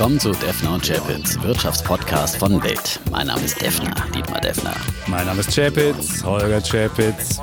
Willkommen 0.00 0.18
zu 0.18 0.32
Defner 0.32 0.72
und 0.72 0.82
Chapitz, 0.82 1.38
Wirtschaftspodcast 1.42 2.38
von 2.38 2.62
Welt. 2.62 2.98
Mein 3.10 3.26
Name 3.26 3.42
ist 3.42 3.60
Defner, 3.60 3.94
Dietmar 4.14 4.40
Defner. 4.40 4.74
Mein 5.06 5.26
Name 5.26 5.40
ist 5.40 5.54
Chapitz, 5.54 6.24
Holger 6.24 6.62
Chapitz. 6.62 7.38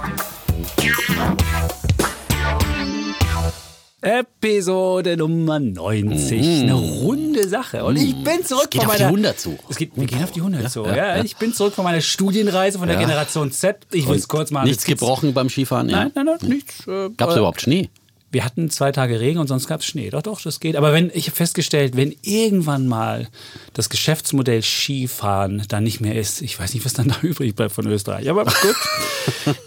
Episode 4.01 5.17
Nummer 5.17 5.59
90. 5.59 6.41
Mhm. 6.41 6.61
Eine 6.63 6.73
runde 6.73 7.47
Sache. 7.47 7.83
Und 7.85 7.95
ich 7.97 8.15
bin 8.23 8.43
zurück 8.43 8.63
es 8.63 8.69
geht 8.71 8.81
von 8.81 8.89
auf 8.89 8.97
meiner. 8.97 9.11
die 9.11 9.17
100 9.17 9.39
zu. 9.39 9.59
Es 9.69 9.77
geht, 9.77 9.91
wir 9.95 10.07
gehen 10.07 10.23
auf 10.23 10.31
die 10.31 10.39
100 10.39 10.71
zu. 10.71 10.83
Ja, 10.87 11.23
ich 11.23 11.35
bin 11.37 11.53
zurück 11.53 11.75
von 11.75 11.83
meiner 11.83 12.01
Studienreise 12.01 12.79
von 12.79 12.87
der 12.87 12.99
Ja. 12.99 13.05
Generation 13.05 13.51
Z. 13.51 13.85
Ich 13.91 14.07
will 14.07 14.15
es 14.15 14.27
kurz 14.27 14.49
mal. 14.49 14.63
Nichts 14.63 14.83
gebrochen 14.83 15.35
beim 15.35 15.49
Skifahren? 15.49 15.89
Ja. 15.89 16.05
Nein, 16.05 16.11
nein, 16.15 16.25
nein, 16.25 16.49
nichts. 16.49 16.87
Äh, 16.87 17.11
Gab 17.15 17.29
es 17.29 17.35
äh, 17.35 17.37
überhaupt 17.37 17.61
Schnee? 17.61 17.91
Wir 18.29 18.43
hatten 18.43 18.69
zwei 18.69 18.91
Tage 18.91 19.19
Regen 19.19 19.39
und 19.39 19.47
sonst 19.47 19.67
gab 19.67 19.79
es 19.79 19.85
Schnee. 19.85 20.09
Doch, 20.09 20.21
doch, 20.21 20.41
das 20.41 20.59
geht. 20.59 20.75
Aber 20.75 20.91
wenn 20.91 21.09
ich 21.13 21.27
habe 21.27 21.35
festgestellt, 21.35 21.95
wenn 21.95 22.13
irgendwann 22.21 22.87
mal 22.87 23.29
das 23.73 23.89
Geschäftsmodell 23.89 24.61
Skifahren 24.61 25.63
dann 25.69 25.83
nicht 25.83 26.01
mehr 26.01 26.15
ist, 26.15 26.41
ich 26.41 26.59
weiß 26.59 26.73
nicht, 26.73 26.85
was 26.85 26.93
dann 26.93 27.07
da 27.07 27.15
übrig 27.21 27.55
bleibt 27.55 27.71
von 27.71 27.87
Österreich. 27.87 28.29
Aber 28.29 28.43
gut, 28.43 28.75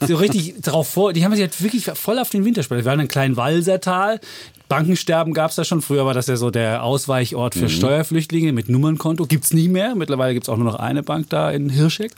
so 0.07 0.16
richtig 0.16 0.61
drauf 0.61 0.88
vor. 0.88 1.12
Die 1.12 1.25
haben 1.25 1.33
sich 1.33 1.41
halt 1.41 1.62
wirklich 1.62 1.85
voll 1.85 2.19
auf 2.19 2.30
den 2.30 2.45
Wintersport. 2.45 2.80
Wir 2.80 2.85
waren 2.85 2.95
in 2.95 3.01
einem 3.01 3.09
kleinen 3.09 3.37
Walsertal. 3.37 4.21
Bankensterben 4.70 5.34
gab 5.34 5.51
es 5.51 5.56
da 5.56 5.65
schon. 5.65 5.83
Früher 5.83 6.06
war 6.06 6.15
das 6.15 6.29
ja 6.29 6.37
so 6.37 6.51
der 6.51 6.83
Ausweichort 6.84 7.55
Mhm. 7.56 7.60
für 7.60 7.69
Steuerflüchtlinge 7.69 8.52
mit 8.52 8.69
Nummernkonto. 8.70 9.27
Gibt 9.27 9.45
es 9.45 9.52
nie 9.52 9.69
mehr. 9.69 9.95
Mittlerweile 9.95 10.33
gibt 10.33 10.45
es 10.45 10.48
auch 10.48 10.56
nur 10.56 10.65
noch 10.65 10.77
eine 10.79 11.02
Bank 11.02 11.29
da 11.29 11.51
in 11.51 11.69
Hirscheck. 11.69 12.12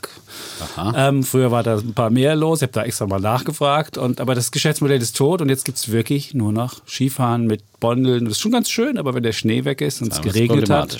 Ähm, 0.95 1.23
früher 1.23 1.51
war 1.51 1.63
da 1.63 1.77
ein 1.77 1.93
paar 1.93 2.09
mehr 2.11 2.35
los. 2.35 2.59
Ich 2.59 2.63
habe 2.63 2.73
da 2.73 2.83
extra 2.83 3.07
mal 3.07 3.19
nachgefragt. 3.19 3.97
Und, 3.97 4.21
aber 4.21 4.35
das 4.35 4.51
Geschäftsmodell 4.51 5.01
ist 5.01 5.17
tot 5.17 5.41
und 5.41 5.49
jetzt 5.49 5.65
gibt 5.65 5.77
es 5.79 5.91
wirklich 5.91 6.33
nur 6.33 6.53
noch 6.53 6.75
Skifahren 6.87 7.47
mit 7.47 7.61
Bondeln. 7.83 8.23
Das 8.23 8.35
ist 8.35 8.41
schon 8.41 8.53
ganz 8.53 8.69
schön, 8.69 8.97
aber 8.97 9.13
wenn 9.13 9.23
der 9.23 9.33
Schnee 9.33 9.65
weg 9.65 9.81
ist 9.81 10.01
und 10.01 10.13
es 10.13 10.21
geregnet 10.21 10.69
hat. 10.69 10.97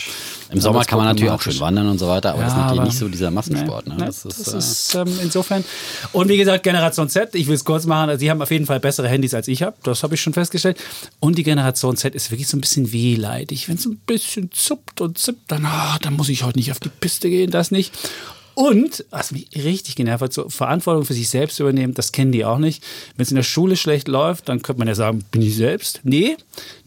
Im 0.52 0.60
Sommer 0.60 0.84
kann 0.84 0.98
man 0.98 1.08
natürlich 1.08 1.32
auch 1.32 1.42
schön 1.42 1.58
wandern 1.62 1.88
und 1.88 1.98
so 1.98 2.10
weiter, 2.10 2.34
aber 2.34 2.42
das 2.42 2.52
ist 2.52 2.58
Ja, 2.58 2.64
natürlich 2.66 2.84
nicht 2.84 2.98
so 2.98 3.08
dieser 3.08 3.32
Massensport. 3.32 3.88
Ne? 3.88 3.96
Nein, 3.98 4.08
Das 4.08 4.26
ist, 4.26 4.48
das 4.48 4.54
äh, 4.54 4.58
ist 4.58 4.96
ähm, 4.96 5.20
insofern. 5.24 5.64
Und 6.12 6.28
wie 6.28 6.36
gesagt, 6.36 6.64
Generation 6.64 7.08
Z, 7.08 7.36
ich 7.36 7.48
will 7.48 7.56
es 7.56 7.64
kurz 7.64 7.86
machen, 7.86 8.10
also 8.10 8.20
die 8.20 8.30
haben 8.30 8.42
auf 8.42 8.52
jeden 8.52 8.66
Fall 8.66 8.82
bessere 8.82 9.08
Handys 9.08 9.34
als 9.34 9.48
ich 9.48 9.64
habe. 9.64 9.78
Das 9.84 10.04
habe 10.04 10.16
ich 10.16 10.22
schon 10.22 10.34
festgestellt. 10.34 10.78
Und 11.22 11.38
die 11.38 11.44
Generation 11.44 11.96
Z 11.96 12.14
ist 12.16 12.30
wirklich 12.32 12.50
so 12.50 12.58
ein 12.58 12.62
bisschen 12.62 12.92
wehleidig. 12.92 13.70
Wenn 13.70 13.78
es 13.78 13.86
ein 13.86 14.02
bisschen 14.06 14.52
zuppt 14.52 15.00
und 15.00 15.18
zippt, 15.18 15.50
dann, 15.50 15.66
ah, 15.66 15.98
dann 16.02 16.16
muss 16.16 16.28
ich 16.28 16.44
heute 16.44 16.60
nicht 16.60 16.72
auf 16.72 16.82
die 16.82 16.90
Piste 16.90 17.30
gehen, 17.30 17.50
das 17.50 17.72
nicht. 17.72 17.94
Und, 18.56 19.04
was 19.10 19.32
mich 19.32 19.48
richtig 19.56 19.96
genervt 19.96 20.22
hat, 20.22 20.34
so 20.34 20.48
Verantwortung 20.48 21.06
für 21.06 21.14
sich 21.14 21.30
selbst 21.30 21.60
übernehmen, 21.60 21.94
das 21.96 22.12
kennen 22.12 22.32
die 22.32 22.46
auch 22.46 22.60
nicht. 22.60 22.84
Wenn 23.16 23.24
es 23.24 23.32
in 23.32 23.36
der 23.36 23.44
Schule 23.44 23.76
schlecht 23.76 24.08
läuft, 24.08 24.48
dann 24.48 24.62
könnte 24.62 24.80
man 24.80 24.88
ja 24.88 24.96
sagen, 24.96 25.24
bin 25.32 25.42
ich 25.42 25.56
selbst? 25.56 26.02
Nee, 26.04 26.38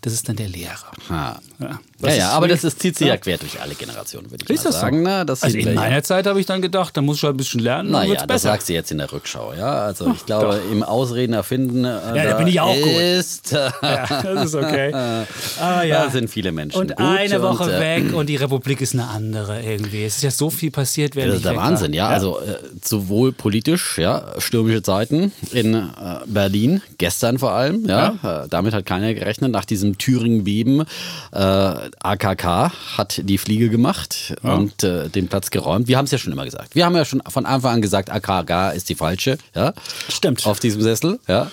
das 0.07 0.15
ist 0.15 0.29
dann 0.29 0.37
der 0.37 0.49
Lehrer. 0.49 0.93
ha. 1.11 1.41
Ja, 1.59 1.81
Ja, 2.03 2.15
ja, 2.15 2.29
aber 2.31 2.47
das 2.47 2.62
ist, 2.62 2.79
zieht 2.81 2.97
sich 2.97 3.09
ja 3.09 3.17
quer 3.17 3.39
durch 3.39 3.61
alle 3.61 3.75
Generationen, 3.75 4.31
würde 4.31 4.45
ich 4.45 4.51
Ist 4.51 4.65
mal 4.65 4.71
das 4.71 4.81
sagen. 4.81 4.98
so? 4.98 5.03
Ne? 5.03 5.27
Das 5.27 5.43
Also 5.43 5.57
in 5.59 5.65
wir 5.65 5.73
ja. 5.75 5.81
meiner 5.81 6.03
Zeit 6.05 6.27
habe 6.27 6.39
ich 6.39 6.47
dann 6.47 6.63
gedacht, 6.63 6.97
da 6.97 7.01
muss 7.03 7.17
ich 7.17 7.23
halt 7.25 7.35
ein 7.35 7.39
bisschen 7.39 7.61
lernen, 7.61 7.91
dann 7.93 8.07
Naja, 8.07 8.25
das 8.25 8.43
sagst 8.43 8.69
du 8.69 8.73
jetzt 8.75 8.93
in 8.93 8.98
der 8.98 9.11
Rückschau, 9.11 9.53
ja. 9.55 9.73
Also 9.83 10.13
ich 10.15 10.25
glaube, 10.27 10.61
im 10.71 10.83
Ausreden 10.85 11.33
erfinden, 11.33 11.85
äh, 11.85 12.25
da 12.29 12.37
bin 12.37 12.47
ich 12.47 12.61
auch 12.61 12.73
gut. 12.75 12.87
ist, 12.87 13.53
äh, 13.53 13.71
Ja, 13.83 14.23
das 14.23 14.45
ist 14.47 14.55
okay. 14.55 14.93
Ah, 15.61 15.83
ja. 15.83 16.05
da 16.05 16.11
sind 16.11 16.29
viele 16.31 16.53
Menschen 16.53 16.79
Und 16.79 16.97
gut. 16.97 17.05
eine 17.07 17.43
Woche 17.43 17.65
und, 17.65 17.70
äh, 17.70 17.81
weg 17.81 18.15
und 18.15 18.29
die 18.29 18.37
Republik 18.37 18.81
ist 18.83 18.93
eine 18.95 19.09
andere 19.09 19.61
irgendwie. 19.63 20.05
Es 20.05 20.17
ist 20.17 20.23
ja 20.23 20.31
so 20.31 20.51
viel 20.51 20.70
passiert, 20.70 21.17
während 21.17 21.31
Das 21.33 21.37
ist 21.39 21.47
der 21.47 21.57
Wahnsinn, 21.57 21.93
war. 21.93 21.97
ja. 21.97 22.09
Also 22.09 22.39
äh, 22.41 22.59
sowohl 22.85 23.33
politisch, 23.33 23.98
ja, 23.98 24.35
stürmische 24.39 24.83
Zeiten 24.83 25.33
in 25.53 25.75
äh, 25.75 25.81
Berlin, 26.27 26.83
gestern 26.98 27.39
vor 27.39 27.53
allem, 27.53 27.87
ja. 27.89 28.45
Äh, 28.45 28.48
damit 28.48 28.75
hat 28.75 28.85
keiner 28.87 29.15
gerechnet. 29.15 29.51
Nach 29.51 29.65
diesem 29.65 29.95
Thüringen-Beben, 29.97 30.84
äh, 31.33 31.36
AKK 31.36 32.72
hat 32.97 33.20
die 33.25 33.39
Fliege 33.39 33.69
gemacht 33.69 34.34
und 34.42 34.83
äh, 34.83 35.08
den 35.08 35.28
Platz 35.28 35.50
geräumt. 35.50 35.89
Wir 35.89 35.98
haben 35.98 36.06
es 36.06 36.11
ja 36.11 36.19
schon 36.19 36.33
immer 36.33 36.44
gesagt. 36.44 36.75
Wir 36.75 36.84
haben 36.84 36.97
ja 36.97 37.05
schon 37.05 37.22
von 37.28 37.46
Anfang 37.46 37.74
an 37.74 37.83
gesagt, 37.83 38.11
AKK 38.11 38.73
ist 38.73 38.89
die 38.89 38.95
falsche, 38.95 39.39
ja. 39.55 39.73
Stimmt. 40.08 40.46
Auf 40.46 40.61
diesem 40.61 40.83
Sessel, 40.83 41.18
ja. 41.29 41.51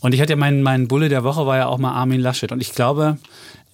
Und 0.00 0.14
ich 0.14 0.20
hatte 0.20 0.32
ja 0.32 0.36
meinen 0.36 0.62
mein 0.62 0.88
Bulle 0.88 1.08
der 1.08 1.24
Woche 1.24 1.46
war 1.46 1.56
ja 1.56 1.66
auch 1.66 1.78
mal 1.78 1.92
Armin 1.92 2.20
Laschet. 2.20 2.52
Und 2.52 2.60
ich 2.60 2.72
glaube, 2.72 3.18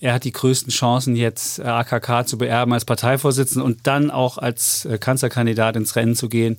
er 0.01 0.15
hat 0.15 0.25
die 0.25 0.33
größten 0.33 0.71
Chancen, 0.71 1.17
jetzt 1.17 1.59
äh, 1.59 1.63
AKK 1.63 2.27
zu 2.27 2.39
beerben 2.39 2.73
als 2.73 2.85
Parteivorsitzender 2.85 3.65
und 3.65 3.87
dann 3.87 4.11
auch 4.11 4.39
als 4.39 4.85
äh, 4.85 4.99
Kanzlerkandidat 4.99 5.77
ins 5.77 5.97
Rennen 5.97 6.15
zu 6.15 6.29
gehen 6.29 6.57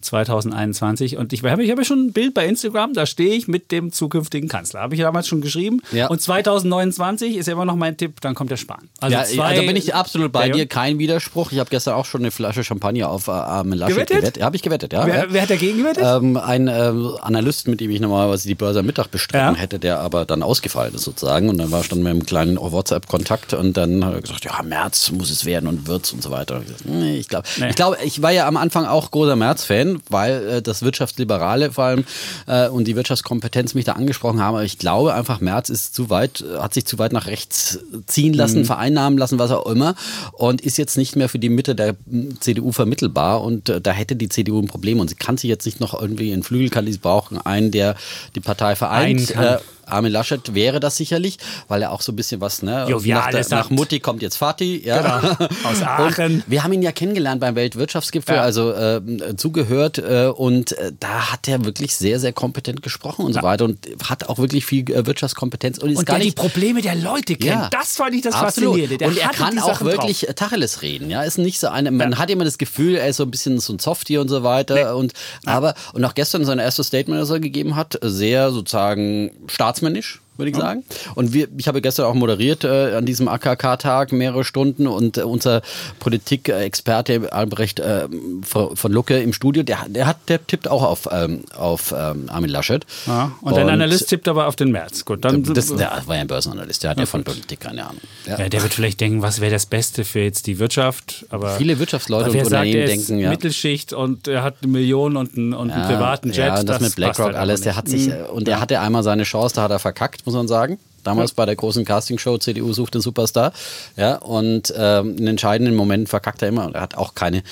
2021. 0.00 1.16
Und 1.16 1.32
ich 1.32 1.42
habe 1.44 1.62
ich 1.62 1.70
habe 1.70 1.80
ja 1.80 1.84
schon 1.84 2.06
ein 2.06 2.12
Bild 2.12 2.34
bei 2.34 2.46
Instagram, 2.46 2.94
da 2.94 3.06
stehe 3.06 3.34
ich 3.34 3.48
mit 3.48 3.70
dem 3.72 3.92
zukünftigen 3.92 4.48
Kanzler. 4.48 4.80
Habe 4.80 4.94
ich 4.94 5.00
damals 5.00 5.28
schon 5.28 5.40
geschrieben. 5.40 5.80
Ja. 5.92 6.08
Und 6.08 6.20
2029 6.20 7.36
ist 7.36 7.46
ja 7.46 7.52
immer 7.54 7.64
noch 7.64 7.76
mein 7.76 7.96
Tipp, 7.96 8.20
dann 8.20 8.34
kommt 8.34 8.50
der 8.50 8.56
Spahn. 8.56 8.88
Also 9.00 9.16
ja, 9.16 9.24
zwei 9.24 9.44
also 9.44 9.62
bin 9.62 9.76
ich 9.76 9.94
absolut 9.94 10.32
bei 10.32 10.48
dir, 10.50 10.66
kein 10.66 10.98
Widerspruch. 10.98 11.52
Ich 11.52 11.58
habe 11.58 11.70
gestern 11.70 11.94
auch 11.94 12.04
schon 12.04 12.20
eine 12.22 12.30
Flasche 12.30 12.64
Champagner 12.64 13.08
auf 13.10 13.28
äh, 13.28 13.32
Armin 13.32 13.78
Laschet 13.78 13.94
Gewettet? 13.96 14.16
gewettet. 14.18 14.42
Habe 14.42 14.56
ich 14.56 14.62
gewettet, 14.62 14.92
ja. 14.92 15.06
Wer, 15.06 15.32
wer 15.32 15.42
hat 15.42 15.50
dagegen 15.50 15.78
gewettet? 15.78 16.04
Ähm, 16.06 16.36
ein 16.36 16.68
äh, 16.68 16.92
Analyst, 17.20 17.68
mit 17.68 17.80
dem 17.80 17.90
ich 17.90 18.00
normalerweise 18.00 18.48
die 18.48 18.54
Börse 18.54 18.80
am 18.80 18.86
Mittag 18.86 19.10
bestritten 19.10 19.54
hätte, 19.54 19.78
der 19.78 20.00
aber 20.00 20.24
dann 20.24 20.42
ausgefallen 20.42 20.94
ist 20.94 21.02
sozusagen. 21.02 21.48
Und 21.48 21.58
dann 21.58 21.70
war 21.70 21.80
ich 21.80 21.88
dann 21.88 21.98
mit 22.02 22.10
einem 22.10 22.26
kleinen 22.26 22.56
WhatsApp-Kontakt 22.58 23.54
und 23.54 23.76
dann 23.76 24.04
hat 24.04 24.14
er 24.14 24.20
gesagt, 24.20 24.44
ja, 24.44 24.62
März 24.62 25.10
muss 25.12 25.30
es 25.30 25.44
werden 25.44 25.68
und 25.68 25.86
wird's 25.86 26.12
und 26.12 26.22
so 26.22 26.30
weiter. 26.30 26.56
Und 26.56 26.62
ich, 26.62 26.68
gesagt, 26.68 26.86
nee, 26.86 27.16
ich 27.18 27.28
glaube, 27.28 27.46
Nee. 27.58 27.70
ich, 27.70 27.76
glaub, 27.76 27.96
ich 28.02 28.22
war 28.22 28.30
ja 28.30 28.46
am 28.46 28.56
Anfang 28.56 28.84
auch 28.86 29.10
großer 29.10 29.36
März-Fan, 29.36 29.87
weil 30.08 30.48
äh, 30.48 30.62
das 30.62 30.82
Wirtschaftsliberale 30.82 31.72
vor 31.72 31.84
allem 31.84 32.04
äh, 32.46 32.68
und 32.68 32.86
die 32.86 32.96
Wirtschaftskompetenz 32.96 33.74
mich 33.74 33.84
da 33.84 33.92
angesprochen 33.92 34.40
haben. 34.40 34.54
Aber 34.54 34.64
ich 34.64 34.78
glaube 34.78 35.14
einfach, 35.14 35.40
März 35.40 35.68
ist 35.68 35.94
zu 35.94 36.10
weit, 36.10 36.42
äh, 36.42 36.58
hat 36.58 36.74
sich 36.74 36.86
zu 36.86 36.98
weit 36.98 37.12
nach 37.12 37.26
rechts 37.26 37.78
ziehen 38.06 38.34
lassen, 38.34 38.64
vereinnahmen 38.64 39.18
lassen, 39.18 39.38
was 39.38 39.50
auch 39.50 39.66
immer. 39.66 39.94
Und 40.32 40.60
ist 40.60 40.78
jetzt 40.78 40.96
nicht 40.96 41.16
mehr 41.16 41.28
für 41.28 41.38
die 41.38 41.48
Mitte 41.48 41.74
der 41.74 41.96
CDU 42.40 42.72
vermittelbar. 42.72 43.42
Und 43.42 43.68
äh, 43.68 43.80
da 43.80 43.92
hätte 43.92 44.16
die 44.16 44.28
CDU 44.28 44.60
ein 44.60 44.68
Problem. 44.68 45.00
Und 45.00 45.08
sie 45.08 45.16
kann 45.16 45.36
sich 45.36 45.48
jetzt 45.48 45.66
nicht 45.66 45.80
noch 45.80 45.98
irgendwie 46.00 46.32
einen 46.32 46.42
Flügelkandidat 46.42 47.02
brauchen, 47.02 47.38
einen, 47.38 47.70
der 47.70 47.96
die 48.34 48.40
Partei 48.40 48.76
vereint. 48.76 49.28
kann. 49.28 49.58
Armin 49.90 50.12
Laschet 50.12 50.54
wäre 50.54 50.80
das 50.80 50.96
sicherlich, 50.96 51.38
weil 51.68 51.82
er 51.82 51.92
auch 51.92 52.00
so 52.00 52.12
ein 52.12 52.16
bisschen 52.16 52.40
was, 52.40 52.62
ne? 52.62 52.86
Jovial 52.88 53.20
nach, 53.20 53.30
der, 53.30 53.46
nach. 53.50 53.70
Mutti 53.70 54.00
kommt 54.00 54.22
jetzt 54.22 54.40
Vati, 54.40 54.82
ja. 54.84 55.20
Genau. 55.20 55.48
Aus 55.64 55.82
Aachen. 55.82 56.34
Und 56.36 56.44
wir 56.46 56.64
haben 56.64 56.72
ihn 56.72 56.82
ja 56.82 56.92
kennengelernt 56.92 57.40
beim 57.40 57.54
Weltwirtschaftsgipfel, 57.54 58.36
Ja. 58.36 58.42
also 58.42 58.72
äh, 58.72 59.00
zugehört 59.36 59.98
äh, 59.98 60.26
und 60.26 60.72
äh, 60.72 60.92
da 60.98 61.32
hat 61.32 61.48
er 61.48 61.64
wirklich 61.64 61.96
sehr, 61.96 62.20
sehr 62.20 62.32
kompetent 62.32 62.82
gesprochen 62.82 63.24
und 63.24 63.32
so 63.34 63.42
weiter 63.42 63.64
und 63.64 63.78
hat 64.08 64.28
auch 64.28 64.38
wirklich 64.38 64.64
viel 64.66 64.90
äh, 64.90 65.06
Wirtschaftskompetenz 65.06 65.78
und 65.78 65.90
ist 65.90 65.98
und 65.98 66.06
gar 66.06 66.16
der 66.16 66.22
die 66.22 66.28
nicht 66.28 66.36
Probleme 66.38 66.82
der 66.82 66.94
Leute 66.94 67.34
kennt. 67.36 67.44
Ja. 67.44 67.68
Das 67.70 67.96
fand 67.96 68.14
ich 68.14 68.22
das 68.22 68.34
Absolut. 68.34 68.70
Faszinierende. 68.74 68.98
Der 68.98 69.08
und 69.08 69.18
er 69.18 69.28
kann 69.30 69.58
auch 69.58 69.68
Sachen 69.68 69.86
wirklich 69.86 70.20
Drauf. 70.20 70.34
Tacheles 70.34 70.82
reden. 70.82 71.10
Ja, 71.10 71.22
ist 71.22 71.38
nicht 71.38 71.58
so 71.60 71.68
eine. 71.68 71.90
Man 71.90 72.18
hat 72.18 72.30
immer 72.30 72.44
das 72.44 72.58
Gefühl, 72.58 72.96
er 72.96 73.08
ist 73.08 73.16
so 73.16 73.24
ein 73.24 73.30
bisschen 73.30 73.58
so 73.58 73.72
ein 73.72 73.78
Softie 73.78 74.18
und 74.18 74.28
so 74.28 74.42
weiter. 74.42 74.96
Und 74.96 75.12
aber 75.44 75.74
und 75.92 76.04
auch 76.04 76.14
gestern 76.14 76.44
sein 76.44 76.58
erstes 76.58 76.88
Statement, 76.88 77.20
das 77.20 77.30
er 77.30 77.40
gegeben 77.40 77.76
hat, 77.76 77.98
sehr 78.02 78.50
sozusagen 78.50 79.30
staatsmännisch 79.78 80.20
würde 80.38 80.50
ich 80.50 80.56
sagen. 80.56 80.84
Und 81.14 81.32
wir, 81.32 81.48
ich 81.56 81.68
habe 81.68 81.82
gestern 81.82 82.06
auch 82.06 82.14
moderiert 82.14 82.64
äh, 82.64 82.94
an 82.94 83.04
diesem 83.04 83.28
AKK-Tag 83.28 84.12
mehrere 84.12 84.44
Stunden 84.44 84.86
und 84.86 85.18
äh, 85.18 85.22
unser 85.22 85.62
Politikexperte 85.98 87.32
Albrecht 87.32 87.80
äh, 87.80 88.08
von 88.42 88.92
Lucke 88.92 89.20
im 89.20 89.32
Studio, 89.32 89.62
der, 89.62 89.86
der 89.88 90.06
hat, 90.06 90.16
der 90.28 90.46
tippt 90.46 90.68
auch 90.68 90.82
auf, 90.82 91.08
ähm, 91.10 91.44
auf 91.56 91.94
ähm, 91.96 92.26
Armin 92.28 92.50
Laschet. 92.50 92.86
Ja, 93.06 93.32
und 93.42 93.56
dein 93.56 93.68
Analyst 93.68 94.08
tippt 94.08 94.28
aber 94.28 94.46
auf 94.46 94.56
den 94.56 94.70
März. 94.70 95.04
Gut, 95.04 95.24
dann 95.24 95.42
Das, 95.42 95.74
der 95.74 96.02
war 96.06 96.14
ja 96.16 96.22
ein 96.22 96.26
Börsenanalyst, 96.26 96.82
der 96.82 96.90
hat 96.90 96.98
ja 96.98 97.06
von 97.06 97.24
Politik 97.24 97.60
keine 97.60 97.84
Ahnung. 97.86 98.00
Ja. 98.26 98.38
ja, 98.38 98.48
der 98.48 98.62
wird 98.62 98.74
vielleicht 98.74 99.00
denken, 99.00 99.22
was 99.22 99.40
wäre 99.40 99.50
das 99.50 99.66
Beste 99.66 100.04
für 100.04 100.20
jetzt 100.20 100.46
die 100.46 100.58
Wirtschaft. 100.58 101.26
Aber 101.30 101.56
Viele 101.56 101.78
Wirtschaftsleute 101.78 102.30
und 102.30 102.36
Unternehmen 102.36 102.76
er 102.76 102.84
ist 102.84 103.08
denken, 103.08 103.22
ja. 103.22 103.30
Mittelschicht 103.30 103.92
und 103.92 104.28
er 104.28 104.42
hat 104.42 104.56
eine 104.62 104.70
Million 104.70 105.16
und 105.16 105.36
einen, 105.36 105.54
und 105.54 105.70
einen 105.70 105.86
privaten 105.86 106.28
Jet. 106.28 106.38
Ja, 106.38 106.60
und 106.60 106.68
das, 106.68 106.80
mit 106.80 106.88
passt 106.88 106.96
BlackRock 106.96 107.26
halt 107.26 107.36
alles, 107.36 107.62
der 107.62 107.76
hat 107.76 107.88
sich, 107.88 108.06
nicht. 108.06 108.16
äh, 108.16 108.22
und 108.22 108.48
er 108.48 108.60
hatte 108.60 108.80
einmal 108.80 109.02
seine 109.02 109.24
Chance, 109.24 109.56
da 109.56 109.62
hat 109.62 109.70
er 109.70 109.78
verkackt, 109.78 110.26
muss 110.28 110.34
man 110.34 110.48
sagen. 110.48 110.78
Damals 111.04 111.32
bei 111.32 111.46
der 111.46 111.56
großen 111.56 111.86
Castingshow 111.86 112.36
CDU 112.36 112.72
sucht 112.74 112.94
den 112.94 113.00
Superstar. 113.00 113.52
Ja, 113.96 114.16
und 114.16 114.74
ähm, 114.76 115.16
in 115.16 115.26
entscheidenden 115.26 115.74
Momenten 115.74 116.06
verkackt 116.06 116.42
er 116.42 116.48
immer. 116.48 116.66
Und 116.66 116.74
er 116.74 116.82
hat 116.82 116.96
auch 116.96 117.14
keine 117.14 117.42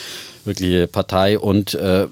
wirkliche 0.45 0.87
Partei- 0.87 1.39
und 1.39 1.73
äh, 1.73 2.07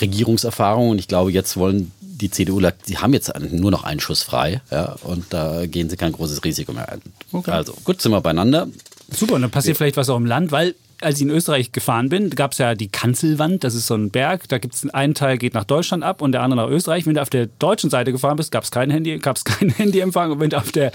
Regierungserfahrung. 0.00 0.90
Und 0.90 0.98
ich 0.98 1.06
glaube, 1.06 1.30
jetzt 1.30 1.56
wollen 1.56 1.92
die 2.00 2.30
CDU, 2.30 2.60
die 2.88 2.98
haben 2.98 3.12
jetzt 3.12 3.32
nur 3.52 3.70
noch 3.70 3.84
einen 3.84 4.00
Schuss 4.00 4.24
frei. 4.24 4.60
Ja, 4.72 4.96
und 5.04 5.26
da 5.30 5.66
gehen 5.66 5.88
sie 5.88 5.96
kein 5.96 6.12
großes 6.12 6.42
Risiko 6.42 6.72
mehr 6.72 6.90
ein. 6.90 7.00
Also 7.46 7.74
gut, 7.84 8.00
sind 8.02 8.10
wir 8.10 8.20
beieinander. 8.20 8.66
Super, 9.10 9.34
und 9.34 9.42
dann 9.42 9.52
passiert 9.52 9.76
vielleicht 9.76 9.96
was 9.96 10.08
auch 10.08 10.16
im 10.16 10.26
Land, 10.26 10.50
weil 10.50 10.74
als 11.00 11.16
ich 11.16 11.22
in 11.22 11.30
Österreich 11.30 11.72
gefahren 11.72 12.08
bin, 12.08 12.30
gab 12.30 12.52
es 12.52 12.58
ja 12.58 12.74
die 12.74 12.88
Kanzelwand, 12.88 13.64
das 13.64 13.74
ist 13.74 13.86
so 13.86 13.94
ein 13.94 14.10
Berg, 14.10 14.48
da 14.48 14.58
gibt 14.58 14.74
es 14.74 14.88
einen 14.90 15.14
Teil 15.14 15.38
geht 15.38 15.54
nach 15.54 15.64
Deutschland 15.64 16.02
ab 16.02 16.22
und 16.22 16.32
der 16.32 16.42
andere 16.42 16.62
nach 16.62 16.70
Österreich. 16.70 17.06
Wenn 17.06 17.14
du 17.14 17.22
auf 17.22 17.30
der 17.30 17.46
deutschen 17.46 17.90
Seite 17.90 18.12
gefahren 18.12 18.36
bist, 18.36 18.50
gab 18.50 18.64
es 18.64 18.70
kein 18.70 18.90
Handy, 18.90 19.18
gab 19.18 19.36
es 19.36 19.44
keinen 19.44 19.70
Handyempfang 19.70 20.32
und 20.32 20.40
wenn 20.40 20.50
du 20.50 20.58
auf 20.58 20.72
der 20.72 20.92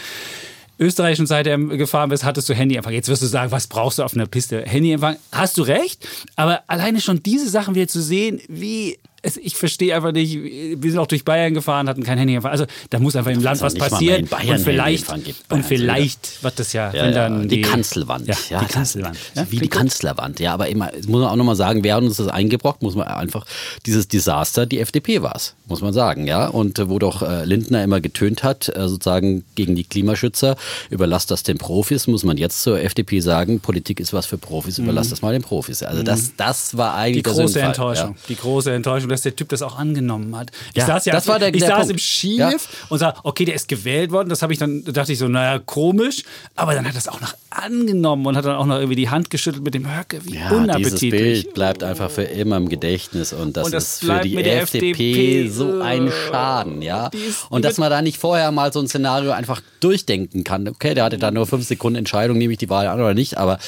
österreichischen 0.80 1.28
Seite 1.28 1.58
gefahren 1.78 2.10
bist, 2.10 2.24
hattest 2.24 2.50
du 2.50 2.56
Handyempfang. 2.56 2.94
Jetzt 2.94 3.08
wirst 3.08 3.22
du 3.22 3.28
sagen, 3.28 3.52
was 3.52 3.68
brauchst 3.68 4.00
du 4.00 4.04
auf 4.04 4.16
einer 4.16 4.26
Piste? 4.26 4.64
Handyempfang. 4.64 5.18
Hast 5.32 5.58
du 5.58 5.62
recht, 5.62 6.08
aber 6.36 6.64
alleine 6.68 7.00
schon 7.02 7.22
diese 7.22 7.50
Sachen 7.50 7.76
wieder 7.76 7.88
zu 7.88 8.02
sehen, 8.02 8.42
wie 8.48 8.98
es, 9.24 9.38
ich 9.38 9.56
verstehe 9.56 9.96
einfach 9.96 10.12
nicht, 10.12 10.36
wir 10.36 10.92
sind 10.92 11.00
auch 11.00 11.08
durch 11.08 11.24
Bayern 11.24 11.54
gefahren, 11.54 11.88
hatten 11.88 12.04
kein 12.04 12.18
Handy 12.18 12.34
gefahren. 12.34 12.52
Also 12.52 12.66
da 12.90 13.00
muss 13.00 13.16
einfach 13.16 13.32
im 13.32 13.42
Land 13.42 13.62
was 13.62 13.76
passieren. 13.76 14.28
und 14.28 14.60
vielleicht, 14.60 15.10
und 15.50 15.66
vielleicht 15.66 16.44
wird 16.44 16.60
das 16.60 16.74
ja, 16.74 16.92
ja, 16.92 17.04
wenn 17.04 17.14
dann 17.14 17.42
die, 17.48 17.58
die 17.58 17.62
Kanzelwand. 17.62 18.28
Ja, 18.28 18.36
ja, 18.50 18.60
die 18.62 18.74
Kanzelwand. 18.74 19.18
wie 19.50 19.60
die 19.60 19.68
Kanzlerwand. 19.68 20.40
Ja, 20.40 20.54
aber 20.54 20.68
immer, 20.70 20.92
muss 21.08 21.22
man 21.22 21.30
auch 21.30 21.36
nochmal 21.36 21.56
sagen, 21.56 21.84
wer 21.84 21.96
hat 21.96 22.04
uns 22.04 22.18
das 22.18 22.28
eingebrockt, 22.28 22.82
muss 22.82 22.96
man 22.96 23.08
einfach, 23.08 23.46
dieses 23.86 24.08
Desaster, 24.08 24.66
die 24.66 24.80
FDP 24.80 25.22
war 25.22 25.36
es, 25.36 25.56
muss 25.68 25.82
man 25.82 25.94
sagen, 25.94 26.26
ja. 26.26 26.48
Und 26.48 26.80
äh, 26.80 26.90
wo 26.90 26.98
doch 26.98 27.22
äh, 27.22 27.46
Lindner 27.46 27.84
immer 27.84 28.02
getönt 28.02 28.44
hat, 28.44 28.70
äh, 28.70 28.88
sozusagen 28.88 29.44
gegen 29.56 29.76
die 29.76 29.84
Klimaschützer, 29.84 30.56
überlasst 30.90 31.30
das 31.30 31.44
den 31.44 31.60
Profis, 31.60 32.08
muss 32.08 32.24
man 32.24 32.38
jetzt 32.38 32.64
zur 32.64 32.82
FDP 32.82 33.20
sagen, 33.20 33.60
Politik 33.60 34.00
ist 34.00 34.14
was 34.14 34.26
für 34.26 34.40
Profis, 34.40 34.80
überlasst 34.80 35.10
mhm. 35.10 35.12
das 35.12 35.22
mal 35.22 35.34
den 35.34 35.44
Profis. 35.44 35.84
Also 35.84 36.02
das, 36.02 36.36
das 36.38 36.76
war 36.76 36.96
eigentlich 36.96 37.24
die 37.24 37.32
große 37.32 37.62
Enttäuschung. 37.62 38.10
Ja. 38.10 38.16
Die 38.30 38.36
große 38.36 38.74
Enttäuschung, 38.74 39.11
dass 39.12 39.22
der 39.22 39.36
Typ 39.36 39.50
das 39.50 39.62
auch 39.62 39.78
angenommen 39.78 40.36
hat. 40.36 40.52
Ich 40.72 40.78
ja, 40.78 40.88
saß 40.88 41.06
ja, 41.06 41.14
das 41.14 41.28
war 41.28 41.40
der, 41.40 41.50
ich 41.50 41.60
der 41.60 41.68
saß 41.68 41.78
Punkt. 41.80 41.92
im 41.92 41.98
Skilift 42.00 42.70
und 42.90 43.00
sah, 43.00 43.14
okay, 43.24 43.46
der 43.46 43.56
ist 43.56 43.68
gewählt 43.68 44.12
worden. 44.12 44.30
Das 44.30 44.42
habe 44.42 44.54
ich 44.54 44.60
dann, 44.60 44.84
dachte 44.86 45.14
ich 45.14 45.20
so, 45.20 45.28
naja, 45.28 45.60
komisch. 45.60 46.24
Aber 46.56 46.74
dann 46.74 46.86
hat 46.86 46.94
er 46.94 46.96
das 46.96 47.08
auch 47.08 47.22
noch 47.22 47.34
angenommen 47.50 48.26
und 48.26 48.38
hat 48.38 48.46
dann 48.46 48.56
auch 48.56 48.66
noch 48.66 48.78
irgendwie 48.78 48.96
die 48.96 49.10
Hand 49.10 49.30
geschüttelt 49.30 49.64
mit 49.64 49.74
dem 49.74 49.86
Höcke. 49.86 50.26
Wie 50.26 50.36
ja, 50.36 50.50
unappetitlich. 50.50 51.00
Dieses 51.00 51.44
Bild 51.44 51.54
bleibt 51.54 51.84
einfach 51.84 52.10
für 52.10 52.24
immer 52.24 52.58
im 52.58 52.70
Gedächtnis 52.70 53.34
und 53.34 53.58
das, 53.58 53.66
Und 53.66 53.74
das 53.74 53.84
ist 53.84 54.06
für 54.06 54.22
die 54.22 54.38
FDP, 54.38 54.92
FDP, 54.92 55.48
so 55.50 55.82
ein 55.82 56.12
Schaden, 56.12 56.82
ja. 56.82 57.10
Und 57.50 57.66
dass 57.66 57.78
man 57.78 57.90
da 57.90 58.02
nicht 58.02 58.18
vorher 58.18 58.52
mal 58.52 58.72
so 58.72 58.80
ein 58.80 58.88
Szenario 58.88 59.32
einfach 59.32 59.62
durchdenken 59.80 60.44
kann. 60.44 60.68
Okay, 60.68 60.94
der 60.94 61.04
hatte 61.04 61.18
da 61.18 61.32
nur 61.32 61.48
fünf 61.48 61.68
Sekunden 61.68 61.98
Entscheidung, 61.98 62.38
nehme 62.38 62.54
ich 62.54 62.60
die 62.60 62.70
Wahl 62.70 62.88
an 62.88 63.00
oder 63.00 63.14
nicht, 63.14 63.38
aber 63.38 63.60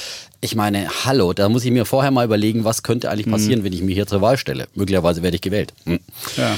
ich 0.43 0.55
meine, 0.55 0.89
hallo, 1.05 1.31
da 1.31 1.47
muss 1.47 1.63
ich 1.63 1.71
mir 1.71 1.85
vorher 1.85 2.11
mal 2.11 2.25
überlegen, 2.25 2.65
was 2.65 2.83
könnte 2.83 3.09
eigentlich 3.09 3.29
passieren, 3.29 3.63
wenn 3.63 3.71
ich 3.71 3.81
mich 3.81 3.95
hier 3.95 4.07
zur 4.07 4.21
Wahl 4.21 4.37
stelle. 4.37 4.67
Möglicherweise 4.75 5.23
werde 5.23 5.35
ich 5.35 5.41
gewählt. 5.41 5.73
Hm. 5.85 5.99
Ja. 6.35 6.57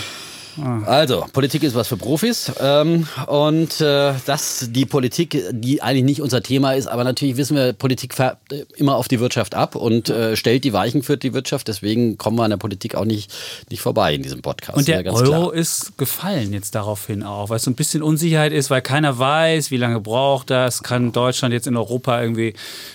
Also, 0.86 1.26
Politik 1.34 1.64
ist 1.64 1.76
was 1.76 1.88
für 1.88 1.98
Profis 1.98 2.52
ähm, 2.60 3.08
und 3.28 3.82
äh, 3.82 4.14
das 4.26 4.68
die 4.70 4.86
Politik, 4.86 5.44
die 5.52 5.82
eigentlich 5.82 6.04
nicht 6.04 6.22
unser 6.22 6.42
Thema 6.42 6.74
ist, 6.74 6.88
aber 6.88 7.04
natürlich 7.04 7.38
wissen 7.38 7.56
wir, 7.58 7.74
Politik 7.74 8.14
färbt 8.14 8.54
äh, 8.54 8.66
immer 8.76 8.96
auf 8.96 9.08
die 9.08 9.20
Wirtschaft 9.20 9.56
ab 9.56 9.76
und 9.76 10.10
äh, 10.10 10.36
stellt 10.36 10.64
die 10.64 10.74
Weichen 10.74 11.04
für 11.04 11.18
die 11.18 11.34
Wirtschaft. 11.34 11.68
Deswegen 11.68 12.18
kommen 12.18 12.38
wir 12.38 12.44
an 12.44 12.52
der 12.52 12.58
Politik 12.58 12.96
auch 12.96 13.06
nicht, 13.06 13.34
nicht 13.70 13.82
vorbei 13.82 14.14
in 14.14 14.24
diesem 14.24 14.42
Podcast. 14.42 14.78
Und 14.78 14.88
der 14.88 15.02
Ja, 15.04 15.12
Euro 15.12 15.50
klar. 15.50 15.54
ist 15.54 15.98
gefallen 15.98 16.54
jetzt 16.54 16.76
daraufhin 16.76 17.24
auch, 17.24 17.50
weil 17.50 17.58
es 17.58 17.64
so 17.64 17.72
ein 17.72 17.76
bisschen 17.76 18.02
Unsicherheit 18.02 18.54
ist, 18.54 18.70
weil 18.70 18.82
keiner 18.82 19.18
weiß, 19.20 19.72
wie 19.72 19.78
lange 19.78 20.00
braucht 20.00 20.50
das, 20.50 20.84
kann 20.84 21.12
Deutschland 21.12 21.54
jetzt 21.54 21.68
in 21.68 21.76
Europa 21.76 22.22
irgendwie 22.22 22.54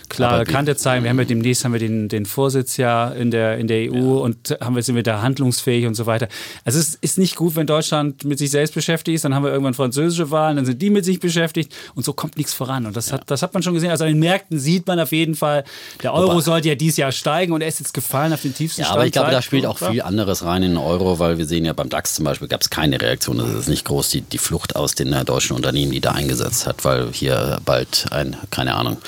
klare 0.09 0.45
Kante 0.45 0.77
zeigen. 0.77 1.05
Wir 1.05 1.11
haben 1.11 1.19
ja 1.19 1.25
demnächst 1.25 1.65
haben 1.65 1.73
wir 1.73 1.81
den, 1.81 2.09
den 2.09 2.27
Vorsitz 2.27 2.77
ja 2.77 3.09
in 3.11 3.31
der, 3.31 3.59
in 3.59 3.67
der 3.69 3.93
EU 3.93 4.19
und 4.23 4.57
haben 4.61 4.75
wir 4.77 4.83
sind 4.83 4.97
wir 4.97 5.03
da 5.03 5.23
handlungsfähig 5.23 5.87
und 5.87 5.95
so 5.95 6.07
weiter. 6.07 6.29
Also 6.65 6.79
es 6.79 6.95
ist 6.95 7.19
nicht 7.19 7.37
gut, 7.37 7.50
wenn 7.57 7.67
Deutschland 7.67 8.25
mit 8.25 8.39
sich 8.39 8.51
selbst 8.51 8.75
beschäftigt 8.75 9.15
ist, 9.17 9.25
dann 9.25 9.35
haben 9.35 9.45
wir 9.45 9.51
irgendwann 9.51 9.75
französische 9.75 10.31
Wahlen, 10.31 10.57
dann 10.57 10.67
sind 10.67 10.81
die 10.83 10.91
mit 10.91 11.05
sich 11.05 11.21
beschäftigt 11.21 11.73
und 11.95 12.05
so 12.05 12.13
kommt 12.13 12.37
nichts 12.37 12.53
voran. 12.55 12.87
Und 12.87 12.97
das, 12.97 13.13
hat, 13.13 13.23
das 13.31 13.43
hat 13.43 13.55
man 13.55 13.63
schon 13.63 13.75
gesehen. 13.75 13.91
Also 13.91 14.05
an 14.05 14.11
den 14.11 14.19
Märkten 14.19 14.59
sieht 14.59 14.87
man 14.87 14.99
auf 15.01 15.13
jeden 15.13 15.35
Fall, 15.35 15.65
der 16.03 16.13
Euro 16.15 16.33
Wobei- 16.35 16.41
sollte 16.43 16.69
ja 16.69 16.75
dieses 16.75 16.97
Jahr 16.97 17.13
steigen 17.13 17.53
und 17.53 17.61
er 17.61 17.69
ist 17.69 17.81
jetzt 17.81 17.95
gefallen 17.95 18.33
auf 18.33 18.43
den 18.43 18.55
tiefsten 18.55 18.81
Ja, 18.83 18.87
Stand. 18.87 18.97
aber 18.99 19.07
ich 19.07 19.13
glaube, 19.13 19.31
da 19.31 19.43
spielt 19.43 19.67
auch 19.67 19.79
viel 19.79 20.03
anderes 20.03 20.45
rein 20.45 20.63
in 20.63 20.71
den 20.73 20.79
Euro, 20.79 21.19
weil 21.19 21.39
wir 21.39 21.47
sehen 21.47 21.65
ja 21.65 21.73
beim 21.73 21.89
DAX 21.89 22.15
zum 22.15 22.25
Beispiel 22.25 22.49
gab 22.49 22.61
es 22.63 22.71
keine 22.71 23.01
Reaktion. 23.01 23.39
Das 23.39 23.51
ist 23.51 23.69
nicht 23.69 23.85
groß, 23.85 24.09
die, 24.11 24.21
die 24.23 24.39
Flucht 24.39 24.77
aus 24.77 24.95
den 24.95 25.13
äh, 25.13 25.25
deutschen 25.25 25.57
Unternehmen, 25.57 25.93
die 25.93 26.01
da 26.01 26.13
eingesetzt 26.13 26.67
hat, 26.67 26.85
weil 26.85 27.09
hier 27.13 27.59
bald 27.65 28.07
ein, 28.11 28.37
keine 28.51 28.75
Ahnung, 28.75 28.99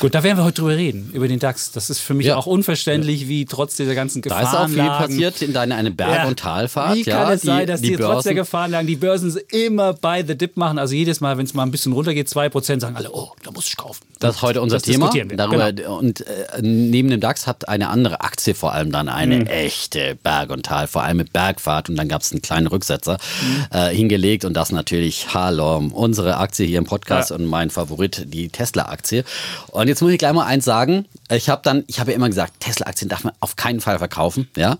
Gut, 0.00 0.14
da 0.14 0.22
werden 0.22 0.36
wir 0.38 0.44
heute 0.44 0.60
drüber 0.60 0.76
reden, 0.76 1.10
über 1.12 1.28
den 1.28 1.38
DAX. 1.38 1.72
Das 1.72 1.90
ist 1.90 1.98
für 2.00 2.14
mich 2.14 2.26
Ja. 2.26 2.36
auch 2.36 2.46
unverständlich, 2.46 3.28
wie 3.28 3.44
trotz 3.44 3.76
dieser 3.76 3.94
ganzen 3.94 4.22
da 4.22 4.40
ist 4.40 4.54
auch 4.54 4.68
viel 4.68 4.78
passiert 4.84 5.42
in 5.42 5.52
deiner 5.52 5.76
eine 5.76 5.90
Berg- 5.90 6.14
Ja. 6.14 6.26
und 6.28 6.38
Talfahrt. 6.64 6.96
Wie 6.96 7.02
kann 7.04 7.12
ja, 7.28 7.32
es 7.32 7.42
sein, 7.42 7.66
dass 7.66 7.80
die, 7.80 7.96
trotz 7.96 7.98
der 7.98 8.06
Börsen- 8.32 8.34
Gefahrenlagen 8.36 8.86
die 8.86 8.96
Börsen 8.96 9.36
immer 9.50 9.92
bei 9.94 10.24
The 10.24 10.36
Dip 10.36 10.56
machen? 10.56 10.78
Also 10.78 10.94
jedes 10.94 11.20
Mal, 11.20 11.36
wenn 11.38 11.44
es 11.46 11.54
mal 11.54 11.62
ein 11.62 11.70
bisschen 11.70 11.92
runtergeht, 11.92 12.28
2%, 12.28 12.80
sagen 12.80 12.96
alle, 12.96 13.10
oh, 13.12 13.32
da 13.42 13.50
muss 13.50 13.66
ich 13.68 13.76
kaufen. 13.76 14.04
Das 14.20 14.36
ist 14.36 14.42
heute 14.42 14.62
unser 14.62 14.76
Das 14.76 14.84
Thema. 14.84 15.06
diskutieren 15.06 15.30
wir. 15.30 15.36
Darüber, 15.36 15.72
Genau. 15.72 15.98
Und 15.98 16.20
äh, 16.26 16.62
neben 16.62 17.10
dem 17.10 17.20
DAX 17.20 17.46
hat 17.46 17.68
eine 17.68 17.88
andere 17.88 18.20
Aktie 18.22 18.54
vor 18.54 18.72
allem 18.72 18.90
dann 18.90 19.08
eine 19.08 19.40
Mhm. 19.40 19.46
echte 19.46 20.16
Berg- 20.22 20.50
und 20.50 20.64
Tal, 20.66 20.86
vor 20.86 21.02
allem 21.02 21.18
mit 21.18 21.32
Bergfahrt. 21.32 21.88
Und 21.90 21.96
dann 21.96 22.08
gab 22.08 22.22
es 22.22 22.32
einen 22.32 22.40
kleinen 22.42 22.66
Rücksetzer 22.66 23.18
Mhm. 23.42 23.66
äh, 23.76 23.94
hingelegt. 23.94 24.44
Und 24.44 24.54
das 24.54 24.72
natürlich, 24.72 25.34
hallo, 25.34 25.76
unsere 25.92 26.36
Aktie 26.38 26.66
hier 26.66 26.78
im 26.78 26.84
Podcast 26.84 27.30
Ja. 27.30 27.36
und 27.36 27.44
mein 27.46 27.70
Favorit, 27.70 28.24
die 28.32 28.48
Tesla-Aktie. 28.48 29.24
Und 29.68 29.88
jetzt 29.88 30.00
muss 30.00 30.12
ich 30.12 30.18
gleich 30.18 30.32
mal 30.32 30.46
eins 30.46 30.64
sagen. 30.64 31.06
Ich 31.30 31.48
habe 31.48 31.62
dann, 31.64 31.84
ich 31.86 32.00
habe 32.00 32.10
ja 32.10 32.16
immer 32.16 32.28
gesagt, 32.28 32.60
Tesla-Aktien 32.60 33.08
darf 33.08 33.24
man 33.24 33.32
auf 33.40 33.56
keinen 33.56 33.80
Fall 33.80 33.98
verkaufen. 33.98 34.48
Ja? 34.56 34.78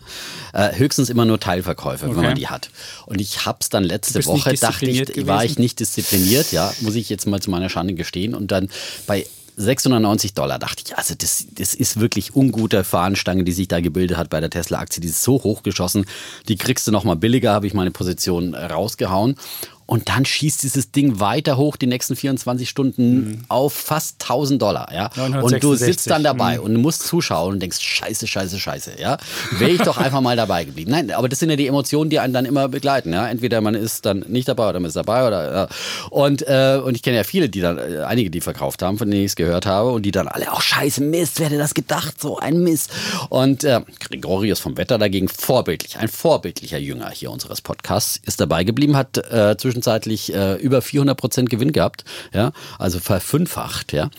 Äh, 0.52 0.76
höchstens 0.76 1.08
immer 1.08 1.24
nur 1.24 1.40
Teilverkäufe, 1.40 2.04
wenn 2.06 2.16
Okay. 2.16 2.26
man 2.26 2.34
die 2.34 2.48
hat. 2.48 2.70
Und 3.06 3.20
ich 3.20 3.46
habe 3.46 3.58
es 3.60 3.70
dann 3.70 3.82
letzte 3.84 4.24
Woche, 4.26 4.54
dachte 4.54 4.84
ich, 4.86 4.98
diszipliniert 4.98 5.26
war 5.26 5.44
ich 5.44 5.52
gewesen? 5.52 5.62
nicht 5.62 5.80
diszipliniert, 5.80 6.52
ja, 6.52 6.72
muss 6.80 6.94
ich 6.96 7.08
jetzt 7.08 7.26
mal 7.26 7.40
zu 7.40 7.50
meiner 7.50 7.70
Schande 7.70 7.94
gestehen. 7.94 8.34
Und 8.34 8.50
dann 8.52 8.68
bei 9.06 9.26
690 9.56 10.34
Dollar 10.34 10.58
dachte 10.58 10.82
ich, 10.84 10.96
also 10.98 11.14
das, 11.16 11.46
das 11.52 11.74
ist 11.74 12.00
wirklich 12.00 12.34
ungute 12.34 12.82
Fahnenstange, 12.84 13.44
die 13.44 13.52
sich 13.52 13.68
da 13.68 13.80
gebildet 13.80 14.16
hat 14.16 14.28
bei 14.28 14.40
der 14.40 14.50
Tesla-Aktie. 14.50 15.00
Die 15.00 15.08
ist 15.08 15.22
so 15.22 15.34
hochgeschossen, 15.42 16.06
die 16.48 16.56
kriegst 16.56 16.86
du 16.86 16.90
noch 16.92 17.04
mal 17.04 17.14
billiger, 17.16 17.52
habe 17.52 17.66
ich 17.66 17.74
meine 17.74 17.90
Position 17.92 18.54
äh, 18.54 18.64
rausgehauen. 18.66 19.36
Und 19.86 20.08
dann 20.08 20.24
schießt 20.24 20.62
dieses 20.62 20.92
Ding 20.92 21.20
weiter 21.20 21.56
hoch 21.56 21.76
die 21.76 21.86
nächsten 21.86 22.16
24 22.16 22.68
Stunden 22.68 23.44
auf 23.48 23.74
fast 23.74 24.22
1000 24.22 24.60
Dollar. 24.60 24.88
Ja? 24.92 25.06
Und 25.06 25.34
du 25.34 25.40
966. 25.40 25.86
sitzt 25.86 26.10
dann 26.10 26.22
dabei 26.22 26.58
und 26.58 26.74
musst 26.76 27.02
zuschauen 27.02 27.54
und 27.54 27.60
denkst, 27.60 27.80
scheiße, 27.80 28.26
scheiße, 28.26 28.58
scheiße. 28.58 28.92
Ja? 28.98 29.18
Wäre 29.58 29.72
ich 29.72 29.82
doch 29.82 29.98
einfach 29.98 30.20
mal 30.20 30.36
dabei 30.36 30.64
geblieben. 30.64 30.90
Nein, 30.90 31.10
aber 31.10 31.28
das 31.28 31.38
sind 31.38 31.50
ja 31.50 31.56
die 31.56 31.66
Emotionen, 31.66 32.08
die 32.08 32.18
einen 32.18 32.32
dann 32.32 32.46
immer 32.46 32.68
begleiten. 32.68 33.12
Ja? 33.12 33.28
Entweder 33.28 33.60
man 33.60 33.74
ist 33.74 34.06
dann 34.06 34.24
nicht 34.28 34.48
dabei 34.48 34.70
oder 34.70 34.80
man 34.80 34.88
ist 34.88 34.96
dabei. 34.96 35.26
Oder, 35.26 35.54
ja. 35.54 35.68
und, 36.10 36.42
äh, 36.48 36.80
und 36.82 36.94
ich 36.96 37.02
kenne 37.02 37.18
ja 37.18 37.24
viele, 37.24 37.48
die 37.50 37.60
dann, 37.60 37.78
äh, 37.78 38.04
einige, 38.04 38.30
die 38.30 38.40
verkauft 38.40 38.82
haben, 38.82 38.96
von 38.96 39.10
denen 39.10 39.24
ich 39.24 39.32
es 39.32 39.36
gehört 39.36 39.66
habe 39.66 39.90
und 39.90 40.02
die 40.02 40.12
dann 40.12 40.28
alle, 40.28 40.50
auch 40.52 40.62
scheiße, 40.62 41.02
Mist, 41.02 41.38
wer 41.38 41.46
hätte 41.46 41.58
das 41.58 41.74
gedacht? 41.74 42.20
So 42.20 42.38
ein 42.38 42.62
Mist. 42.62 42.90
Und 43.28 43.64
äh, 43.64 43.80
Gregorius 44.00 44.60
vom 44.60 44.78
Wetter 44.78 44.96
dagegen 44.96 45.28
vorbildlich, 45.28 45.98
ein 45.98 46.08
vorbildlicher 46.08 46.78
Jünger 46.78 47.10
hier 47.10 47.30
unseres 47.30 47.60
Podcasts, 47.60 48.20
ist 48.24 48.40
dabei 48.40 48.64
geblieben, 48.64 48.96
hat 48.96 49.18
äh, 49.18 49.56
zwischenzeitlich 49.74 50.32
äh, 50.34 50.54
über 50.56 50.82
400 50.82 51.16
Prozent 51.16 51.50
Gewinn 51.50 51.72
gehabt, 51.72 52.04
ja, 52.32 52.52
also 52.78 53.00
verfünffacht, 53.00 53.92
ja. 53.92 54.10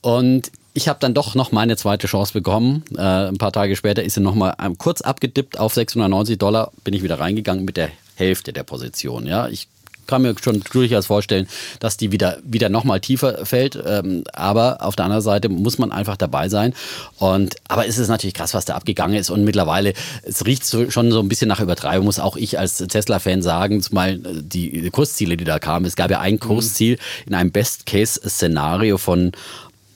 Und 0.00 0.52
ich 0.74 0.88
habe 0.88 0.98
dann 1.00 1.12
doch 1.12 1.34
noch 1.34 1.52
meine 1.52 1.76
zweite 1.76 2.06
Chance 2.06 2.32
bekommen. 2.32 2.84
Äh, 2.96 3.00
ein 3.02 3.38
paar 3.38 3.52
Tage 3.52 3.76
später 3.76 4.02
ist 4.02 4.14
sie 4.14 4.20
noch 4.20 4.34
mal 4.34 4.54
ähm, 4.62 4.78
kurz 4.78 5.02
abgedippt 5.02 5.58
auf 5.58 5.74
690 5.74 6.38
Dollar. 6.38 6.72
Bin 6.84 6.94
ich 6.94 7.02
wieder 7.02 7.20
reingegangen 7.20 7.64
mit 7.64 7.76
der 7.76 7.90
Hälfte 8.14 8.52
der 8.52 8.62
Position. 8.62 9.26
Ja, 9.26 9.48
ich 9.48 9.68
kann 10.06 10.22
mir 10.22 10.34
schon 10.42 10.62
durchaus 10.72 11.06
vorstellen, 11.06 11.48
dass 11.80 11.96
die 11.96 12.12
wieder, 12.12 12.38
wieder 12.44 12.68
noch 12.68 12.84
mal 12.84 13.00
tiefer 13.00 13.44
fällt. 13.44 13.78
Ähm, 13.84 14.24
aber 14.32 14.82
auf 14.82 14.96
der 14.96 15.06
anderen 15.06 15.22
Seite 15.22 15.48
muss 15.48 15.78
man 15.78 15.92
einfach 15.92 16.16
dabei 16.16 16.48
sein. 16.48 16.74
Und, 17.18 17.56
aber 17.68 17.86
es 17.86 17.98
ist 17.98 18.08
natürlich 18.08 18.34
krass, 18.34 18.54
was 18.54 18.64
da 18.64 18.74
abgegangen 18.74 19.16
ist. 19.16 19.30
Und 19.30 19.44
mittlerweile, 19.44 19.94
es 20.22 20.44
riecht 20.46 20.64
so, 20.64 20.90
schon 20.90 21.10
so 21.12 21.20
ein 21.20 21.28
bisschen 21.28 21.48
nach 21.48 21.60
Übertreibung, 21.60 22.06
muss 22.06 22.18
auch 22.18 22.36
ich 22.36 22.58
als 22.58 22.76
Tesla-Fan 22.78 23.42
sagen, 23.42 23.80
zumal 23.80 24.14
äh, 24.14 24.42
die 24.42 24.90
Kursziele, 24.90 25.36
die 25.36 25.44
da 25.44 25.58
kamen. 25.58 25.86
Es 25.86 25.96
gab 25.96 26.10
ja 26.10 26.20
ein 26.20 26.38
Kursziel 26.40 26.98
in 27.26 27.34
einem 27.34 27.50
Best-Case-Szenario 27.50 28.98
von 28.98 29.32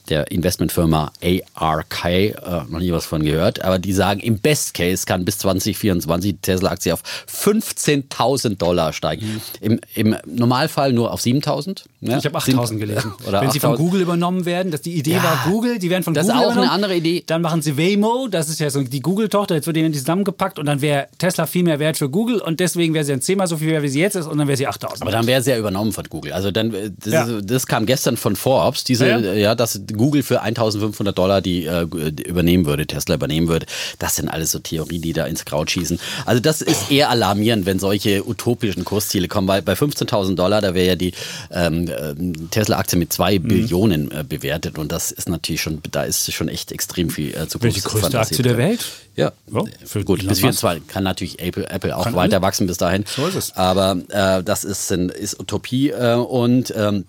der 0.09 0.31
Investmentfirma 0.31 1.13
ARK, 1.55 2.05
äh, 2.05 2.33
noch 2.69 2.79
nie 2.81 2.93
was 2.93 3.07
von 3.07 3.25
gehört, 3.25 3.63
aber 3.63 3.79
die 3.79 3.93
sagen, 3.93 4.21
im 4.21 4.39
Best 4.39 4.75
Case 4.75 5.05
kann 5.07 5.25
bis 5.25 5.39
2024 5.39 6.33
die 6.33 6.39
Tesla-Aktie 6.39 6.93
auf 6.95 7.03
15.000 7.29 8.57
Dollar 8.59 8.93
steigen. 8.93 9.41
Im, 9.61 9.81
Im 9.95 10.17
Normalfall 10.27 10.93
nur 10.93 11.13
auf 11.13 11.21
7.000. 11.21 11.85
Ja? 12.01 12.19
Ich 12.19 12.25
habe 12.27 12.37
8000 12.37 12.81
gelesen. 12.81 13.13
Oder 13.27 13.41
Wenn 13.43 13.51
sie 13.51 13.61
von 13.61 13.73
8.000. 13.75 13.77
Google 13.77 14.01
übernommen 14.03 14.45
werden, 14.45 14.73
dass 14.73 14.83
die 14.83 14.95
Idee 14.95 15.13
Ja. 15.15 15.23
war 15.25 15.45
Google, 15.51 15.79
die 15.79 15.91
werden 15.91 16.03
von 16.03 16.15
Das 16.15 16.27
ist 16.27 16.33
Google 16.33 16.49
auch 16.49 16.57
eine 16.57 16.71
andere 16.71 16.95
Idee. 16.97 17.23
Dann 17.27 17.43
machen 17.43 17.63
sie 17.63 17.77
Waymo, 17.77 18.29
das 18.31 18.49
ist 18.49 18.61
ja 18.61 18.71
so 18.71 18.83
die 18.83 19.01
Google-Tochter, 19.01 19.55
jetzt 19.55 19.67
wird 19.67 19.77
die 19.77 19.91
zusammengepackt 19.93 20.59
und 20.59 20.67
dann 20.67 20.81
wäre 20.81 21.09
Tesla 21.19 21.47
viel 21.47 21.63
mehr 21.63 21.79
wert 21.79 21.97
für 21.97 22.09
Google 22.09 22.41
und 22.41 22.61
deswegen 22.61 22.95
wäre 22.95 23.05
sie 23.05 23.13
dann 23.13 23.21
zehnmal 23.23 23.47
so 23.47 23.57
viel 23.57 23.69
wert, 23.69 23.83
wie 23.83 23.89
sie 23.89 24.01
jetzt 24.01 24.15
ist 24.17 24.27
und 24.27 24.39
dann 24.39 24.49
wäre 24.49 24.57
sie 24.57 24.67
8000. 24.67 25.03
Aber 25.03 25.11
dann 25.11 25.27
wäre 25.27 25.43
sie 25.43 25.51
ja 25.51 25.59
übernommen 25.59 25.93
von 25.93 26.05
Google. 26.09 26.33
Also 26.33 26.51
dann, 26.51 26.73
äh, 26.75 26.91
das, 26.99 27.13
Ja. 27.13 27.25
ist, 27.25 27.51
das 27.51 27.67
kam 27.67 27.87
gestern 27.87 28.17
von 28.17 28.37
Forbes, 28.37 28.85
diese, 28.85 29.07
Ja, 29.09 29.19
ja, 29.19 29.33
ja. 29.35 29.55
dass 29.55 29.81
Google 29.97 30.23
für 30.23 30.43
1500 30.43 31.17
Dollar 31.17 31.41
die 31.41 31.65
äh, 31.67 31.83
übernehmen 32.27 32.67
würde, 32.67 32.87
Tesla 32.87 33.15
übernehmen 33.15 33.49
würde. 33.49 33.67
Das 33.99 34.17
sind 34.17 34.29
alles 34.29 34.53
so 34.53 34.59
Theorien, 34.59 35.03
die 35.03 35.13
da 35.13 35.27
ins 35.27 35.45
Kraut 35.45 35.71
schießen. 35.71 35.99
Also 36.25 36.41
das 36.41 36.63
ist 36.63 36.91
eher 36.91 37.11
alarmierend, 37.11 37.67
wenn 37.67 37.79
solche 37.79 38.27
utopischen 38.29 38.85
Kursziele 38.85 39.29
kommen, 39.29 39.49
weil 39.49 39.63
bei 39.63 39.75
15.000 39.75 40.35
Dollar, 40.35 40.61
da 40.61 40.75
wäre 40.75 40.87
ja 40.87 40.97
die 40.97 41.13
ähm, 41.51 41.91
ähm, 41.99 42.51
Tesla-Aktie 42.51 42.99
mit 42.99 43.13
zwei 43.13 43.39
Mhm. 43.39 43.49
Billionen 43.49 44.11
äh, 44.11 44.25
bewertet 44.29 44.79
und 44.79 44.93
das 44.93 45.11
ist 45.11 45.29
natürlich 45.29 45.61
schon, 45.63 45.81
da 45.91 46.05
ist 46.05 46.33
schon 46.33 46.49
echt 46.49 46.73
extrem 46.73 47.11
viel 47.11 47.31
äh, 47.31 47.49
Zukunft. 47.49 47.63
Welche 47.63 47.81
größte 47.83 48.19
Aktie 48.21 48.43
der 48.43 48.57
Welt? 48.59 48.85
Ja, 49.17 49.33
Ja, 49.53 49.63
für 49.85 50.05
gut, 50.05 50.19
bis 50.21 50.29
Musk. 50.29 50.41
24 50.61 50.87
kann 50.89 51.05
natürlich 51.05 51.41
Apple, 51.41 51.69
Apple 51.71 51.97
auch 51.97 52.05
Kann 52.05 52.15
weiter 52.15 52.37
alles. 52.37 52.43
wachsen 52.47 52.67
bis 52.67 52.77
dahin. 52.77 53.05
So 53.07 53.27
ist 53.27 53.35
es. 53.35 53.57
Aber 53.57 53.97
äh, 54.11 54.43
das 54.43 54.65
ist, 54.65 54.93
ein- 54.93 55.09
ist 55.09 55.41
Utopie 55.41 55.91
äh, 55.91 56.15
und 56.15 56.73
ähm. 56.77 57.05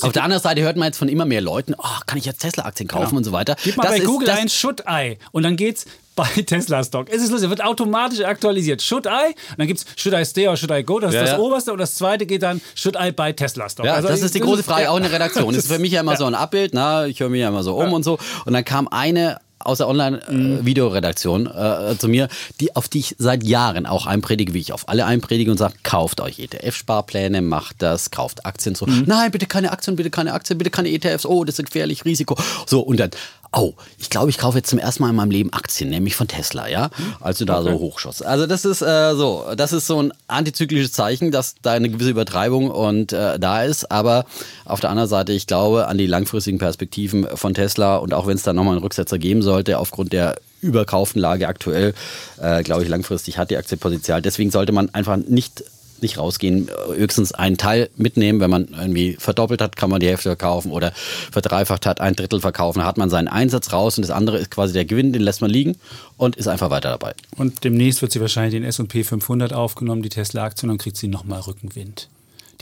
Auf 0.00 0.12
der 0.12 0.24
anderen 0.24 0.42
Seite 0.42 0.62
hört 0.62 0.76
man 0.76 0.86
jetzt 0.86 0.98
von 0.98 1.08
immer 1.08 1.24
mehr 1.24 1.40
Leuten, 1.40 1.74
oh, 1.76 2.00
kann 2.06 2.18
ich 2.18 2.24
jetzt 2.24 2.40
Tesla-Aktien 2.40 2.88
kaufen 2.88 3.16
und 3.16 3.24
so 3.24 3.32
weiter. 3.32 3.56
Gib 3.62 3.76
mal 3.76 3.82
das 3.84 3.92
bei 3.92 3.98
ist, 3.98 4.06
Google 4.06 4.30
ein 4.30 4.48
Schuttei 4.48 5.18
und 5.32 5.42
dann 5.42 5.56
geht's 5.56 5.84
bei 6.14 6.26
Tesla 6.26 6.84
Stock. 6.84 7.08
Es 7.10 7.22
ist 7.22 7.30
lustig, 7.30 7.48
wird 7.48 7.64
automatisch 7.64 8.20
aktualisiert. 8.20 8.82
Should 8.82 9.06
I? 9.06 9.28
Und 9.28 9.58
dann 9.58 9.66
gibt 9.66 9.80
es 9.80 9.86
Should 9.96 10.14
I 10.14 10.24
stay 10.26 10.46
or 10.46 10.56
should 10.58 10.70
I 10.70 10.82
go? 10.82 11.00
Das 11.00 11.10
ist 11.10 11.14
Ja, 11.14 11.20
das 11.22 11.30
ja. 11.32 11.38
oberste. 11.38 11.72
Und 11.72 11.78
das 11.78 11.94
zweite 11.94 12.26
geht 12.26 12.42
dann 12.42 12.60
Should 12.74 12.96
I 13.00 13.12
buy 13.12 13.32
Tesla 13.32 13.68
Stock? 13.70 13.86
Ja, 13.86 13.94
Also 13.94 14.08
das 14.08 14.20
ist 14.20 14.34
die 14.34 14.40
große 14.40 14.62
Frage, 14.62 14.90
auch 14.90 14.96
in 14.98 15.04
der 15.04 15.12
Redaktion. 15.12 15.54
Das 15.54 15.64
ist 15.64 15.72
für 15.72 15.78
mich 15.78 15.92
ja 15.92 16.00
immer 16.00 16.16
so 16.16 16.26
ein 16.26 16.34
Abbild, 16.34 16.74
na, 16.74 17.06
ich 17.06 17.18
höre 17.20 17.30
mich 17.30 17.40
ja 17.40 17.48
immer 17.48 17.62
so 17.62 17.76
um 17.76 17.92
und 17.94 18.02
so. 18.02 18.18
Und 18.44 18.52
dann 18.52 18.64
kam 18.64 18.88
eine 18.88 19.38
aus 19.64 19.78
der 19.78 19.88
Online-Videoredaktion 19.88 21.46
äh, 21.46 21.96
zu 21.98 22.08
mir, 22.08 22.28
die, 22.60 22.74
auf 22.76 22.88
die 22.88 23.00
ich 23.00 23.16
seit 23.18 23.42
Jahren 23.44 23.86
auch 23.86 24.06
einpredige, 24.06 24.54
wie 24.54 24.60
ich 24.60 24.72
auf 24.72 24.88
alle 24.88 25.06
einpredige 25.06 25.50
und 25.50 25.58
sage, 25.58 25.74
kauft 25.82 26.20
euch 26.20 26.38
ETF-Sparpläne, 26.38 27.42
macht 27.42 27.76
das, 27.80 28.10
kauft 28.10 28.46
Aktien 28.46 28.74
so. 28.74 28.86
Nein, 28.86 29.30
bitte 29.30 29.46
keine 29.46 29.72
Aktien, 29.72 29.96
bitte 29.96 30.10
keine 30.10 30.32
Aktien, 30.32 30.58
bitte 30.58 30.70
keine 30.70 30.90
ETFs, 30.90 31.26
oh, 31.26 31.44
das 31.44 31.58
ist 31.58 31.66
gefährlich, 31.66 32.04
Risiko. 32.04 32.36
So, 32.66 32.80
und 32.80 32.98
dann, 32.98 33.10
oh, 33.52 33.74
ich 33.98 34.10
glaube, 34.10 34.30
ich 34.30 34.38
kaufe 34.38 34.58
jetzt 34.58 34.70
zum 34.70 34.78
ersten 34.78 35.02
Mal 35.02 35.10
in 35.10 35.16
meinem 35.16 35.30
Leben 35.30 35.52
Aktien, 35.52 35.90
nämlich 35.90 36.16
von 36.16 36.26
Tesla, 36.26 36.68
ja, 36.68 36.90
als 37.20 37.38
du 37.38 37.44
da 37.44 37.62
so 37.62 37.72
hochschoss. 37.72 38.22
Also 38.22 38.46
das 38.46 38.64
ist 38.64 38.82
äh, 38.82 39.14
so, 39.14 39.44
das 39.56 39.72
ist 39.72 39.86
so 39.86 40.02
ein 40.02 40.12
antizyklisches 40.26 40.92
Zeichen, 40.92 41.30
dass 41.30 41.54
da 41.60 41.72
eine 41.72 41.90
gewisse 41.90 42.10
Übertreibung 42.10 42.70
und 42.70 43.12
äh, 43.12 43.38
da 43.38 43.62
ist, 43.62 43.90
aber 43.90 44.24
auf 44.64 44.80
der 44.80 44.90
anderen 44.90 45.08
Seite, 45.08 45.32
ich 45.32 45.46
glaube 45.46 45.86
an 45.86 45.98
die 45.98 46.06
langfristigen 46.06 46.58
Perspektiven 46.58 47.26
von 47.34 47.54
Tesla 47.54 47.96
und 47.96 48.14
auch 48.14 48.26
wenn 48.26 48.36
es 48.36 48.42
da 48.42 48.52
nochmal 48.52 48.74
einen 48.74 48.82
Rücksetzer 48.82 49.18
geben 49.18 49.42
sollte, 49.42 49.78
aufgrund 49.78 50.12
der 50.12 50.36
überkauften 50.62 51.20
Lage 51.20 51.48
aktuell, 51.48 51.92
äh, 52.40 52.62
glaube 52.62 52.84
ich, 52.84 52.88
langfristig 52.88 53.36
hat 53.36 53.50
die 53.50 53.56
Aktie 53.56 53.76
Potenzial. 53.76 54.22
Deswegen 54.22 54.50
sollte 54.50 54.72
man 54.72 54.94
einfach 54.94 55.16
nicht 55.16 55.64
nicht 56.02 56.18
rausgehen, 56.18 56.68
höchstens 56.94 57.32
einen 57.32 57.56
Teil 57.56 57.90
mitnehmen. 57.96 58.40
Wenn 58.40 58.50
man 58.50 58.68
irgendwie 58.68 59.16
verdoppelt 59.18 59.60
hat, 59.60 59.76
kann 59.76 59.90
man 59.90 60.00
die 60.00 60.08
Hälfte 60.08 60.28
verkaufen 60.28 60.72
oder 60.72 60.92
verdreifacht 61.30 61.86
hat, 61.86 62.00
ein 62.00 62.14
Drittel 62.14 62.40
verkaufen. 62.40 62.80
Dann 62.80 62.88
hat 62.88 62.98
man 62.98 63.10
seinen 63.10 63.28
Einsatz 63.28 63.72
raus 63.72 63.96
und 63.98 64.02
das 64.02 64.10
andere 64.10 64.38
ist 64.38 64.50
quasi 64.50 64.72
der 64.72 64.84
Gewinn, 64.84 65.12
den 65.12 65.22
lässt 65.22 65.40
man 65.40 65.50
liegen 65.50 65.76
und 66.16 66.36
ist 66.36 66.48
einfach 66.48 66.70
weiter 66.70 66.90
dabei. 66.90 67.14
Und 67.36 67.64
demnächst 67.64 68.02
wird 68.02 68.12
sie 68.12 68.20
wahrscheinlich 68.20 68.54
den 68.54 68.64
S&P 68.64 69.04
500 69.04 69.52
aufgenommen, 69.52 70.02
die 70.02 70.08
Tesla-Aktie, 70.08 70.64
und 70.64 70.68
dann 70.68 70.78
kriegt 70.78 70.96
sie 70.96 71.08
nochmal 71.08 71.40
Rückenwind. 71.40 72.08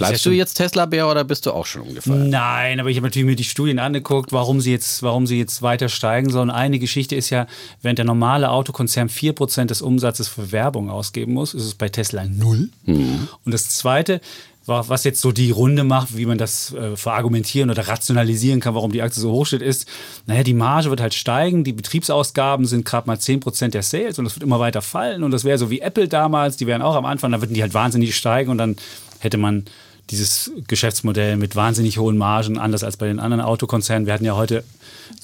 Bleibst 0.08 0.26
du 0.26 0.30
jetzt 0.30 0.54
Tesla-Bär 0.54 1.08
oder 1.08 1.24
bist 1.24 1.46
du 1.46 1.52
auch 1.52 1.66
schon 1.66 1.82
umgefallen? 1.82 2.28
Nein, 2.30 2.80
aber 2.80 2.90
ich 2.90 2.96
habe 2.96 3.06
natürlich 3.06 3.26
mir 3.26 3.36
die 3.36 3.44
Studien 3.44 3.78
angeguckt, 3.78 4.32
warum 4.32 4.60
sie 4.60 4.72
jetzt, 4.72 5.02
warum 5.02 5.26
sie 5.26 5.38
jetzt 5.38 5.62
weiter 5.62 5.88
steigen 5.88 6.30
sollen. 6.30 6.50
Eine 6.50 6.78
Geschichte 6.78 7.14
ist 7.16 7.30
ja, 7.30 7.46
während 7.82 7.98
der 7.98 8.06
normale 8.06 8.50
Autokonzern 8.50 9.08
4% 9.08 9.66
des 9.66 9.82
Umsatzes 9.82 10.28
für 10.28 10.52
Werbung 10.52 10.90
ausgeben 10.90 11.34
muss, 11.34 11.54
ist 11.54 11.64
es 11.64 11.74
bei 11.74 11.88
Tesla 11.88 12.24
null. 12.24 12.70
Und 12.86 13.18
das 13.54 13.68
Zweite, 13.70 14.20
wa- 14.66 14.84
was 14.88 15.04
jetzt 15.04 15.20
so 15.20 15.32
die 15.32 15.50
Runde 15.50 15.84
macht, 15.84 16.16
wie 16.16 16.26
man 16.26 16.38
das 16.38 16.72
äh, 16.74 16.96
verargumentieren 16.96 17.70
oder 17.70 17.86
rationalisieren 17.88 18.60
kann, 18.60 18.74
warum 18.74 18.92
die 18.92 19.02
Aktie 19.02 19.20
so 19.20 19.30
hoch 19.32 19.46
steht, 19.46 19.62
ist, 19.62 19.86
naja, 20.26 20.42
die 20.42 20.54
Marge 20.54 20.90
wird 20.90 21.00
halt 21.00 21.14
steigen, 21.14 21.64
die 21.64 21.72
Betriebsausgaben 21.72 22.66
sind 22.66 22.84
gerade 22.84 23.06
mal 23.06 23.16
10% 23.16 23.68
der 23.68 23.82
Sales 23.82 24.18
und 24.18 24.24
das 24.24 24.34
wird 24.36 24.42
immer 24.44 24.60
weiter 24.60 24.82
fallen 24.82 25.22
und 25.24 25.30
das 25.30 25.44
wäre 25.44 25.58
so 25.58 25.70
wie 25.70 25.80
Apple 25.80 26.08
damals, 26.08 26.56
die 26.56 26.66
wären 26.66 26.82
auch 26.82 26.94
am 26.96 27.04
Anfang, 27.06 27.32
da 27.32 27.40
würden 27.40 27.54
die 27.54 27.62
halt 27.62 27.74
wahnsinnig 27.74 28.14
steigen 28.16 28.50
und 28.50 28.58
dann 28.58 28.76
hätte 29.18 29.36
man 29.38 29.64
dieses 30.10 30.50
Geschäftsmodell 30.66 31.36
mit 31.36 31.56
wahnsinnig 31.56 31.98
hohen 31.98 32.18
Margen, 32.18 32.58
anders 32.58 32.82
als 32.82 32.96
bei 32.96 33.06
den 33.06 33.20
anderen 33.20 33.40
Autokonzernen. 33.40 34.06
Wir 34.06 34.14
hatten 34.14 34.24
ja 34.24 34.36
heute, 34.36 34.64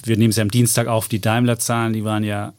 wir 0.03 0.17
nehmen 0.17 0.31
es 0.31 0.37
ja 0.37 0.43
am 0.43 0.51
Dienstag 0.51 0.87
auf, 0.87 1.07
die 1.07 1.19
Daimler-Zahlen, 1.19 1.93
die 1.93 2.03
waren 2.03 2.23
ja 2.23 2.53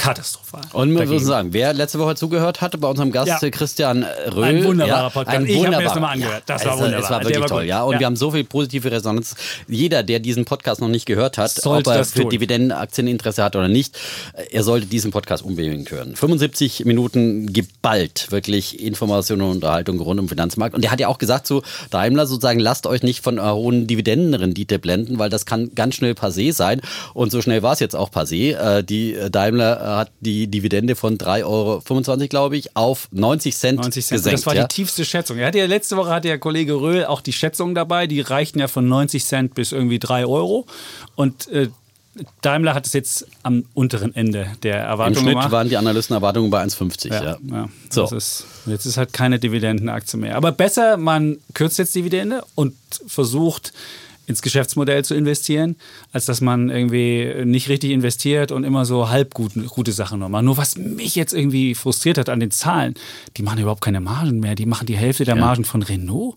katastrophal. 0.00 0.60
Und 0.72 0.96
wir 0.98 1.06
müssen 1.06 1.26
sagen, 1.26 1.52
wer 1.52 1.72
letzte 1.72 1.98
Woche 1.98 2.14
zugehört 2.14 2.60
hatte 2.60 2.78
bei 2.78 2.88
unserem 2.88 3.12
Gast 3.12 3.28
Ja. 3.28 3.38
äh, 3.42 3.50
Christian 3.50 4.04
Röhl. 4.34 4.44
Ein 4.44 4.64
wunderbarer 4.64 5.02
ja, 5.04 5.10
Podcast. 5.10 5.36
Ein 5.36 5.46
Ich 5.46 5.56
hab 5.56 5.62
mir 5.62 5.70
das 5.70 5.76
wunderbarer- 5.80 5.94
nochmal 5.94 6.12
angehört. 6.14 6.42
Das 6.46 6.64
war 6.64 6.74
es, 6.74 6.80
wunderbar. 6.80 7.04
Es 7.04 7.10
war 7.10 7.20
wirklich 7.22 7.40
war 7.40 7.46
toll, 7.48 7.64
ja. 7.64 7.82
Und 7.82 7.92
Ja. 7.94 7.98
wir 8.00 8.06
haben 8.06 8.16
so 8.16 8.30
viel 8.30 8.44
positive 8.44 8.90
Resonanz. 8.90 9.34
Jeder, 9.68 10.02
der 10.02 10.18
diesen 10.20 10.44
Podcast 10.44 10.80
noch 10.80 10.88
nicht 10.88 11.06
gehört 11.06 11.38
hat, 11.38 11.50
Sollte 11.52 11.90
ob 11.90 11.96
er 11.96 12.04
für 12.04 12.22
tun. 12.22 12.30
Dividendenaktien 12.30 13.06
Interesse 13.06 13.42
hat 13.44 13.56
oder 13.56 13.68
nicht, 13.68 13.96
äh, 14.34 14.44
er 14.52 14.62
sollte 14.64 14.86
diesen 14.86 15.10
Podcast 15.10 15.44
unbedingt 15.44 15.90
hören. 15.90 16.16
75 16.16 16.84
Minuten 16.84 17.52
geballt, 17.52 18.30
wirklich 18.30 18.82
Informationen 18.82 19.42
und 19.42 19.50
Unterhaltung 19.56 20.00
rund 20.00 20.18
um 20.20 20.28
Finanzmarkt. 20.28 20.74
Und 20.74 20.82
der 20.82 20.90
hat 20.90 21.00
ja 21.00 21.08
auch 21.08 21.18
gesagt 21.18 21.46
zu 21.46 21.62
Daimler 21.90 22.26
sozusagen, 22.26 22.58
lasst 22.60 22.86
euch 22.86 23.02
nicht 23.02 23.22
von 23.22 23.38
einer 23.38 23.54
hohen 23.54 23.86
Dividendenrendite 23.86 24.78
blenden, 24.78 25.18
weil 25.18 25.30
das 25.30 25.46
kann 25.46 25.74
ganz 25.74 25.94
schnell 25.96 26.12
passé 26.12 26.52
sein. 26.52 26.80
Und 27.14 27.30
so 27.30 27.42
schnell 27.42 27.62
war 27.62 27.72
es 27.74 27.80
jetzt 27.80 27.94
auch 27.96 28.10
passé. 28.10 28.56
Äh, 28.56 28.82
Die 28.84 29.16
Daimler 29.30 29.80
hat 29.96 30.12
die 30.20 30.46
Dividende 30.46 30.96
von 30.96 31.18
3,25 31.18 31.44
Euro, 31.44 32.28
glaube 32.28 32.56
ich, 32.56 32.76
auf 32.76 33.08
90 33.12 33.56
Cent, 33.56 33.80
90 33.80 34.06
Cent. 34.06 34.18
gesenkt. 34.18 34.38
das 34.38 34.46
war 34.46 34.54
ja. 34.54 34.64
die 34.64 34.74
tiefste 34.74 35.04
Schätzung. 35.04 35.38
Er 35.38 35.48
hatte 35.48 35.58
ja 35.58 35.66
letzte 35.66 35.96
Woche 35.96 36.10
hatte 36.10 36.28
ja 36.28 36.38
Kollege 36.38 36.74
Röhl 36.74 37.04
auch 37.04 37.20
die 37.20 37.32
Schätzungen 37.32 37.74
dabei, 37.74 38.06
die 38.06 38.20
reichten 38.20 38.58
ja 38.58 38.68
von 38.68 38.88
90 38.88 39.24
Cent 39.24 39.54
bis 39.54 39.72
irgendwie 39.72 39.98
3 39.98 40.26
Euro. 40.26 40.66
Und 41.14 41.48
äh, 41.48 41.68
Daimler 42.42 42.74
hat 42.74 42.86
es 42.86 42.92
jetzt 42.92 43.26
am 43.42 43.64
unteren 43.74 44.14
Ende 44.14 44.48
der 44.62 44.82
Im 44.82 44.88
Erwartung 44.88 45.22
Schnitt 45.22 45.28
gemacht. 45.30 45.52
waren 45.52 45.68
die 45.68 45.76
Analystenerwartungen 45.76 46.50
bei 46.50 46.62
1,50. 46.62 47.08
Ja, 47.08 47.22
Ja, 47.22 47.38
ja. 47.50 47.68
So. 47.88 48.02
Das 48.02 48.12
ist, 48.12 48.46
jetzt 48.66 48.86
ist 48.86 48.96
halt 48.96 49.12
keine 49.12 49.38
Dividendenaktie 49.38 50.18
mehr. 50.18 50.36
Aber 50.36 50.52
besser, 50.52 50.96
man 50.96 51.38
kürzt 51.54 51.78
jetzt 51.78 51.94
Dividende 51.94 52.44
und 52.56 52.74
versucht 53.06 53.72
ins 54.30 54.40
Geschäftsmodell 54.42 55.04
zu 55.04 55.14
investieren, 55.14 55.76
als 56.12 56.24
dass 56.24 56.40
man 56.40 56.70
irgendwie 56.70 57.44
nicht 57.44 57.68
richtig 57.68 57.90
investiert 57.90 58.50
und 58.52 58.64
immer 58.64 58.84
so 58.86 59.10
halb 59.10 59.34
gute, 59.34 59.60
gute 59.64 59.92
Sachen 59.92 60.20
nur 60.20 60.28
macht. 60.30 60.44
Nur 60.44 60.56
was 60.56 60.76
mich 60.78 61.14
jetzt 61.16 61.34
irgendwie 61.34 61.74
frustriert 61.74 62.16
hat 62.16 62.30
an 62.30 62.40
den 62.40 62.50
Zahlen, 62.50 62.94
die 63.36 63.42
machen 63.42 63.58
überhaupt 63.60 63.82
keine 63.82 64.00
Margen 64.00 64.40
mehr. 64.40 64.54
Die 64.54 64.66
machen 64.66 64.86
die 64.86 64.96
Hälfte 64.96 65.24
der 65.24 65.36
Margen 65.36 65.64
von 65.66 65.82
Renault. 65.82 66.36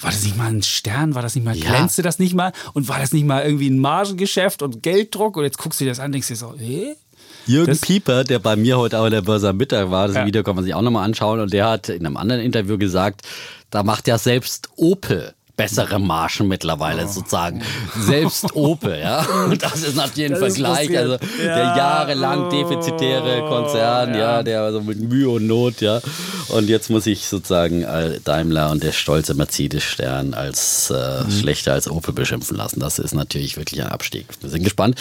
War 0.00 0.10
das 0.10 0.24
nicht 0.24 0.36
mal 0.36 0.48
ein 0.48 0.62
Stern? 0.62 1.14
War 1.14 1.22
das 1.22 1.34
nicht 1.36 1.44
mal, 1.44 1.56
Ja. 1.56 1.70
glänzte 1.70 2.02
das 2.02 2.18
nicht 2.18 2.34
mal? 2.34 2.52
Und 2.74 2.88
war 2.88 2.98
das 2.98 3.12
nicht 3.12 3.24
mal 3.24 3.44
irgendwie 3.44 3.70
ein 3.70 3.78
Margengeschäft 3.78 4.60
und 4.62 4.82
Gelddruck? 4.82 5.36
Und 5.38 5.44
jetzt 5.44 5.56
guckst 5.58 5.80
du 5.80 5.84
dir 5.84 5.90
das 5.90 6.00
an 6.00 6.06
und 6.06 6.12
denkst 6.12 6.28
dir 6.28 6.36
so, 6.36 6.54
eh? 6.60 6.94
Jürgen 7.46 7.68
Das- 7.68 7.80
Pieper, 7.80 8.24
der 8.24 8.38
bei 8.40 8.56
mir 8.56 8.76
heute 8.76 8.98
auch 8.98 9.04
in 9.06 9.12
der 9.12 9.22
Börse 9.22 9.48
am 9.50 9.56
Mittag 9.56 9.90
war, 9.90 10.08
das 10.08 10.16
Ja. 10.16 10.26
Video 10.26 10.42
kann 10.42 10.54
man 10.56 10.64
sich 10.64 10.74
auch 10.74 10.82
nochmal 10.82 11.04
anschauen, 11.04 11.40
und 11.40 11.52
der 11.52 11.68
hat 11.68 11.88
in 11.88 12.04
einem 12.04 12.16
anderen 12.16 12.42
Interview 12.42 12.76
gesagt, 12.76 13.22
da 13.70 13.82
macht 13.84 14.06
ja 14.08 14.18
selbst 14.18 14.68
Opel 14.76 15.32
bessere 15.56 15.98
Margen 15.98 16.48
mittlerweile 16.48 17.04
Oh. 17.04 17.08
sozusagen. 17.08 17.62
Selbst 17.98 18.54
Opel, 18.54 18.98
ja. 18.98 19.20
Und 19.46 19.62
das 19.62 19.82
ist 19.82 19.96
natürlich 19.96 20.32
ein 20.32 20.40
Das 20.40 20.54
Vergleich. 20.54 20.96
Also 20.96 21.16
frustrierend. 21.18 21.38
der 21.40 21.56
Ja. 21.58 21.76
jahrelang 21.76 22.50
defizitere 22.50 23.40
Konzern, 23.48 24.14
ja. 24.14 24.18
ja. 24.20 24.42
der 24.42 24.72
so 24.72 24.80
mit 24.82 25.00
Mühe 25.00 25.28
und 25.30 25.46
Not, 25.46 25.80
ja. 25.80 26.00
Und 26.48 26.68
jetzt 26.68 26.90
muss 26.90 27.06
ich 27.06 27.26
sozusagen 27.26 27.84
Daimler 28.24 28.70
und 28.70 28.82
der 28.82 28.92
stolze 28.92 29.34
Mercedes-Stern 29.34 30.34
als 30.34 30.90
äh, 30.90 31.24
Mhm. 31.24 31.30
schlechter 31.30 31.72
als 31.72 31.88
Opel 31.90 32.12
beschimpfen 32.12 32.56
lassen. 32.56 32.80
Das 32.80 32.98
ist 32.98 33.14
natürlich 33.14 33.56
wirklich 33.56 33.80
ein 33.82 33.88
Abstieg. 33.88 34.26
Wir 34.40 34.50
sind 34.50 34.62
gespannt, 34.62 34.96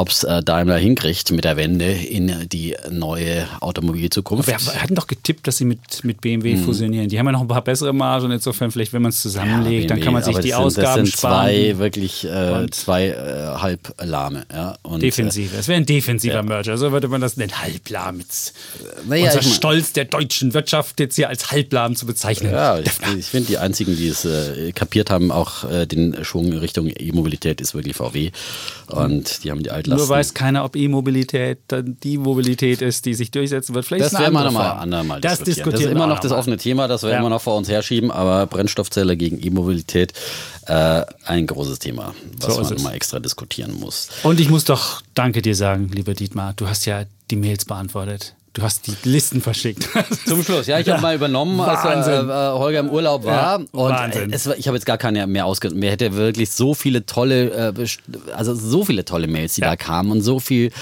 ob 0.00 0.08
es 0.08 0.24
äh, 0.24 0.42
Daimler 0.42 0.78
hinkriegt 0.78 1.30
mit 1.30 1.44
der 1.44 1.58
Wende 1.58 1.84
in 1.84 2.48
die 2.48 2.74
neue 2.90 3.46
Automobilzukunft. 3.60 4.48
Wir 4.48 4.56
hatten 4.56 4.94
doch 4.94 5.06
getippt, 5.06 5.46
dass 5.46 5.58
sie 5.58 5.66
mit, 5.66 6.04
mit 6.04 6.22
BMW 6.22 6.56
fusionieren. 6.56 7.08
Die 7.08 7.18
haben 7.18 7.26
ja 7.26 7.32
noch 7.32 7.42
ein 7.42 7.48
paar 7.48 7.62
bessere 7.62 7.92
Margen. 7.92 8.30
Insofern, 8.30 8.70
vielleicht, 8.70 8.94
wenn 8.94 9.02
man 9.02 9.10
es 9.10 9.20
zusammenlegt, 9.20 9.90
dann 9.90 10.00
kann 10.00 10.14
man 10.14 10.22
sich 10.22 10.36
die 10.38 10.48
sind, 10.48 10.54
Ausgaben 10.54 10.86
das 10.86 10.94
sind 10.94 11.18
sparen. 11.18 11.48
zwei 11.48 11.78
wirklich 11.78 12.24
äh, 12.24 12.66
zwei 12.70 13.08
äh, 13.08 13.58
Halblahme. 13.58 14.46
Ja. 14.50 14.78
Und, 14.82 15.02
Defensiv. 15.02 15.52
Es 15.58 15.68
wäre 15.68 15.76
ein 15.76 15.86
defensiver 15.86 16.42
Merger. 16.42 16.78
So 16.78 16.92
würde 16.92 17.08
man 17.08 17.20
das 17.20 17.36
nennen. 17.36 17.60
Halblahm. 17.60 18.20
Jetzt 18.20 18.54
naja, 19.06 19.26
unser 19.26 19.42
Stolz 19.42 19.92
der 19.92 20.06
deutschen 20.06 20.54
Wirtschaft 20.54 20.98
jetzt 20.98 21.16
hier 21.16 21.28
als 21.28 21.50
Halblahm 21.50 21.94
zu 21.94 22.06
bezeichnen. 22.06 22.52
Ja, 22.52 22.78
ich, 22.78 22.90
ich 23.18 23.26
finde, 23.26 23.48
die 23.48 23.58
einzigen, 23.58 23.94
die 23.96 24.08
es 24.08 24.24
äh, 24.24 24.72
kapiert 24.72 25.10
haben, 25.10 25.30
auch 25.30 25.70
äh, 25.70 25.86
den 25.86 26.24
Schwung 26.24 26.50
Richtung 26.54 26.88
E-Mobilität, 26.88 27.60
ist 27.60 27.74
wirklich 27.74 27.96
VW. 27.96 28.30
Und 28.86 29.44
die 29.44 29.50
haben 29.50 29.62
die 29.62 29.70
Altlasten. 29.70 29.89
Nur 29.98 30.08
weiß 30.08 30.34
keiner, 30.34 30.64
ob 30.64 30.76
E-Mobilität 30.76 31.58
dann 31.68 31.96
die 32.02 32.18
Mobilität 32.18 32.82
ist, 32.82 33.04
die 33.06 33.14
sich 33.14 33.30
durchsetzen 33.30 33.74
wird. 33.74 33.84
Vielleicht 33.84 34.04
das 34.06 34.18
werden 34.20 34.32
wir 34.32 34.44
nochmal 34.44 34.72
andermal 34.78 35.20
Das 35.20 35.38
diskutieren. 35.42 35.70
Das 35.72 35.80
ist 35.80 35.86
immer 35.90 36.06
noch 36.06 36.18
das 36.20 36.32
offene 36.32 36.56
Thema, 36.56 36.88
das 36.88 37.02
wir 37.02 37.10
Ja. 37.10 37.18
immer 37.18 37.30
noch 37.30 37.40
vor 37.42 37.56
uns 37.56 37.68
herschieben, 37.68 38.10
aber 38.10 38.46
Brennstoffzelle 38.46 39.16
gegen 39.16 39.40
E-Mobilität, 39.44 40.12
äh, 40.66 41.02
ein 41.24 41.46
großes 41.46 41.78
Thema, 41.78 42.14
was 42.38 42.54
So 42.56 42.62
man 42.62 42.72
es. 42.74 42.80
immer 42.80 42.94
extra 42.94 43.18
diskutieren 43.20 43.72
muss. 43.78 44.08
Und 44.22 44.40
ich 44.40 44.48
muss 44.50 44.64
doch 44.64 45.02
Danke 45.14 45.42
dir 45.42 45.54
sagen, 45.54 45.90
lieber 45.92 46.14
Dietmar. 46.14 46.54
Du 46.56 46.68
hast 46.68 46.86
ja 46.86 47.04
die 47.30 47.36
Mails 47.36 47.64
beantwortet. 47.64 48.34
Du 48.52 48.62
hast 48.62 48.88
die 48.88 49.08
Listen 49.08 49.40
verschickt. 49.40 49.88
Zum 50.26 50.42
Schluss, 50.42 50.66
ja, 50.66 50.80
ich 50.80 50.88
habe 50.88 51.00
mal 51.00 51.14
übernommen, 51.14 51.60
als 51.60 51.84
äh, 51.84 51.88
Wahnsinn. 51.88 52.28
äh, 52.30 52.32
Holger 52.58 52.80
im 52.80 52.90
Urlaub 52.90 53.24
war. 53.24 53.32
Ja, 53.32 53.54
und 53.56 53.68
Wahnsinn. 53.90 54.32
äh, 54.32 54.34
es, 54.34 54.46
war- 54.48 54.56
ich 54.58 54.66
habe 54.66 54.76
jetzt 54.76 54.86
gar 54.86 54.98
keine 54.98 55.26
mehr 55.28 55.46
ausge... 55.46 55.70
Mir 55.70 55.92
hätte 55.92 56.14
wirklich 56.16 56.50
so 56.50 56.74
viele 56.74 57.06
tolle, 57.06 57.72
äh, 57.72 57.86
also 58.34 58.52
so 58.54 58.84
viele 58.84 59.04
tolle 59.04 59.28
Mails, 59.28 59.54
die 59.54 59.60
Ja. 59.60 59.68
da 59.70 59.76
kamen 59.76 60.10
und 60.10 60.22
so 60.22 60.40
viel 60.40 60.72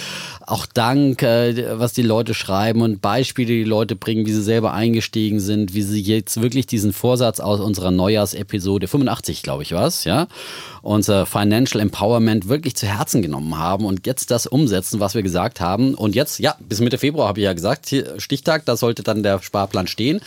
auch 0.49 0.67
Dank, 0.67 1.23
äh, 1.23 1.79
was 1.79 1.93
die 1.93 2.03
Leute 2.03 2.33
schreiben 2.33 2.81
und 2.81 3.03
Beispiele, 3.03 3.49
die 3.49 3.65
Leute 3.65 3.97
bringen, 3.97 4.27
wie 4.27 4.33
sie 4.33 4.43
selber 4.43 4.73
eingestiegen 4.73 5.41
sind, 5.41 5.75
wie 5.75 5.83
sie 5.83 6.01
jetzt 6.01 6.41
wirklich 6.41 6.67
diesen 6.67 6.93
Vorsatz 6.93 7.39
aus 7.39 7.61
unserer 7.61 7.91
Neujahrsepisode 7.91 8.89
85, 8.89 9.43
glaube 9.43 9.63
ich, 9.63 9.73
was, 9.73 10.05
ja, 10.05 10.27
unser 10.81 11.27
Financial 11.27 11.81
Empowerment 11.81 12.49
wirklich 12.49 12.77
zu 12.77 12.87
Herzen 12.87 13.21
genommen 13.21 13.59
haben 13.59 13.85
und 13.85 14.07
jetzt 14.07 14.31
das 14.31 14.47
umsetzen, 14.47 15.01
was 15.01 15.15
wir 15.15 15.23
gesagt 15.23 15.61
haben. 15.61 15.95
Und 15.95 16.15
jetzt, 16.15 16.39
ja, 16.39 16.57
bis 16.61 16.81
Mitte 16.81 16.99
Februar 16.99 17.29
habe 17.29 17.41
ich 17.41 17.45
ja 17.45 17.53
gesagt, 17.53 17.95
Stichtag, 18.17 18.65
da 18.65 18.77
sollte 18.77 19.03
dann 19.03 19.23
der 19.23 19.43
Sparplan 19.43 19.87
stehen. 19.87 20.21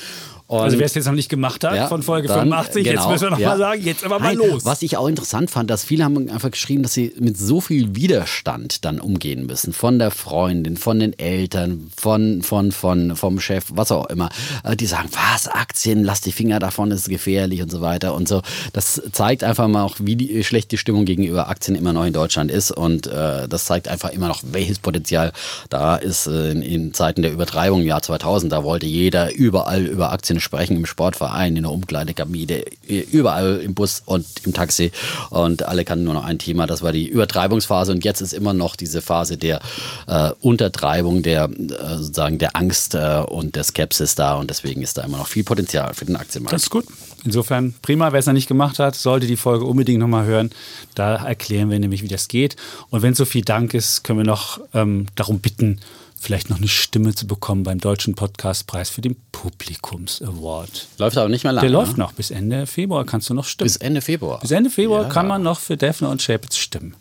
Und 0.51 0.59
also 0.59 0.79
wer 0.79 0.85
es 0.85 0.93
jetzt 0.95 1.05
noch 1.05 1.13
nicht 1.13 1.29
gemacht 1.29 1.63
hat 1.63 1.75
Ja, 1.75 1.87
von 1.87 2.03
Folge 2.03 2.27
dann, 2.27 2.49
85, 2.49 2.83
genau, 2.83 2.99
jetzt 2.99 3.09
müssen 3.09 3.23
wir 3.23 3.29
noch 3.29 3.39
ja. 3.39 3.49
mal 3.51 3.57
sagen, 3.57 3.81
jetzt 3.83 4.03
aber 4.03 4.19
mal 4.19 4.35
Nein, 4.35 4.49
los. 4.49 4.65
Was 4.65 4.81
ich 4.81 4.97
auch 4.97 5.07
interessant 5.07 5.49
fand, 5.49 5.69
dass 5.69 5.85
viele 5.85 6.03
haben 6.03 6.29
einfach 6.29 6.51
geschrieben, 6.51 6.83
dass 6.83 6.93
sie 6.93 7.13
mit 7.17 7.37
so 7.37 7.61
viel 7.61 7.95
Widerstand 7.95 8.83
dann 8.83 8.99
umgehen 8.99 9.45
müssen. 9.45 9.71
Von 9.71 9.97
der 9.97 10.11
Freundin, 10.11 10.75
von 10.75 10.99
den 10.99 11.17
Eltern, 11.17 11.89
von, 11.95 12.41
von, 12.41 12.73
von, 12.73 13.15
vom 13.15 13.39
Chef, 13.39 13.63
was 13.69 13.93
auch 13.93 14.07
immer. 14.07 14.27
Äh, 14.65 14.75
Die 14.75 14.87
sagen, 14.87 15.07
was, 15.13 15.47
Aktien, 15.47 16.03
lass 16.03 16.19
die 16.19 16.33
Finger 16.33 16.59
davon, 16.59 16.89
das 16.89 17.03
ist 17.03 17.09
gefährlich 17.09 17.61
und 17.61 17.71
so 17.71 17.79
weiter 17.79 18.13
und 18.13 18.27
so. 18.27 18.41
Das 18.73 19.01
zeigt 19.13 19.45
einfach 19.45 19.69
mal 19.69 19.83
auch, 19.83 19.95
wie 19.99 20.17
die, 20.17 20.43
schlecht 20.43 20.73
die 20.73 20.77
Stimmung 20.77 21.05
gegenüber 21.05 21.47
Aktien 21.47 21.77
immer 21.77 21.93
noch 21.93 22.03
in 22.03 22.11
Deutschland 22.11 22.51
ist. 22.51 22.71
Und 22.71 23.07
äh, 23.07 23.47
das 23.47 23.63
zeigt 23.63 23.87
einfach 23.87 24.09
immer 24.09 24.27
noch, 24.27 24.41
welches 24.51 24.79
Potenzial 24.79 25.31
da 25.69 25.95
ist 25.95 26.27
äh, 26.27 26.51
in, 26.51 26.61
in 26.61 26.93
Zeiten 26.93 27.21
der 27.21 27.31
Übertreibung 27.31 27.79
im 27.83 27.87
Jahr 27.87 28.01
2000. 28.01 28.51
Da 28.51 28.65
wollte 28.65 28.85
jeder 28.85 29.33
überall 29.33 29.85
über 29.85 30.11
Aktien 30.11 30.40
sprechen, 30.41 30.77
im 30.77 30.85
Sportverein, 30.85 31.55
in 31.55 31.63
der 31.63 31.71
Umkleidekabine, 31.71 32.63
überall 33.11 33.59
im 33.59 33.73
Bus 33.73 34.01
und 34.05 34.25
im 34.45 34.53
Taxi. 34.53 34.91
Und 35.29 35.63
alle 35.63 35.85
kannten 35.85 36.05
nur 36.05 36.13
noch 36.13 36.25
ein 36.25 36.39
Thema, 36.39 36.67
das 36.67 36.81
war 36.81 36.91
die 36.91 37.07
Übertreibungsphase. 37.07 37.91
Und 37.91 38.03
jetzt 38.03 38.21
ist 38.21 38.33
immer 38.33 38.53
noch 38.53 38.75
diese 38.75 39.01
Phase 39.01 39.37
der 39.37 39.61
äh, 40.07 40.31
Untertreibung, 40.41 41.23
der 41.23 41.45
äh, 41.45 41.97
sozusagen 41.97 42.37
der 42.37 42.55
Angst 42.55 42.95
äh, 42.95 43.23
und 43.27 43.55
der 43.55 43.63
Skepsis 43.63 44.15
da. 44.15 44.35
Und 44.35 44.49
deswegen 44.49 44.81
ist 44.81 44.97
da 44.97 45.03
immer 45.03 45.17
noch 45.17 45.27
viel 45.27 45.43
Potenzial 45.43 45.93
für 45.93 46.05
den 46.05 46.15
Aktienmarkt. 46.15 46.53
Das 46.53 46.63
ist 46.63 46.69
gut. 46.69 46.85
Insofern 47.23 47.75
prima, 47.81 48.11
wer 48.11 48.19
es 48.19 48.25
noch 48.25 48.33
nicht 48.33 48.47
gemacht 48.47 48.79
hat, 48.79 48.95
sollte 48.95 49.27
die 49.27 49.37
Folge 49.37 49.65
unbedingt 49.65 49.99
nochmal 49.99 50.25
hören. 50.25 50.49
Da 50.95 51.15
erklären 51.15 51.69
wir 51.69 51.79
nämlich, 51.79 52.01
wie 52.01 52.07
das 52.07 52.27
geht. 52.27 52.55
Und 52.89 53.03
wenn 53.03 53.13
so 53.13 53.25
viel 53.25 53.43
Dank 53.43 53.73
ist, 53.73 54.03
können 54.03 54.19
wir 54.19 54.25
noch 54.25 54.59
ähm, 54.73 55.05
darum 55.15 55.39
bitten, 55.39 55.79
vielleicht 56.21 56.49
noch 56.49 56.57
eine 56.57 56.67
Stimme 56.67 57.13
zu 57.15 57.25
bekommen 57.27 57.63
beim 57.63 57.79
Deutschen 57.79 58.13
Podcastpreis 58.15 58.89
für 58.89 59.01
den 59.01 59.15
Publikums 59.31 60.21
Award. 60.21 60.87
Läuft 60.99 61.17
aber 61.17 61.29
nicht 61.29 61.43
mehr 61.43 61.51
lange. 61.53 61.67
Der 61.67 61.77
läuft 61.77 61.97
ne? 61.97 62.03
noch. 62.03 62.13
Bis 62.13 62.29
Ende 62.31 62.67
Februar 62.67 63.05
kannst 63.05 63.29
du 63.29 63.33
noch 63.33 63.45
stimmen. 63.45 63.65
Bis 63.65 63.77
Ende 63.77 64.01
Februar. 64.01 64.39
Bis 64.39 64.51
Ende 64.51 64.69
Februar 64.69 65.03
Ja. 65.03 65.09
kann 65.09 65.27
man 65.27 65.41
noch 65.41 65.59
für 65.59 65.77
Defner 65.77 66.09
und 66.09 66.21
Schäpitz 66.21 66.57
stimmen. 66.57 66.95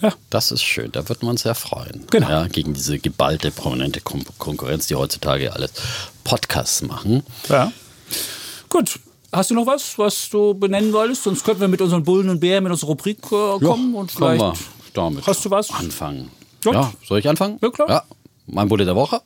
Ja, 0.00 0.12
Das 0.30 0.52
ist 0.52 0.62
schön, 0.62 0.92
da 0.92 1.08
wird 1.08 1.22
man 1.22 1.30
uns 1.32 1.42
sehr 1.42 1.56
freuen. 1.56 2.04
Genau. 2.10 2.28
Ja, 2.28 2.46
gegen 2.46 2.72
diese 2.72 3.00
geballte, 3.00 3.50
prominente 3.50 4.00
Kon 4.00 4.24
Konkurrenz, 4.38 4.86
die 4.86 4.94
heutzutage 4.94 5.52
alles 5.52 5.72
Podcasts 6.24 6.82
machen. 6.82 7.22
ja. 7.48 7.72
Gut. 8.68 9.00
Hast 9.30 9.50
du 9.50 9.54
noch 9.54 9.66
was, 9.66 9.98
was 9.98 10.30
du 10.30 10.54
benennen 10.54 10.92
wolltest? 10.94 11.24
Sonst 11.24 11.44
könnten 11.44 11.60
wir 11.60 11.68
mit 11.68 11.82
unseren 11.82 12.02
Bullen 12.02 12.30
und 12.30 12.40
Bären, 12.40 12.64
mit 12.64 12.72
unserer 12.72 12.88
Rubrik 12.88 13.18
äh, 13.26 13.28
kommen 13.28 13.94
und 13.94 14.10
vielleicht. 14.10 14.40
Können 14.40 14.52
wir 14.54 14.92
damit 14.94 15.26
Hast 15.26 15.44
du 15.44 15.50
was? 15.50 15.70
Anfangen. 15.70 16.30
Gut. 16.64 16.72
Ja, 16.74 16.92
soll 17.06 17.18
ich 17.18 17.28
anfangen? 17.28 17.58
Ja, 17.60 17.68
klar. 17.70 17.88
Ja, 17.90 18.02
mein 18.48 18.68
Bulle 18.68 18.84
der 18.84 18.96
Woche 18.96 19.22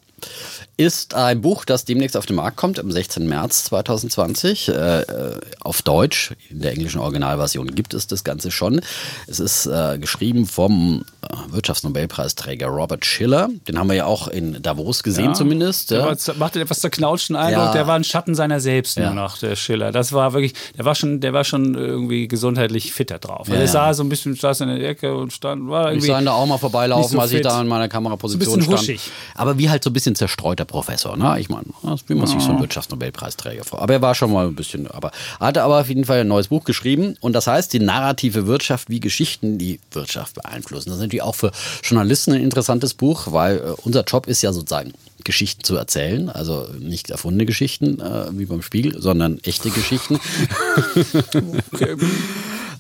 ist 0.83 1.15
ein 1.15 1.41
Buch, 1.41 1.65
das 1.65 1.85
demnächst 1.85 2.17
auf 2.17 2.27
den 2.27 2.37
Markt 2.37 2.57
kommt, 2.57 2.79
am 2.79 2.91
16. 2.91 3.27
März 3.29 3.65
2020, 3.65 4.69
äh, 4.69 4.73
äh, 5.01 5.41
auf 5.61 5.83
Deutsch. 5.83 6.33
In 6.51 6.61
der 6.61 6.73
englischen 6.73 7.01
Originalversion 7.01 7.75
gibt 7.75 7.95
es 7.95 8.07
das 8.07 8.25
Ganze 8.25 8.51
schon. 8.51 8.81
Es 9.27 9.41
ist 9.41 9.67
äh, 9.67 9.99
geschrieben 9.99 10.47
vom 10.47 11.05
äh, 11.23 11.53
Wirtschaftsnobelpreisträger 11.53 12.67
Robert 12.69 13.05
Schiller. 13.05 13.49
Den 13.69 13.79
haben 13.79 13.89
wir 13.89 13.97
ja 13.97 14.07
auch 14.07 14.29
in 14.29 14.63
Davos 14.63 15.03
gesehen 15.03 15.27
Ja. 15.27 15.33
zumindest. 15.35 15.91
Der 15.91 16.01
Ja. 16.01 16.07
war, 16.07 16.17
machte 16.37 16.61
etwas 16.61 16.81
zerknautschten 16.81 17.37
Eindruck. 17.37 17.67
Ja. 17.67 17.73
Der 17.73 17.87
war 17.87 17.97
ein 17.97 18.05
Schatten 18.05 18.35
seiner 18.35 18.61
selbst 18.61 18.97
Ja. 18.99 19.07
nur 19.07 19.15
noch, 19.23 19.39
der 19.39 19.57
Schiller. 19.57 19.93
Das 19.93 20.13
war 20.13 20.33
wirklich, 20.33 20.55
der 20.77 20.85
war 20.85 20.95
schon, 20.95 21.21
der 21.21 21.33
war 21.33 21.45
schon 21.45 21.75
irgendwie 21.75 22.29
gesundheitlich 22.29 22.93
fitter 22.93 23.19
drauf. 23.19 23.41
Also 23.43 23.55
Ja, 23.55 23.61
er 23.61 23.69
sah 23.69 23.95
so 23.95 24.03
ein 24.03 24.09
bisschen, 24.09 24.35
saß 24.35 24.61
in 24.63 24.69
der 24.69 24.89
Ecke 24.89 25.15
und 25.15 25.33
stand, 25.33 25.69
war 25.69 25.87
Ich 25.89 25.97
irgendwie. 25.99 26.07
sah 26.09 26.19
ihn 26.19 26.27
da 26.27 26.33
auch 26.33 26.47
mal 26.47 26.59
vorbeilaufen, 26.59 27.11
so 27.13 27.19
als 27.21 27.33
ich 27.33 27.43
da 27.43 27.61
in 27.61 27.69
meiner 27.69 27.89
Kameraposition 27.89 28.45
So 28.47 28.53
ein 28.55 28.59
bisschen 28.61 28.73
stand. 28.79 28.99
huschig. 29.01 29.11
Aber 29.35 29.59
wie 29.59 29.71
halt 29.71 29.85
so 29.85 29.91
ein 29.91 29.93
bisschen 29.93 30.15
zerstreuter 30.15 30.65
Professor, 30.73 31.17
ne? 31.17 31.39
Ich 31.39 31.49
meine, 31.49 31.67
wie 32.07 32.15
man 32.15 32.27
sich 32.27 32.41
so 32.41 32.51
einen 32.51 32.61
Wirtschaftsnobelpreisträger 32.61 33.63
vor. 33.63 33.83
Aber 33.83 33.93
er 33.93 34.03
war 34.03 34.15
schon 34.15 34.33
mal 34.33 34.47
ein 34.47 34.57
bisschen, 34.57 34.91
aber 34.91 35.13
er 35.39 35.47
hatte 35.49 35.63
aber 35.63 35.81
auf 35.81 35.89
jeden 35.89 36.05
Fall 36.05 36.21
ein 36.21 36.29
neues 36.29 36.49
Buch 36.49 36.65
geschrieben 36.65 37.17
und 37.21 37.35
das 37.35 37.47
heißt 37.47 37.73
die 37.73 37.79
narrative 37.79 38.47
Wirtschaft, 38.47 38.89
wie 38.91 38.99
Geschichten 38.99 39.59
die 39.59 39.79
Wirtschaft 39.93 40.35
beeinflussen. 40.35 40.89
Das 40.89 40.97
ist 40.97 41.03
natürlich 41.03 41.23
auch 41.23 41.37
für 41.37 41.53
Journalisten 41.85 42.33
ein 42.33 42.43
interessantes 42.43 42.95
Buch, 42.95 43.29
weil 43.31 43.59
äh, 43.59 43.61
unser 43.85 44.03
Job 44.03 44.27
ist 44.27 44.43
ja 44.43 44.53
sozusagen 44.53 44.95
Geschichten 45.25 45.63
zu 45.63 45.77
erzählen, 45.77 46.31
also 46.31 46.67
nicht 46.79 47.11
erfundene 47.11 47.47
Geschichten 47.47 48.01
äh, 48.01 48.27
wie 48.33 48.47
beim 48.47 48.63
Spiegel, 48.63 49.01
sondern 49.01 49.39
echte 49.45 49.71
Geschichten. 49.71 50.19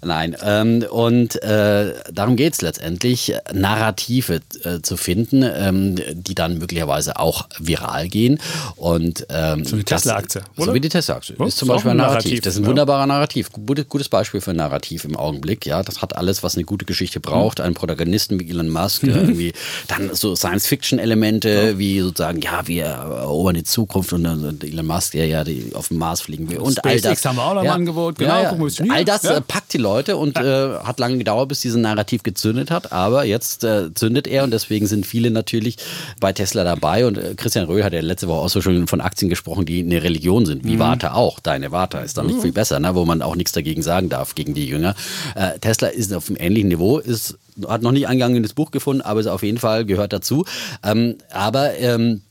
Nein, 0.04 0.36
ähm, 0.44 0.84
und 0.90 1.40
äh, 1.44 1.94
darum 2.12 2.34
geht 2.36 2.54
es 2.54 2.60
letztendlich, 2.62 3.34
Narrative 3.52 4.40
äh, 4.64 4.80
zu 4.82 4.96
finden, 4.96 5.42
ähm, 5.44 5.94
die 6.12 6.34
dann 6.34 6.58
möglicherweise 6.58 7.18
auch 7.20 7.46
viral 7.60 8.08
gehen. 8.08 8.40
Und, 8.76 9.26
ähm, 9.30 9.64
So 9.64 9.78
wie 9.78 9.84
das- 9.84 10.02
Tesla-Aktie, 10.02 10.42
So 10.56 10.74
wie 10.74 10.80
die 10.80 10.88
Tesla-Aktie. 10.88 11.36
Ja, 11.38 11.46
ist 11.46 11.56
zum 11.58 11.68
ist 11.68 11.74
Beispiel 11.74 11.90
ein 11.92 11.96
Narrativ. 11.98 12.24
Narrativ, 12.24 12.40
Das 12.40 12.54
ist 12.54 12.58
ein 12.58 12.62
ja. 12.64 12.68
wunderbarer 12.70 13.06
Narrativ. 13.06 13.50
Gutes, 13.52 14.08
Beispiel 14.08 14.40
für 14.40 14.50
ein 14.50 14.56
Narrativ 14.56 15.04
im 15.04 15.16
Augenblick. 15.16 15.66
Ja, 15.66 15.82
Das 15.84 16.02
hat 16.02 16.16
alles, 16.16 16.42
was 16.42 16.56
eine 16.56 16.64
gute 16.64 16.84
Geschichte 16.84 17.20
braucht. 17.20 17.60
Einen 17.60 17.74
Protagonisten 17.74 18.40
wie 18.40 18.50
Elon 18.50 18.70
Musk, 18.70 19.04
äh, 19.04 19.06
irgendwie 19.10 19.52
dann 19.86 20.10
so 20.14 20.34
Science-Fiction-Elemente, 20.34 21.78
wie 21.78 22.00
sozusagen, 22.00 22.40
ja, 22.40 22.66
wir 22.66 22.86
erobern 22.86 23.54
die 23.54 23.62
Zukunft 23.64 24.12
und 24.12 24.24
dann 24.24 24.58
Elon 24.62 24.86
Musk, 24.86 25.12
der 25.12 25.26
ja 25.26 25.44
die 25.44 25.70
auf 25.74 25.88
den 25.88 25.98
Mars 25.98 26.22
fliegen 26.22 26.50
will. 26.50 26.58
Und 26.58 26.84
all 26.84 26.98
SpaceX 26.98 27.22
das. 27.22 27.28
haben 27.30 27.36
wir 27.36 27.44
auch 27.44 27.54
noch 27.54 27.60
im 27.60 27.66
ja. 27.66 27.74
Angebot. 27.74 28.18
Genau, 28.18 28.34
Ja, 28.34 28.42
ja. 28.52 28.58
wir, 28.58 28.66
wir- 28.78 28.92
All 28.92 29.04
das 29.04 29.22
Ja. 29.22 29.36
äh, 29.36 29.40
packt 29.40 29.72
die 29.72 29.78
Leute 29.78 29.91
und 30.16 30.36
äh, 30.36 30.78
hat 30.78 30.98
lange 30.98 31.18
gedauert, 31.18 31.48
bis 31.48 31.60
dieses 31.60 31.80
Narrativ 31.80 32.22
gezündet 32.22 32.70
hat. 32.70 32.92
Aber 32.92 33.24
jetzt 33.24 33.64
äh, 33.64 33.92
zündet 33.94 34.26
er 34.26 34.44
und 34.44 34.50
deswegen 34.50 34.86
sind 34.86 35.06
viele 35.06 35.30
natürlich 35.30 35.76
bei 36.20 36.32
Tesla 36.32 36.64
dabei. 36.64 37.06
Und 37.06 37.18
äh, 37.18 37.34
Christian 37.36 37.66
Röhl 37.66 37.84
hat 37.84 37.92
ja 37.92 38.00
letzte 38.00 38.28
Woche 38.28 38.40
auch 38.40 38.48
so 38.48 38.60
schon 38.60 38.86
von 38.86 39.00
Aktien 39.00 39.28
gesprochen, 39.28 39.66
die 39.66 39.80
eine 39.80 40.02
Religion 40.02 40.46
sind, 40.46 40.64
Mhm. 40.64 40.68
wie 40.68 40.78
Warte 40.78 41.14
auch. 41.14 41.40
Deine 41.40 41.72
Warte 41.72 41.98
ist 41.98 42.18
dann 42.18 42.26
nicht 42.26 42.40
viel 42.40 42.52
besser, 42.52 42.80
ne? 42.80 42.94
wo 42.94 43.04
man 43.04 43.22
auch 43.22 43.36
nichts 43.36 43.52
dagegen 43.52 43.82
sagen 43.82 44.08
darf 44.08 44.34
gegen 44.34 44.54
die 44.54 44.66
Jünger. 44.66 44.94
Äh, 45.34 45.58
Tesla 45.58 45.88
ist 45.88 46.12
auf 46.12 46.28
einem 46.28 46.36
ähnlichen 46.40 46.68
Niveau, 46.68 46.98
ist, 46.98 47.38
hat 47.68 47.82
noch 47.82 47.92
nicht 47.92 48.08
Eingang 48.08 48.34
in 48.36 48.42
das 48.42 48.52
Buch 48.54 48.70
gefunden, 48.70 49.02
aber 49.02 49.20
ist 49.20 49.26
auf 49.26 49.42
jeden 49.42 49.58
Fall 49.58 49.84
gehört 49.84 50.12
dazu. 50.12 50.44
Ähm, 50.82 51.16
aber 51.32 51.74
ähm, 51.78 52.22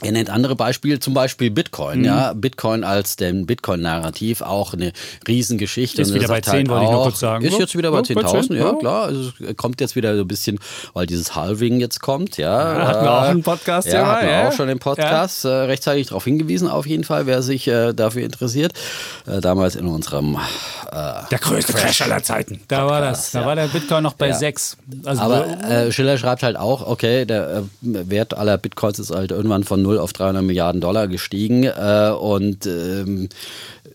er 0.00 0.10
nennt 0.10 0.30
andere 0.30 0.56
Beispiele, 0.56 0.98
zum 0.98 1.14
Beispiel 1.14 1.50
Bitcoin. 1.50 2.00
Mhm. 2.00 2.04
Ja, 2.04 2.32
Bitcoin 2.32 2.82
als 2.82 3.16
den 3.16 3.46
Bitcoin-Narrativ 3.46 4.40
auch 4.40 4.72
eine 4.72 4.92
Riesengeschichte. 5.28 6.02
Ist 6.02 6.10
er 6.10 6.14
wieder 6.16 6.28
bei 6.28 6.42
sagt 6.42 6.46
10, 6.46 6.68
wollte 6.68 6.84
ich 6.86 6.90
nur 6.90 7.02
kurz 7.04 7.20
sagen. 7.20 7.44
Ist 7.44 7.52
Ja, 7.52 7.58
jetzt 7.60 7.76
wieder 7.76 7.90
bei 7.90 7.98
ja, 7.98 8.14
bei 8.14 8.22
10.000, 8.22 8.48
10, 8.48 8.56
ja, 8.56 8.64
ja. 8.64 8.74
klar. 8.74 9.04
Also 9.04 9.32
es 9.38 9.56
kommt 9.56 9.80
jetzt 9.80 9.94
wieder 9.94 10.16
so 10.16 10.22
ein 10.22 10.28
bisschen, 10.28 10.58
weil 10.94 11.06
dieses 11.06 11.36
Halving 11.36 11.78
jetzt 11.78 12.00
kommt. 12.00 12.36
Ja, 12.36 12.86
hatten 12.86 13.04
wir 13.04 13.12
auch 13.12 13.22
einen 13.22 13.42
Podcast 13.42 13.86
ja, 13.88 13.94
ja 13.94 14.06
hatten 14.06 14.26
wir 14.26 14.32
ja. 14.32 14.48
auch 14.48 14.52
schon 14.52 14.68
im 14.68 14.78
Podcast 14.80 15.44
äh, 15.44 15.48
rechtzeitig 15.48 16.08
darauf 16.08 16.24
hingewiesen, 16.24 16.68
auf 16.68 16.86
jeden 16.86 17.04
Fall, 17.04 17.26
wer 17.26 17.42
sich 17.42 17.68
äh, 17.68 17.92
dafür 17.92 18.22
interessiert. 18.24 18.72
Äh, 19.26 19.40
damals 19.40 19.76
in 19.76 19.86
unserem 19.86 20.38
Der 20.92 21.38
größte 21.38 21.74
Crash 21.74 22.02
aller 22.02 22.22
Zeiten. 22.22 22.60
Da 22.68 22.86
war 22.86 23.00
das. 23.00 23.30
Da 23.30 23.42
ja. 23.42 23.46
war 23.46 23.54
der 23.54 23.68
Bitcoin 23.68 24.02
noch 24.02 24.14
bei 24.14 24.28
Ja. 24.28 24.34
6. 24.34 24.78
Also 25.04 25.22
Aber 25.22 25.46
äh, 25.46 25.92
Schiller 25.92 26.18
schreibt 26.18 26.42
halt 26.42 26.56
auch, 26.56 26.86
okay, 26.86 27.24
der 27.24 27.58
äh, 27.58 27.62
Wert 27.82 28.34
aller 28.34 28.58
Bitcoins 28.58 28.98
ist 28.98 29.10
halt 29.10 29.30
irgendwann 29.30 29.64
von 29.64 29.81
0 29.82 29.98
auf 29.98 30.12
300 30.12 30.42
Milliarden 30.42 30.80
Dollar 30.80 31.08
gestiegen. 31.08 31.64
Äh, 31.64 32.12
und 32.18 32.66
ähm, 32.66 33.28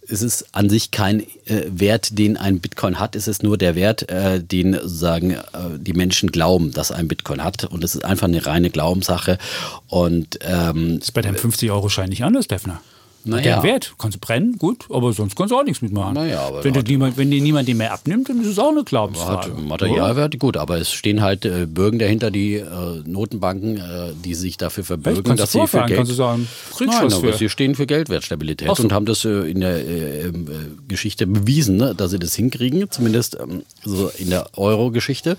es 0.10 0.21
ist 0.21 0.47
an 0.54 0.69
sich 0.69 0.91
kein 0.91 1.21
äh, 1.45 1.63
Wert, 1.69 2.17
den 2.17 2.38
ein 2.38 2.60
Bitcoin 2.60 3.00
hat, 3.00 3.15
es 3.15 3.28
ist 3.28 3.43
nur 3.43 3.58
der 3.58 3.76
Wert, 3.76 4.10
äh, 4.10 4.41
den 4.41 4.73
sozusagen 4.73 5.32
äh, 5.32 5.39
die 5.78 5.93
Menschen 5.93 6.32
glauben, 6.32 6.71
dass 6.71 6.91
ein 6.91 7.08
Bitcoin 7.08 7.43
hat. 7.43 7.65
Und 7.65 7.84
es 7.84 7.95
ist 7.95 8.06
einfach 8.06 8.28
eine 8.28 8.45
reine 8.45 8.69
Glaubenssache. 8.69 9.38
Und 9.88 10.39
ähm, 10.41 11.00
ist 11.00 11.13
bei 11.13 11.21
deinem 11.21 11.36
50-Euro-Schein 11.36 12.10
nicht 12.10 12.23
anders, 12.23 12.47
Defner. 12.47 12.82
Na 13.27 13.41
Der. 13.41 13.61
Wert. 13.63 13.93
Kannst 13.97 14.15
du 14.15 14.19
brennen, 14.19 14.57
gut, 14.57 14.85
aber 14.89 15.11
sonst 15.13 15.35
kannst 15.35 15.51
du 15.51 15.57
auch 15.57 15.63
nichts 15.63 15.81
mitmachen. 15.81 16.13
Na 16.15 16.25
ja, 16.25 16.41
aber 16.47 16.63
wenn, 16.63 16.73
dir 16.73 16.79
hat- 16.79 16.87
niemand, 16.87 17.17
wenn 17.17 17.29
dir 17.29 17.41
niemand 17.41 17.67
den 17.67 17.77
mehr 17.77 17.93
abnimmt, 17.93 18.29
dann 18.29 18.41
ist 18.41 18.47
es 18.47 18.57
auch 18.59 18.69
eine 18.69 18.79
hat 18.79 18.85
Glaubensfrage. 18.87 19.51
Materialwert, 19.51 20.39
gut, 20.39 20.57
aber 20.57 20.77
es 20.77 20.91
stehen 20.91 21.21
halt 21.21 21.45
äh, 21.45 21.65
Bürgen 21.65 21.99
dahinter, 21.99 22.31
die 22.31 22.55
äh, 22.55 22.65
Notenbanken, 23.05 23.77
äh, 23.77 24.13
die 24.23 24.33
sich 24.33 24.57
dafür 24.57 24.83
verbürgen, 24.83 25.23
du 25.23 25.33
dass 25.35 25.51
sie 25.51 25.67
für 25.67 25.83
Geld 25.85 25.97
kannst 25.97 26.11
du 26.11 26.15
sagen, 26.15 26.47
Nein, 26.79 27.13
aber 27.13 27.33
sie 27.33 27.49
stehen 27.49 27.75
für 27.75 27.85
Geldwertstabilität 27.85 28.73
so. 28.75 28.83
und 28.83 28.91
haben 28.93 29.05
das 29.05 29.25
äh, 29.25 29.49
in 29.49 29.59
der 29.59 29.75
äh, 29.85 30.21
ähm, 30.27 30.47
äh, 30.47 30.87
Geschichte 30.87 31.27
bewiesen, 31.27 31.77
ne, 31.77 31.93
dass 31.95 32.11
sie 32.11 32.19
das 32.19 32.33
hinkriegen, 32.35 32.89
zumindest 32.89 33.37
ähm, 33.41 33.63
so 33.83 34.09
in 34.17 34.29
der 34.29 34.47
Euro-Geschichte. 34.57 35.37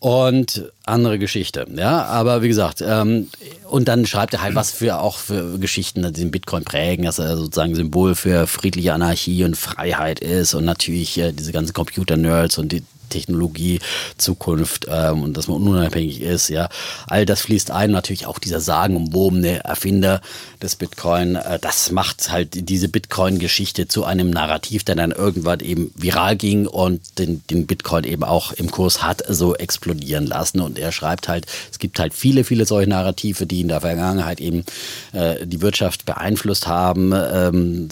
Und 0.00 0.70
andere 0.86 1.18
Geschichte, 1.18 1.66
ja, 1.74 2.04
aber 2.04 2.40
wie 2.42 2.48
gesagt, 2.48 2.84
ähm, 2.86 3.28
und 3.68 3.88
dann 3.88 4.06
schreibt 4.06 4.32
er 4.32 4.42
halt, 4.42 4.54
was 4.54 4.70
für 4.70 5.00
auch 5.00 5.18
für 5.18 5.58
Geschichten 5.58 6.02
die 6.02 6.12
den 6.12 6.30
Bitcoin 6.30 6.62
prägen, 6.62 7.04
dass 7.04 7.18
er 7.18 7.36
sozusagen 7.36 7.74
Symbol 7.74 8.14
für 8.14 8.46
friedliche 8.46 8.92
Anarchie 8.92 9.42
und 9.42 9.56
Freiheit 9.56 10.20
ist 10.20 10.54
und 10.54 10.64
natürlich 10.64 11.18
äh, 11.18 11.32
diese 11.32 11.50
ganzen 11.50 11.72
Computer-Nerds 11.72 12.58
und 12.58 12.70
die 12.70 12.84
Technologie, 13.08 13.80
Zukunft 14.16 14.86
ähm, 14.90 15.22
und 15.22 15.36
dass 15.36 15.48
man 15.48 15.62
unabhängig 15.62 16.20
ist, 16.20 16.48
ja. 16.48 16.68
All 17.06 17.26
das 17.26 17.42
fließt 17.42 17.70
ein, 17.70 17.90
natürlich 17.90 18.26
auch 18.26 18.38
dieser 18.38 18.60
sagenumwobene 18.60 19.64
Erfinder 19.64 20.20
des 20.62 20.76
Bitcoin. 20.76 21.36
Äh, 21.36 21.58
das 21.58 21.90
macht 21.90 22.30
halt 22.30 22.68
diese 22.68 22.88
Bitcoin-Geschichte 22.88 23.88
zu 23.88 24.04
einem 24.04 24.30
Narrativ, 24.30 24.84
der 24.84 24.94
dann 24.94 25.12
irgendwann 25.12 25.60
eben 25.60 25.90
viral 25.96 26.36
ging 26.36 26.66
und 26.66 27.18
den, 27.18 27.42
den 27.50 27.66
Bitcoin 27.66 28.04
eben 28.04 28.24
auch 28.24 28.52
im 28.52 28.70
Kurs 28.70 29.02
hat 29.02 29.22
so 29.28 29.54
explodieren 29.54 30.26
lassen. 30.26 30.60
Und 30.60 30.78
er 30.78 30.92
schreibt 30.92 31.28
halt, 31.28 31.46
es 31.70 31.78
gibt 31.78 31.98
halt 31.98 32.14
viele, 32.14 32.44
viele 32.44 32.66
solche 32.66 32.88
Narrative, 32.88 33.46
die 33.46 33.60
in 33.60 33.68
der 33.68 33.80
Vergangenheit 33.80 34.40
eben 34.40 34.64
äh, 35.12 35.46
die 35.46 35.60
Wirtschaft 35.60 36.04
beeinflusst 36.04 36.66
haben. 36.66 37.12
Ähm, 37.14 37.88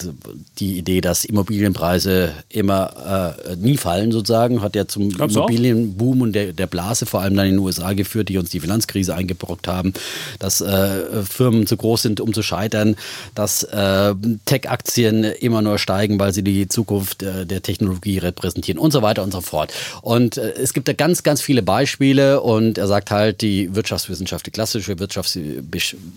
die 0.59 0.77
Idee, 0.77 1.01
dass 1.01 1.25
Immobilienpreise 1.25 2.33
immer 2.49 3.35
äh, 3.45 3.55
nie 3.55 3.77
fallen 3.77 4.11
sozusagen, 4.11 4.61
hat 4.61 4.75
ja 4.75 4.87
zum 4.87 5.06
Immobilienboom 5.11 6.21
und 6.21 6.33
der, 6.33 6.53
der 6.53 6.67
Blase 6.67 7.05
vor 7.05 7.21
allem 7.21 7.35
dann 7.35 7.47
in 7.47 7.53
den 7.53 7.59
USA 7.59 7.93
geführt, 7.93 8.29
die 8.29 8.37
uns 8.37 8.49
die 8.49 8.59
Finanzkrise 8.59 9.15
eingebrockt 9.15 9.67
haben, 9.67 9.93
dass 10.39 10.61
äh, 10.61 11.23
Firmen 11.23 11.67
zu 11.67 11.77
groß 11.77 12.01
sind, 12.01 12.21
um 12.21 12.33
zu 12.33 12.41
scheitern, 12.41 12.95
dass 13.35 13.63
äh, 13.63 14.13
Tech-Aktien 14.45 15.23
immer 15.23 15.61
nur 15.61 15.77
steigen, 15.77 16.19
weil 16.19 16.33
sie 16.33 16.43
die 16.43 16.67
Zukunft 16.67 17.23
äh, 17.23 17.45
der 17.45 17.61
Technologie 17.61 18.17
repräsentieren 18.17 18.79
und 18.79 18.91
so 18.91 19.01
weiter 19.01 19.23
und 19.23 19.31
so 19.31 19.41
fort. 19.41 19.73
Und 20.01 20.37
äh, 20.37 20.53
es 20.53 20.73
gibt 20.73 20.87
da 20.87 20.93
ganz, 20.93 21.23
ganz 21.23 21.41
viele 21.41 21.61
Beispiele 21.61 22.41
und 22.41 22.77
er 22.77 22.87
sagt 22.87 23.11
halt, 23.11 23.41
die 23.41 23.75
Wirtschaftswissenschaft, 23.75 24.45
die 24.45 24.51
klassische 24.51 24.99
Wirtschaft 24.99 25.37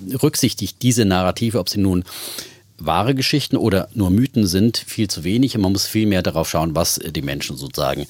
berücksichtigt 0.07 0.77
diese 0.83 1.05
Narrative, 1.05 1.59
ob 1.59 1.69
sie 1.69 1.81
nun 1.81 2.05
wahre 2.81 3.15
Geschichten 3.15 3.57
oder 3.57 3.89
nur 3.95 4.11
Mythen 4.11 4.47
sind, 4.47 4.79
viel 4.79 5.09
zu 5.09 5.25
wenig. 5.25 5.55
Und 5.55 5.63
man 5.63 5.73
muss 5.73 5.87
viel 5.87 6.07
mehr 6.07 6.23
darauf 6.23 6.49
schauen, 6.49 6.75
was 6.75 6.99
die 6.99 7.23
Menschen 7.23 7.57
sozusagen 7.57 8.07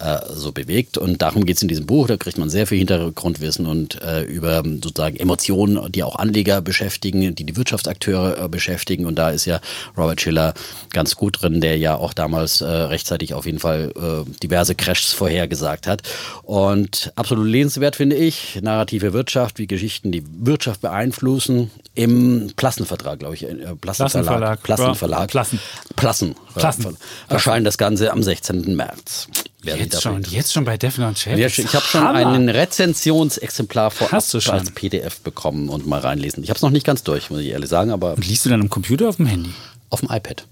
äh, 0.00 0.18
so 0.32 0.52
bewegt. 0.52 0.98
Und 0.98 1.22
darum 1.22 1.44
geht 1.44 1.56
es 1.56 1.62
in 1.62 1.68
diesem 1.68 1.86
Buch. 1.86 2.06
Da 2.06 2.16
kriegt 2.16 2.38
man 2.38 2.50
sehr 2.50 2.66
viel 2.66 2.78
Hintergrundwissen 2.78 3.66
und 3.66 4.00
äh, 4.02 4.22
über 4.22 4.62
sozusagen 4.64 5.16
Emotionen, 5.16 5.92
die 5.92 6.02
auch 6.02 6.16
Anleger 6.16 6.60
beschäftigen, 6.60 7.34
die 7.34 7.44
die 7.44 7.56
Wirtschaftsakteure 7.56 8.44
äh, 8.44 8.48
beschäftigen. 8.48 9.06
Und 9.06 9.16
da 9.16 9.30
ist 9.30 9.44
ja 9.44 9.60
Robert 9.96 10.20
Schiller 10.20 10.54
ganz 10.90 11.16
gut 11.16 11.42
drin, 11.42 11.60
der 11.60 11.76
ja 11.76 11.96
auch 11.96 12.14
damals 12.14 12.60
äh, 12.60 12.66
rechtzeitig 12.66 13.34
auf 13.34 13.46
jeden 13.46 13.58
Fall 13.58 13.92
äh, 13.96 14.30
diverse 14.42 14.74
Crashs 14.74 15.12
vorhergesagt 15.12 15.86
hat. 15.86 16.02
Und 16.42 17.12
absolut 17.16 17.46
lesenswert 17.46 17.96
finde 17.96 18.16
ich, 18.16 18.58
narrative 18.62 19.12
Wirtschaft, 19.12 19.58
wie 19.58 19.66
Geschichten 19.66 20.12
die 20.12 20.24
Wirtschaft 20.26 20.80
beeinflussen. 20.80 21.70
Im 21.94 22.52
Plassenvertrag, 22.54 23.18
glaube 23.18 23.34
ich, 23.34 23.42
äh, 23.42 23.54
Plassenverlag. 23.80 24.62
Plassenverlag. 24.62 24.62
Plassenverlag. 24.62 25.30
Plassen. 25.30 25.58
Plassen. 25.96 26.34
Plassen. 26.54 26.96
Erscheint 27.28 27.66
das 27.66 27.78
Ganze 27.78 28.12
am 28.12 28.22
16. 28.22 28.76
März. 28.76 29.26
Jetzt 29.62 30.00
schon, 30.00 30.22
jetzt 30.22 30.52
schon 30.52 30.64
bei 30.64 30.78
Defner 30.78 31.08
und 31.08 31.18
Chef. 31.18 31.36
Ich 31.38 31.74
habe 31.74 31.84
schon 31.84 32.06
ein 32.06 32.48
Rezensionsexemplar 32.48 33.90
vorab 33.90 34.14
als 34.14 34.70
PDF 34.70 35.20
bekommen 35.20 35.68
und 35.68 35.86
mal 35.86 36.00
reinlesen. 36.00 36.42
Ich 36.42 36.48
habe 36.48 36.56
es 36.56 36.62
noch 36.62 36.70
nicht 36.70 36.86
ganz 36.86 37.02
durch, 37.02 37.28
muss 37.28 37.40
ich 37.40 37.48
ehrlich 37.48 37.68
sagen, 37.68 37.90
aber 37.90 38.14
Und 38.14 38.26
liest 38.26 38.46
du 38.46 38.48
dann 38.50 38.62
am 38.62 38.70
Computer 38.70 39.04
oder 39.04 39.10
auf 39.10 39.16
dem 39.16 39.26
Handy? 39.26 39.50
auf 39.90 40.00
dem 40.00 40.10
iPad. 40.10 40.46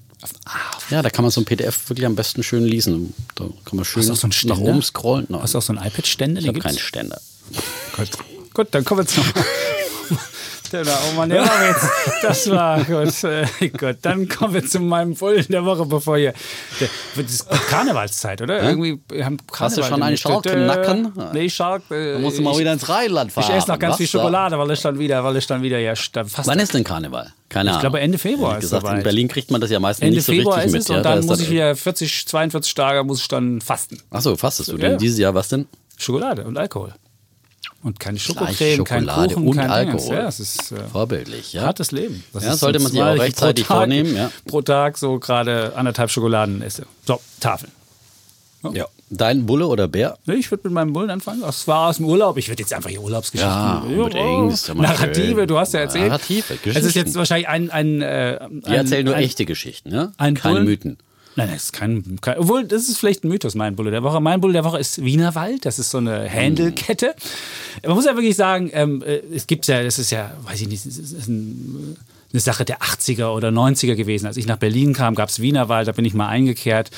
Ja, 0.91 1.01
da 1.01 1.11
kann 1.11 1.23
man 1.23 1.31
so 1.31 1.41
ein 1.41 1.45
PDF 1.45 1.89
wirklich 1.89 2.05
am 2.05 2.17
besten 2.17 2.43
schön 2.43 2.65
lesen. 2.65 3.15
Da 3.37 3.45
kann 3.65 3.77
man 3.77 3.85
schön 3.85 4.03
so 4.03 4.29
nach 4.49 4.59
oben 4.59 4.83
scrollen. 4.83 5.27
Nein, 5.29 5.41
Hast 5.43 5.55
du 5.55 5.59
auch 5.59 5.63
so 5.63 5.73
ein 5.73 5.79
iPad-Ständer? 5.79 6.41
ich 6.41 6.49
habe 6.49 6.59
keinen? 6.59 6.77
Ständer. 6.79 7.21
Gut. 7.97 8.09
Gut, 8.53 8.69
dann 8.73 8.85
kommen 8.85 9.03
wir 9.03 9.07
zum. 9.07 9.25
Da, 10.71 10.83
oh 10.83 11.17
Mann, 11.17 11.31
der 11.31 11.43
war 11.43 11.67
jetzt, 11.69 11.87
das 12.23 12.51
war 12.51 12.83
gut, 12.85 13.25
äh, 13.25 13.47
gut. 13.71 13.97
Dann 14.03 14.29
kommen 14.29 14.55
wir 14.55 14.65
zu 14.67 14.81
meinem 14.81 15.15
Bullen 15.15 15.47
der 15.49 15.65
Woche, 15.65 15.87
bevor 15.87 16.17
hier. 16.19 16.33
Der, 16.81 16.89
das 17.17 17.33
ist 17.33 17.51
Karnevalszeit, 17.69 18.43
oder? 18.43 18.63
Irgendwie 18.63 19.01
haben 19.23 19.37
Karneval 19.47 19.61
Hast 19.61 19.79
du 19.79 19.83
schon 19.85 20.03
einen. 20.03 20.17
Schalk 20.17 20.47
im 20.47 20.67
Nacken? 20.67 21.13
Nee, 21.33 21.49
Schalk. 21.49 21.83
Äh, 21.91 22.15
Da 22.15 22.19
musst 22.19 22.39
du 22.39 22.43
mal 22.43 22.53
ich, 22.53 22.59
wieder 22.59 22.73
ins 22.73 22.89
Rheinland 22.89 23.33
fahren. 23.33 23.47
ich 23.49 23.55
esse 23.57 23.69
noch 23.71 23.79
ganz 23.79 23.97
viel? 23.97 24.07
Schokolade, 24.07 24.59
weil 24.59 24.71
ich 24.71 24.81
dann 24.81 24.99
wieder, 24.99 25.23
weil 25.25 25.37
ich 25.37 25.47
dann 25.47 25.63
wieder 25.63 25.79
ja 25.79 25.95
dann 26.13 26.29
fast. 26.29 26.49
Wann 26.49 26.59
ist 26.59 26.75
denn 26.75 26.85
Karneval? 26.85 27.33
Keine 27.49 27.71
Ahnung. 27.71 27.79
Ich 27.79 27.81
glaube, 27.81 28.01
Ende 28.01 28.19
Februar 28.19 28.57
ist 28.57 28.61
gesagt, 28.63 28.83
soweit. 28.83 28.99
In 28.99 29.03
Berlin 29.05 29.29
kriegt 29.29 29.51
man 29.51 29.61
das 29.61 29.71
ja 29.71 29.81
meistens 29.81 30.05
Ende 30.05 30.17
nicht 30.17 30.27
so 30.27 30.33
Februar 30.33 30.57
richtig 30.59 30.69
ist 30.69 30.73
mit. 30.75 30.83
es 30.83 30.89
ja, 30.89 30.97
und 30.99 31.03
da 31.03 31.11
dann 31.11 31.19
ist 31.21 31.27
muss 31.27 31.41
ich 31.41 31.51
wieder 31.51 31.75
40, 31.75 32.27
42 32.29 32.75
Tage 32.75 33.05
muss 33.05 33.21
ich 33.23 33.29
dann 33.29 33.61
fasten. 33.61 33.99
Achso, 34.11 34.37
fastest 34.37 34.69
du 34.69 34.73
Ja. 34.73 34.79
denn 34.91 34.99
dieses 34.99 35.19
Jahr 35.19 35.35
was 35.35 35.49
denn? 35.49 35.67
Schokolade 35.97 36.45
und 36.45 36.59
Alkohol. 36.59 36.93
Und 37.83 38.01
keine 38.01 38.19
Schokocreme, 38.19 38.83
kein 38.85 39.07
Kuchen, 39.07 39.47
und 39.47 39.57
kein 39.57 39.71
Dingens. 39.87 40.03
Alkohol. 40.03 40.15
Ja, 40.17 40.29
es 40.29 40.41
ist 40.41 40.73
äh, 40.73 40.77
Vorbildlich, 40.91 41.53
ja. 41.53 41.63
hartes 41.63 41.93
Leben. 41.93 42.25
Das 42.33 42.43
Ja, 42.45 42.57
sollte 42.57 42.81
so 42.81 42.85
man 42.85 42.93
sich 42.93 43.01
auch 43.03 43.19
rechtzeitig 43.19 43.65
pro 43.67 43.75
Tag, 43.75 43.79
vornehmen, 43.83 44.17
ja. 44.17 44.31
Pro 44.47 44.63
Tag 44.63 44.99
so 44.99 45.19
gerade 45.21 45.73
anderthalb 45.77 46.11
Schokoladen 46.11 46.61
esse. 46.63 46.87
So, 47.07 47.21
Tafeln. 47.41 47.71
ja. 48.73 48.87
Dein 49.11 49.47
Bulle 49.47 49.67
oder 49.69 49.89
Bär? 49.89 50.19
Ich 50.27 50.51
würde 50.51 50.65
mit 50.69 50.75
meinem 50.75 50.93
Bullen 50.93 51.09
anfangen. 51.09 51.41
Das 51.41 51.67
war 51.67 51.89
aus 51.89 51.97
dem 51.97 52.05
Urlaub. 52.05 52.37
Ich 52.37 52.49
würde 52.51 52.61
jetzt 52.63 52.75
einfach 52.75 52.91
hier 52.91 53.01
Urlaubsgeschichten. 53.01 53.51
Ja, 53.51 53.79
unbedingt. 53.79 54.69
Ja 54.69 54.75
mal 54.75 54.83
Narrative, 54.83 55.47
du 55.47 55.57
hast 55.59 55.73
ja 55.73 55.81
erzählt. 55.81 56.09
Narrative, 56.09 56.45
Es 56.51 56.51
ist 56.51 56.63
Geschichten. 56.75 56.99
jetzt 56.99 57.15
wahrscheinlich 57.17 57.49
ein. 57.49 57.71
ein, 57.71 58.03
äh, 58.03 58.39
ein 58.39 58.63
Wir 58.67 58.77
erzählen 58.77 59.07
nur 59.07 59.15
ein, 59.15 59.23
echte 59.25 59.47
Geschichten, 59.47 59.89
ne? 59.89 60.13
ein 60.19 60.35
Keine 60.35 60.57
Bullen- 60.57 60.67
Mythen. 60.67 60.99
Nein, 61.39 61.51
das 61.53 61.67
ist 61.67 61.73
kein, 61.73 62.19
kein. 62.21 62.37
Obwohl, 62.37 62.65
das 62.65 62.89
ist 62.89 62.99
vielleicht 62.99 63.23
ein 63.23 63.29
Mythos, 63.29 63.55
mein 63.55 63.77
Bulle 63.77 63.93
der 63.93 64.03
Woche. 64.03 64.21
Mein 64.21 64.41
Bulle 64.41 64.55
der 64.55 64.65
Woche 64.65 64.81
ist 64.81 65.05
Wienerwald. 65.05 65.65
Das 65.65 65.79
ist 65.79 65.89
so 65.89 65.99
eine 65.99 66.29
Handelkette. 66.29 67.15
Man 67.87 67.95
muss 67.95 68.07
ja 68.07 68.17
wirklich 68.17 68.35
sagen, 68.35 68.71
ähm, 68.73 69.05
äh, 69.07 69.21
es 69.33 69.47
gibt 69.47 69.69
ja, 69.69 69.85
das 69.85 70.01
ist 70.01 70.11
ja, 70.11 70.33
weiß 70.43 70.63
ich 70.63 70.67
nicht, 70.67 70.85
das 70.85 70.99
ist 70.99 71.29
ein, 71.29 71.97
eine 72.33 72.41
Sache 72.41 72.65
der 72.65 72.81
80er 72.81 73.29
oder 73.29 73.49
90er 73.49 73.95
gewesen. 73.95 74.27
Als 74.27 74.37
ich 74.37 74.47
nach 74.47 74.59
Berlin 74.59 74.93
kam, 74.93 75.15
gab 75.15 75.31
es 75.31 75.41
Wienerwald, 75.41 75.89
da 75.89 75.93
bin 75.93 76.05
ich 76.05 76.13
mal 76.13 76.29
eingekehrt 76.29 76.91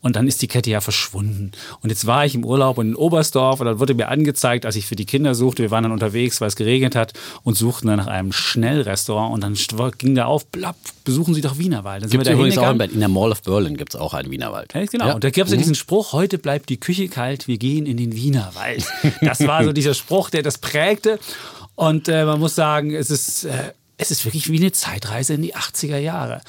und 0.00 0.16
dann 0.16 0.26
ist 0.26 0.40
die 0.40 0.48
Kette 0.48 0.70
ja 0.70 0.80
verschwunden. 0.80 1.52
Und 1.82 1.90
jetzt 1.90 2.06
war 2.06 2.24
ich 2.24 2.34
im 2.34 2.44
Urlaub 2.44 2.78
in 2.78 2.94
Oberstdorf 2.94 3.60
und 3.60 3.66
dann 3.66 3.80
wurde 3.80 3.94
mir 3.94 4.08
angezeigt, 4.08 4.64
als 4.64 4.76
ich 4.76 4.86
für 4.86 4.96
die 4.96 5.04
Kinder 5.04 5.34
suchte, 5.34 5.62
wir 5.62 5.70
waren 5.70 5.82
dann 5.82 5.92
unterwegs, 5.92 6.40
weil 6.40 6.48
es 6.48 6.56
geregnet 6.56 6.96
hat 6.96 7.12
und 7.42 7.54
suchten 7.54 7.88
dann 7.88 7.98
nach 7.98 8.06
einem 8.06 8.32
Schnellrestaurant 8.32 9.34
und 9.34 9.42
dann 9.42 9.56
ging 9.98 10.14
da 10.14 10.24
auf, 10.24 10.46
blapp, 10.46 10.76
besuchen 11.04 11.34
Sie 11.34 11.42
doch 11.42 11.58
Wienerwald. 11.58 12.02
Dann 12.02 12.10
sind 12.10 12.20
wir 12.20 12.24
da 12.24 12.32
übrigens 12.32 12.56
auch 12.56 12.70
in. 12.70 12.78
Berlin, 12.78 12.94
in 12.94 13.00
der 13.00 13.08
Mall 13.08 13.30
of 13.30 13.42
Berlin 13.42 13.76
gibt 13.76 13.94
es 13.94 14.00
auch 14.00 14.14
einen 14.14 14.30
Wienerwald. 14.30 14.72
Ja, 14.72 14.84
genau. 14.86 15.08
Ja. 15.08 15.14
Und 15.14 15.24
da 15.24 15.30
gab 15.30 15.46
es 15.46 15.52
ja 15.52 15.58
diesen 15.58 15.74
Spruch, 15.74 16.12
heute 16.12 16.38
bleibt 16.38 16.70
die 16.70 16.78
Küche 16.78 17.08
kalt, 17.08 17.46
wir 17.46 17.58
gehen 17.58 17.84
in 17.84 17.98
den 17.98 18.14
Wienerwald. 18.14 18.86
Das 19.20 19.46
war 19.46 19.64
so 19.64 19.72
dieser 19.78 19.94
Spruch, 19.94 20.30
der 20.30 20.42
das 20.42 20.58
prägte. 20.58 21.18
Und 21.74 22.08
äh, 22.08 22.24
man 22.24 22.40
muss 22.40 22.56
sagen, 22.56 22.92
es 22.92 23.08
ist, 23.08 23.44
äh, 23.44 23.72
es 23.98 24.10
ist 24.10 24.24
wirklich 24.24 24.50
wie 24.50 24.58
eine 24.58 24.72
Zeitreise 24.72 25.34
in 25.34 25.42
die 25.42 25.54
80er 25.54 25.98
Jahre. 25.98 26.40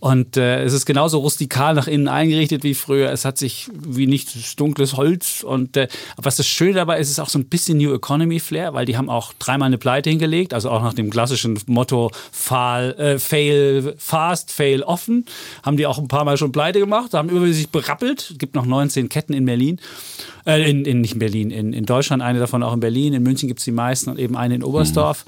Und 0.00 0.36
äh, 0.36 0.62
es 0.62 0.72
ist 0.72 0.86
genauso 0.86 1.18
rustikal 1.18 1.74
nach 1.74 1.88
innen 1.88 2.06
eingerichtet 2.06 2.62
wie 2.62 2.74
früher. 2.74 3.10
Es 3.10 3.24
hat 3.24 3.36
sich 3.36 3.68
wie 3.74 4.06
nichts 4.06 4.54
dunkles 4.54 4.96
Holz. 4.96 5.42
Und 5.42 5.76
äh, 5.76 5.88
was 6.16 6.36
das 6.36 6.46
Schöne 6.46 6.74
dabei 6.74 7.00
ist, 7.00 7.10
ist 7.10 7.18
auch 7.18 7.28
so 7.28 7.38
ein 7.38 7.46
bisschen 7.46 7.78
New 7.78 7.92
Economy 7.92 8.38
Flair, 8.38 8.74
weil 8.74 8.86
die 8.86 8.96
haben 8.96 9.10
auch 9.10 9.32
dreimal 9.40 9.66
eine 9.66 9.78
Pleite 9.78 10.08
hingelegt, 10.08 10.54
also 10.54 10.70
auch 10.70 10.82
nach 10.82 10.94
dem 10.94 11.10
klassischen 11.10 11.58
Motto 11.66 12.12
fail, 12.30 12.92
äh, 12.92 13.18
fail 13.18 13.94
fast, 13.98 14.52
fail 14.52 14.84
offen, 14.84 15.26
haben 15.64 15.76
die 15.76 15.86
auch 15.86 15.98
ein 15.98 16.06
paar 16.06 16.24
Mal 16.24 16.36
schon 16.36 16.52
Pleite 16.52 16.78
gemacht, 16.78 17.12
haben 17.12 17.28
über 17.28 17.52
sich 17.52 17.70
berappelt. 17.70 18.30
Es 18.30 18.38
gibt 18.38 18.54
noch 18.54 18.66
19 18.66 19.08
Ketten 19.08 19.32
in 19.32 19.46
Berlin. 19.46 19.80
Äh, 20.46 20.70
in, 20.70 20.84
in, 20.84 21.00
nicht 21.00 21.14
in 21.14 21.18
Berlin, 21.18 21.50
in, 21.50 21.72
in 21.72 21.86
Deutschland, 21.86 22.22
eine 22.22 22.38
davon 22.38 22.62
auch 22.62 22.72
in 22.72 22.80
Berlin. 22.80 23.14
In 23.14 23.24
München 23.24 23.48
gibt 23.48 23.58
es 23.58 23.64
die 23.64 23.72
meisten 23.72 24.10
und 24.10 24.18
eben 24.20 24.36
eine 24.36 24.54
in 24.54 24.62
Oberstdorf. 24.62 25.24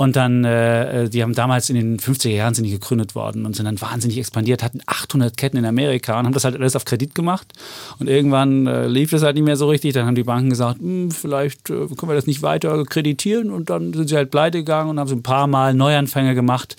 Und 0.00 0.14
dann, 0.14 0.44
äh, 0.44 1.08
die 1.08 1.24
haben 1.24 1.34
damals 1.34 1.68
in 1.70 1.74
den 1.74 1.98
50er 1.98 2.28
Jahren 2.28 2.54
sind 2.54 2.62
die 2.62 2.70
gegründet 2.70 3.16
worden 3.16 3.44
und 3.44 3.56
sind 3.56 3.64
dann 3.64 3.80
wahnsinnig 3.80 4.16
expandiert, 4.16 4.62
hatten 4.62 4.78
800 4.86 5.36
Ketten 5.36 5.56
in 5.56 5.64
Amerika 5.64 6.16
und 6.20 6.24
haben 6.24 6.32
das 6.32 6.44
halt 6.44 6.54
alles 6.54 6.76
auf 6.76 6.84
Kredit 6.84 7.16
gemacht. 7.16 7.52
Und 7.98 8.08
irgendwann 8.08 8.68
äh, 8.68 8.86
lief 8.86 9.10
das 9.10 9.24
halt 9.24 9.34
nicht 9.34 9.44
mehr 9.44 9.56
so 9.56 9.68
richtig. 9.68 9.94
Dann 9.94 10.06
haben 10.06 10.14
die 10.14 10.22
Banken 10.22 10.50
gesagt, 10.50 10.78
"Hm, 10.78 11.10
vielleicht 11.10 11.68
äh, 11.70 11.88
können 11.96 12.12
wir 12.12 12.14
das 12.14 12.28
nicht 12.28 12.42
weiter 12.42 12.84
kreditieren. 12.84 13.50
Und 13.50 13.70
dann 13.70 13.92
sind 13.92 14.08
sie 14.08 14.14
halt 14.14 14.30
pleite 14.30 14.58
gegangen 14.58 14.90
und 14.90 15.00
haben 15.00 15.08
so 15.08 15.16
ein 15.16 15.24
paar 15.24 15.48
Mal 15.48 15.74
Neuanfänge 15.74 16.36
gemacht. 16.36 16.76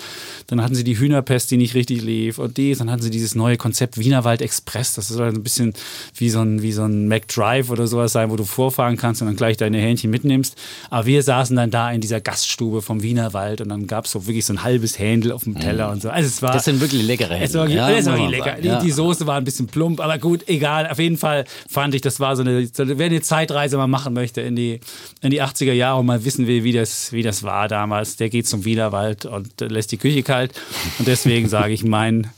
Dann 0.47 0.63
hatten 0.63 0.75
sie 0.75 0.85
die 0.85 0.97
Hühnerpest, 0.97 1.51
die 1.51 1.57
nicht 1.57 1.75
richtig 1.75 2.01
lief 2.01 2.39
und 2.39 2.55
dies. 2.55 2.77
Dann 2.77 2.89
hatten 2.89 3.01
sie 3.01 3.09
dieses 3.11 3.35
neue 3.35 3.57
Konzept 3.57 3.97
Wienerwald 3.97 4.41
Express. 4.41 4.93
Das 4.93 5.09
soll 5.09 5.27
ein 5.27 5.43
bisschen 5.43 5.73
wie 6.15 6.29
so 6.29 6.39
ein, 6.39 6.61
wie 6.61 6.71
so 6.71 6.83
ein 6.85 7.09
McDrive 7.09 7.69
oder 7.69 7.85
sowas 7.85 8.13
sein, 8.13 8.31
wo 8.31 8.37
du 8.37 8.45
vorfahren 8.45 8.95
kannst 8.95 9.21
und 9.21 9.27
dann 9.27 9.35
gleich 9.35 9.57
deine 9.57 9.77
Hähnchen 9.77 10.09
mitnimmst. 10.09 10.57
Aber 10.89 11.05
wir 11.05 11.21
saßen 11.21 11.53
dann 11.57 11.69
da 11.69 11.91
in 11.91 11.99
dieser 11.99 12.21
Gaststube 12.21 12.81
vom 12.81 13.03
Wienerwald 13.09 13.61
und 13.61 13.69
dann 13.69 13.87
gab 13.87 14.05
es 14.05 14.11
so 14.11 14.27
wirklich 14.27 14.45
so 14.45 14.53
ein 14.53 14.63
halbes 14.63 14.99
Händel 14.99 15.31
auf 15.31 15.43
dem 15.43 15.59
Teller 15.59 15.89
und 15.91 16.01
so. 16.01 16.09
Also 16.09 16.27
es 16.27 16.41
war, 16.41 16.53
Das 16.53 16.65
sind 16.65 16.79
wirklich 16.79 17.03
leckere 17.03 17.41
es 17.41 17.53
war, 17.53 17.63
Händel, 17.63 17.77
ja, 17.77 17.89
es 17.89 18.05
war 18.05 18.29
lecker. 18.29 18.57
Die, 18.61 18.67
ja. 18.67 18.79
die 18.79 18.91
Soße 18.91 19.25
war 19.25 19.37
ein 19.37 19.43
bisschen 19.43 19.67
plump, 19.67 19.99
aber 19.99 20.17
gut, 20.17 20.47
egal. 20.47 20.87
Auf 20.87 20.99
jeden 20.99 21.17
Fall 21.17 21.45
fand 21.67 21.95
ich, 21.95 22.01
das 22.01 22.19
war 22.19 22.35
so 22.35 22.43
eine, 22.43 22.67
so 22.67 22.83
eine 22.83 22.97
wer 22.99 23.07
eine 23.07 23.21
Zeitreise 23.21 23.77
mal 23.77 23.87
machen 23.87 24.13
möchte 24.13 24.41
in 24.41 24.55
die, 24.55 24.79
in 25.21 25.31
die 25.31 25.41
80er 25.41 25.73
Jahre 25.73 25.99
und 25.99 26.05
mal 26.05 26.23
wissen 26.23 26.47
will, 26.47 26.63
wie 26.63 26.73
das, 26.73 27.11
wie 27.11 27.23
das 27.23 27.43
war 27.43 27.67
damals, 27.67 28.15
der 28.15 28.29
geht 28.29 28.47
zum 28.47 28.65
Wienerwald 28.65 29.25
und 29.25 29.61
äh, 29.61 29.65
lässt 29.65 29.91
die 29.91 29.97
Küche 29.97 30.23
kalt. 30.23 30.53
Und 30.99 31.07
deswegen 31.07 31.49
sage 31.49 31.73
ich, 31.73 31.83
mein 31.83 32.29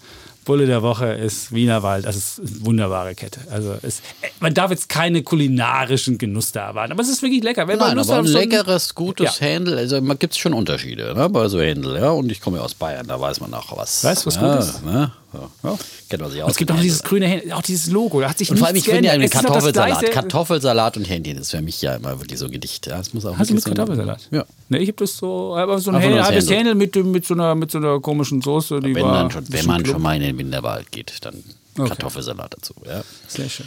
Bulle 0.43 0.65
der 0.65 0.81
Woche 0.81 1.05
ist 1.13 1.53
Wienerwald. 1.53 2.05
Das 2.05 2.15
ist 2.15 2.39
eine 2.39 2.65
wunderbare 2.65 3.13
Kette. 3.15 3.39
Also 3.51 3.75
es, 3.81 4.01
man 4.39 4.53
darf 4.53 4.71
jetzt 4.71 4.89
keine 4.89 5.21
kulinarischen 5.23 6.17
Genuss 6.17 6.51
da 6.51 6.67
erwarten, 6.67 6.91
aber 6.93 7.01
es 7.03 7.09
ist 7.09 7.21
wirklich 7.21 7.43
lecker. 7.43 7.67
Wenn 7.67 7.77
man 7.77 7.89
Nein, 7.89 7.97
Lust 7.97 8.09
aber 8.09 8.19
ein 8.21 8.27
so 8.27 8.37
ein- 8.37 8.49
leckeres, 8.49 8.95
gutes 8.95 9.39
Ja. 9.39 9.45
Händel. 9.47 9.77
Also 9.77 10.01
man 10.01 10.17
gibt 10.17 10.33
es 10.33 10.39
schon 10.39 10.53
Unterschiede 10.53 11.13
ne, 11.15 11.29
bei 11.29 11.47
so 11.47 11.61
Händel. 11.61 11.95
Ja? 11.97 12.09
Und 12.09 12.31
ich 12.31 12.41
komme 12.41 12.57
ja 12.57 12.63
aus 12.63 12.73
Bayern, 12.73 13.07
da 13.07 13.19
weiß 13.21 13.39
man 13.39 13.53
auch 13.53 13.75
was. 13.77 14.03
Weißt 14.03 14.23
du, 14.23 14.27
was 14.27 14.35
ja, 14.35 14.55
gut 14.55 14.59
ist? 14.63 14.85
Ne? 14.85 15.11
Ja. 15.33 15.77
Kennt 16.09 16.21
man 16.21 16.31
sich 16.31 16.43
aus. 16.43 16.51
Es 16.51 16.57
gibt 16.57 16.71
auch 16.71 16.79
dieses 16.79 16.99
Händel. 16.99 17.09
grüne 17.09 17.27
Händel, 17.27 17.51
auch 17.53 17.61
dieses 17.61 17.89
Logo. 17.89 18.21
Da 18.21 18.29
hat 18.29 18.37
sich 18.37 18.51
Und 18.51 18.57
vor 18.57 18.67
allem, 18.67 18.75
ich 18.75 18.85
finde 18.85 19.07
ja 19.07 19.17
das 19.17 19.31
Kartoffelsalat. 19.31 20.11
Kartoffelsalat 20.11 20.97
und 20.97 21.05
Hähnchen 21.05 21.37
ist 21.37 21.51
für 21.51 21.61
mich 21.61 21.81
ja 21.81 21.95
immer 21.95 22.19
wirklich 22.19 22.39
so 22.39 22.45
ein 22.45 22.51
Gedicht. 22.51 22.87
Ja, 22.87 22.97
das 22.97 23.13
muss 23.13 23.25
auch 23.25 23.37
Hast 23.37 23.49
du 23.49 23.53
mit 23.53 23.63
Kartoffelsalat? 23.63 24.27
Ja. 24.31 24.45
Ne, 24.69 24.79
ich 24.79 24.87
habe 24.89 24.97
das 24.97 25.17
so, 25.17 25.55
aber 25.55 25.79
so 25.79 25.91
ein 25.91 26.15
das 26.15 26.27
halbes 26.27 26.49
Händel. 26.49 26.75
Mit, 26.75 26.95
mit, 26.95 27.25
so 27.25 27.33
einer, 27.33 27.55
mit 27.55 27.71
so 27.71 27.77
einer 27.77 27.99
komischen 27.99 28.41
Soße. 28.41 28.79
Die 28.81 28.93
Wenn, 28.93 29.03
war 29.03 29.23
man 29.23 29.31
schon, 29.31 29.45
wenn 29.47 29.65
man 29.65 29.85
schon 29.85 30.01
mal 30.01 30.15
in 30.15 30.21
den 30.21 30.37
Winterwald 30.37 30.91
geht, 30.91 31.13
dann 31.21 31.43
Okay. 31.77 31.89
Kartoffelsalat 31.89 32.53
dazu. 32.53 32.73
Ja. 32.85 33.01
Sehr 33.27 33.49
schön. 33.49 33.65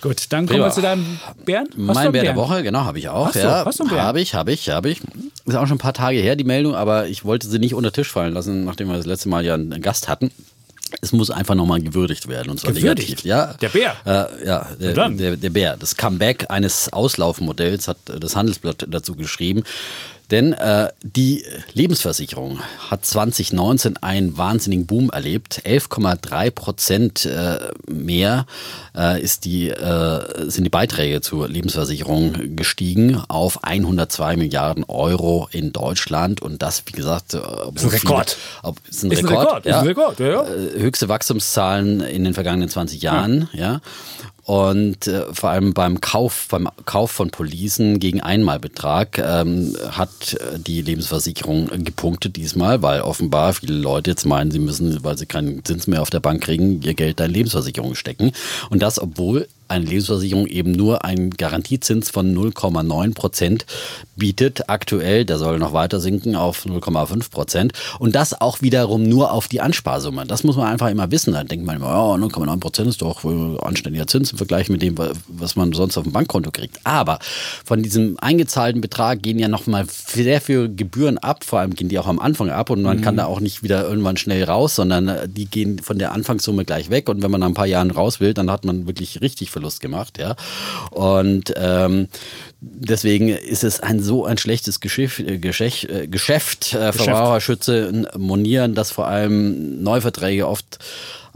Gut, 0.00 0.24
dann 0.30 0.46
kommen 0.46 0.60
wir 0.60 0.70
zu 0.70 0.82
deinem 0.82 1.18
Bären. 1.44 1.68
Hast 1.68 1.76
du 1.76 1.82
mein 1.82 1.96
einen 1.96 2.12
Bär 2.12 2.22
der? 2.22 2.36
Woche, 2.36 2.62
genau, 2.62 2.80
habe 2.80 2.98
ich 2.98 3.08
auch. 3.08 3.26
Hast 3.26 3.36
du? 3.36 3.40
ja. 3.40 3.64
Du 3.64 3.70
einen 3.70 3.88
Bären? 3.88 4.02
Habe 4.02 4.20
ich, 4.20 4.34
habe 4.34 4.52
ich, 4.52 4.68
habe 4.68 4.90
ich. 4.90 5.00
Ist 5.46 5.54
auch 5.54 5.66
schon 5.66 5.76
ein 5.76 5.80
paar 5.80 5.94
Tage 5.94 6.18
her, 6.18 6.36
die 6.36 6.44
Meldung, 6.44 6.74
aber 6.74 7.06
ich 7.06 7.24
wollte 7.24 7.48
sie 7.48 7.58
nicht 7.58 7.74
unter 7.74 7.92
Tisch 7.92 8.10
fallen 8.10 8.34
lassen, 8.34 8.64
nachdem 8.64 8.88
wir 8.88 8.96
das 8.96 9.06
letzte 9.06 9.28
Mal 9.28 9.44
ja 9.44 9.54
einen 9.54 9.80
Gast 9.80 10.08
hatten. 10.08 10.30
Es 11.00 11.12
muss 11.12 11.30
einfach 11.30 11.54
nochmal 11.54 11.80
gewürdigt 11.80 12.28
werden. 12.28 12.50
Und 12.50 12.60
zwar 12.60 12.72
Gewürdigt? 12.72 13.08
negativ. 13.08 13.24
Ja. 13.24 13.54
Der 13.54 13.68
Bär? 13.68 13.96
Äh, 14.04 14.46
ja, 14.46 14.66
der, 14.80 15.08
der, 15.10 15.36
der 15.36 15.50
Bär. 15.50 15.76
Das 15.76 15.96
Comeback 15.96 16.46
eines 16.50 16.92
Auslaufmodells 16.92 17.88
hat 17.88 17.98
das 18.06 18.36
Handelsblatt 18.36 18.86
dazu 18.88 19.14
geschrieben. 19.14 19.62
Denn 20.30 20.52
äh, 20.54 20.88
die 21.02 21.44
Lebensversicherung 21.72 22.60
hat 22.90 23.04
2019 23.04 23.96
einen 23.98 24.36
wahnsinnigen 24.36 24.86
Boom 24.86 25.10
erlebt. 25.10 25.62
11,3 25.64 26.50
Prozent 26.50 27.26
äh, 27.26 27.58
mehr 27.88 28.46
äh, 28.96 29.22
ist 29.22 29.44
die, 29.44 29.68
äh, 29.68 30.50
sind 30.50 30.64
die 30.64 30.70
Beiträge 30.70 31.20
zur 31.20 31.48
Lebensversicherung 31.48 32.56
gestiegen 32.56 33.22
auf 33.28 33.62
102 33.62 34.36
Milliarden 34.36 34.84
Euro 34.84 35.48
in 35.52 35.72
Deutschland. 35.72 36.42
Und 36.42 36.60
das, 36.60 36.82
wie 36.86 36.92
gesagt, 36.92 37.34
äh, 37.34 37.38
ist 37.74 37.84
ein 37.84 37.90
Rekord. 37.90 38.36
Ob, 38.62 38.78
ist 38.88 39.04
ein 39.04 39.12
Rekord. 39.12 39.64
Ist 39.64 39.74
ein 39.74 39.86
Rekord, 39.86 40.18
ja, 40.18 40.26
ja. 40.26 40.42
Äh, 40.42 40.80
höchste 40.80 41.08
Wachstumszahlen 41.08 42.00
in 42.00 42.24
den 42.24 42.34
vergangenen 42.34 42.68
20 42.68 43.00
Jahren, 43.00 43.48
ja. 43.52 43.80
Und 44.46 45.08
äh, 45.08 45.24
vor 45.34 45.50
allem 45.50 45.74
beim 45.74 46.00
Kauf, 46.00 46.46
beim 46.48 46.68
Kauf 46.84 47.10
von 47.10 47.30
Policen 47.30 47.98
gegen 47.98 48.20
Einmalbetrag 48.20 49.18
ähm, 49.18 49.76
hat 49.90 50.34
äh, 50.34 50.60
die 50.60 50.82
Lebensversicherung 50.82 51.66
gepunktet 51.82 52.36
diesmal, 52.36 52.80
weil 52.80 53.00
offenbar 53.00 53.54
viele 53.54 53.74
Leute 53.74 54.10
jetzt 54.10 54.24
meinen, 54.24 54.52
sie 54.52 54.60
müssen, 54.60 55.02
weil 55.02 55.18
sie 55.18 55.26
keinen 55.26 55.64
Zins 55.64 55.88
mehr 55.88 56.00
auf 56.00 56.10
der 56.10 56.20
Bank 56.20 56.44
kriegen, 56.44 56.80
ihr 56.82 56.94
Geld 56.94 57.18
in 57.18 57.32
Lebensversicherung 57.32 57.96
stecken. 57.96 58.30
Und 58.70 58.82
das, 58.82 59.02
obwohl 59.02 59.48
eine 59.68 59.84
Lebensversicherung 59.84 60.46
eben 60.46 60.72
nur 60.72 61.04
einen 61.04 61.30
Garantiezins 61.30 62.10
von 62.10 62.34
0,9 62.34 63.14
Prozent 63.14 63.66
bietet. 64.16 64.68
Aktuell, 64.68 65.24
der 65.24 65.38
soll 65.38 65.58
noch 65.58 65.72
weiter 65.72 66.00
sinken 66.00 66.36
auf 66.36 66.64
0,5 66.64 67.30
Prozent. 67.30 67.72
Und 67.98 68.14
das 68.14 68.40
auch 68.40 68.62
wiederum 68.62 69.02
nur 69.02 69.32
auf 69.32 69.48
die 69.48 69.60
Ansparsumme. 69.60 70.26
Das 70.26 70.44
muss 70.44 70.56
man 70.56 70.66
einfach 70.66 70.88
immer 70.88 71.10
wissen. 71.10 71.32
Da 71.32 71.44
denkt 71.44 71.66
man 71.66 71.76
immer, 71.76 71.88
ja, 71.88 72.14
0,9 72.14 72.60
Prozent 72.60 72.88
ist 72.88 73.02
doch 73.02 73.24
wohl 73.24 73.58
anständiger 73.60 74.06
Zins 74.06 74.32
im 74.32 74.38
Vergleich 74.38 74.68
mit 74.68 74.82
dem, 74.82 74.96
was 75.28 75.56
man 75.56 75.72
sonst 75.72 75.96
auf 75.98 76.04
dem 76.04 76.12
Bankkonto 76.12 76.50
kriegt. 76.50 76.80
Aber 76.84 77.18
von 77.64 77.82
diesem 77.82 78.16
eingezahlten 78.20 78.80
Betrag 78.80 79.22
gehen 79.22 79.38
ja 79.38 79.48
nochmal 79.48 79.86
sehr 79.88 80.40
viele 80.40 80.70
Gebühren 80.70 81.18
ab. 81.18 81.44
Vor 81.44 81.60
allem 81.60 81.74
gehen 81.74 81.88
die 81.88 81.98
auch 81.98 82.06
am 82.06 82.18
Anfang 82.18 82.50
ab 82.50 82.70
und 82.70 82.82
man 82.82 83.00
kann 83.00 83.16
da 83.16 83.26
auch 83.26 83.40
nicht 83.40 83.62
wieder 83.62 83.86
irgendwann 83.86 84.16
schnell 84.16 84.44
raus, 84.44 84.76
sondern 84.76 85.08
äh, 85.08 85.28
die 85.28 85.46
gehen 85.46 85.78
von 85.78 85.98
der 85.98 86.12
Anfangssumme 86.12 86.64
gleich 86.64 86.90
weg. 86.90 87.08
Und 87.08 87.22
wenn 87.22 87.30
man 87.30 87.40
nach 87.40 87.48
ein 87.48 87.54
paar 87.54 87.66
Jahren 87.66 87.90
raus 87.90 88.20
will, 88.20 88.34
dann 88.34 88.50
hat 88.50 88.64
man 88.64 88.86
wirklich 88.86 89.20
richtig 89.20 89.50
Verlust 89.56 89.80
gemacht, 89.80 90.18
ja. 90.18 90.36
Und 90.90 91.54
ähm, 91.56 92.08
deswegen 92.60 93.30
ist 93.30 93.64
es 93.64 93.80
ein 93.80 94.02
so 94.02 94.26
ein 94.26 94.36
schlechtes 94.36 94.80
Geschäft, 94.80 95.20
äh, 95.20 95.38
Geschäft, 95.38 95.88
äh, 95.88 96.06
Geschäft 96.06 96.74
äh, 96.74 96.92
Verbraucherschütze 96.92 98.06
monieren, 98.18 98.74
dass 98.74 98.90
vor 98.90 99.06
allem 99.06 99.82
Neuverträge 99.82 100.46
oft 100.46 100.78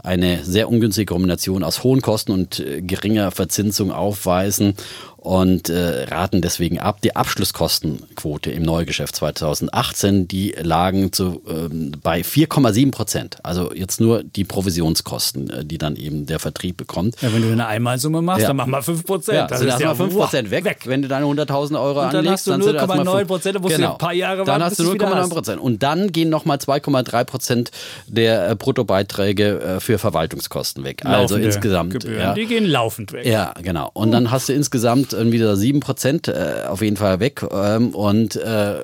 eine 0.03 0.43
sehr 0.43 0.69
ungünstige 0.69 1.05
Kombination 1.05 1.63
aus 1.63 1.83
hohen 1.83 2.01
Kosten 2.01 2.31
und 2.31 2.59
äh, 2.59 2.81
geringer 2.81 3.31
Verzinsung 3.31 3.91
aufweisen 3.91 4.75
und 5.21 5.69
äh, 5.69 6.03
raten 6.09 6.41
deswegen 6.41 6.79
ab. 6.79 6.99
Die 7.01 7.15
Abschlusskostenquote 7.15 8.51
im 8.51 8.63
Neugeschäft 8.63 9.15
2018, 9.15 10.27
die 10.27 10.55
lagen 10.59 11.13
zu, 11.13 11.41
ähm, 11.47 11.91
bei 12.01 12.21
4,7 12.21 12.91
Prozent. 12.91 13.37
Also 13.43 13.71
jetzt 13.73 14.01
nur 14.01 14.23
die 14.23 14.43
Provisionskosten, 14.43 15.49
äh, 15.49 15.63
die 15.65 15.77
dann 15.77 15.95
eben 15.95 16.25
der 16.25 16.39
Vertrieb 16.39 16.77
bekommt. 16.77 17.21
Ja, 17.21 17.31
wenn 17.33 17.43
du 17.43 17.51
eine 17.51 17.67
Einmalsumme 17.67 18.21
machst, 18.23 18.41
Ja. 18.41 18.47
dann 18.47 18.57
mach 18.57 18.65
mal 18.65 18.81
5 18.81 19.05
Prozent. 19.05 19.49
Ja, 19.51 19.57
sind 19.57 19.67
erstmal 19.67 19.95
5 19.95 20.13
Prozent 20.15 20.49
weg. 20.51 20.79
Wenn 20.85 21.03
du 21.03 21.07
deine 21.07 21.25
100.000 21.25 21.79
Euro 21.79 21.99
Und 22.01 22.07
dann 22.13 22.15
anlegst, 22.17 22.47
hast 22.47 22.47
du 22.47 22.63
sind 22.63 22.75
erstmal 22.75 22.97
0,9 22.99 23.17
fünf- 23.19 23.27
Prozent, 23.27 23.55
da 23.55 23.59
musst 23.59 23.77
du 23.77 23.89
ein 23.91 23.97
paar 23.99 24.13
Jahre 24.13 24.37
Dann 24.37 24.47
warten, 24.47 24.63
hast 24.63 24.69
bis 24.71 24.77
du 24.77 24.83
du's 24.85 24.93
wieder 24.95 25.05
0,9 25.07 25.15
hast. 25.21 25.29
Prozent. 25.29 25.61
Und 25.61 25.83
dann 25.83 26.11
gehen 26.11 26.29
nochmal 26.29 26.57
2,3 26.57 27.23
Prozent 27.25 27.71
der 28.07 28.49
äh, 28.49 28.55
Bruttobeiträge 28.55 29.59
äh, 29.61 29.79
für 29.79 29.99
Verwaltungskosten 29.99 30.83
weg. 30.83 31.05
also 31.05 31.35
Laufende 31.35 31.45
insgesamt. 31.45 31.93
Gebühren. 31.93 32.19
Ja. 32.19 32.33
Die 32.33 32.47
gehen 32.47 32.65
laufend 32.65 33.13
weg. 33.13 33.25
Ja, 33.27 33.53
genau. 33.61 33.91
Und 33.93 34.11
dann 34.11 34.31
hast 34.31 34.49
du 34.49 34.53
insgesamt 34.53 35.10
äh, 35.13 35.31
wieder 35.31 35.53
7% 35.53 36.31
äh, 36.31 36.67
auf 36.67 36.81
jeden 36.81 36.97
Fall 36.97 37.19
weg. 37.19 37.43
Ähm, 37.51 37.89
und 37.95 38.35
äh, 38.35 38.75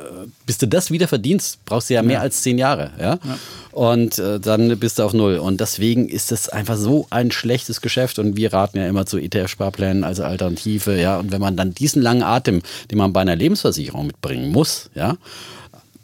bis 0.46 0.58
du 0.58 0.68
das 0.68 0.92
wieder 0.92 1.08
verdienst, 1.08 1.64
brauchst 1.66 1.90
du 1.90 1.96
ja 1.96 2.04
mehr 2.04 2.22
als 2.22 2.42
10 2.44 2.58
Jahre. 2.58 2.92
Ja? 3.00 3.20
Und 3.72 4.18
äh, 4.20 4.40
dann 4.40 4.78
bist 4.80 5.00
du 5.00 5.04
auf 5.04 5.14
Null. 5.14 5.38
Und 5.38 5.62
deswegen 5.62 6.10
ist 6.10 6.32
das 6.32 6.50
einfach 6.50 6.78
so 6.78 7.08
ein 7.10 7.32
schlechtes 7.32 7.82
Geschäft. 7.82 8.20
Und 8.20 8.38
wir 8.38 8.54
raten 8.54 8.78
ja 8.78 8.88
immer 8.88 9.06
zu 9.06 9.18
ETF-Sparplänen 9.18 10.04
als 10.04 10.20
Alternative. 10.20 11.00
Ja? 11.00 11.20
Und 11.20 11.32
wenn 11.32 11.42
man 11.42 11.58
dann 11.58 11.74
diesen 11.74 12.02
langen 12.02 12.24
Atem, 12.24 12.62
den 12.92 12.98
man 12.98 13.14
bei 13.14 13.22
einer 13.22 13.36
Lebensversicherung 13.36 14.08
mitbringen 14.08 14.52
muss, 14.52 14.90
ja, 14.96 15.18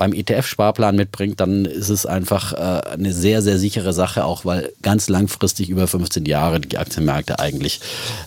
beim 0.04 0.12
ETF-Sparplan 0.12 0.98
mitbringt, 0.98 1.40
dann 1.40 1.64
ist 1.64 1.88
es 1.88 2.06
einfach 2.06 2.52
äh, 2.52 2.90
eine 2.90 3.14
sehr, 3.14 3.42
sehr 3.42 3.58
sichere 3.58 3.94
Sache, 3.94 4.26
auch 4.26 4.44
weil 4.44 4.74
ganz 4.82 5.08
langfristig 5.08 5.70
über 5.70 5.88
15 5.88 6.26
Jahre 6.26 6.60
die 6.60 6.78
Aktienmärkte 6.78 7.40
eigentlich 7.40 7.80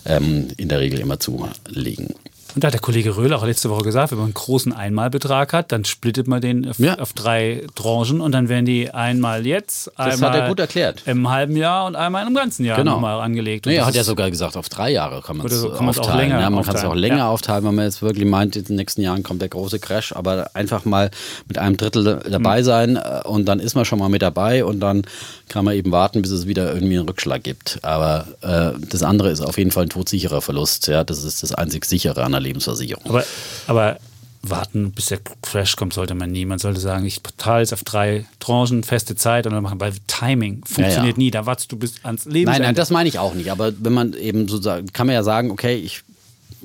ähm, 0.07 0.47
in 0.57 0.69
der 0.69 0.79
Regel 0.79 0.99
immer 0.99 1.19
zulegen. 1.19 2.15
Und 2.57 2.63
da 2.63 2.69
hat 2.69 2.73
der 2.73 2.81
Kollege 2.81 3.15
Röhl 3.15 3.31
auch 3.33 3.45
letzte 3.45 3.69
Woche 3.69 3.83
gesagt, 3.83 4.09
wenn 4.09 4.17
man 4.17 4.25
einen 4.25 4.33
großen 4.33 4.73
Einmalbetrag 4.73 5.53
hat, 5.53 5.71
dann 5.71 5.85
splittet 5.85 6.27
man 6.27 6.41
den 6.41 6.67
auf, 6.67 6.79
Ja. 6.79 6.97
auf 6.97 7.13
drei 7.13 7.67
Tranchen 7.75 8.19
und 8.19 8.31
dann 8.31 8.49
werden 8.49 8.65
die 8.65 8.89
einmal 8.89 9.45
jetzt, 9.45 9.91
Das 9.95 10.15
einmal 10.15 10.31
hat 10.31 10.39
er 10.39 10.47
gut 10.47 10.59
erklärt. 10.59 11.03
im 11.05 11.29
halben 11.29 11.55
Jahr 11.55 11.85
und 11.85 11.95
einmal 11.95 12.25
im 12.25 12.33
ganzen 12.33 12.65
Jahr 12.65 12.77
Genau. 12.79 12.93
nochmal 12.95 13.21
angelegt. 13.21 13.67
Und 13.67 13.73
Nee, 13.73 13.75
er 13.77 13.81
das 13.81 13.89
hat 13.89 13.93
ja 13.93 14.01
ist- 14.01 14.07
sogar 14.07 14.31
gesagt, 14.31 14.57
auf 14.57 14.69
drei 14.69 14.89
Jahre 14.89 15.21
kann 15.21 15.37
man 15.37 15.45
es 15.45 15.53
so 15.61 15.69
kann 15.69 15.85
man's 15.85 15.99
auch 15.99 16.05
aufteilen. 16.05 16.29
länger 16.31 16.41
ja, 16.41 16.49
man 16.49 16.63
kann 16.65 16.75
es 16.75 16.83
auch 16.83 16.95
länger 16.95 17.17
Ja. 17.17 17.29
aufteilen, 17.29 17.63
wenn 17.63 17.75
man 17.75 17.85
jetzt 17.85 18.01
wirklich 18.01 18.25
meint, 18.25 18.55
in 18.55 18.63
den 18.63 18.75
nächsten 18.77 19.01
Jahren 19.01 19.21
kommt 19.21 19.43
der 19.43 19.49
große 19.49 19.77
Crash, 19.77 20.13
aber 20.13 20.49
einfach 20.55 20.83
mal 20.83 21.11
mit 21.47 21.59
einem 21.59 21.77
Drittel 21.77 22.21
Mhm. 22.25 22.31
dabei 22.31 22.63
sein 22.63 22.95
äh, 22.95 23.21
und 23.25 23.45
dann 23.45 23.59
ist 23.59 23.75
man 23.75 23.85
schon 23.85 23.99
mal 23.99 24.09
mit 24.09 24.23
dabei 24.23 24.65
und 24.65 24.79
dann 24.79 25.03
kann 25.49 25.65
man 25.65 25.75
eben 25.75 25.91
warten, 25.91 26.21
bis 26.21 26.31
es 26.31 26.45
wieder 26.47 26.73
irgendwie 26.73 26.97
einen 26.97 27.07
Rückschlag 27.07 27.43
gibt. 27.43 27.79
Aber 27.83 28.27
äh, 28.41 28.79
das 28.89 29.03
andere 29.03 29.29
ist 29.31 29.41
auf 29.41 29.57
jeden 29.57 29.71
Fall 29.71 29.83
ein 29.83 29.89
todsicherer 29.89 30.41
Verlust. 30.41 30.87
Ja, 30.87 31.03
das 31.03 31.23
ist 31.23 31.43
das 31.43 31.53
einzig 31.53 31.85
sichere 31.85 32.23
an 32.23 32.31
der 32.33 32.41
Lebensversicherung. 32.41 33.05
Aber, 33.07 33.23
aber 33.67 33.97
warten, 34.43 34.91
bis 34.91 35.07
der 35.07 35.19
Crash 35.41 35.75
kommt, 35.75 35.93
sollte 35.93 36.15
man 36.15 36.31
nie. 36.31 36.45
Man 36.45 36.59
sollte 36.59 36.79
sagen, 36.79 37.05
ich 37.05 37.21
teile 37.37 37.63
es 37.63 37.73
auf 37.73 37.83
drei 37.83 38.25
Tranchen, 38.39 38.83
feste 38.83 39.15
Zeit 39.15 39.45
und 39.45 39.53
dann 39.53 39.63
machen. 39.63 39.79
Weil 39.79 39.93
Timing 40.07 40.63
funktioniert 40.65 40.95
Ja, 40.95 41.05
ja. 41.07 41.17
nie. 41.17 41.31
Da 41.31 41.45
wartest 41.45 41.71
du 41.71 41.77
bis 41.77 41.95
ans 42.03 42.25
Leben. 42.25 42.49
Nein, 42.51 42.61
nein, 42.61 42.75
das 42.75 42.89
meine 42.89 43.09
ich 43.09 43.19
auch 43.19 43.33
nicht. 43.33 43.51
Aber 43.51 43.71
wenn 43.79 43.93
man 43.93 44.13
eben 44.13 44.47
so 44.47 44.61
sagt, 44.61 44.93
kann 44.93 45.07
man 45.07 45.13
ja 45.15 45.23
sagen, 45.23 45.51
okay, 45.51 45.75
ich 45.75 46.03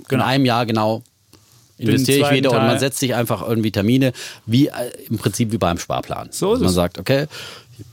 Genau. 0.09 0.25
in 0.25 0.29
einem 0.31 0.45
Jahr 0.47 0.65
genau 0.67 1.03
investiere 1.77 2.29
ich 2.29 2.37
wieder 2.39 2.51
und 2.51 2.57
Teil. 2.57 2.67
man 2.67 2.79
setzt 2.79 2.99
sich 2.99 3.15
einfach 3.15 3.47
irgendwie 3.47 3.71
Termine, 3.71 4.13
wie 4.47 4.69
äh, 4.69 4.73
im 5.09 5.19
Prinzip 5.19 5.53
wie 5.53 5.59
beim 5.59 5.79
Sparplan. 5.79 6.29
So 6.31 6.55
ist 6.55 6.61
man 6.61 6.69
es. 6.71 6.75
sagt, 6.75 6.99
okay, 6.99 7.27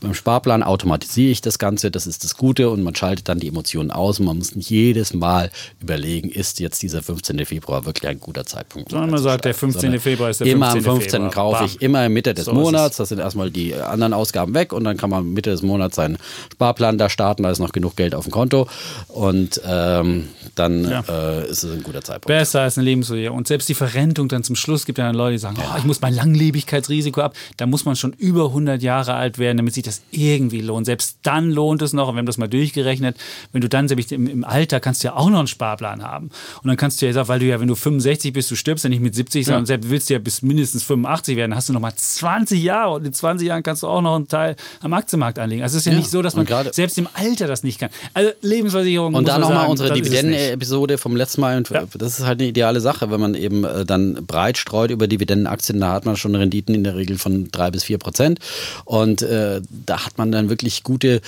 beim 0.00 0.14
Sparplan 0.14 0.62
automatisiere 0.62 1.30
ich 1.30 1.40
das 1.40 1.58
Ganze, 1.58 1.90
das 1.90 2.06
ist 2.06 2.22
das 2.24 2.36
Gute 2.36 2.70
und 2.70 2.82
man 2.82 2.94
schaltet 2.94 3.28
dann 3.28 3.38
die 3.40 3.48
Emotionen 3.48 3.90
aus 3.90 4.20
und 4.20 4.26
man 4.26 4.38
muss 4.38 4.54
nicht 4.54 4.70
jedes 4.70 5.14
Mal 5.14 5.50
überlegen, 5.80 6.28
ist 6.30 6.60
jetzt 6.60 6.82
dieser 6.82 7.02
15. 7.02 7.44
Februar 7.46 7.84
wirklich 7.86 8.08
ein 8.08 8.20
guter 8.20 8.44
Zeitpunkt. 8.46 8.90
Sondern 8.90 9.10
man 9.10 9.22
sagt, 9.22 9.44
der 9.44 9.50
einzusteigen. 9.50 9.98
15. 9.98 10.00
Februar 10.00 10.30
ist 10.30 10.40
der 10.40 10.46
immer 10.48 10.70
15. 10.72 10.90
am 10.90 10.96
15. 11.00 11.10
Februar. 11.12 11.30
kaufe 11.30 11.64
ich, 11.64 11.82
immer 11.82 12.08
Mitte 12.08 12.34
des 12.34 12.44
So. 12.44 12.52
Monats, 12.52 12.96
das 12.98 13.08
sind 13.08 13.18
erstmal 13.18 13.50
die 13.50 13.74
anderen 13.74 14.12
Ausgaben 14.12 14.54
weg 14.54 14.72
und 14.72 14.84
dann 14.84 14.96
kann 14.96 15.10
man 15.10 15.32
Mitte 15.32 15.50
des 15.50 15.62
Monats 15.62 15.96
seinen 15.96 16.18
Sparplan 16.52 16.98
da 16.98 17.08
starten, 17.08 17.42
da 17.42 17.50
ist 17.50 17.58
noch 17.58 17.72
genug 17.72 17.96
Geld 17.96 18.14
auf 18.14 18.24
dem 18.24 18.32
Konto 18.32 18.68
und 19.08 19.60
ähm, 19.66 20.28
dann 20.54 20.84
Ja. 20.88 21.04
äh, 21.08 21.48
ist 21.50 21.62
es 21.64 21.72
ein 21.72 21.82
guter 21.82 22.02
Zeitpunkt. 22.02 22.26
Besser 22.26 22.60
als 22.62 22.76
eine 22.78 22.84
Lebensversicherung. 22.84 23.38
Und 23.38 23.48
selbst 23.48 23.68
die 23.68 23.74
Verrentung 23.74 24.28
dann 24.28 24.44
zum 24.44 24.56
Schluss 24.56 24.84
gibt 24.84 24.98
ja 24.98 25.06
dann 25.06 25.14
Leute, 25.14 25.32
die 25.32 25.38
sagen, 25.38 25.56
oh, 25.60 25.78
ich 25.78 25.84
muss 25.84 26.00
mein 26.00 26.14
Langlebigkeitsrisiko 26.14 27.20
ab. 27.20 27.34
Da 27.56 27.66
muss 27.66 27.84
man 27.84 27.96
schon 27.96 28.12
über 28.14 28.46
100 28.46 28.82
Jahre 28.82 29.14
alt 29.14 29.38
werden, 29.38 29.58
damit 29.70 29.74
sich 29.74 29.84
das 29.84 30.02
irgendwie 30.10 30.60
lohnt. 30.60 30.86
Selbst 30.86 31.18
dann 31.22 31.50
lohnt 31.50 31.82
es 31.82 31.92
noch, 31.92 32.08
und 32.08 32.14
wir 32.14 32.18
haben 32.18 32.26
das 32.26 32.38
mal 32.38 32.48
durchgerechnet, 32.48 33.16
wenn 33.52 33.60
du 33.60 33.68
dann, 33.68 33.88
selbst 33.88 34.12
im, 34.12 34.26
im 34.26 34.44
Alter 34.44 34.80
kannst 34.80 35.02
du 35.02 35.08
ja 35.08 35.16
auch 35.16 35.30
noch 35.30 35.38
einen 35.38 35.48
Sparplan 35.48 36.02
haben. 36.02 36.30
Und 36.62 36.68
dann 36.68 36.76
kannst 36.76 37.00
du 37.00 37.06
ja 37.06 37.12
sagen, 37.12 37.28
weil 37.28 37.38
du 37.38 37.46
ja, 37.46 37.60
wenn 37.60 37.68
du 37.68 37.74
65 37.74 38.32
bist, 38.32 38.50
du 38.50 38.56
stirbst 38.56 38.84
ja 38.84 38.90
nicht 38.90 39.02
mit 39.02 39.14
70, 39.14 39.46
sondern 39.46 39.66
selbst 39.66 39.90
willst 39.90 40.10
du 40.10 40.14
ja 40.14 40.18
bis 40.18 40.42
mindestens 40.42 40.82
85 40.82 41.36
werden, 41.36 41.54
hast 41.54 41.68
du 41.68 41.72
noch 41.72 41.80
mal 41.80 41.94
20 41.94 42.62
Jahre 42.62 42.94
und 42.94 43.06
in 43.06 43.12
20 43.12 43.46
Jahren 43.46 43.62
kannst 43.62 43.82
du 43.82 43.86
auch 43.86 44.02
noch 44.02 44.16
einen 44.16 44.28
Teil 44.28 44.56
am 44.80 44.92
Aktienmarkt 44.92 45.38
anlegen. 45.38 45.62
Also 45.62 45.76
es 45.76 45.82
ist 45.82 45.86
ja, 45.86 45.92
Ja, 45.92 45.98
nicht 45.98 46.10
so, 46.10 46.22
dass 46.22 46.34
man 46.34 46.46
selbst 46.72 46.98
im 46.98 47.08
Alter 47.14 47.46
das 47.46 47.62
nicht 47.62 47.78
kann. 47.78 47.90
Also 48.14 48.30
Lebensversicherung 48.42 49.14
Und 49.14 49.28
da 49.28 49.38
nochmal 49.38 49.68
unsere. 49.68 49.90
Dividendenepisode 49.92 50.98
vom 50.98 51.16
letzten 51.16 51.40
Mal. 51.40 51.56
Und 51.56 51.68
Ja. 51.70 51.84
Das 51.94 52.18
ist 52.18 52.26
halt 52.26 52.40
eine 52.40 52.48
ideale 52.48 52.80
Sache, 52.80 53.10
wenn 53.10 53.20
man 53.20 53.34
eben 53.34 53.64
äh, 53.64 53.84
dann 53.84 54.26
breit 54.26 54.58
streut 54.58 54.90
über 54.90 55.06
Dividendenaktien. 55.06 55.80
Da 55.80 55.92
hat 55.92 56.06
man 56.06 56.16
schon 56.16 56.34
Renditen 56.34 56.74
in 56.74 56.84
der 56.84 56.96
Regel 56.96 57.18
von 57.18 57.48
drei 57.50 57.70
bis 57.70 57.84
vier 57.84 57.98
Prozent. 57.98 58.38
Und 58.84 59.22
äh, 59.22 59.59
da 59.86 60.04
hat 60.04 60.18
man 60.18 60.32
dann 60.32 60.48
wirklich 60.48 60.82
gute 60.82 61.20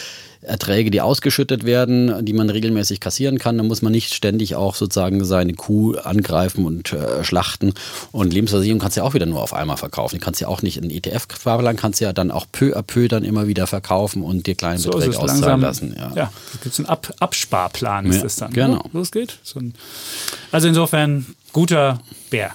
Erträge, 0.42 0.90
die 0.90 1.00
ausgeschüttet 1.00 1.64
werden, 1.64 2.24
die 2.24 2.32
man 2.32 2.50
regelmäßig 2.50 2.98
kassieren 2.98 3.38
kann. 3.38 3.58
Da 3.58 3.62
muss 3.62 3.80
man 3.80 3.92
nicht 3.92 4.12
ständig 4.12 4.56
auch 4.56 4.74
sozusagen 4.74 5.24
seine 5.24 5.54
Kuh 5.54 5.94
angreifen 5.96 6.66
und 6.66 6.92
äh, 6.92 7.22
schlachten. 7.22 7.74
Und 8.10 8.32
Lebensversicherung 8.32 8.80
kannst 8.80 8.96
du 8.96 9.02
ja 9.02 9.06
auch 9.06 9.14
wieder 9.14 9.26
nur 9.26 9.40
auf 9.40 9.54
einmal 9.54 9.76
verkaufen. 9.76 10.16
Die 10.16 10.20
kannst 10.20 10.40
du 10.40 10.44
ja 10.46 10.48
auch 10.48 10.62
nicht 10.62 10.78
in 10.78 10.90
ETF 10.90 11.28
verlangen, 11.28 11.78
kannst 11.78 12.00
du 12.00 12.06
ja 12.06 12.12
dann 12.12 12.32
auch 12.32 12.46
peu 12.50 12.76
à 12.76 12.82
peu 12.82 13.06
dann 13.06 13.22
immer 13.22 13.46
wieder 13.46 13.68
verkaufen 13.68 14.22
und 14.22 14.48
dir 14.48 14.56
kleine 14.56 14.78
so 14.78 14.90
Beträge 14.90 15.18
auszahlen 15.18 15.60
lassen. 15.60 15.94
Ja, 15.96 16.08
ja 16.08 16.32
da 16.52 16.58
gibt 16.60 16.72
es 16.72 16.78
einen 16.80 16.88
Ab 16.88 17.14
Absparplan, 17.20 18.06
ist 18.06 18.16
ja, 18.16 18.22
das 18.22 18.36
dann. 18.36 18.50
Ne? 18.50 18.54
Genau. 18.54 18.84
Losgeht. 18.92 19.38
So 19.44 19.60
also 20.50 20.66
insofern 20.66 21.26
guter 21.52 22.00
Bär. 22.30 22.50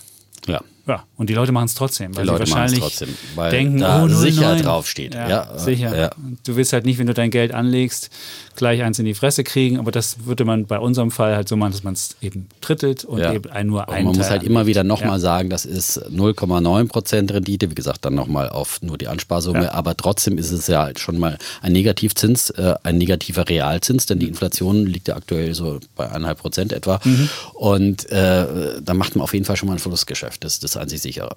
Ja. 0.45 0.61
Ja, 0.87 1.03
und 1.17 1.29
die 1.29 1.33
Leute 1.33 1.51
machen 1.51 1.65
es 1.65 1.75
trotzdem, 1.75 2.15
weil 2.15 2.23
die 2.23 2.29
Leute 2.29 2.45
sie 2.45 2.51
wahrscheinlich 2.53 2.79
trotzdem, 2.79 3.09
weil 3.35 3.51
denken, 3.51 3.79
da 3.79 4.03
oh, 4.03 4.07
09. 4.07 4.15
sicher 4.17 4.55
draufsteht. 4.55 5.15
Ja, 5.15 5.27
Ja, 5.29 5.57
sicher. 5.57 5.97
ja. 5.97 6.09
Du 6.45 6.55
willst 6.55 6.71
halt 6.71 6.85
nicht, 6.85 6.97
wenn 6.97 7.07
du 7.07 7.13
dein 7.13 7.29
Geld 7.29 7.53
anlegst, 7.53 8.09
gleich 8.57 8.83
eins 8.83 8.99
in 8.99 9.05
die 9.05 9.13
Fresse 9.13 9.43
kriegen, 9.45 9.79
aber 9.79 9.91
das 9.91 10.25
würde 10.25 10.43
man 10.43 10.65
bei 10.65 10.77
unserem 10.79 11.11
Fall 11.11 11.35
halt 11.35 11.47
so 11.47 11.55
machen, 11.55 11.71
dass 11.71 11.83
man 11.83 11.93
es 11.93 12.15
eben 12.21 12.47
drittelt 12.59 13.05
und 13.05 13.19
Ja. 13.19 13.31
eben 13.33 13.49
ein, 13.49 13.67
nur 13.67 13.87
einen 13.89 14.05
man 14.07 14.15
muss 14.17 14.27
Teil 14.27 14.39
halt 14.39 14.43
immer 14.43 14.65
wieder 14.65 14.83
nochmal 14.83 15.11
Ja. 15.13 15.19
sagen, 15.19 15.49
das 15.49 15.63
ist 15.65 15.97
0,9% 16.09 17.31
Rendite. 17.33 17.69
Wie 17.71 17.75
gesagt, 17.75 18.03
dann 18.05 18.15
nochmal 18.15 18.49
auf 18.49 18.81
nur 18.81 18.97
die 18.97 19.07
Ansparsumme. 19.07 19.63
Ja. 19.65 19.71
Aber 19.71 19.95
trotzdem 19.95 20.37
ist 20.37 20.51
es 20.51 20.67
ja 20.67 20.83
halt 20.83 20.99
schon 20.99 21.17
mal 21.17 21.37
ein 21.61 21.71
Negativzins, 21.71 22.49
äh, 22.51 22.75
ein 22.83 22.97
negativer 22.97 23.47
Realzins, 23.47 24.05
denn 24.07 24.19
die 24.19 24.27
Inflation 24.27 24.85
liegt 24.85 25.07
ja 25.07 25.15
aktuell 25.15 25.53
so 25.53 25.79
bei 25.95 26.11
1,5 26.11 26.35
Prozent 26.35 26.73
etwa. 26.73 26.99
Mhm. 27.03 27.29
Und 27.53 28.09
äh, 28.11 28.81
da 28.81 28.93
macht 28.93 29.15
man 29.15 29.23
auf 29.23 29.33
jeden 29.33 29.45
Fall 29.45 29.55
schon 29.55 29.67
mal 29.67 29.73
ein 29.73 29.79
Verlustgeschäft. 29.79 30.43
Das 30.43 30.53
ist 30.53 30.63
das 30.63 30.75
einzig 30.77 31.01
sichere. 31.01 31.35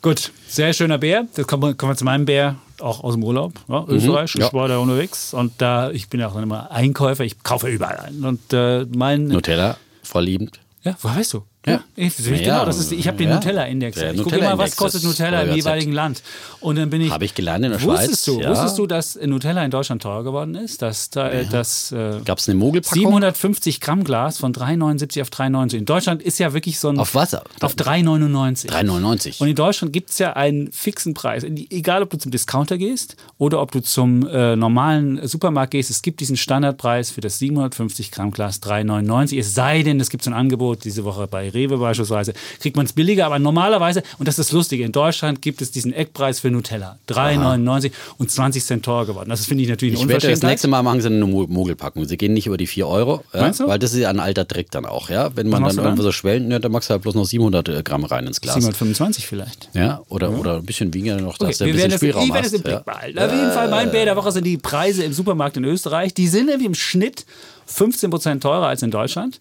Gut, 0.00 0.32
sehr 0.48 0.72
schöner 0.72 0.98
Bär. 0.98 1.26
Das 1.34 1.46
kommen 1.46 1.62
wir, 1.62 1.74
kommen 1.74 1.92
wir 1.92 1.96
zu 1.96 2.04
meinem 2.04 2.24
Bär, 2.24 2.56
auch 2.80 3.02
aus 3.02 3.14
dem 3.14 3.24
Urlaub, 3.24 3.54
ja, 3.68 3.84
Österreich. 3.88 4.34
Mhm. 4.34 4.40
ja. 4.40 4.46
Ich 4.46 4.52
war 4.52 4.68
da 4.68 4.78
unterwegs 4.78 5.34
und 5.34 5.52
da, 5.58 5.90
ich 5.90 6.08
bin 6.08 6.22
auch 6.22 6.36
immer 6.36 6.70
Einkäufer, 6.70 7.24
ich 7.24 7.42
kaufe 7.42 7.68
überall 7.68 7.98
ein. 7.98 8.24
Und 8.24 8.52
äh, 8.52 8.86
mein. 8.94 9.26
Nutella, 9.26 9.76
vorliebend. 10.02 10.60
Ja, 10.84 10.96
woher 11.02 11.16
weißt 11.16 11.34
du? 11.34 11.44
Ja. 11.66 11.84
Ich, 11.96 12.18
Ja, 12.18 12.36
genau, 12.36 12.64
das 12.64 12.78
ist, 12.78 12.92
ich 12.92 13.06
habe 13.08 13.16
den 13.18 13.28
ja. 13.28 13.34
Nutella-Index. 13.34 14.00
Ich 14.00 14.22
gucke 14.22 14.36
immer, 14.36 14.56
was 14.56 14.76
kostet 14.76 15.02
Nutella 15.02 15.42
im 15.42 15.56
jeweiligen 15.56 15.92
Land. 15.92 16.22
Und 16.60 16.76
dann 16.76 16.90
bin 16.90 17.00
ich. 17.00 17.10
Habe 17.10 17.24
ich 17.24 17.34
gelernt 17.34 17.64
in 17.64 17.72
der 17.72 17.82
Wusstest 17.82 18.24
Schweiz. 18.24 18.36
du, 18.36 18.40
ja. 18.40 18.50
wusstest 18.50 18.78
du, 18.78 18.86
dass 18.86 19.16
Nutella 19.16 19.64
in 19.64 19.70
Deutschland 19.70 20.02
teurer 20.02 20.24
geworden 20.24 20.54
ist? 20.54 20.82
Dass, 20.82 21.10
da, 21.10 21.28
äh, 21.28 21.46
dass 21.46 21.92
äh, 21.92 22.20
Gab 22.24 22.38
es 22.38 22.48
eine 22.48 22.58
Mogelpackung? 22.58 22.98
750 22.98 23.80
Gramm 23.80 24.04
Glas 24.04 24.38
von 24.38 24.52
3,79 24.54 25.22
auf 25.22 25.28
3,90. 25.28 25.76
In 25.78 25.84
Deutschland 25.84 26.22
ist 26.22 26.38
ja 26.38 26.52
wirklich 26.52 26.78
so 26.78 26.88
ein. 26.88 26.98
Auf 26.98 27.14
was? 27.14 27.34
Auf 27.34 27.74
3,99. 27.74 28.68
3,99. 28.68 29.40
Und 29.40 29.48
in 29.48 29.56
Deutschland 29.56 29.92
gibt 29.92 30.10
es 30.10 30.18
ja 30.18 30.34
einen 30.34 30.72
fixen 30.72 31.14
Preis. 31.14 31.44
Egal, 31.44 32.02
ob 32.02 32.10
du 32.10 32.18
zum 32.18 32.30
Discounter 32.30 32.78
gehst 32.78 33.16
oder 33.36 33.60
ob 33.60 33.72
du 33.72 33.80
zum 33.80 34.26
äh, 34.26 34.56
normalen 34.56 35.26
Supermarkt 35.26 35.72
gehst, 35.72 35.90
es 35.90 36.02
gibt 36.02 36.20
diesen 36.20 36.36
Standardpreis 36.36 37.10
für 37.10 37.20
das 37.20 37.38
750 37.38 38.10
Gramm 38.10 38.30
Glas 38.30 38.62
3,99. 38.62 39.38
Es 39.38 39.54
sei 39.54 39.82
denn, 39.82 40.00
es 40.00 40.10
gibt 40.10 40.24
so 40.24 40.30
ein 40.30 40.34
Angebot 40.34 40.84
diese 40.84 41.04
Woche 41.04 41.26
bei 41.26 41.48
Rewe 41.58 41.76
beispielsweise, 41.78 42.32
kriegt 42.60 42.76
man 42.76 42.86
es 42.86 42.92
billiger, 42.92 43.26
aber 43.26 43.38
normalerweise, 43.38 44.02
und 44.18 44.26
das 44.28 44.38
ist 44.38 44.48
das 44.48 44.52
Lustige, 44.52 44.84
in 44.84 44.92
Deutschland 44.92 45.42
gibt 45.42 45.60
es 45.62 45.70
diesen 45.70 45.92
Eckpreis 45.92 46.40
für 46.40 46.50
Nutella. 46.50 46.98
3,99 47.08 47.90
und 48.18 48.30
20 48.30 48.64
Cent 48.64 48.84
teurer 48.84 49.06
geworden. 49.06 49.28
Das 49.30 49.44
finde 49.46 49.64
ich 49.64 49.68
natürlich 49.70 49.96
eine 50.00 50.04
Ich 50.04 50.08
wette, 50.08 50.30
das 50.30 50.42
nächste 50.42 50.68
Mal 50.68 50.82
machen 50.82 51.00
sie 51.00 51.08
eine 51.08 51.24
Mo- 51.26 51.46
Mogelpackung. 51.48 52.04
Sie 52.06 52.16
gehen 52.16 52.32
nicht 52.32 52.46
über 52.46 52.56
die 52.56 52.66
4 52.66 52.86
Euro. 52.86 53.24
Ja? 53.34 53.52
Weil 53.66 53.78
das 53.78 53.92
ist 53.92 54.00
ja 54.00 54.10
ein 54.10 54.20
alter 54.20 54.46
Trick 54.46 54.70
dann 54.70 54.86
auch. 54.86 55.10
Ja? 55.10 55.30
Wenn 55.36 55.48
man 55.48 55.62
dann 55.64 55.76
dann? 55.76 55.84
irgendwo 55.84 56.02
so 56.02 56.12
schwellt, 56.12 56.48
ja, 56.50 56.58
dann 56.58 56.72
machst 56.72 56.88
du 56.88 56.92
halt 56.92 57.02
bloß 57.02 57.14
noch 57.14 57.24
700 57.26 57.84
Gramm 57.84 58.04
rein 58.04 58.26
ins 58.26 58.40
Glas. 58.40 58.54
725 58.54 59.26
vielleicht. 59.26 59.68
Ja? 59.74 60.02
Oder, 60.08 60.30
oder 60.30 60.56
ein 60.56 60.64
bisschen 60.66 60.92
weniger 60.94 61.20
noch, 61.20 61.38
dass 61.38 61.48
Okay, 61.48 61.58
du 61.58 61.64
ein 61.64 61.66
wir 61.68 61.74
werden 61.82 61.90
bisschen 61.90 61.90
das, 61.90 61.98
Spielraum 61.98 62.34
hast. 62.34 62.54
im 62.54 62.62
Blick 62.62 62.74
Ja. 62.74 62.80
behalten. 62.80 63.18
Auf 63.18 63.32
jeden 63.32 63.52
Fall, 63.52 63.68
mein 63.70 63.90
Bär 63.90 64.04
der 64.04 64.16
Woche 64.16 64.32
sind 64.32 64.44
die 64.44 64.56
Preise 64.58 65.02
im 65.04 65.12
Supermarkt 65.12 65.56
in 65.56 65.64
Österreich. 65.64 66.14
Die 66.14 66.28
sind 66.28 66.46
nämlich 66.46 66.66
im 66.66 66.74
Schnitt 66.74 67.24
15% 67.68 68.40
teurer 68.40 68.66
als 68.66 68.82
in 68.82 68.90
Deutschland. 68.90 69.40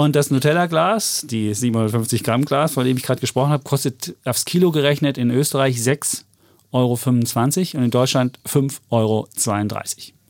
Und 0.00 0.16
das 0.16 0.30
Nutella-Glas, 0.30 1.26
die 1.28 1.52
750 1.52 2.24
Gramm 2.24 2.46
Glas, 2.46 2.72
von 2.72 2.86
dem 2.86 2.96
ich 2.96 3.02
gerade 3.02 3.20
gesprochen 3.20 3.50
habe, 3.50 3.64
kostet 3.64 4.16
aufs 4.24 4.46
Kilo 4.46 4.70
gerechnet 4.70 5.18
in 5.18 5.30
Österreich 5.30 5.76
6,25 5.76 7.74
Euro 7.74 7.78
und 7.78 7.84
in 7.84 7.90
Deutschland 7.90 8.40
5,32 8.48 8.80
Euro. 8.88 9.28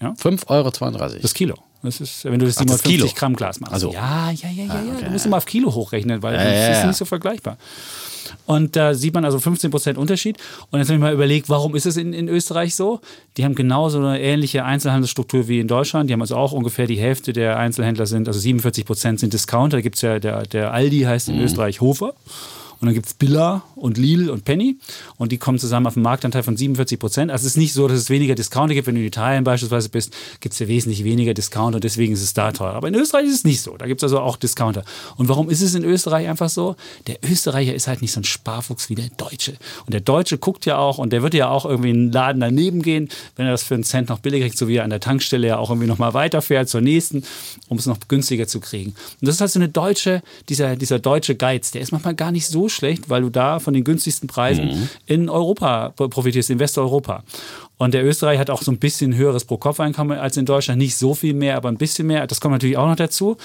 Ja? 0.01 0.09
5,32 0.15 0.49
Euro. 0.51 1.19
Das 1.23 1.35
Kilo. 1.35 1.55
Das 1.83 2.01
ist, 2.01 2.25
wenn 2.25 2.39
du 2.39 2.47
das 2.47 2.59
Ach, 2.59 2.65
das 2.67 2.83
750 2.83 2.91
Kilo. 2.91 3.19
Gramm 3.19 3.37
Glas 3.37 3.61
machst. 3.61 3.73
Also. 3.73 3.93
Ja, 3.93 4.31
ja, 4.31 4.49
ja, 4.51 4.65
ja, 4.65 4.75
ja. 4.75 4.93
okay. 4.95 5.05
Du 5.07 5.11
musst 5.11 5.27
immer 5.27 5.39
auf 5.39 5.47
Kilo 5.47 5.75
hochrechnen, 5.75 6.23
weil 6.23 6.35
Ja, 6.35 6.45
das 6.45 6.53
ja, 6.53 6.69
ist 6.69 6.79
ja. 6.81 6.87
nicht 6.89 6.97
so 6.97 7.05
vergleichbar. 7.05 7.57
Und 8.47 8.77
da 8.77 8.95
sieht 8.95 9.15
man 9.15 9.25
also 9.25 9.39
15% 9.39 9.97
Unterschied. 9.97 10.37
Und 10.71 10.79
jetzt 10.79 10.89
habe 10.89 10.97
ich 10.97 11.01
mal 11.01 11.13
überlegt, 11.13 11.49
warum 11.49 11.75
ist 11.75 11.87
es 11.87 11.97
in, 11.97 12.13
in 12.13 12.29
Österreich 12.29 12.75
so? 12.75 13.01
Die 13.37 13.45
haben 13.45 13.55
genauso 13.55 13.99
eine 13.99 14.21
ähnliche 14.21 14.65
Einzelhandelsstruktur 14.65 15.49
wie 15.49 15.61
in 15.61 15.69
Deutschland. 15.69 16.11
Die 16.11 16.13
haben 16.15 16.21
also 16.21 16.37
auch 16.37 16.53
ungefähr 16.53 16.87
die 16.87 16.99
Hälfte 16.99 17.33
der 17.33 17.59
Einzelhändler 17.59 18.07
sind, 18.07 18.29
also 18.29 18.41
47% 18.41 19.19
sind 19.19 19.33
Discounter. 19.33 19.79
Da 19.79 19.81
gibt 19.81 19.97
es 19.97 20.03
ja, 20.03 20.19
der, 20.19 20.43
der 20.43 20.73
Aldi 20.73 21.01
heißt 21.01 21.29
in 21.29 21.41
Österreich 21.41 21.81
Hofer. 21.81 22.15
Und 22.81 22.87
dann 22.87 22.95
gibt 22.95 23.07
es 23.07 23.15
Billa 23.15 23.63
und 23.81 23.99
Lidl 23.99 24.31
und 24.31 24.45
Penny. 24.45 24.77
Und 25.17 25.33
die 25.33 25.39
kommen 25.39 25.59
zusammen 25.59 25.87
auf 25.87 25.97
einen 25.97 26.05
Marktanteil 26.05 26.43
von 26.43 26.57
47 26.57 26.99
Prozent. 26.99 27.31
Also 27.31 27.47
es 27.47 27.53
ist 27.53 27.59
nicht 27.59 27.73
so, 27.73 27.89
dass 27.89 27.99
es 27.99 28.11
weniger 28.11 28.35
Discounter 28.35 28.75
gibt. 28.75 28.87
Wenn 28.87 28.95
du 28.95 29.01
in 29.01 29.07
Italien 29.07 29.45
beispielsweise 29.45 29.89
bist, 29.89 30.15
gibt 30.41 30.53
es 30.53 30.59
ja 30.59 30.69
wesentlich 30.69 31.05
weniger 31.05 31.35
Discounter. 31.35 31.77
Und 31.77 31.85
deswegen 31.85 32.13
ist 32.13 32.23
es 32.23 32.35
da 32.35 32.53
teurer. 32.53 32.75
Aber 32.75 32.89
in 32.89 32.95
Österreich 32.95 33.27
ist 33.27 33.35
es 33.35 33.45
nicht 33.45 33.61
so. 33.61 33.77
Da 33.77 33.87
gibt 33.87 34.01
es 34.01 34.05
also 34.05 34.21
auch 34.21 34.37
Discounter. 34.37 34.85
Und 35.17 35.29
warum 35.29 35.51
ist 35.51 35.63
es 35.63 35.75
in 35.75 35.85
Österreich 35.85 36.29
einfach 36.29 36.51
so? 36.51 36.77
Der 37.07 37.19
Österreicher 37.25 37.75
ist 37.75 37.89
halt 37.89 38.03
nicht 38.03 38.13
so 38.13 38.21
ein 38.21 38.25
Sparfuchs 38.25 38.91
wie 38.91 38.95
der 38.95 39.09
Deutsche. 39.17 39.55
Und 39.87 39.95
der 39.95 40.01
Deutsche 40.01 40.39
guckt 40.39 40.67
ja 40.67 40.79
auch, 40.79 40.99
und 40.99 41.13
der 41.13 41.23
wird 41.23 41.35
ja 41.35 41.49
auch 41.49 41.65
irgendwie 41.65 41.91
in 41.91 41.97
einen 41.97 42.13
Laden 42.13 42.41
daneben 42.41 42.83
gehen, 42.83 43.09
wenn 43.37 43.47
er 43.47 43.53
das 43.53 43.63
für 43.63 43.75
einen 43.75 43.85
Cent 43.85 44.09
noch 44.09 44.19
billiger 44.19 44.47
kriegt, 44.47 44.59
so 44.59 44.69
wie 44.69 44.77
er 44.77 44.85
an 44.85 44.91
der 44.91 45.01
Tankstelle 45.01 45.47
ja 45.47 45.59
auch 45.59 45.71
irgendwie 45.71 45.87
nochmal 45.89 46.15
weiterfährt 46.15 46.69
zur 46.69 46.81
nächsten, 46.81 47.25
um 47.69 47.79
es 47.79 47.87
noch 47.87 47.99
günstiger 48.09 48.47
zu 48.47 48.61
kriegen. 48.61 48.91
Und 48.91 49.29
das 49.29 49.37
ist 49.37 49.41
halt 49.41 49.51
so 49.51 49.59
eine 49.59 49.69
deutsche, 49.69 50.23
dieser, 50.49 50.77
dieser 50.77 50.99
deutsche 50.99 51.35
Geiz, 51.35 51.71
der 51.71 51.81
ist 51.81 51.93
manchmal 51.93 52.15
gar 52.15 52.33
nicht 52.33 52.47
so 52.47 52.69
schlecht, 52.69 53.09
weil 53.09 53.23
du 53.23 53.31
da 53.31 53.59
von 53.59 53.70
den 53.75 53.85
günstigsten 53.85 54.27
Preisen 54.27 54.89
in 55.07 55.29
Europa 55.29 55.91
profitierst, 55.91 56.51
in 56.51 56.59
Westeuropa. 56.59 57.25
Und 57.81 57.95
der 57.95 58.05
Österreich 58.05 58.39
hat 58.39 58.51
auch 58.51 58.61
so 58.61 58.71
ein 58.71 58.77
bisschen 58.77 59.17
höheres 59.17 59.47
Pro-Kopf-Einkommen 59.47 60.19
als 60.19 60.37
in 60.37 60.45
Deutschland. 60.45 60.79
Nicht 60.79 60.99
so 60.99 61.15
viel 61.15 61.33
mehr, 61.33 61.57
aber 61.57 61.71
ein 61.71 61.79
bisschen 61.79 62.07
mehr. 62.07 62.27
Das 62.27 62.39
kommt 62.39 62.53
natürlich 62.53 62.77
auch 62.77 62.87
noch 62.87 62.95
dazu. 62.95 63.39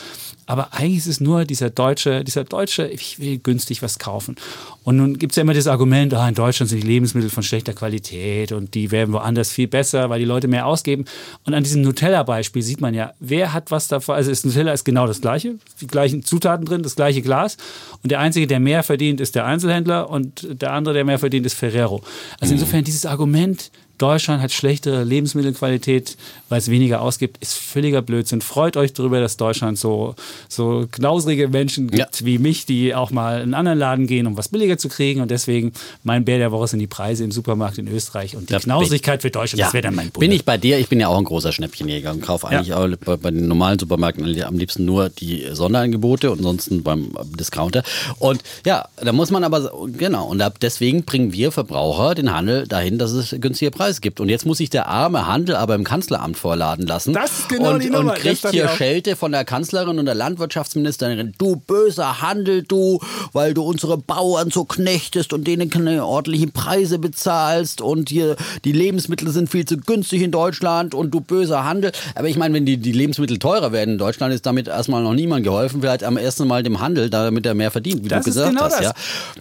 Aber 0.46 0.74
eigentlich 0.74 0.98
ist 0.98 1.08
es 1.08 1.22
nur 1.22 1.46
dieser 1.46 1.70
deutsche, 1.70 2.22
dieser 2.26 2.44
deutsche, 2.44 2.86
ich 2.86 3.18
will 3.18 3.38
günstig 3.38 3.82
was 3.82 3.98
kaufen. 3.98 4.36
Und 4.84 4.98
nun 4.98 5.18
gibt 5.18 5.32
es 5.32 5.38
ja 5.38 5.44
immer 5.44 5.54
das 5.54 5.68
Argument, 5.68 6.14
ah, 6.14 6.28
in 6.28 6.36
Deutschland 6.36 6.70
sind 6.70 6.84
die 6.84 6.88
Lebensmittel 6.88 7.30
von 7.30 7.44
schlechter 7.44 7.72
Qualität 7.72 8.52
und 8.52 8.74
die 8.74 8.92
werden 8.92 9.14
woanders 9.14 9.52
viel 9.52 9.70
besser, 9.70 10.10
weil 10.10 10.20
die 10.20 10.26
Leute 10.26 10.50
mehr 10.50 10.66
ausgeben. 10.66 11.06
Und 11.46 11.54
an 11.54 11.64
diesem 11.64 11.82
Nutella-Beispiel 11.82 12.62
sieht 12.62 12.82
man 12.82 12.94
ja, 12.94 13.14
wer 13.22 13.54
hat 13.54 13.72
was 13.72 13.88
davon. 13.88 14.16
Also 14.16 14.32
das 14.32 14.44
Nutella 14.44 14.74
ist 14.74 14.84
genau 14.84 15.08
das 15.08 15.22
Gleiche, 15.22 15.56
die 15.80 15.88
gleichen 15.88 16.26
Zutaten 16.26 16.66
drin, 16.66 16.84
das 16.84 16.98
gleiche 16.98 17.22
Glas. 17.22 17.56
Und 18.04 18.12
der 18.12 18.20
Einzige, 18.20 18.48
der 18.48 18.60
mehr 18.60 18.84
verdient, 18.84 19.22
ist 19.22 19.34
der 19.34 19.46
Einzelhändler 19.46 20.10
und 20.10 20.46
der 20.62 20.74
andere, 20.74 20.94
der 20.94 21.06
mehr 21.06 21.20
verdient, 21.20 21.46
ist 21.46 21.54
Ferrero. 21.54 22.04
Also 22.42 22.54
insofern 22.54 22.84
dieses 22.84 23.06
Argument, 23.06 23.72
Deutschland 23.98 24.42
hat 24.42 24.52
schlechtere 24.52 25.04
Lebensmittelqualität, 25.04 26.18
weil 26.50 26.60
es 26.60 26.70
weniger 26.70 27.02
ausgibt, 27.02 27.38
ist 27.42 27.54
völliger 27.58 28.02
Blödsinn. 28.02 28.42
Freut 28.42 28.78
euch 28.78 28.94
darüber, 28.94 29.20
dass 29.20 29.38
Deutschland 29.38 29.78
so, 29.78 30.16
so 30.50 30.88
knausrige 30.92 31.48
Menschen 31.48 31.90
gibt 31.90 32.20
Ja. 32.20 32.26
wie 32.26 32.38
mich, 32.38 32.66
die 32.66 32.94
auch 32.94 33.12
mal 33.12 33.38
in 33.38 33.42
einen 33.44 33.54
anderen 33.54 33.80
Laden 33.80 34.08
gehen, 34.08 34.28
um 34.28 34.38
was 34.38 34.50
billiger 34.50 34.78
zu 34.78 34.90
kriegen. 34.90 35.22
Und 35.22 35.32
deswegen, 35.32 35.72
mein 36.04 36.26
Bär 36.26 36.38
der 36.38 36.52
Woche 36.52 36.68
sind 36.68 36.80
die 36.80 36.88
Preise 36.88 37.24
im 37.24 37.32
Supermarkt 37.32 37.78
in 37.78 37.88
Österreich. 37.88 38.36
Und 38.36 38.50
die 38.50 38.54
Da 38.54 38.60
Knausrigkeit 38.60 39.22
für 39.22 39.32
Deutschland, 39.32 39.62
das 39.62 39.74
wäre 39.74 39.84
dann 39.84 39.96
mein 39.96 40.10
Bin 40.12 40.32
ich 40.32 40.44
bei 40.46 40.58
dir? 40.58 40.78
Ich 40.80 40.90
bin 40.90 41.00
ja 41.00 41.08
auch 41.08 41.18
ein 41.18 41.24
großer 41.24 41.52
Schnäppchenjäger 41.52 42.12
und 42.12 42.22
kaufe 42.22 42.48
eigentlich 42.48 42.68
Ja. 42.70 42.78
auch 42.78 42.88
bei, 42.98 43.16
bei 43.18 43.32
den 43.32 43.48
normalen 43.48 43.80
Supermärkten 43.80 44.26
am 44.44 44.58
liebsten 44.58 44.86
nur 44.86 45.10
die 45.10 45.46
Sonderangebote 45.54 46.32
und 46.32 46.40
ansonsten 46.40 46.84
beim 46.84 47.16
Discounter. 47.40 47.84
Und 48.20 48.44
ja, 48.66 48.88
da 48.98 49.12
muss 49.14 49.32
man 49.32 49.44
aber, 49.44 49.72
genau, 49.98 50.28
und 50.28 50.44
deswegen 50.62 51.04
bringen 51.04 51.32
wir 51.34 51.52
Verbraucher 51.52 52.16
den 52.16 52.34
Handel 52.34 52.68
dahin, 52.68 52.98
dass 52.98 53.12
es 53.12 53.36
günstige 53.40 53.72
Preise 53.72 53.85
gibt. 54.02 54.20
Und 54.20 54.30
jetzt 54.30 54.46
muss 54.46 54.58
sich 54.58 54.70
der 54.70 54.88
arme 54.88 55.28
Handel 55.28 55.56
aber 55.56 55.76
im 55.76 55.84
Kanzleramt 55.84 56.38
vorladen 56.38 56.86
lassen. 56.86 57.14
Das 57.14 57.40
ist 57.40 57.50
genau 57.50 57.74
und, 57.74 57.84
die 57.84 57.90
Nummer. 57.90 58.14
Und 58.14 58.20
kriegt 58.20 58.50
hier. 58.50 58.68
Schelte 58.70 59.16
von 59.16 59.32
der 59.32 59.46
Kanzlerin 59.46 60.00
und 60.00 60.06
der 60.06 60.16
Landwirtschaftsministerin. 60.16 61.34
Du 61.38 61.56
böser 61.56 62.22
Handel, 62.22 62.64
du, 62.64 63.00
weil 63.34 63.54
du 63.54 63.64
unsere 63.64 63.98
Bauern 63.98 64.50
so 64.52 64.66
knechtest 64.66 65.34
und 65.34 65.46
denen 65.46 65.70
keine 65.70 66.06
ordentlichen 66.06 66.52
Preise 66.52 67.00
bezahlst 67.00 67.82
und 67.82 68.10
hier 68.10 68.36
die 68.64 68.72
Lebensmittel 68.72 69.30
sind 69.30 69.50
viel 69.50 69.66
zu 69.66 69.78
günstig 69.78 70.22
in 70.22 70.32
Deutschland 70.32 70.94
und 70.94 71.12
du 71.12 71.22
böser 71.22 71.64
Handel. 71.64 71.92
Aber 72.16 72.28
ich 72.28 72.38
meine, 72.38 72.54
wenn 72.54 72.66
die, 72.66 72.78
die 72.78 72.92
Lebensmittel 72.92 73.40
teurer 73.40 73.72
werden 73.72 73.92
in 73.94 73.98
Deutschland, 73.98 74.34
ist 74.34 74.46
damit 74.46 74.68
erstmal 74.68 75.04
noch 75.04 75.14
niemand 75.14 75.44
geholfen. 75.44 75.82
Vielleicht 75.82 76.04
am 76.04 76.18
ersten 76.18 76.48
Mal 76.48 76.64
dem 76.64 76.80
Handel, 76.80 77.10
damit 77.10 77.46
er 77.46 77.54
mehr 77.54 77.72
verdient, 77.72 78.04
wie 78.04 78.08
Das 78.08 78.24
du 78.24 78.32
gesagt 78.32 78.50
genau 78.50 78.64
hast. 78.66 78.76
das. 78.80 78.84
Ja. 78.84 78.94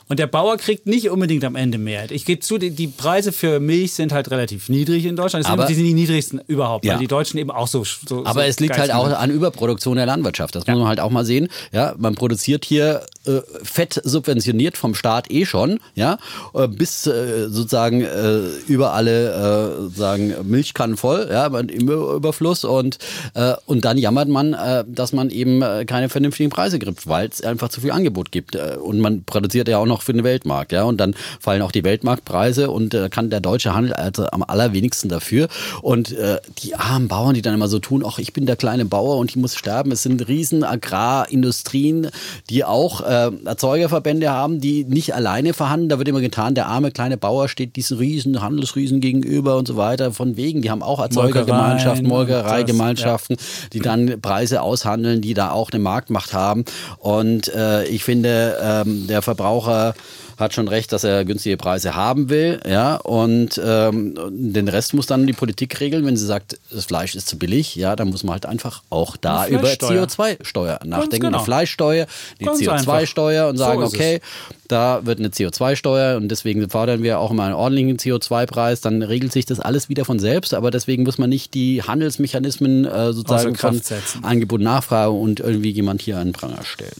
Und 0.08 0.18
der 0.18 0.26
Bauer 0.26 0.56
kriegt 0.56 0.86
nicht 0.86 1.10
unbedingt 1.10 1.44
am 1.44 1.56
Ende 1.56 1.78
mehr. 1.78 2.10
Ich 2.10 2.24
gebe 2.24 2.40
zu, 2.40 2.58
die, 2.58 2.70
die 2.70 2.88
Preise 2.88 3.32
für 3.32 3.60
Milch 3.60 3.92
sind 3.92 4.12
halt 4.12 4.30
relativ 4.34 4.68
niedrig 4.68 5.04
in 5.06 5.16
Deutschland. 5.16 5.48
Aber- 5.48 5.66
die 5.66 5.74
sind 5.74 5.84
die 5.84 5.94
niedrigsten 5.94 6.40
überhaupt, 6.46 6.84
Ja. 6.84 6.92
weil 6.94 7.00
die 7.00 7.06
Deutschen 7.06 7.38
eben 7.38 7.50
auch 7.50 7.66
so. 7.68 7.84
so 7.84 8.24
Aber 8.24 8.40
so 8.42 8.46
es 8.48 8.60
liegt 8.60 8.76
halt 8.78 8.92
auch 8.92 9.08
an 9.10 9.30
Überproduktion 9.30 9.96
der 9.96 10.06
Landwirtschaft. 10.06 10.54
Das 10.54 10.66
muss 10.66 10.78
man 10.78 10.88
halt 10.88 11.00
auch 11.00 11.10
mal 11.10 11.24
sehen. 11.24 11.48
Ja, 11.72 11.94
man 11.98 12.14
produziert 12.14 12.64
hier 12.64 13.02
äh, 13.26 13.40
fett 13.62 14.00
subventioniert 14.04 14.76
vom 14.76 14.94
Staat 14.94 15.30
eh 15.30 15.46
schon, 15.46 15.80
ja, 15.94 16.18
äh, 16.54 16.68
bis 16.68 17.06
äh, 17.06 17.48
sozusagen 17.48 18.02
äh, 18.02 18.38
über 18.68 18.92
alle 18.92 19.88
äh, 19.90 19.96
sagen 19.98 20.34
Milchkannen 20.44 20.96
voll, 20.96 21.28
ja, 21.30 21.46
im 21.46 21.88
Überfluss 21.88 22.64
und 22.64 22.98
äh, 23.34 23.54
und 23.66 23.84
dann 23.84 23.96
jammert 23.98 24.28
man, 24.28 24.54
dass 24.88 25.12
man 25.12 25.30
eben 25.30 25.60
keine 25.86 26.08
vernünftigen 26.08 26.50
Preise 26.50 26.78
kriegt, 26.78 27.06
weil 27.06 27.28
es 27.28 27.42
einfach 27.42 27.68
zu 27.68 27.80
viel 27.80 27.90
Angebot 27.90 28.30
gibt 28.32 28.56
und 28.56 28.98
man 29.00 29.24
produziert 29.24 29.68
ja 29.68 29.78
auch 29.78 29.86
noch 29.86 30.02
für 30.02 30.12
den 30.12 30.24
Weltmarkt, 30.24 30.72
ja, 30.72 30.84
und 30.84 30.98
dann 30.98 31.14
fallen 31.40 31.62
auch 31.62 31.72
die 31.72 31.84
Weltmarktpreise 31.84 32.70
und 32.70 32.96
kann 33.10 33.30
der 33.30 33.40
deutsche 33.40 33.74
Handel 33.74 33.94
also 34.24 34.30
am 34.32 34.42
allerwenigsten 34.42 35.08
dafür 35.08 35.48
und 35.82 36.12
äh, 36.12 36.38
die 36.58 36.74
armen 36.74 37.08
Bauern, 37.08 37.34
die 37.34 37.42
dann 37.42 37.54
immer 37.54 37.68
so 37.68 37.78
tun, 37.78 38.04
ach, 38.06 38.18
ich 38.18 38.32
bin 38.32 38.46
der 38.46 38.56
kleine 38.56 38.84
Bauer 38.84 39.18
und 39.18 39.30
ich 39.30 39.36
muss 39.36 39.56
sterben. 39.56 39.92
Es 39.92 40.02
sind 40.02 40.26
riesen 40.28 40.64
Agrarindustrien, 40.64 42.08
die 42.50 42.64
auch 42.64 43.00
äh, 43.00 43.30
Erzeugerverbände 43.44 44.30
haben, 44.30 44.60
die 44.60 44.84
nicht 44.84 45.14
alleine 45.14 45.54
verhandeln. 45.54 45.88
Da 45.88 45.98
wird 45.98 46.08
immer 46.08 46.20
getan, 46.20 46.54
der 46.54 46.66
arme 46.66 46.90
kleine 46.90 47.16
Bauer 47.16 47.48
steht 47.48 47.76
diesen 47.76 47.98
riesen 47.98 48.40
Handelsriesen 48.40 49.00
gegenüber 49.00 49.56
und 49.56 49.68
so 49.68 49.76
weiter. 49.76 50.12
Von 50.12 50.36
wegen, 50.36 50.62
die 50.62 50.70
haben 50.70 50.82
auch 50.82 51.00
Erzeugergemeinschaften, 51.00 52.06
Molkereigemeinschaften, 52.06 53.36
die 53.72 53.80
dann 53.80 54.20
Preise 54.20 54.62
aushandeln, 54.62 55.20
die 55.20 55.34
da 55.34 55.50
auch 55.50 55.70
eine 55.70 55.82
Marktmacht 55.82 56.32
haben. 56.32 56.64
Und 56.98 57.48
äh, 57.54 57.84
ich 57.86 58.04
finde, 58.04 58.58
ähm, 58.60 59.06
der 59.06 59.22
Verbraucher 59.22 59.94
hat 60.38 60.54
schon 60.54 60.68
recht, 60.68 60.92
dass 60.92 61.04
er 61.04 61.24
günstige 61.24 61.56
Preise 61.56 61.94
haben 61.94 62.28
will, 62.28 62.60
ja, 62.68 62.96
und 62.96 63.60
ähm, 63.64 64.14
den 64.30 64.68
Rest 64.68 64.94
muss 64.94 65.06
dann 65.06 65.26
die 65.26 65.32
Politik 65.32 65.80
regeln. 65.80 66.04
Wenn 66.06 66.16
sie 66.16 66.26
sagt, 66.26 66.58
das 66.70 66.86
Fleisch 66.86 67.14
ist 67.14 67.28
zu 67.28 67.38
billig, 67.38 67.74
ja, 67.76 67.96
dann 67.96 68.08
muss 68.08 68.24
man 68.24 68.34
halt 68.34 68.46
einfach 68.46 68.82
auch 68.90 69.16
da 69.16 69.46
über 69.46 69.60
Fleischsteuer. 69.60 70.04
CO2-Steuer 70.04 70.80
nachdenken. 70.84 71.26
genau. 71.26 71.38
Eine 71.38 71.44
Fleischsteuer, 71.44 72.06
eine 72.38 72.46
Ganz 72.46 72.60
CO2-Steuer 72.60 73.48
und 73.48 73.56
So 73.56 73.64
sagen, 73.64 73.82
es. 73.82 73.94
okay, 73.94 74.20
da 74.68 75.04
wird 75.04 75.18
eine 75.18 75.28
CO2-Steuer 75.28 76.16
und 76.16 76.28
deswegen 76.28 76.68
fordern 76.70 77.02
wir 77.02 77.18
auch 77.18 77.30
immer 77.30 77.44
einen 77.44 77.54
ordentlichen 77.54 77.96
CO2-Preis, 77.98 78.80
dann 78.80 79.02
regelt 79.02 79.32
sich 79.32 79.46
das 79.46 79.60
alles 79.60 79.88
wieder 79.88 80.04
von 80.04 80.18
selbst, 80.18 80.54
aber 80.54 80.70
deswegen 80.70 81.04
muss 81.04 81.18
man 81.18 81.30
nicht 81.30 81.54
die 81.54 81.82
Handelsmechanismen 81.82 82.84
äh, 82.84 83.12
sozusagen 83.12 83.56
von. 83.56 83.80
Angebot 84.22 84.60
Nachfrage 84.60 85.10
und 85.10 85.40
irgendwie 85.40 85.70
jemand 85.70 86.02
hier 86.02 86.18
einen 86.18 86.32
Pranger 86.32 86.64
stellen. 86.64 86.92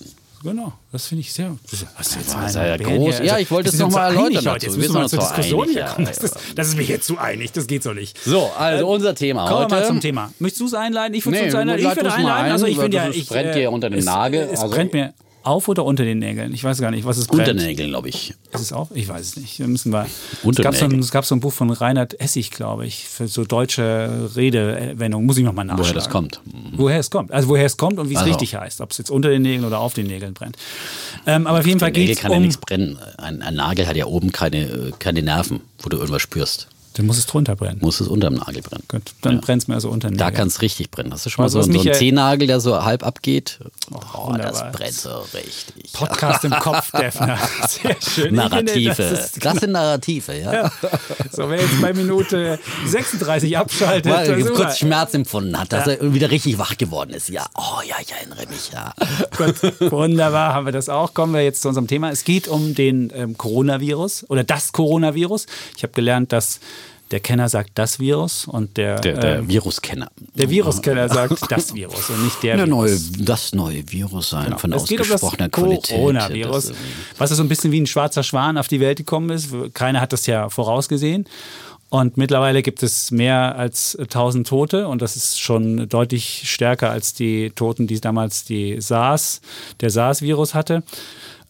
Genau, 0.44 0.74
das 0.92 1.06
finde 1.06 1.22
ich 1.22 1.32
sehr. 1.32 1.56
Was 1.96 2.06
ist 2.08 2.16
jetzt 2.16 2.34
das 2.34 2.50
ist 2.50 2.54
ja 2.56 2.62
Wer 2.62 2.78
groß. 2.78 3.20
Ja, 3.20 3.38
ich 3.38 3.50
wollte 3.50 3.70
es 3.70 3.76
sind 3.78 3.86
noch 3.88 3.94
mal 3.96 4.08
uns 4.08 4.16
so 4.18 4.24
einig 4.26 4.36
erläutern 4.36 4.52
heute. 4.54 4.66
Jetzt 4.66 4.76
müssen 4.76 4.94
Wir 4.94 5.00
wir 5.00 5.08
zur 5.08 5.18
uns 5.18 5.28
so 5.28 5.34
Diskussion 5.34 5.62
einig, 5.62 5.72
hier 5.74 5.82
ja, 5.82 5.92
kommen. 5.94 6.06
Das 6.06 6.18
ist, 6.18 6.36
das 6.54 6.68
ist 6.68 6.76
mir 6.76 6.82
jetzt 6.82 7.06
zu 7.06 7.18
einig, 7.18 7.52
das 7.52 7.66
geht 7.66 7.82
so 7.82 7.92
nicht. 7.94 8.18
So, 8.24 8.50
also 8.58 8.86
unser 8.86 9.14
Thema 9.14 9.48
Kommen 9.48 9.60
wir 9.62 9.68
mal 9.70 9.76
heute. 9.78 9.86
zum 9.88 10.00
Thema. 10.00 10.30
Möchtest 10.38 10.60
du 10.60 10.66
es 10.66 10.74
einleiten? 10.74 11.14
Ich 11.14 11.24
würde 11.24 11.38
Nee, 11.38 11.46
es 11.46 11.54
einleiten. 11.54 11.86
Ich 11.90 11.96
würde 11.96 12.12
einleiten. 12.12 12.44
ein, 12.44 12.52
Also 12.52 12.66
ich 12.66 12.78
finde 12.78 12.96
ja, 12.98 13.08
ich, 13.08 13.26
brennt 13.26 13.48
äh, 13.56 13.60
dir 13.60 13.72
unter 13.72 13.88
den 13.88 14.00
es, 14.00 14.04
Nagel. 14.04 14.48
Es 14.52 14.60
Also- 14.60 14.74
brennt 14.74 14.92
mir 14.92 15.14
auf 15.44 15.68
oder 15.68 15.84
unter 15.84 16.04
den 16.04 16.18
Nägeln. 16.18 16.52
Ich 16.52 16.64
weiß 16.64 16.80
gar 16.80 16.90
nicht, 16.90 17.04
was 17.04 17.18
es 17.18 17.26
brennt. 17.26 17.40
Unter 17.40 17.54
den 17.54 17.66
Nägeln, 17.66 17.90
glaube 17.90 18.08
ich. 18.08 18.34
Ist 18.52 18.60
es 18.60 18.72
auf? 18.72 18.88
Ich 18.94 19.08
weiß 19.08 19.20
es 19.20 19.36
nicht. 19.36 19.60
Da 19.60 19.66
müssen 19.66 19.92
wir. 19.92 20.06
Unter 20.42 20.60
es, 20.60 20.64
gab 20.64 20.74
so 20.74 20.84
ein, 20.84 20.88
Nägeln. 20.88 21.02
es 21.02 21.10
gab 21.10 21.24
so 21.24 21.34
ein 21.34 21.40
Buch 21.40 21.52
von 21.52 21.70
Reinhard 21.70 22.18
Essig, 22.20 22.50
glaube 22.50 22.86
ich, 22.86 23.04
für 23.08 23.28
so 23.28 23.44
deutsche 23.44 24.30
Redewendungen. 24.34 25.26
Muss 25.26 25.36
ich 25.36 25.44
nochmal 25.44 25.64
nachschauen. 25.64 25.84
Woher 25.84 25.94
das 25.94 26.08
kommt. 26.08 26.40
Woher 26.76 26.98
es 26.98 27.10
kommt. 27.10 27.30
Also 27.32 27.48
woher 27.48 27.66
es 27.66 27.76
kommt 27.76 27.98
und 27.98 28.08
wie 28.08 28.14
es 28.14 28.20
Also. 28.20 28.30
richtig 28.30 28.54
heißt. 28.56 28.80
Ob 28.80 28.90
es 28.92 28.98
jetzt 28.98 29.10
unter 29.10 29.28
den 29.28 29.42
Nägeln 29.42 29.64
oder 29.64 29.80
auf 29.80 29.94
den 29.94 30.06
Nägeln 30.06 30.34
brennt. 30.34 30.56
Ähm, 31.26 31.46
aber 31.46 31.60
auf 31.60 31.66
jeden 31.66 31.80
Fall 31.80 31.92
geht 31.92 32.10
es 32.10 32.18
kann 32.18 32.30
ja 32.30 32.36
um. 32.38 32.42
nichts 32.42 32.58
brennen. 32.58 32.98
Ein, 33.18 33.42
ein 33.42 33.54
Nagel 33.54 33.86
hat 33.86 33.96
ja 33.96 34.06
oben 34.06 34.32
keine, 34.32 34.62
äh, 34.62 34.92
keine 34.98 35.22
Nerven, 35.22 35.60
wo 35.80 35.88
du 35.88 35.96
irgendwas 35.98 36.22
spürst. 36.22 36.68
Dann 36.94 37.06
muss 37.06 37.18
es 37.18 37.26
drunter 37.26 37.56
brennen. 37.56 37.78
Muss 37.80 38.00
es 38.00 38.06
unter 38.08 38.30
dem 38.30 38.38
Nagel 38.38 38.62
brennen. 38.62 38.84
Gut, 38.88 39.02
dann 39.22 39.40
brennt 39.40 39.62
es 39.62 39.68
mir 39.68 39.74
also 39.74 39.90
unter 39.90 40.08
den 40.08 40.16
Da 40.16 40.26
Nägeln. 40.26 40.38
kann 40.38 40.48
es 40.48 40.62
richtig 40.62 40.90
brennen. 40.92 41.12
Hast 41.12 41.26
du 41.26 41.30
schon 41.30 41.42
mal 41.42 41.46
Also 41.46 41.60
so, 41.60 41.70
so 41.72 41.80
einen 41.80 41.92
Zehennagel, 41.92 42.46
der 42.46 42.60
so 42.60 42.84
halb 42.84 43.04
abgeht? 43.04 43.58
Oh, 43.92 44.28
wunderbar. 44.28 44.52
das 44.52 44.72
brennt 44.72 44.94
so 44.94 45.10
richtig. 45.34 45.92
Podcast 45.92 46.44
im 46.44 46.52
Kopf, 46.52 46.90
Defner. 46.98 47.38
Sehr 47.68 47.96
schön. 48.00 48.34
Narrative. 48.36 48.94
finde, 48.94 49.28
Das, 49.40 49.56
sind 49.58 49.72
Narrative, 49.72 50.32
ja. 50.40 50.70
So, 51.32 51.50
wer 51.50 51.60
jetzt 51.60 51.80
bei 51.82 51.92
Minute 51.92 52.60
36 52.86 53.58
abschaltet, 53.58 54.12
Weil 54.12 54.30
er 54.30 54.46
kurz 54.52 54.78
Schmerz 54.78 55.14
empfunden 55.14 55.58
hat, 55.58 55.72
dass 55.72 55.88
er 55.88 56.14
wieder 56.14 56.30
richtig 56.30 56.58
wach 56.58 56.76
geworden 56.76 57.10
ist. 57.10 57.28
Ja, 57.28 57.46
oh 57.56 57.80
ja, 57.88 57.96
ich 58.00 58.12
erinnere 58.12 58.46
mich, 58.46 58.70
ja. 58.72 58.94
Gut, 59.36 59.90
wunderbar, 59.92 60.54
haben 60.54 60.66
wir 60.66 60.72
das 60.72 60.88
auch. 60.88 61.12
Kommen 61.12 61.34
wir 61.34 61.42
jetzt 61.42 61.62
zu 61.62 61.68
unserem 61.68 61.88
Thema. 61.88 62.10
Es 62.10 62.22
geht 62.24 62.46
um 62.46 62.74
den 62.76 63.10
ähm, 63.14 63.36
Coronavirus 63.36 64.26
oder 64.28 64.44
das 64.44 64.72
Coronavirus. 64.72 65.46
Ich 65.76 65.82
habe 65.82 65.92
gelernt, 65.92 66.32
dass 66.32 66.60
der 67.10 67.20
Kenner 67.20 67.48
sagt 67.48 67.70
das 67.74 68.00
Virus 68.00 68.46
und 68.46 68.76
der, 68.76 68.98
Der, 69.00 69.18
der 69.18 69.38
ähm, 69.38 69.48
Viruskenner. 69.48 70.08
der 70.34 70.50
Viruskenner 70.50 71.08
sagt 71.08 71.40
das 71.50 71.74
Virus 71.74 72.10
und 72.10 72.24
nicht 72.24 72.42
der 72.42 72.56
Der 72.56 72.66
Virus. 72.66 73.10
neue, 73.12 73.24
das 73.24 73.54
neue 73.54 73.92
Virus 73.92 74.30
sein 74.30 74.46
Genau. 74.46 74.58
von 74.58 74.72
es 74.72 74.84
geht 74.86 75.00
um 75.00 75.08
das 75.08 75.22
ausgesprochener 75.22 75.48
Qualität. 75.50 75.96
Coronavirus, 75.96 76.72
was 77.18 77.30
so 77.30 77.42
ein 77.42 77.48
bisschen 77.48 77.72
wie 77.72 77.80
ein 77.80 77.86
schwarzer 77.86 78.22
Schwan 78.22 78.56
auf 78.58 78.68
die 78.68 78.80
Welt 78.80 78.98
gekommen 78.98 79.30
ist. 79.30 79.48
Keiner 79.74 80.00
hat 80.00 80.12
das 80.12 80.26
ja 80.26 80.48
vorausgesehen. 80.48 81.26
Und 81.90 82.16
mittlerweile 82.16 82.62
gibt 82.62 82.82
es 82.82 83.12
mehr 83.12 83.54
als 83.56 83.96
1000 83.96 84.48
Tote 84.48 84.88
und 84.88 85.00
das 85.00 85.14
ist 85.14 85.38
schon 85.40 85.88
deutlich 85.88 86.42
stärker 86.46 86.90
als 86.90 87.14
die 87.14 87.50
Toten, 87.50 87.86
die 87.86 88.00
damals 88.00 88.42
die 88.44 88.80
SARS, 88.80 89.40
der 89.80 89.90
SARS-Virus 89.90 90.54
hatte. 90.54 90.82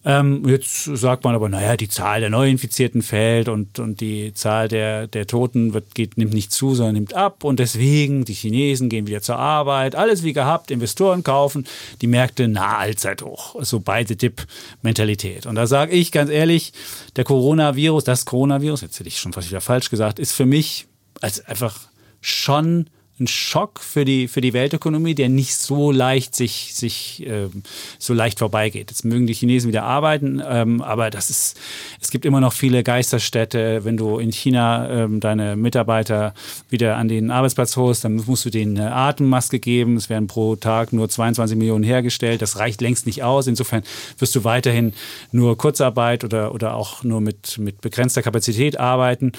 Ähm, 0.07 0.47
jetzt 0.47 0.85
sagt 0.85 1.25
man 1.25 1.35
aber, 1.35 1.49
naja, 1.49 1.77
die 1.77 1.89
Zahl 1.89 2.21
der 2.21 2.29
Neuinfizierten 2.29 3.01
fällt 3.01 3.49
und, 3.49 3.79
und 3.79 4.01
die 4.01 4.35
Zahl 4.35 4.69
der, 4.69 5.07
der 5.07 5.27
Toten 5.27 5.73
wird, 5.73 5.95
geht, 5.95 6.19
nimmt 6.19 6.35
nicht 6.35 6.53
zu, 6.53 6.75
sondern 6.75 6.95
nimmt 6.95 7.15
ab. 7.15 7.43
Und 7.43 7.59
deswegen, 7.59 8.25
die 8.27 8.35
Chinesen 8.35 8.91
gehen 8.91 9.07
wieder 9.07 9.23
zur 9.23 9.39
Arbeit, 9.39 9.95
alles 9.95 10.23
wie 10.23 10.35
gehabt, 10.35 10.71
Investoren 10.71 11.25
kaufen, 11.25 11.67
die 12.03 12.07
Märkte 12.07 12.49
na 12.49 12.77
allzeit 12.77 13.23
hoch. 13.23 13.57
So 13.61 13.81
beide 13.81 14.15
Dip-Mentalität. 14.15 15.47
Und 15.47 15.55
da 15.55 15.67
sage 15.67 15.93
ich 15.93 16.13
ganz 16.13 16.31
ehrlich, 16.31 16.75
der 17.17 17.25
Coronavirus, 17.25 18.05
das 18.05 18.27
Coronavirus, 18.27 18.83
jetzt 18.83 18.99
hätte 18.99 19.09
ich 19.09 19.19
schon 19.19 19.33
fast 19.33 19.49
wieder 19.49 19.63
falsch 19.63 19.89
gesagt, 19.89 20.19
ist 20.19 20.33
für 20.33 20.47
mich 20.47 20.87
als 21.23 21.45
einfach 21.47 21.79
schon 22.21 22.91
ein 23.21 23.29
Schock 23.29 23.79
für 23.79 24.05
die, 24.05 24.27
für 24.27 24.41
die 24.41 24.53
Weltökonomie, 24.53 25.15
der 25.15 25.29
nicht 25.29 25.55
so 25.55 25.93
leicht 25.93 26.35
sich, 26.35 26.75
sich 26.75 27.25
ähm, 27.25 27.63
so 27.99 28.13
leicht 28.13 28.41
vorbeigeht. 28.41 28.91
Jetzt 28.91 29.05
mögen 29.05 29.29
die 29.29 29.35
Chinesen 29.35 29.69
wieder 29.69 29.85
arbeiten, 29.85 30.43
ähm, 30.45 30.83
aber 30.83 31.11
das 31.11 31.31
ist, 31.31 31.61
es 32.01 32.11
gibt 32.11 32.25
immer 32.25 32.41
noch 32.41 32.53
viele 32.53 32.83
Geisterstädte. 32.83 33.85
Wenn 33.85 33.97
du 33.97 34.19
in 34.19 34.33
China 34.33 34.91
ähm, 34.91 35.21
deine 35.21 35.55
Mitarbeiter 35.55 36.35
wieder 36.71 36.97
an 36.97 37.07
den 37.07 37.31
Arbeitsplatz 37.31 37.77
holst, 37.77 38.05
dann 38.05 38.17
musst 38.27 38.47
du 38.47 38.51
denen 38.51 38.77
eine 38.77 38.93
Atemmaske 38.93 39.61
geben. 39.61 39.97
Es 39.97 40.11
werden 40.11 40.27
pro 40.27 40.57
Tag 40.57 40.93
nur 40.93 41.09
22 41.09 41.57
Millionen 41.57 41.85
hergestellt. 41.85 42.43
Das 42.43 42.59
reicht 42.59 42.81
längst 42.81 43.07
nicht 43.07 43.23
aus. 43.23 43.47
Insofern 43.47 43.85
wirst 44.19 44.35
du 44.35 44.43
weiterhin 44.43 44.93
nur 45.31 45.57
Kurzarbeit 45.57 46.25
oder, 46.25 46.53
oder 46.53 46.75
auch 46.75 47.05
nur 47.05 47.21
mit, 47.21 47.59
mit 47.59 47.81
begrenzter 47.81 48.23
Kapazität 48.23 48.81
arbeiten. 48.81 49.31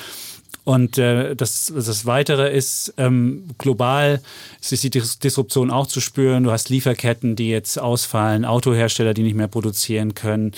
Und 0.66 0.98
äh, 0.98 1.36
das, 1.36 1.72
das 1.74 2.08
Weitere 2.08 2.52
ist, 2.52 2.92
ähm, 2.98 3.50
global 3.60 4.20
ist 4.60 4.84
die 4.84 4.90
Dis 4.90 5.20
Disruption 5.20 5.70
auch 5.70 5.86
zu 5.86 6.02
spüren. 6.02 6.44
Du 6.44 6.52
hast 6.52 6.70
Lieferketten, 6.70 7.36
die 7.36 7.50
jetzt 7.50 7.80
ausfallen, 7.80 8.46
Autohersteller, 8.46 9.14
die 9.14 9.22
nicht 9.22 9.36
mehr 9.36 9.48
produzieren 9.48 10.16
können. 10.16 10.54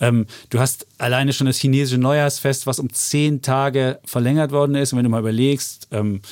Ähm, 0.00 0.26
du 0.50 0.58
hast 0.58 0.88
alleine 0.98 1.32
schon 1.32 1.46
das 1.46 1.58
chinesische 1.58 2.00
Neujahrsfest, 2.00 2.66
was 2.66 2.80
um 2.80 2.92
zehn 2.92 3.40
Tage 3.40 4.00
verlängert 4.04 4.50
worden 4.50 4.74
ist. 4.74 4.92
Und 4.92 4.98
wenn 4.98 5.04
du 5.04 5.10
mal 5.10 5.20
überlegst, 5.20 5.86
ähm, 5.92 6.22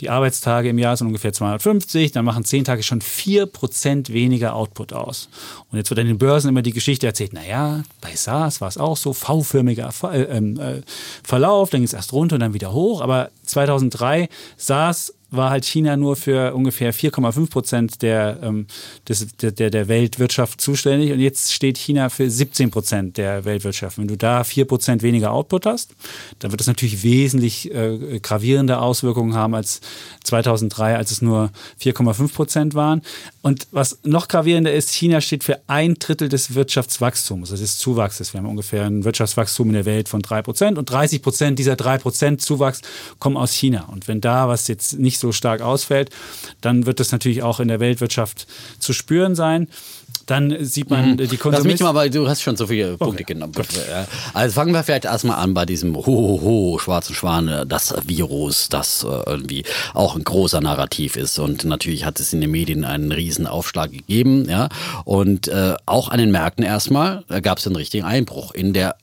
die 0.00 0.10
Arbeitstage 0.10 0.70
im 0.70 0.78
Jahr 0.78 0.96
sind 0.96 1.08
ungefähr 1.08 1.32
250, 1.32 2.12
dann 2.12 2.24
machen 2.24 2.44
zehn 2.44 2.64
Tage 2.64 2.82
schon 2.82 3.00
4% 3.00 4.12
weniger 4.12 4.54
Output 4.54 4.92
aus. 4.92 5.28
Und 5.70 5.78
jetzt 5.78 5.90
wird 5.90 6.00
an 6.00 6.06
den 6.06 6.18
Börsen 6.18 6.48
immer 6.48 6.62
die 6.62 6.72
Geschichte 6.72 7.06
erzählt, 7.06 7.32
naja, 7.32 7.82
bei 8.00 8.14
SARS 8.14 8.60
war 8.60 8.68
es 8.68 8.78
auch 8.78 8.96
so, 8.96 9.12
V-förmiger 9.12 9.90
äh, 10.04 10.22
äh, 10.22 10.82
Verlauf, 11.22 11.70
dann 11.70 11.80
ging 11.80 11.86
es 11.86 11.92
erst 11.92 12.12
runter 12.12 12.36
und 12.36 12.40
dann 12.40 12.54
wieder 12.54 12.72
hoch. 12.72 13.02
Aber 13.02 13.30
2003 13.44 14.28
SARS 14.56 15.14
war 15.30 15.50
halt 15.50 15.64
China 15.64 15.96
nur 15.96 16.16
für 16.16 16.54
ungefähr 16.54 16.92
4,5 16.92 17.50
Prozent 17.50 18.02
der, 18.02 18.38
ähm, 18.42 18.66
des, 19.08 19.26
der, 19.36 19.70
der, 19.70 19.88
Weltwirtschaft 19.88 20.60
zuständig 20.60 21.12
und 21.12 21.20
jetzt 21.20 21.52
steht 21.52 21.78
China 21.78 22.08
für 22.08 22.30
17 22.30 22.70
Prozent 22.70 23.16
der 23.16 23.44
Weltwirtschaft. 23.44 23.98
Wenn 23.98 24.08
du 24.08 24.16
da 24.16 24.44
4 24.44 24.64
Prozent 24.64 25.02
weniger 25.02 25.32
Output 25.32 25.66
hast, 25.66 25.94
dann 26.38 26.50
wird 26.50 26.60
das 26.60 26.66
natürlich 26.66 27.02
wesentlich 27.02 27.72
äh, 27.72 28.20
gravierende 28.20 28.78
Auswirkungen 28.78 29.34
haben 29.34 29.54
als 29.54 29.80
2003, 30.24 30.96
als 30.96 31.10
es 31.10 31.22
nur 31.22 31.50
4,5 31.82 32.32
Prozent 32.34 32.74
waren. 32.74 33.02
Und 33.42 33.68
was 33.70 33.98
noch 34.04 34.28
gravierender 34.28 34.72
ist, 34.72 34.90
China 34.90 35.20
steht 35.20 35.44
für 35.44 35.60
ein 35.66 35.94
Drittel 35.94 36.28
des 36.28 36.54
Wirtschaftswachstums, 36.54 37.50
das 37.50 37.60
ist 37.60 37.78
Zuwachses. 37.78 38.34
Wir 38.34 38.40
haben 38.40 38.48
ungefähr 38.48 38.84
ein 38.84 39.04
Wirtschaftswachstum 39.04 39.68
in 39.68 39.74
der 39.74 39.84
Welt 39.84 40.08
von 40.08 40.22
3 40.22 40.42
Prozent 40.42 40.78
und 40.78 40.90
30 40.90 41.22
Prozent 41.22 41.58
dieser 41.58 41.76
3 41.76 41.98
Prozent 41.98 42.42
Zuwachs 42.42 42.82
kommen 43.18 43.36
aus 43.36 43.52
China. 43.52 43.88
Und 43.90 44.08
wenn 44.08 44.20
da 44.20 44.48
was 44.48 44.68
jetzt 44.68 44.98
nicht 44.98 45.19
so 45.20 45.32
stark 45.32 45.60
ausfällt, 45.60 46.10
dann 46.60 46.86
wird 46.86 47.00
das 47.00 47.12
natürlich 47.12 47.42
auch 47.42 47.60
in 47.60 47.68
der 47.68 47.80
Weltwirtschaft 47.80 48.46
zu 48.78 48.92
spüren 48.92 49.34
sein. 49.34 49.68
dann 50.26 50.64
sieht 50.64 50.90
man 50.90 51.16
die 51.16 51.24
Lass 51.24 51.38
Konsumenten. 51.38 51.68
mich 51.72 51.80
mal, 51.80 51.94
weil 51.94 52.10
du 52.10 52.28
hast 52.28 52.42
schon 52.42 52.56
so 52.56 52.66
viele 52.66 52.96
Punkte 52.96 53.24
genommen. 53.24 53.52
Ja. 53.90 54.06
Also 54.32 54.54
fangen 54.54 54.72
wir 54.72 54.82
vielleicht 54.84 55.04
erstmal 55.04 55.38
an 55.38 55.54
bei 55.54 55.66
diesem 55.66 55.96
Ho, 55.96 56.04
ho, 56.06 56.40
ho, 56.40 56.78
schwarzen 56.78 57.14
Schwan, 57.14 57.48
äh, 57.48 57.66
das 57.66 57.94
Virus, 58.06 58.68
das 58.68 59.04
äh, 59.04 59.08
irgendwie 59.26 59.64
auch 59.92 60.14
ein 60.14 60.22
großer 60.22 60.60
Narrativ 60.60 61.16
ist. 61.16 61.38
Und 61.38 61.64
natürlich 61.64 62.04
hat 62.04 62.20
es 62.20 62.32
in 62.32 62.40
den 62.40 62.50
Medien 62.50 62.84
einen 62.84 63.10
riesen 63.12 63.46
Aufschlag 63.46 63.90
gegeben. 63.90 64.48
Ja. 64.48 64.68
Und 65.04 65.48
äh, 65.48 65.74
auch 65.86 66.08
an 66.10 66.18
den 66.18 66.30
Märkten 66.30 66.64
erstmal 66.64 67.24
gab 67.42 67.58
es 67.58 67.66
einen 67.66 67.76
richtigen 67.76 68.04
Einbruch 68.04 68.52
in 68.52 68.72
der 68.72 68.96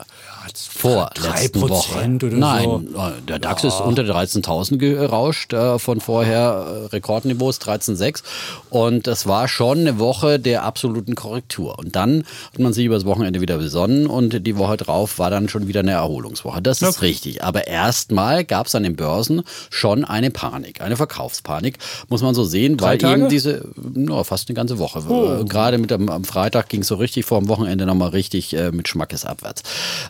vorletzten 0.56 1.60
3% 1.60 1.70
Woche. 1.70 2.26
oder 2.26 2.36
Nein, 2.36 2.88
so. 2.92 3.00
äh, 3.00 3.22
der 3.28 3.40
DAX 3.40 3.64
ist 3.64 3.82
unter 3.82 4.04
13.000 4.04 4.78
gerauscht, 4.78 5.54
äh, 5.54 5.80
von 5.80 6.00
vorher 6.00 6.84
äh, 6.84 6.86
Rekordniveaus 6.88 7.60
13,6 7.60 8.24
und 8.70 9.08
das 9.08 9.28
war 9.28 9.48
schon 9.48 9.80
eine 9.80 10.00
Woche 10.00 10.40
der 10.40 10.64
absoluten 10.64 11.16
Korrektur. 11.16 11.78
Und 11.80 11.96
dann 11.96 12.24
hat 12.54 12.60
man 12.60 12.74
sich 12.74 12.86
über 12.86 12.96
das 12.96 13.06
Wochenende 13.06 13.42
wieder 13.42 13.58
besonnen 13.58 14.08
und 14.08 14.46
die 14.46 14.58
Woche 14.58 14.78
drauf 14.78 15.20
war 15.20 15.30
dann 15.30 15.50
schon 15.50 15.68
wieder 15.68 15.82
eine 15.82 15.92
Erholungswoche. 15.92 16.62
Das 16.62 16.82
ist 16.82 17.02
richtig. 17.02 17.44
Aber 17.44 17.68
erstmal 17.68 18.44
gab 18.44 18.68
es 18.68 18.76
an 18.76 18.84
den 18.84 18.96
Börsen 18.96 19.44
schon 19.70 20.06
eine 20.06 20.32
Panik, 20.32 20.82
eine 20.82 20.98
Verkaufspanik, 20.98 21.78
muss 22.10 22.22
man 22.22 22.36
so 22.36 22.44
sehen, 22.44 22.80
weil 22.80 22.98
Tage? 22.98 23.22
eben 23.22 23.30
diese, 23.30 23.68
no, 23.76 24.24
fast 24.24 24.50
eine 24.50 24.56
ganze 24.56 24.80
Woche. 24.80 25.00
Äh, 25.00 25.46
Gerade 25.46 25.78
mit 25.78 25.92
dem, 25.92 26.10
am 26.10 26.24
Freitag 26.24 26.70
ging 26.70 26.82
es 26.82 26.88
so 26.88 26.96
richtig 26.96 27.26
vor 27.26 27.40
dem 27.40 27.48
Wochenende 27.48 27.86
nochmal 27.86 28.10
richtig 28.10 28.56
äh, 28.56 28.72
mit 28.72 28.88
Schmackes 28.88 29.26
abwärts. 29.26 29.64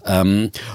Ähm, 0.06 0.27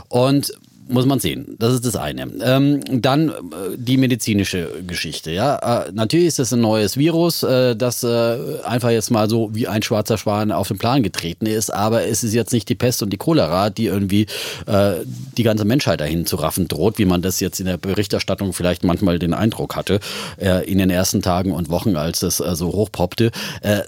und 0.08 0.52
muss 0.88 1.06
man 1.06 1.20
sehen. 1.20 1.56
Das 1.58 1.72
ist 1.72 1.86
das 1.86 1.96
eine. 1.96 2.28
Ähm, 2.42 2.80
dann 2.90 3.28
äh, 3.28 3.32
die 3.76 3.96
medizinische 3.96 4.68
Geschichte. 4.86 5.30
Ja, 5.30 5.84
äh, 5.84 5.92
natürlich 5.92 6.26
ist 6.26 6.38
das 6.38 6.52
ein 6.52 6.60
neues 6.60 6.96
Virus, 6.96 7.42
äh, 7.42 7.76
das 7.76 8.02
äh, 8.02 8.36
einfach 8.64 8.90
jetzt 8.90 9.10
mal 9.10 9.30
so 9.30 9.50
wie 9.54 9.68
ein 9.68 9.82
schwarzer 9.82 10.18
Schwan 10.18 10.50
auf 10.50 10.68
den 10.68 10.78
Plan 10.78 11.02
getreten 11.02 11.46
ist. 11.46 11.70
Aber 11.72 12.04
es 12.06 12.24
ist 12.24 12.34
jetzt 12.34 12.52
nicht 12.52 12.68
die 12.68 12.74
Pest 12.74 13.02
und 13.02 13.10
die 13.10 13.16
Cholera, 13.16 13.70
die 13.70 13.86
irgendwie 13.86 14.26
äh, 14.66 14.94
die 15.36 15.42
ganze 15.42 15.64
Menschheit 15.64 16.00
dahin 16.00 16.26
zu 16.26 16.36
raffen 16.36 16.68
droht, 16.68 16.98
wie 16.98 17.04
man 17.04 17.22
das 17.22 17.40
jetzt 17.40 17.60
in 17.60 17.66
der 17.66 17.76
Berichterstattung 17.76 18.52
vielleicht 18.52 18.84
manchmal 18.84 19.18
den 19.18 19.34
Eindruck 19.34 19.76
hatte 19.76 20.00
äh, 20.38 20.68
in 20.70 20.78
den 20.78 20.90
ersten 20.90 21.22
Tagen 21.22 21.52
und 21.52 21.68
Wochen, 21.68 21.96
als 21.96 22.22
es 22.22 22.36
so 22.36 22.72
hochpoppte. 22.72 23.30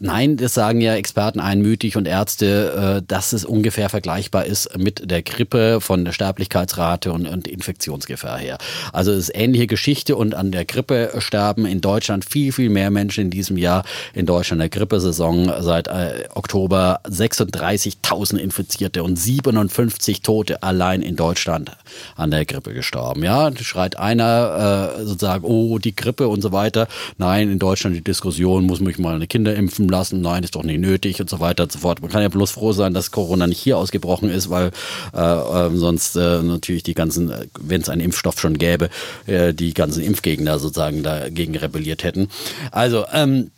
Nein, 0.00 0.36
das 0.36 0.54
sagen 0.54 0.80
ja 0.80 0.94
Experten 0.94 1.40
einmütig 1.40 1.96
und 1.96 2.06
Ärzte, 2.06 3.02
dass 3.06 3.32
es 3.32 3.44
ungefähr 3.44 3.88
vergleichbar 3.88 4.46
ist 4.46 4.76
mit 4.78 5.10
der 5.10 5.22
Grippe 5.22 5.80
von 5.80 6.04
der 6.04 6.12
Sterblichkeitsrate 6.12 6.83
und, 7.12 7.26
und 7.26 7.48
Infektionsgefahr 7.48 8.38
her. 8.38 8.58
Also 8.92 9.12
es 9.12 9.28
ist 9.28 9.34
ähnliche 9.34 9.66
Geschichte 9.66 10.16
und 10.16 10.34
an 10.34 10.52
der 10.52 10.64
Grippe 10.64 11.12
sterben 11.18 11.66
in 11.66 11.80
Deutschland 11.80 12.24
viel, 12.24 12.52
viel 12.52 12.70
mehr 12.70 12.90
Menschen 12.90 13.24
in 13.24 13.30
diesem 13.30 13.56
Jahr. 13.56 13.84
In 14.12 14.26
Deutschland 14.26 14.60
der 14.60 14.68
Grippesaison 14.68 15.52
seit 15.60 15.88
äh, 15.88 16.24
Oktober 16.34 17.00
36.000 17.04 18.36
Infizierte 18.36 19.02
und 19.02 19.16
57 19.16 20.22
Tote 20.22 20.62
allein 20.62 21.02
in 21.02 21.16
Deutschland 21.16 21.72
an 22.16 22.30
der 22.30 22.44
Grippe 22.44 22.74
gestorben. 22.74 23.22
Ja, 23.24 23.50
schreit 23.56 23.98
einer 23.98 24.94
äh, 24.98 25.04
sozusagen, 25.04 25.44
oh, 25.44 25.78
die 25.78 25.96
Grippe 25.96 26.28
und 26.28 26.42
so 26.42 26.52
weiter. 26.52 26.88
Nein, 27.18 27.50
in 27.50 27.58
Deutschland 27.58 27.96
die 27.96 28.04
Diskussion, 28.04 28.64
muss 28.64 28.80
mich 28.80 28.98
mal 28.98 29.14
eine 29.14 29.26
Kinder 29.26 29.54
impfen 29.54 29.88
lassen? 29.88 30.20
Nein, 30.20 30.42
ist 30.42 30.54
doch 30.54 30.64
nicht 30.64 30.80
nötig 30.80 31.20
und 31.20 31.30
so 31.30 31.40
weiter 31.40 31.64
und 31.64 31.72
so 31.72 31.78
fort. 31.78 32.02
Man 32.02 32.10
kann 32.10 32.22
ja 32.22 32.28
bloß 32.28 32.50
froh 32.50 32.72
sein, 32.72 32.94
dass 32.94 33.10
Corona 33.10 33.46
nicht 33.46 33.60
hier 33.60 33.78
ausgebrochen 33.78 34.30
ist, 34.30 34.50
weil 34.50 34.70
äh, 35.14 35.20
äh, 35.20 35.70
sonst 35.76 36.16
äh, 36.16 36.42
natürlich 36.74 36.82
die 36.82 36.94
ganzen, 36.94 37.32
wenn 37.60 37.80
es 37.80 37.88
einen 37.88 38.00
Impfstoff 38.00 38.40
schon 38.40 38.58
gäbe, 38.58 38.90
äh, 39.26 39.54
die 39.54 39.74
ganzen 39.74 40.02
Impfgegner 40.02 40.58
sozusagen 40.58 41.02
dagegen 41.02 41.56
rebelliert 41.56 42.04
hätten. 42.04 42.28
Also, 42.70 43.04
ähm, 43.12 43.50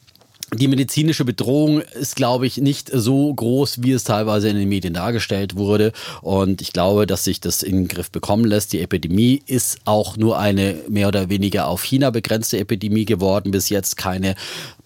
die 0.55 0.69
medizinische 0.69 1.25
Bedrohung 1.25 1.81
ist, 1.81 2.15
glaube 2.15 2.47
ich, 2.47 2.59
nicht 2.59 2.89
so 2.93 3.35
groß, 3.35 3.83
wie 3.83 3.91
es 3.91 4.05
teilweise 4.05 4.49
in 4.49 4.57
den 4.57 4.69
Medien 4.69 4.95
dargestellt 4.95 5.57
wurde. 5.57 5.93
Und 6.23 6.63
ich 6.63 6.73
glaube, 6.73 7.09
dass 7.09 7.25
sich 7.25 7.41
das 7.41 7.65
in 7.65 7.75
den 7.75 7.89
Griff 7.89 8.13
bekommen 8.13 8.45
lässt. 8.45 8.73
Die 8.73 8.81
Epidemie 8.81 9.43
ist 9.47 9.79
auch 9.87 10.17
nur 10.17 10.39
eine 10.39 10.77
mehr 10.89 11.09
oder 11.09 11.31
weniger 11.31 11.67
auf 11.67 11.83
China 11.83 12.11
begrenzte 12.11 12.59
Epidemie 12.59 13.07
geworden. 13.07 13.51
Bis 13.51 13.71
jetzt 13.71 13.97
keine 13.97 14.37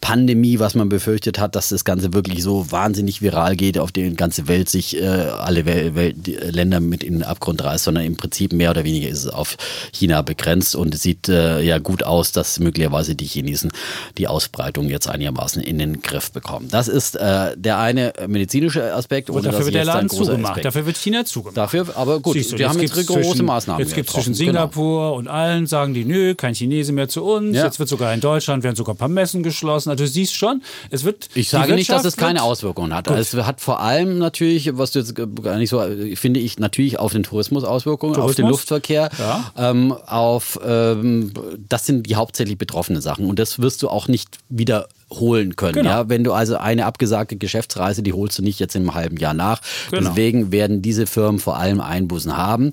Pandemie, 0.00 0.58
was 0.58 0.74
man 0.74 0.88
befürchtet 0.88 1.38
hat, 1.38 1.54
dass 1.54 1.68
das 1.68 1.84
Ganze 1.84 2.14
wirklich 2.14 2.42
so 2.42 2.72
wahnsinnig 2.72 3.20
viral 3.20 3.54
geht, 3.54 3.78
auf 3.78 3.92
die 3.92 4.14
ganze 4.14 4.48
Welt 4.48 4.68
sich 4.70 4.96
äh, 5.00 5.06
alle 5.06 5.66
Wel 5.66 5.94
Wel 5.94 6.14
die 6.14 6.32
Länder 6.34 6.80
mit 6.80 7.02
in 7.04 7.14
den 7.14 7.22
Abgrund 7.22 7.62
reißt, 7.62 7.84
sondern 7.84 8.04
im 8.04 8.16
Prinzip 8.16 8.52
mehr 8.54 8.70
oder 8.70 8.84
weniger 8.84 9.08
ist 9.10 9.24
es 9.24 9.28
auf 9.28 9.56
China 9.92 10.22
begrenzt 10.22 10.74
und 10.74 10.94
es 10.94 11.02
sieht 11.02 11.28
äh, 11.28 11.60
ja 11.60 11.78
gut 11.78 12.02
aus, 12.02 12.32
dass 12.32 12.58
möglicherweise 12.60 13.14
die 13.14 13.26
Chinesen 13.26 13.70
die 14.16 14.26
Ausbreitung 14.26 14.88
jetzt 14.88 15.06
einigermaßen 15.06 15.62
in 15.62 15.78
den 15.78 16.00
Griff 16.00 16.32
bekommen. 16.32 16.68
Das 16.70 16.88
ist 16.88 17.16
äh, 17.16 17.54
der 17.56 17.78
eine 17.78 18.14
medizinische 18.26 18.94
Aspekt. 18.94 19.28
Und 19.28 19.44
dafür 19.44 19.66
wird 19.66 19.74
der 19.74 19.84
Laden 19.84 20.08
zugemacht. 20.08 20.52
Aspekt- 20.52 20.64
Dafür 20.64 20.86
wird 20.86 20.96
China 20.96 21.24
zugemacht. 21.26 21.56
Dafür, 21.58 21.86
aber 21.96 22.20
gut, 22.20 22.34
Siehst 22.34 22.52
du, 22.52 22.56
die 22.56 22.64
haben 22.64 22.80
jetzt 22.80 22.94
zwischen- 22.94 23.44
Maßnahmen 23.44 23.84
Jetzt 23.84 23.94
gibt 23.94 24.08
es 24.08 24.14
zwischen 24.14 24.32
Genau. 24.32 24.44
Singapur 24.52 25.12
und 25.14 25.28
allen, 25.28 25.66
sagen 25.66 25.92
die, 25.92 26.04
nö, 26.06 26.34
kein 26.34 26.54
Chinese 26.54 26.92
mehr 26.92 27.08
zu 27.08 27.22
uns. 27.24 27.54
Ja. 27.56 27.64
Jetzt 27.66 27.78
wird 27.78 27.88
sogar 27.88 28.14
in 28.14 28.20
Deutschland, 28.20 28.62
werden 28.64 28.76
sogar 28.76 28.94
ein 28.94 28.98
paar 28.98 29.08
Messen 29.08 29.42
geschlossen. 29.42 29.89
Also 29.90 30.04
du 30.04 30.08
siehst 30.10 30.34
schon, 30.34 30.62
es 30.90 31.04
wird. 31.04 31.28
Ich 31.34 31.48
sage 31.50 31.74
nicht, 31.74 31.90
dass 31.90 32.04
es 32.04 32.16
keine 32.16 32.42
Auswirkungen 32.42 32.94
hat. 32.94 33.08
Es 33.08 33.34
hat 33.34 33.60
vor 33.60 33.80
allem 33.80 34.18
natürlich, 34.18 34.76
was 34.78 34.92
du 34.92 35.00
jetzt 35.00 35.14
gar 35.14 35.56
nicht 35.58 35.70
so, 35.70 35.82
finde 36.14 36.40
ich, 36.40 36.58
natürlich 36.58 36.98
auf 36.98 37.12
den 37.12 37.22
Tourismus 37.22 37.64
Auswirkungen, 37.64 38.14
auf 38.16 38.34
den 38.34 38.44
Tourismus? 38.44 38.50
Luftverkehr, 38.50 39.10
Ja. 39.18 39.52
ähm, 39.56 39.92
auf, 39.92 40.58
ähm, 40.64 41.32
das 41.68 41.86
sind 41.86 42.06
die 42.06 42.16
hauptsächlich 42.16 42.56
betroffenen 42.58 43.02
Sachen. 43.02 43.26
Und 43.26 43.38
das 43.38 43.58
wirst 43.60 43.82
du 43.82 43.88
auch 43.88 44.08
nicht 44.08 44.38
wieder 44.48 44.88
holen 45.12 45.56
können. 45.56 45.74
Genau. 45.74 45.90
Ja, 45.90 46.08
wenn 46.08 46.22
du 46.24 46.32
also 46.32 46.56
eine 46.56 46.86
abgesagte 46.86 47.36
Geschäftsreise, 47.36 48.02
die 48.02 48.12
holst 48.12 48.38
du 48.38 48.42
nicht 48.42 48.60
jetzt 48.60 48.76
im 48.76 48.94
halben 48.94 49.16
Jahr 49.16 49.34
nach. 49.34 49.60
Genau. 49.90 50.08
Deswegen 50.10 50.52
werden 50.52 50.82
diese 50.82 51.06
Firmen 51.06 51.40
vor 51.40 51.56
allem 51.56 51.80
Einbußen 51.80 52.36
haben. 52.36 52.72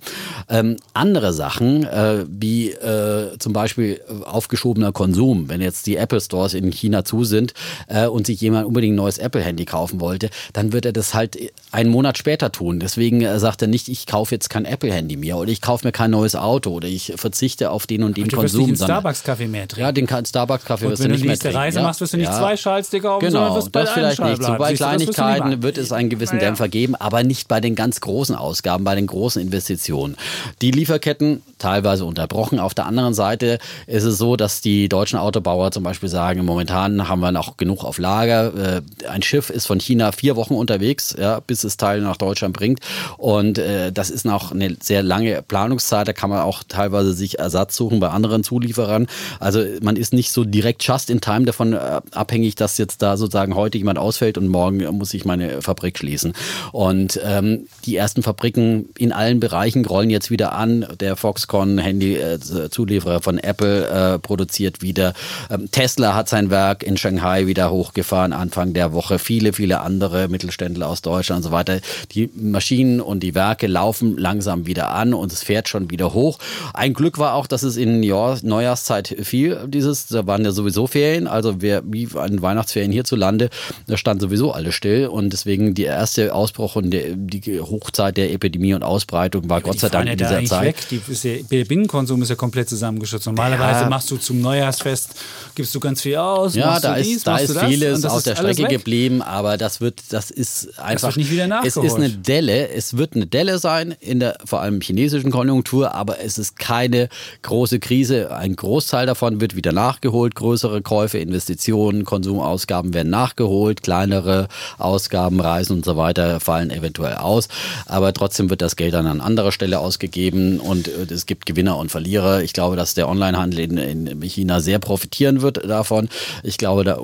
Ähm, 0.50 0.78
andere 0.94 1.34
Sachen, 1.34 1.84
äh, 1.86 2.26
wie 2.30 2.70
äh, 2.72 3.38
zum 3.40 3.54
Beispiel 3.54 4.02
aufgeschobener 4.26 4.92
Konsum, 4.92 5.50
wenn 5.50 5.62
jetzt 5.62 5.88
die 5.88 5.96
Apple 5.98 6.22
Stores 6.22 6.54
in 6.54 6.72
China 6.72 7.04
zu 7.04 7.24
sind 7.24 7.54
äh, 7.88 8.06
und 8.08 8.28
sich 8.28 8.40
jemand 8.42 8.68
unbedingt 8.68 8.94
ein 8.94 8.98
neues 8.98 9.18
Apple-Handy 9.18 9.66
kaufen 9.66 10.00
wollte, 10.00 10.30
dann 10.54 10.74
wird 10.74 10.86
er 10.86 10.94
das 10.94 11.14
halt 11.14 11.38
einen 11.72 11.90
Monat 11.90 12.18
später 12.18 12.52
tun. 12.52 12.80
Deswegen 12.80 13.22
äh, 13.22 13.40
sagt 13.40 13.62
er 13.64 13.68
nicht, 13.68 13.88
ich 13.90 14.06
kaufe 14.06 14.36
jetzt 14.36 14.50
kein 14.50 14.66
Apple-Handy 14.66 15.18
mehr 15.18 15.38
oder 15.38 15.50
ich 15.52 15.62
kaufe 15.62 15.88
mir 15.88 15.92
kein 15.92 16.12
neues 16.12 16.36
Auto 16.36 16.72
oder 16.72 16.88
ich 16.88 17.14
verzichte 17.16 17.72
auf 17.72 17.88
den 17.88 18.04
und 18.04 18.16
den 18.18 18.28
Du 18.28 18.38
wirst 18.38 18.44
nicht 18.44 18.52
Konsum. 18.54 18.66
einen 18.68 18.76
sondern- 18.76 18.96
Starbucks-Kaffee 19.02 19.48
mehr 19.48 19.68
trinken. 19.68 19.82
ja, 19.82 19.92
den 19.92 20.08
Starbucks-Kaffee 20.26 20.86
Und 20.86 20.92
wirst 20.92 21.04
wenn 21.04 21.10
du 21.10 21.16
du 21.16 21.16
nicht 21.16 21.24
die 21.24 21.28
mehr 21.28 21.32
nächste 21.34 21.48
trinken. 21.48 21.58
Reise 21.58 21.78
ja? 21.80 21.84
machst, 21.84 22.02
wirst 22.02 22.14
du 22.14 22.18
nicht 22.18 22.27
Ja. 22.28 22.40
zwei 22.40 22.58
Schallsticker 22.58 23.20
sondern 23.22 23.32
Genau, 23.32 23.56
wirst 23.56 23.72
bei 23.72 23.82
das 23.82 23.92
vielleicht 23.92 24.22
nicht. 24.22 24.44
So 24.44 24.48
bei 24.54 24.58
du, 24.58 24.62
wirst 24.70 24.72
du 24.82 24.86
Kleinigkeiten 24.86 25.50
machen. 25.50 25.64
wird 25.64 25.78
es 25.78 25.92
einen 25.92 26.10
gewissen 26.10 26.38
Naja. 26.38 26.48
Dämpfer 26.50 26.68
geben, 26.68 26.96
aber 26.96 27.24
nicht 27.24 27.48
bei 27.48 27.60
den 27.60 27.76
ganz 27.76 28.02
großen 28.02 28.36
Ausgaben, 28.36 28.84
bei 28.84 28.96
den 28.96 29.08
großen 29.08 29.42
Investitionen. 29.42 30.16
Die 30.62 30.72
Lieferketten 30.72 31.42
teilweise 31.58 32.06
unterbrochen. 32.06 32.60
Auf 32.60 32.74
der 32.74 32.86
anderen 32.86 33.14
Seite 33.14 33.58
ist 33.88 34.04
es 34.04 34.18
so, 34.18 34.36
dass 34.36 34.62
die 34.62 34.90
deutschen 34.90 35.18
Autobauer 35.20 35.72
zum 35.72 35.84
Beispiel 35.84 36.10
sagen, 36.10 36.46
momentan 36.46 37.08
haben 37.08 37.20
wir 37.20 37.32
noch 37.32 37.58
genug 37.58 37.84
auf 37.84 37.98
Lager. 37.98 38.54
Äh, 38.78 38.82
Ein 39.10 39.24
Schiff 39.24 39.50
ist 39.50 39.66
von 39.66 39.80
China 39.80 40.12
vier 40.12 40.36
Wochen 40.36 40.54
unterwegs, 40.54 41.16
ja, 41.18 41.40
bis 41.40 41.64
es 41.64 41.78
Teile 41.78 42.02
nach 42.04 42.18
Deutschland 42.18 42.56
bringt. 42.56 42.80
Und 43.18 43.58
äh, 43.58 43.92
das 43.92 44.10
ist 44.10 44.26
noch 44.26 44.52
eine 44.52 44.76
sehr 44.82 45.02
lange 45.04 45.42
Planungszeit. 45.42 46.08
Da 46.08 46.14
kann 46.14 46.30
man 46.30 46.42
auch 46.42 46.64
teilweise 46.68 47.14
sich 47.14 47.40
Ersatz 47.40 47.76
suchen 47.76 48.00
bei 48.00 48.10
anderen 48.10 48.44
Zulieferern. 48.44 49.08
Also 49.40 49.64
man 49.82 49.96
ist 49.96 50.14
nicht 50.14 50.32
so 50.32 50.44
direkt 50.44 50.84
just 50.84 51.10
in 51.10 51.22
time 51.22 51.46
davon 51.46 51.74
äh, 51.74 52.02
abhängig, 52.18 52.56
dass 52.56 52.78
jetzt 52.78 53.02
da 53.02 53.18
sozusagen 53.18 53.56
heute 53.56 53.78
jemand 53.78 54.00
ausfällt 54.00 54.38
und 54.38 54.48
morgen 54.48 54.84
muss 54.98 55.14
ich 55.14 55.26
meine 55.26 55.62
Fabrik 55.62 55.98
schließen. 55.98 56.34
Und 56.72 57.20
ähm, 57.24 57.68
die 57.86 57.96
ersten 57.96 58.24
Fabriken 58.24 58.90
in 58.98 59.12
allen 59.12 59.40
Bereichen 59.40 59.86
rollen 59.86 60.10
jetzt 60.10 60.32
wieder 60.32 60.54
an. 60.54 60.86
Der 61.00 61.16
Foxconn 61.16 61.78
Handy-Zulieferer 61.78 63.22
von 63.22 63.38
Apple 63.38 63.88
äh, 63.88 64.20
produziert 64.20 64.82
wieder. 64.82 65.14
Ähm, 65.50 65.70
Tesla 65.72 66.16
hat 66.16 66.30
sein 66.30 66.50
Werk 66.50 66.84
in 66.84 66.98
Shanghai 66.98 67.48
wieder 67.48 67.72
hochgefahren 67.72 68.34
Anfang 68.34 68.74
der 68.74 68.94
Woche. 68.94 69.20
Viele, 69.20 69.54
viele 69.54 69.82
andere 69.82 70.28
Mittelständler 70.28 70.88
aus 70.88 71.02
Deutschland 71.02 71.38
und 71.38 71.44
so 71.44 71.52
weiter. 71.52 71.80
Die 72.12 72.30
Maschinen 72.36 73.02
und 73.02 73.22
die 73.22 73.36
Werke 73.36 73.68
laufen 73.68 74.18
langsam 74.18 74.66
wieder 74.66 74.92
an 74.92 75.14
und 75.14 75.32
es 75.32 75.44
fährt 75.44 75.70
schon 75.70 75.90
wieder 75.90 76.14
hoch. 76.14 76.40
Ein 76.74 76.94
Glück 76.94 77.18
war 77.18 77.34
auch, 77.34 77.48
dass 77.48 77.64
es 77.64 77.78
in 77.78 78.04
Jahr, 78.04 78.38
Neujahrszeit 78.42 79.16
fiel. 79.22 79.60
Dieses, 79.68 80.08
da 80.08 80.26
waren 80.28 80.44
ja 80.44 80.52
sowieso 80.52 80.88
Ferien, 80.88 81.28
also 81.28 81.62
wer, 81.62 81.82
wie 81.86 82.07
an 82.16 82.42
Weihnachtsferien 82.42 82.92
hierzulande, 82.92 83.50
da 83.88 83.98
stand 83.98 84.22
sowieso 84.22 84.52
alles 84.52 84.76
still 84.76 85.08
und 85.08 85.32
deswegen 85.32 85.74
die 85.74 85.84
erste 85.84 86.34
Ausbruch 86.34 86.76
und 86.76 86.92
die, 86.92 87.14
die 87.16 87.60
Hochzeit 87.60 88.18
der 88.18 88.32
Epidemie 88.32 88.74
und 88.74 88.84
Ausbreitung 88.84 89.50
war 89.50 89.62
Gott 89.62 89.76
Die 89.76 89.80
sei 89.80 89.90
Dank 89.90 90.06
in 90.06 90.12
ja 90.12 90.16
da 90.16 90.26
dieser 90.26 90.38
eigentlich 90.38 90.50
Zeit. 90.50 90.92
Weg. 90.92 91.02
Die 91.08 91.12
ist 91.12 91.24
ja, 91.24 91.36
der 91.52 91.66
Binnenkonsum 91.66 92.22
ist 92.22 92.30
ja 92.30 92.36
komplett 92.36 92.70
zusammengeschützt. 92.70 93.26
Normalerweise 93.26 93.82
Ja. 93.82 93.90
machst 93.90 94.10
du 94.12 94.18
zum 94.18 94.42
Neujahrsfest, 94.42 95.16
gibst 95.56 95.74
du 95.76 95.80
ganz 95.80 96.02
viel 96.02 96.16
aus. 96.18 96.56
Ja, 96.56 96.80
da 96.80 96.96
du 96.96 97.04
dies, 97.04 97.18
ist, 97.18 97.28
da 97.28 97.38
ist 97.38 97.56
das, 97.56 97.66
vieles 97.66 98.02
das 98.02 98.16
ist 98.18 98.28
der 98.28 98.36
Strecke 98.36 98.64
weg. 98.64 98.70
geblieben, 98.70 99.22
aber 99.22 99.58
das 99.58 99.82
wird, 99.82 100.02
das 100.10 100.32
ist 100.32 100.80
einfach. 100.80 101.10
wird 101.10 101.18
nicht 101.18 101.32
wieder 101.32 101.62
Es 101.66 101.78
ist 101.78 101.96
eine 101.96 102.10
Delle, 102.10 102.70
es 102.70 102.98
wird 102.98 103.16
eine 103.16 103.26
Delle 103.28 103.58
sein 103.60 103.96
in 104.00 104.20
der 104.20 104.38
vor 104.46 104.62
allem 104.62 104.82
chinesischen 104.82 105.32
Konjunktur, 105.32 105.94
aber 105.94 106.20
es 106.20 106.38
ist 106.38 106.58
keine 106.60 107.10
große 107.42 107.80
Krise. 107.80 108.36
Ein 108.36 108.56
Großteil 108.56 109.06
davon 109.06 109.42
wird 109.42 109.56
wieder 109.56 109.72
nachgeholt, 109.72 110.36
größere 110.36 110.82
Käufe, 110.82 111.18
Investitionen, 111.18 111.97
von 112.06 112.28
Konsumausgaben 112.28 112.94
werden 112.94 113.10
nachgeholt, 113.10 113.84
kleinere 113.84 114.48
Ausgaben, 114.78 115.40
Reisen 115.40 115.78
und 115.78 115.86
so 115.86 115.96
weiter 115.96 116.40
fallen 116.42 116.72
eventuell 116.72 117.16
aus, 117.16 117.48
aber 117.86 118.12
trotzdem 118.12 118.50
wird 118.50 118.62
das 118.62 118.76
Geld 118.76 118.96
dann 118.96 119.08
an 119.08 119.22
anderer 119.22 119.54
Stelle 119.54 119.80
ausgegeben 119.80 120.60
und 120.60 120.88
äh, 120.88 121.14
es 121.14 121.26
gibt 121.26 121.46
Gewinner 121.46 121.78
und 121.78 121.90
Verlierer. 121.90 122.42
Ich 122.42 122.52
glaube, 122.52 122.76
dass 122.76 122.96
der 122.96 123.08
Onlinehandel 123.08 123.60
in, 123.60 123.78
in 123.78 124.22
China 124.24 124.60
sehr 124.60 124.80
profitieren 124.80 125.42
wird 125.42 125.64
davon. 125.64 126.10
Ich 126.44 126.58
glaube, 126.58 126.84
da, 126.84 127.00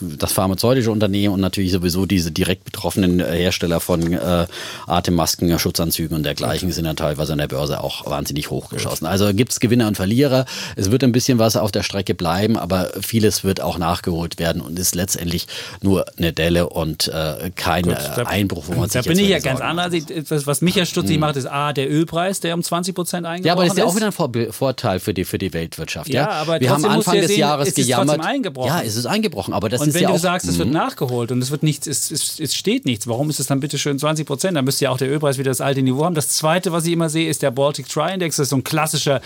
das 0.00 0.32
pharmazeutische 0.32 0.90
Unternehmen 0.90 1.34
und 1.34 1.40
natürlich 1.40 1.70
sowieso 1.70 2.06
diese 2.06 2.32
direkt 2.32 2.64
betroffenen 2.64 3.20
Hersteller 3.20 3.78
von 3.78 4.12
äh, 4.12 4.46
Atemmasken, 4.86 5.56
Schutzanzügen 5.58 6.16
und 6.16 6.24
dergleichen 6.24 6.72
sind 6.72 6.86
ja 6.86 6.94
teilweise 6.94 7.32
an 7.34 7.38
der 7.38 7.48
Börse 7.48 7.84
auch 7.84 8.06
wahnsinnig 8.06 8.50
hochgeschossen. 8.50 9.06
Also 9.06 9.32
gibt 9.32 9.52
es 9.52 9.60
Gewinner 9.60 9.86
und 9.86 9.96
Verlierer. 9.96 10.44
Es 10.74 10.90
wird 10.90 11.04
ein 11.04 11.12
bisschen 11.12 11.38
was 11.38 11.56
auf 11.56 11.70
der 11.70 11.84
Strecke 11.84 12.14
bleiben, 12.14 12.56
aber 12.56 12.90
vieles 13.00 13.44
wird 13.44 13.60
auch 13.60 13.78
nachgeholt 13.78 14.25
werden 14.38 14.60
und 14.60 14.78
ist 14.78 14.94
letztendlich 14.94 15.46
nur 15.82 16.04
eine 16.18 16.32
Delle 16.32 16.68
und 16.68 17.08
äh, 17.08 17.50
kein 17.54 17.84
Gut, 17.84 17.94
da, 17.94 18.24
Einbruch, 18.24 18.64
wo 18.66 18.72
man 18.72 18.82
da 18.82 18.88
sich 18.88 19.02
Da 19.02 19.08
bin 19.08 19.18
ich 19.18 19.28
ja 19.28 19.38
ganz 19.38 19.60
anders. 19.60 19.92
Was, 20.28 20.46
was 20.46 20.60
mich 20.60 20.74
ja 20.74 20.86
stutzig 20.86 21.14
hm. 21.14 21.20
macht, 21.20 21.36
ist 21.36 21.46
A, 21.46 21.72
der 21.72 21.90
Ölpreis, 21.90 22.40
der 22.40 22.54
um 22.54 22.62
20 22.62 22.94
Prozent 22.94 23.26
eingebrochen 23.26 23.40
ist. 23.40 23.46
Ja, 23.46 23.52
aber 23.52 23.62
das 23.64 23.72
ist 23.72 23.78
ja 23.78 23.84
auch 23.84 23.96
wieder 23.96 24.06
ein 24.06 24.52
Vorteil 24.52 25.00
für 25.00 25.14
die, 25.14 25.24
für 25.24 25.38
die 25.38 25.52
Weltwirtschaft. 25.52 26.08
Ja, 26.08 26.22
ja 26.22 26.30
aber 26.30 26.60
wir 26.60 26.70
haben 26.70 26.84
Anfang 26.84 27.16
des 27.16 27.28
sehen, 27.28 27.40
Jahres 27.40 27.68
ist 27.68 27.76
gejammert. 27.76 28.20
Es 28.20 28.26
eingebrochen. 28.26 28.68
Ja, 28.68 28.82
es 28.82 28.96
ist 28.96 29.06
eingebrochen, 29.06 29.54
aber 29.54 29.68
das 29.68 29.80
und 29.80 29.88
ist 29.88 29.94
wenn 29.94 30.02
ja 30.02 30.08
du 30.08 30.14
auch, 30.14 30.18
sagst, 30.18 30.48
es 30.48 30.58
wird 30.58 30.70
nachgeholt 30.70 31.32
und 31.32 31.42
es 31.42 31.50
wird 31.50 31.62
nichts, 31.62 31.86
es, 31.86 32.10
es, 32.10 32.40
es 32.40 32.54
steht 32.54 32.84
nichts, 32.84 33.06
warum 33.06 33.30
ist 33.30 33.40
es 33.40 33.46
dann 33.46 33.60
bitte 33.60 33.78
schön 33.78 33.98
20 33.98 34.26
Prozent? 34.26 34.56
Dann 34.56 34.64
müsste 34.64 34.84
ja 34.84 34.90
auch 34.90 34.98
der 34.98 35.10
Ölpreis 35.10 35.38
wieder 35.38 35.50
das 35.50 35.60
alte 35.60 35.82
Niveau 35.82 36.04
haben. 36.04 36.14
Das 36.14 36.28
zweite, 36.28 36.72
was 36.72 36.86
ich 36.86 36.92
immer 36.92 37.08
sehe, 37.08 37.28
ist 37.28 37.42
der 37.42 37.50
Baltic 37.50 37.88
Tri 37.88 38.12
Index. 38.12 38.36
Das 38.36 38.44
ist 38.44 38.50
so 38.50 38.56
ein 38.56 38.64
klassischer 38.64 39.20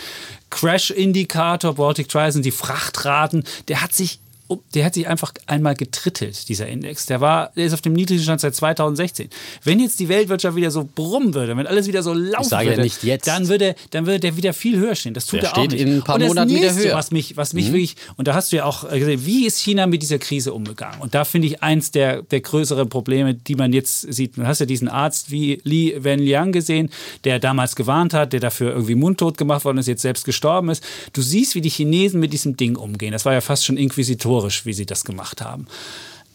Crash-Indikator. 0.51 1.75
Baltic 1.75 2.09
Tri 2.09 2.31
sind 2.33 2.45
die 2.45 2.51
Frachtraten. 2.51 3.45
Der 3.69 3.83
hat 3.83 3.95
sich 3.95 4.21
der 4.75 4.85
hat 4.85 4.95
sich 4.95 5.07
einfach 5.09 5.33
einmal 5.47 5.75
getrittelt, 5.75 6.49
dieser 6.49 6.67
Index. 6.67 7.07
Der 7.07 7.21
war, 7.21 7.53
der 7.57 7.67
ist 7.67 7.73
auf 7.73 7.81
dem 7.81 7.93
niedrigsten 7.93 8.25
Stand 8.25 8.41
seit 8.41 8.55
2016. 8.55 9.29
Wenn 9.65 9.81
jetzt 9.81 10.01
die 10.01 10.09
Weltwirtschaft 10.09 10.57
wieder 10.57 10.71
so 10.71 10.89
brummen 10.95 11.35
würde, 11.35 11.57
wenn 11.57 11.67
alles 11.67 11.87
wieder 11.87 12.03
so 12.03 12.13
laufen 12.13 12.43
ich 12.43 12.49
sage 12.49 12.67
würde, 12.67 12.77
ja 12.79 12.83
nicht 12.83 13.03
jetzt. 13.03 13.27
dann 13.27 13.49
würde, 13.49 13.75
dann 13.91 14.07
würde 14.07 14.21
der 14.21 14.37
wieder 14.37 14.53
viel 14.53 14.79
höher 14.79 14.95
stehen. 14.95 15.15
Das 15.15 15.27
tut 15.27 15.43
der 15.43 15.51
er 15.51 15.53
auch 15.53 15.59
steht 15.59 15.73
nicht. 15.73 15.83
in 15.83 15.97
ein 15.97 16.03
paar 16.03 16.17
und 16.17 16.23
das 16.23 16.29
Monaten 16.29 16.51
wieder 16.51 16.73
nächste, 16.73 16.89
höher. 16.89 16.97
Was 16.97 17.11
mich, 17.11 17.37
was 17.37 17.53
mich 17.53 17.69
mhm. 17.69 17.73
wirklich, 17.73 17.97
und 18.17 18.29
da 18.29 18.35
hast 18.35 18.53
du 18.53 18.57
ja 18.57 18.65
auch 18.65 18.89
gesehen, 18.89 19.25
wie 19.25 19.47
ist 19.47 19.59
China 19.59 19.87
mit 19.87 20.03
dieser 20.03 20.19
Krise 20.19 20.53
umgegangen? 20.53 21.01
Und 21.01 21.15
da 21.15 21.25
finde 21.25 21.49
ich 21.49 21.63
eins 21.63 21.91
der, 21.91 22.23
der 22.23 22.41
größeren 22.41 22.89
Probleme, 22.89 23.35
die 23.35 23.55
man 23.55 23.73
jetzt 23.73 24.13
sieht. 24.13 24.37
Du 24.37 24.47
hast 24.47 24.61
ja 24.61 24.67
diesen 24.67 24.89
Arzt 24.89 25.31
wie 25.31 25.61
Li 25.65 25.97
Wenliang 25.99 26.53
gesehen, 26.53 26.91
der 27.25 27.39
damals 27.39 27.77
gewarnt 27.77 28.15
hat, 28.15 28.33
der 28.33 28.41
dafür 28.41 28.73
irgendwie 28.73 28.95
mundtot 28.95 29.39
gemacht 29.39 29.65
worden 29.65 29.79
ist, 29.79 29.87
jetzt 29.87 30.03
selbst 30.03 30.25
gestorben 30.25 30.71
ist. 30.71 30.85
Du 31.13 31.23
siehst, 31.23 31.55
wie 31.55 31.61
die 31.61 31.69
Chinesen 31.69 32.21
mit 32.21 32.33
diesem 32.33 32.57
Ding 32.57 32.77
umgehen. 32.77 33.13
Das 33.13 33.25
war 33.25 33.33
ja 33.33 33.41
fast 33.41 33.65
schon 33.65 33.77
inquisitorisch, 33.77 34.40
wie 34.67 34.73
sie 34.73 34.87
das 34.87 35.05
gemacht 35.05 35.21
gemacht 35.21 35.43
haben. 35.43 35.67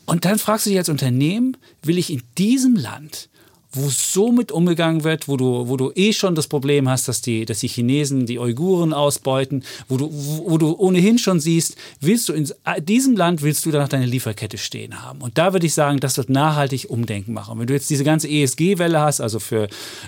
Und 0.06 0.26
dann 0.26 0.38
fragst 0.38 0.66
du 0.66 0.70
dich 0.70 0.80
als 0.80 0.89
Unternehmen, 0.89 1.58
will 1.82 1.97
ich 1.97 2.12
in 2.12 2.22
diesem 2.38 2.76
Land 2.76 3.30
wo 3.76 3.90
so 3.90 4.32
mit 4.32 4.52
umgegangen 4.52 5.04
wird, 5.04 5.28
wo 5.28 5.38
du, 5.38 5.68
wo 5.68 5.78
du 5.78 5.92
eh 5.96 6.14
schon 6.14 6.36
das 6.36 6.48
Problem 6.48 6.90
hast, 6.90 7.08
dass 7.08 7.22
die, 7.22 7.46
dass 7.46 7.60
die 7.60 7.68
Chinesen 7.68 8.26
die 8.26 8.40
Uiguren 8.40 8.94
ausbeuten, 8.94 9.64
wo 9.88 9.98
du, 9.98 10.10
wo 10.12 10.58
du 10.58 10.76
ohnehin 10.78 11.18
schon 11.18 11.40
siehst, 11.40 11.76
willst 12.00 12.30
du 12.30 12.34
in 12.34 12.50
diesem 12.82 13.16
Land 13.16 13.42
willst 13.42 13.66
du 13.66 13.72
danach 13.72 13.90
deine 13.90 14.06
Lieferkette 14.06 14.58
stehen 14.58 15.04
haben. 15.04 15.22
Und 15.22 15.38
da 15.38 15.54
würde 15.54 15.66
ich 15.66 15.74
sagen, 15.74 16.00
das 16.00 16.18
wird 16.18 16.30
nachhaltig 16.30 16.90
Umdenken 16.90 17.34
machen. 17.34 17.60
Wenn 17.60 17.68
du 17.68 17.74
jetzt 17.74 17.90
diese 17.90 18.04
ganze 18.04 18.28
ESG-Welle 18.30 19.00
hast, 19.00 19.22
also 19.22 19.40
für 19.40 19.68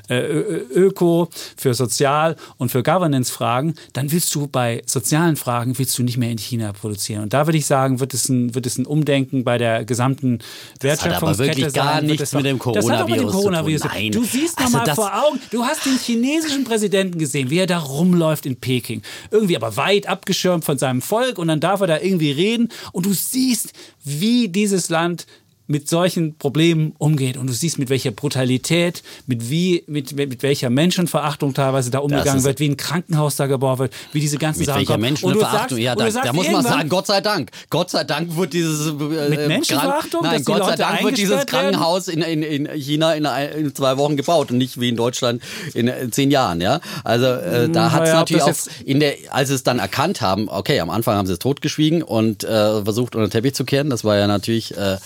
äh, 0.10 0.16
Öko, 0.16 1.30
für 1.56 1.74
Sozial 1.74 2.36
und 2.58 2.70
für 2.70 2.84
Governance-Fragen, 2.84 3.76
dann 3.94 4.12
willst 4.12 4.34
du 4.34 4.48
bei 4.48 4.82
sozialen 4.86 5.36
Fragen 5.36 5.78
willst 5.78 5.98
du 5.98 6.04
nicht 6.04 6.18
mehr 6.18 6.32
in 6.32 6.38
China 6.38 6.74
produzieren. 6.74 7.24
Und 7.24 7.34
da 7.34 7.46
würde 7.48 7.58
ich 7.58 7.66
sagen, 7.66 8.00
wird 8.00 8.14
es 8.14 8.30
ein, 8.30 8.56
wird 8.56 8.66
es 8.66 8.78
ein 8.78 8.86
Umdenken 8.86 9.44
bei 9.44 9.58
der 9.58 9.86
gesamten 9.86 10.40
Wertschöpfungskette 10.80 10.98
das 10.98 11.04
hat 11.04 11.24
aber 11.24 11.38
wirklich 11.38 11.72
sein. 11.72 11.86
gar 11.86 12.02
nichts 12.02 12.34
mit 12.34 12.46
dem 12.46 12.60
Coronavirus 12.60 13.32
Coronavirus. 13.62 13.84
Nein. 13.94 14.12
Du 14.12 14.24
siehst 14.24 14.58
Also 14.58 14.78
nochmal 14.78 14.96
vor 14.96 15.26
Augen, 15.26 15.40
du 15.52 15.64
hast 15.66 15.86
den 15.86 15.98
chinesischen 15.98 16.64
Präsidenten 16.64 17.20
gesehen, 17.20 17.50
wie 17.50 17.60
er 17.60 17.68
da 17.68 17.80
rumläuft 17.80 18.46
in 18.46 18.56
Peking. 18.56 19.02
Irgendwie 19.32 19.56
aber 19.56 19.78
weit 19.78 20.08
abgeschirmt 20.08 20.66
von 20.66 20.78
seinem 20.78 21.02
Volk 21.02 21.38
und 21.38 21.48
dann 21.48 21.60
darf 21.60 21.82
er 21.82 21.88
da 21.88 22.00
irgendwie 22.00 22.32
reden 22.32 22.70
und 22.92 23.06
du 23.06 23.14
siehst, 23.14 23.74
wie 24.04 24.50
dieses 24.50 24.90
Land 24.90 25.26
mit 25.68 25.90
solchen 25.90 26.38
Problemen 26.38 26.94
umgeht 26.98 27.38
und 27.38 27.48
du 27.48 27.54
siehst 27.54 27.78
mit 27.78 27.90
welcher 27.90 28.12
Brutalität, 28.12 29.04
mit 29.26 29.50
wie 29.50 29.84
mit, 29.88 30.16
mit, 30.16 30.30
mit 30.30 30.44
welcher 30.44 30.70
Menschenverachtung 30.70 31.54
teilweise 31.54 31.92
da 31.92 32.00
umgegangen 32.00 32.44
wird, 32.44 32.60
wie 32.60 32.70
ein 32.70 32.78
Krankenhaus 32.78 33.36
da 33.36 33.48
gebaut 33.48 33.80
wird, 33.80 33.94
wie 34.14 34.20
diese 34.20 34.38
ganzen 34.38 34.60
Mit 34.62 34.68
Sachen 34.68 34.80
welcher. 34.80 34.94
Und 34.96 35.00
du 35.02 35.06
Menschenverachtung? 35.08 35.60
sagst- 35.78 35.80
Ja, 35.80 35.96
da, 35.96 36.10
sagst 36.12 36.30
da 36.30 36.34
muss 36.34 36.50
man 36.50 36.64
sagen, 36.64 36.90
Gott 36.90 37.08
sei 37.08 37.22
Dank. 37.22 37.52
Gott 37.70 37.90
sei 37.90 38.04
Dank 38.04 38.36
wird 38.36 38.54
dieses. 38.54 38.88
Äh, 38.88 38.94
Mit 39.30 39.48
Menschenverachtung, 39.48 40.22
Krank- 40.22 40.34
Nein, 40.34 40.44
Gott 40.46 40.66
sei 40.66 40.76
Dank 40.76 41.04
wird 41.04 41.18
dieses? 41.18 41.46
Krankenhaus 41.46 42.08
in, 42.08 42.22
in, 42.22 42.42
in 42.44 42.68
China 42.80 43.14
in, 43.14 43.26
in 43.26 43.76
zwei 43.76 43.98
Wochen 43.98 44.18
gebaut 44.18 44.52
und 44.52 44.58
nicht 44.58 44.80
wie 44.80 44.90
in 44.90 44.96
Deutschland 44.96 45.42
in, 45.74 45.88
äh, 45.88 46.10
zehn 46.10 46.32
Jahren. 46.32 46.62
Ja? 46.62 46.80
Also 47.04 47.26
äh, 47.26 47.70
da 47.70 47.92
hat 47.92 48.04
es 48.04 48.10
naja, 48.10 48.20
natürlich 48.20 48.44
auch, 48.44 48.54
in 48.86 49.00
der, 49.00 49.16
als 49.32 49.50
sie 49.50 49.56
es 49.56 49.64
dann 49.64 49.80
erkannt 49.80 50.22
haben, 50.22 50.48
okay, 50.50 50.80
am 50.80 50.90
Anfang 50.90 51.16
haben 51.18 51.28
sie 51.28 51.34
es 51.34 51.40
totgeschwiegen 51.40 52.04
und 52.04 52.44
äh, 52.44 52.84
versucht 52.84 53.16
unter 53.16 53.28
den 53.28 53.32
Teppich 53.32 53.54
zu 53.54 53.66
kehren. 53.66 53.90
Das 53.90 54.04
war 54.04 54.16
ja 54.18 54.28
natürlich 54.28 54.76
äh, 54.78 54.94
äh, 54.94 54.98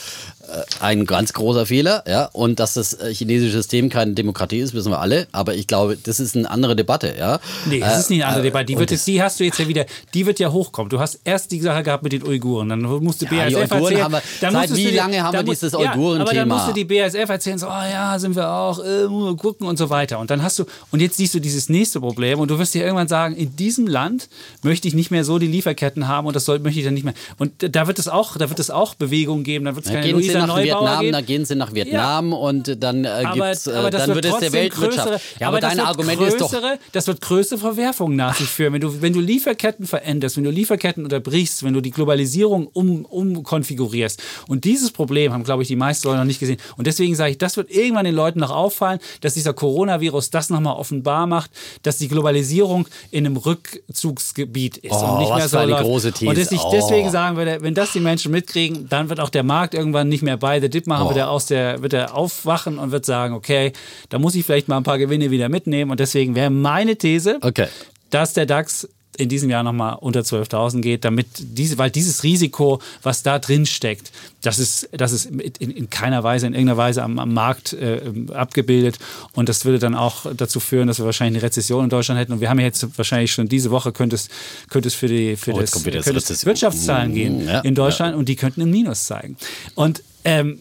ein 0.79 1.05
ganz 1.05 1.33
großer 1.33 1.65
Fehler. 1.65 2.03
Ja? 2.07 2.25
Und 2.33 2.59
dass 2.59 2.73
das 2.73 2.93
äh, 2.93 3.13
chinesische 3.13 3.51
System 3.53 3.89
keine 3.89 4.13
Demokratie 4.13 4.59
ist, 4.59 4.73
wissen 4.73 4.91
wir 4.91 4.99
alle. 4.99 5.27
Aber 5.31 5.55
ich 5.55 5.67
glaube, 5.67 5.97
das 6.01 6.19
ist 6.19 6.35
eine 6.35 6.49
andere 6.49 6.75
Debatte. 6.75 7.15
Ja? 7.17 7.39
Nee, 7.65 7.79
das 7.79 7.95
Äh, 7.95 7.99
ist 7.99 8.09
nicht 8.09 8.19
eine 8.23 8.27
andere 8.27 8.41
äh, 8.41 8.49
Debatte. 8.49 8.65
Die, 8.65 8.77
wird 8.77 8.91
jetzt, 8.91 9.07
die 9.07 9.21
hast 9.21 9.39
du 9.39 9.43
jetzt 9.43 9.59
ja 9.59 9.67
wieder, 9.67 9.85
die 10.13 10.25
wird 10.25 10.39
ja 10.39 10.51
hochkommen. 10.51 10.89
Du 10.89 10.99
hast 10.99 11.19
erst 11.23 11.51
die 11.51 11.59
Sache 11.61 11.83
gehabt 11.83 12.03
mit 12.03 12.13
den 12.13 12.23
Uiguren, 12.25 12.69
dann 12.69 12.81
musste 12.81 13.25
Ja, 13.25 13.47
die 13.47 13.53
BASF 13.55 13.71
Uiguren 13.71 13.81
erzählen. 13.83 14.03
haben 14.03 14.13
wir- 14.13 14.21
dann 14.41 14.53
seit 14.53 14.75
wie 14.75 14.85
die- 14.87 14.95
lange 14.95 15.23
haben 15.23 15.33
wir 15.33 15.43
dieses 15.43 15.71
ja, 15.73 15.77
Aber 15.79 15.87
dann 15.87 15.99
Uiguren-Thema? 15.99 16.55
musste 16.55 16.73
die 16.73 16.85
BASF 16.85 17.29
erzählen, 17.29 17.57
so, 17.57 17.67
oh 17.67 17.69
ja, 17.91 18.17
sind 18.19 18.35
wir 18.35 18.49
auch, 18.49 18.79
äh, 18.83 19.35
gucken 19.37 19.67
und 19.67 19.77
so 19.77 19.89
weiter. 19.89 20.19
Und 20.19 20.29
dann 20.31 20.43
hast 20.43 20.59
du, 20.59 20.65
und 20.91 21.01
jetzt 21.01 21.17
siehst 21.17 21.33
du 21.33 21.39
dieses 21.39 21.69
nächste 21.69 21.99
Problem 21.99 22.39
und 22.39 22.49
du 22.51 22.59
wirst 22.59 22.73
dir 22.73 22.83
irgendwann 22.83 23.07
sagen, 23.07 23.35
in 23.35 23.55
diesem 23.55 23.87
Land 23.87 24.29
möchte 24.63 24.87
ich 24.87 24.93
nicht 24.93 25.11
mehr 25.11 25.23
so 25.23 25.39
die 25.39 25.47
Lieferketten 25.47 26.07
haben 26.07 26.27
und 26.27 26.35
das 26.35 26.45
soll, 26.45 26.59
möchte 26.59 26.79
ich 26.79 26.85
dann 26.85 26.93
nicht 26.93 27.03
mehr. 27.03 27.13
Und 27.37 27.51
da 27.59 27.87
wird 27.87 27.99
es 27.99 28.07
auch, 28.07 28.37
da 28.37 28.49
wird 28.49 28.59
es 28.59 28.69
auch 28.69 28.95
Bewegungen 28.95 29.43
geben, 29.43 29.65
dann 29.65 29.75
wird 29.75 29.85
es 29.85 29.91
Da 29.91 29.99
keine 29.99 30.11
Luisa 30.13 30.40
nach 30.47 30.55
Neubauer 30.55 30.63
Vietnam, 30.81 30.99
geben. 31.01 31.13
dann 31.13 31.25
gehen 31.25 31.45
sie 31.45 31.55
nach 31.55 31.73
Vietnam 31.73 32.33
und 32.33 32.83
dann 32.83 33.05
äh, 33.05 33.07
Aber, 33.09 33.33
gibt's, 33.49 33.67
äh, 33.67 33.71
aber 33.73 33.89
dann 33.91 34.07
wird, 34.09 34.23
wird 34.23 34.33
es 34.33 34.39
der 34.39 34.53
Weltwirtschaft. 34.53 35.07
Größere, 35.09 35.21
ja, 35.39 35.47
aber, 35.47 35.59
das 35.59 35.75
dein 35.75 35.85
Argument 35.85 36.19
größere, 36.19 36.45
ist 36.45 36.53
doch. 36.53 36.61
Das 36.91 37.07
wird 37.07 37.21
größere 37.21 37.59
Verwerfungen 37.59 38.15
nach 38.15 38.35
sich 38.35 38.47
führen. 38.47 38.73
Wenn 38.73 38.81
du, 38.81 39.01
wenn 39.01 39.13
du 39.13 39.19
Lieferketten 39.19 39.87
veränderst, 39.87 40.37
wenn 40.37 40.43
du 40.43 40.51
Lieferketten 40.51 41.03
unterbrichst, 41.03 41.63
wenn 41.63 41.73
du 41.73 41.81
die 41.81 41.91
Globalisierung 41.91 42.67
um, 42.67 43.05
umkonfigurierst. 43.05 44.21
Und 44.47 44.63
dieses 44.65 44.91
Problem 44.91 45.33
haben, 45.33 45.43
glaube 45.43 45.61
ich, 45.63 45.67
die 45.67 45.75
meisten 45.75 46.07
Leute 46.07 46.19
noch 46.19 46.25
nicht 46.25 46.39
gesehen. 46.39 46.57
Und 46.77 46.87
deswegen 46.87 47.15
sage 47.15 47.31
ich, 47.31 47.37
das 47.37 47.57
wird 47.57 47.71
irgendwann 47.71 48.05
den 48.05 48.15
Leuten 48.15 48.39
noch 48.39 48.51
auffallen, 48.51 48.99
dass 49.21 49.33
dieser 49.33 49.53
Coronavirus 49.53 50.29
das 50.29 50.49
nochmal 50.49 50.75
offenbar 50.75 51.27
macht, 51.27 51.51
dass 51.83 51.97
die 51.97 52.07
Globalisierung 52.07 52.87
in 53.11 53.25
einem 53.25 53.37
Rückzugsgebiet 53.37 54.77
ist 54.77 54.91
Oh, 54.93 55.05
und 55.05 55.19
nicht 55.19 55.35
mehr 55.35 55.47
so 55.47 55.59
läuft. 55.61 56.21
Und 56.21 56.37
dass 56.37 56.51
ich 56.51 56.61
Oh. 56.61 56.71
deswegen 56.71 57.09
sagen 57.09 57.37
würde, 57.37 57.57
wenn 57.61 57.73
das 57.73 57.93
die 57.93 57.99
Menschen 57.99 58.31
mitkriegen, 58.31 58.87
dann 58.89 59.09
wird 59.09 59.19
auch 59.19 59.29
der 59.29 59.43
Markt 59.43 59.73
irgendwann 59.73 60.09
nicht 60.09 60.21
mehr 60.23 60.30
bei 60.37 60.59
the 60.59 60.69
dip 60.69 60.87
machen, 60.87 61.05
Oh. 61.05 61.09
wird 61.09 61.17
er 61.17 61.29
aus 61.29 61.45
der, 61.45 61.81
wird 61.81 61.93
er 61.93 62.15
aufwachen 62.15 62.77
und 62.79 62.91
wird 62.91 63.05
sagen, 63.05 63.33
okay, 63.33 63.73
da 64.09 64.19
muss 64.19 64.35
ich 64.35 64.45
vielleicht 64.45 64.67
mal 64.67 64.77
ein 64.77 64.83
paar 64.83 64.97
Gewinne 64.97 65.31
wieder 65.31 65.49
mitnehmen. 65.49 65.91
Und 65.91 65.99
deswegen 65.99 66.35
wäre 66.35 66.49
meine 66.49 66.95
These, 66.95 67.37
Okay. 67.41 67.67
dass 68.09 68.33
der 68.33 68.45
DAX 68.45 68.87
in 69.17 69.27
diesem 69.27 69.49
Jahr 69.49 69.61
nochmal 69.61 69.97
unter 69.99 70.21
12.000 70.21 70.79
geht, 70.81 71.03
damit 71.03 71.27
diese, 71.37 71.77
weil 71.77 71.91
dieses 71.91 72.23
Risiko, 72.23 72.79
was 73.03 73.23
da 73.23 73.39
drin 73.39 73.65
steckt, 73.65 74.09
das 74.41 74.57
ist, 74.57 74.87
das 74.93 75.11
ist 75.11 75.25
in, 75.25 75.69
in 75.69 75.89
keiner 75.89 76.23
Weise, 76.23 76.47
in 76.47 76.53
irgendeiner 76.53 76.77
Weise 76.77 77.03
am, 77.03 77.19
am 77.19 77.33
Markt 77.33 77.73
äh, 77.73 77.99
abgebildet 78.33 78.99
und 79.33 79.49
das 79.49 79.65
würde 79.65 79.79
dann 79.79 79.95
auch 79.95 80.25
dazu 80.35 80.61
führen, 80.61 80.87
dass 80.87 80.97
wir 80.97 81.05
wahrscheinlich 81.05 81.39
eine 81.41 81.45
Rezession 81.45 81.83
in 81.83 81.89
Deutschland 81.89 82.21
hätten 82.21 82.31
und 82.31 82.39
wir 82.39 82.49
haben 82.49 82.59
ja 82.59 82.65
jetzt 82.65 82.97
wahrscheinlich 82.97 83.33
schon 83.33 83.49
diese 83.49 83.69
Woche 83.69 83.91
könnte 83.91 84.15
es, 84.15 84.29
könnte 84.69 84.87
es 84.87 84.95
für 84.95 85.07
die 85.09 85.35
für 85.35 85.51
Oh, 85.53 85.59
das, 85.59 85.71
das. 85.73 86.45
Wirtschaftszahlen 86.45 87.13
gehen 87.13 87.45
Ja, 87.45 87.59
in 87.59 87.75
Deutschland 87.75 88.15
und 88.15 88.29
die 88.29 88.37
könnten 88.37 88.61
im 88.61 88.71
Minus 88.71 89.05
zeigen 89.07 89.35
und 89.75 90.01
ähm, 90.23 90.59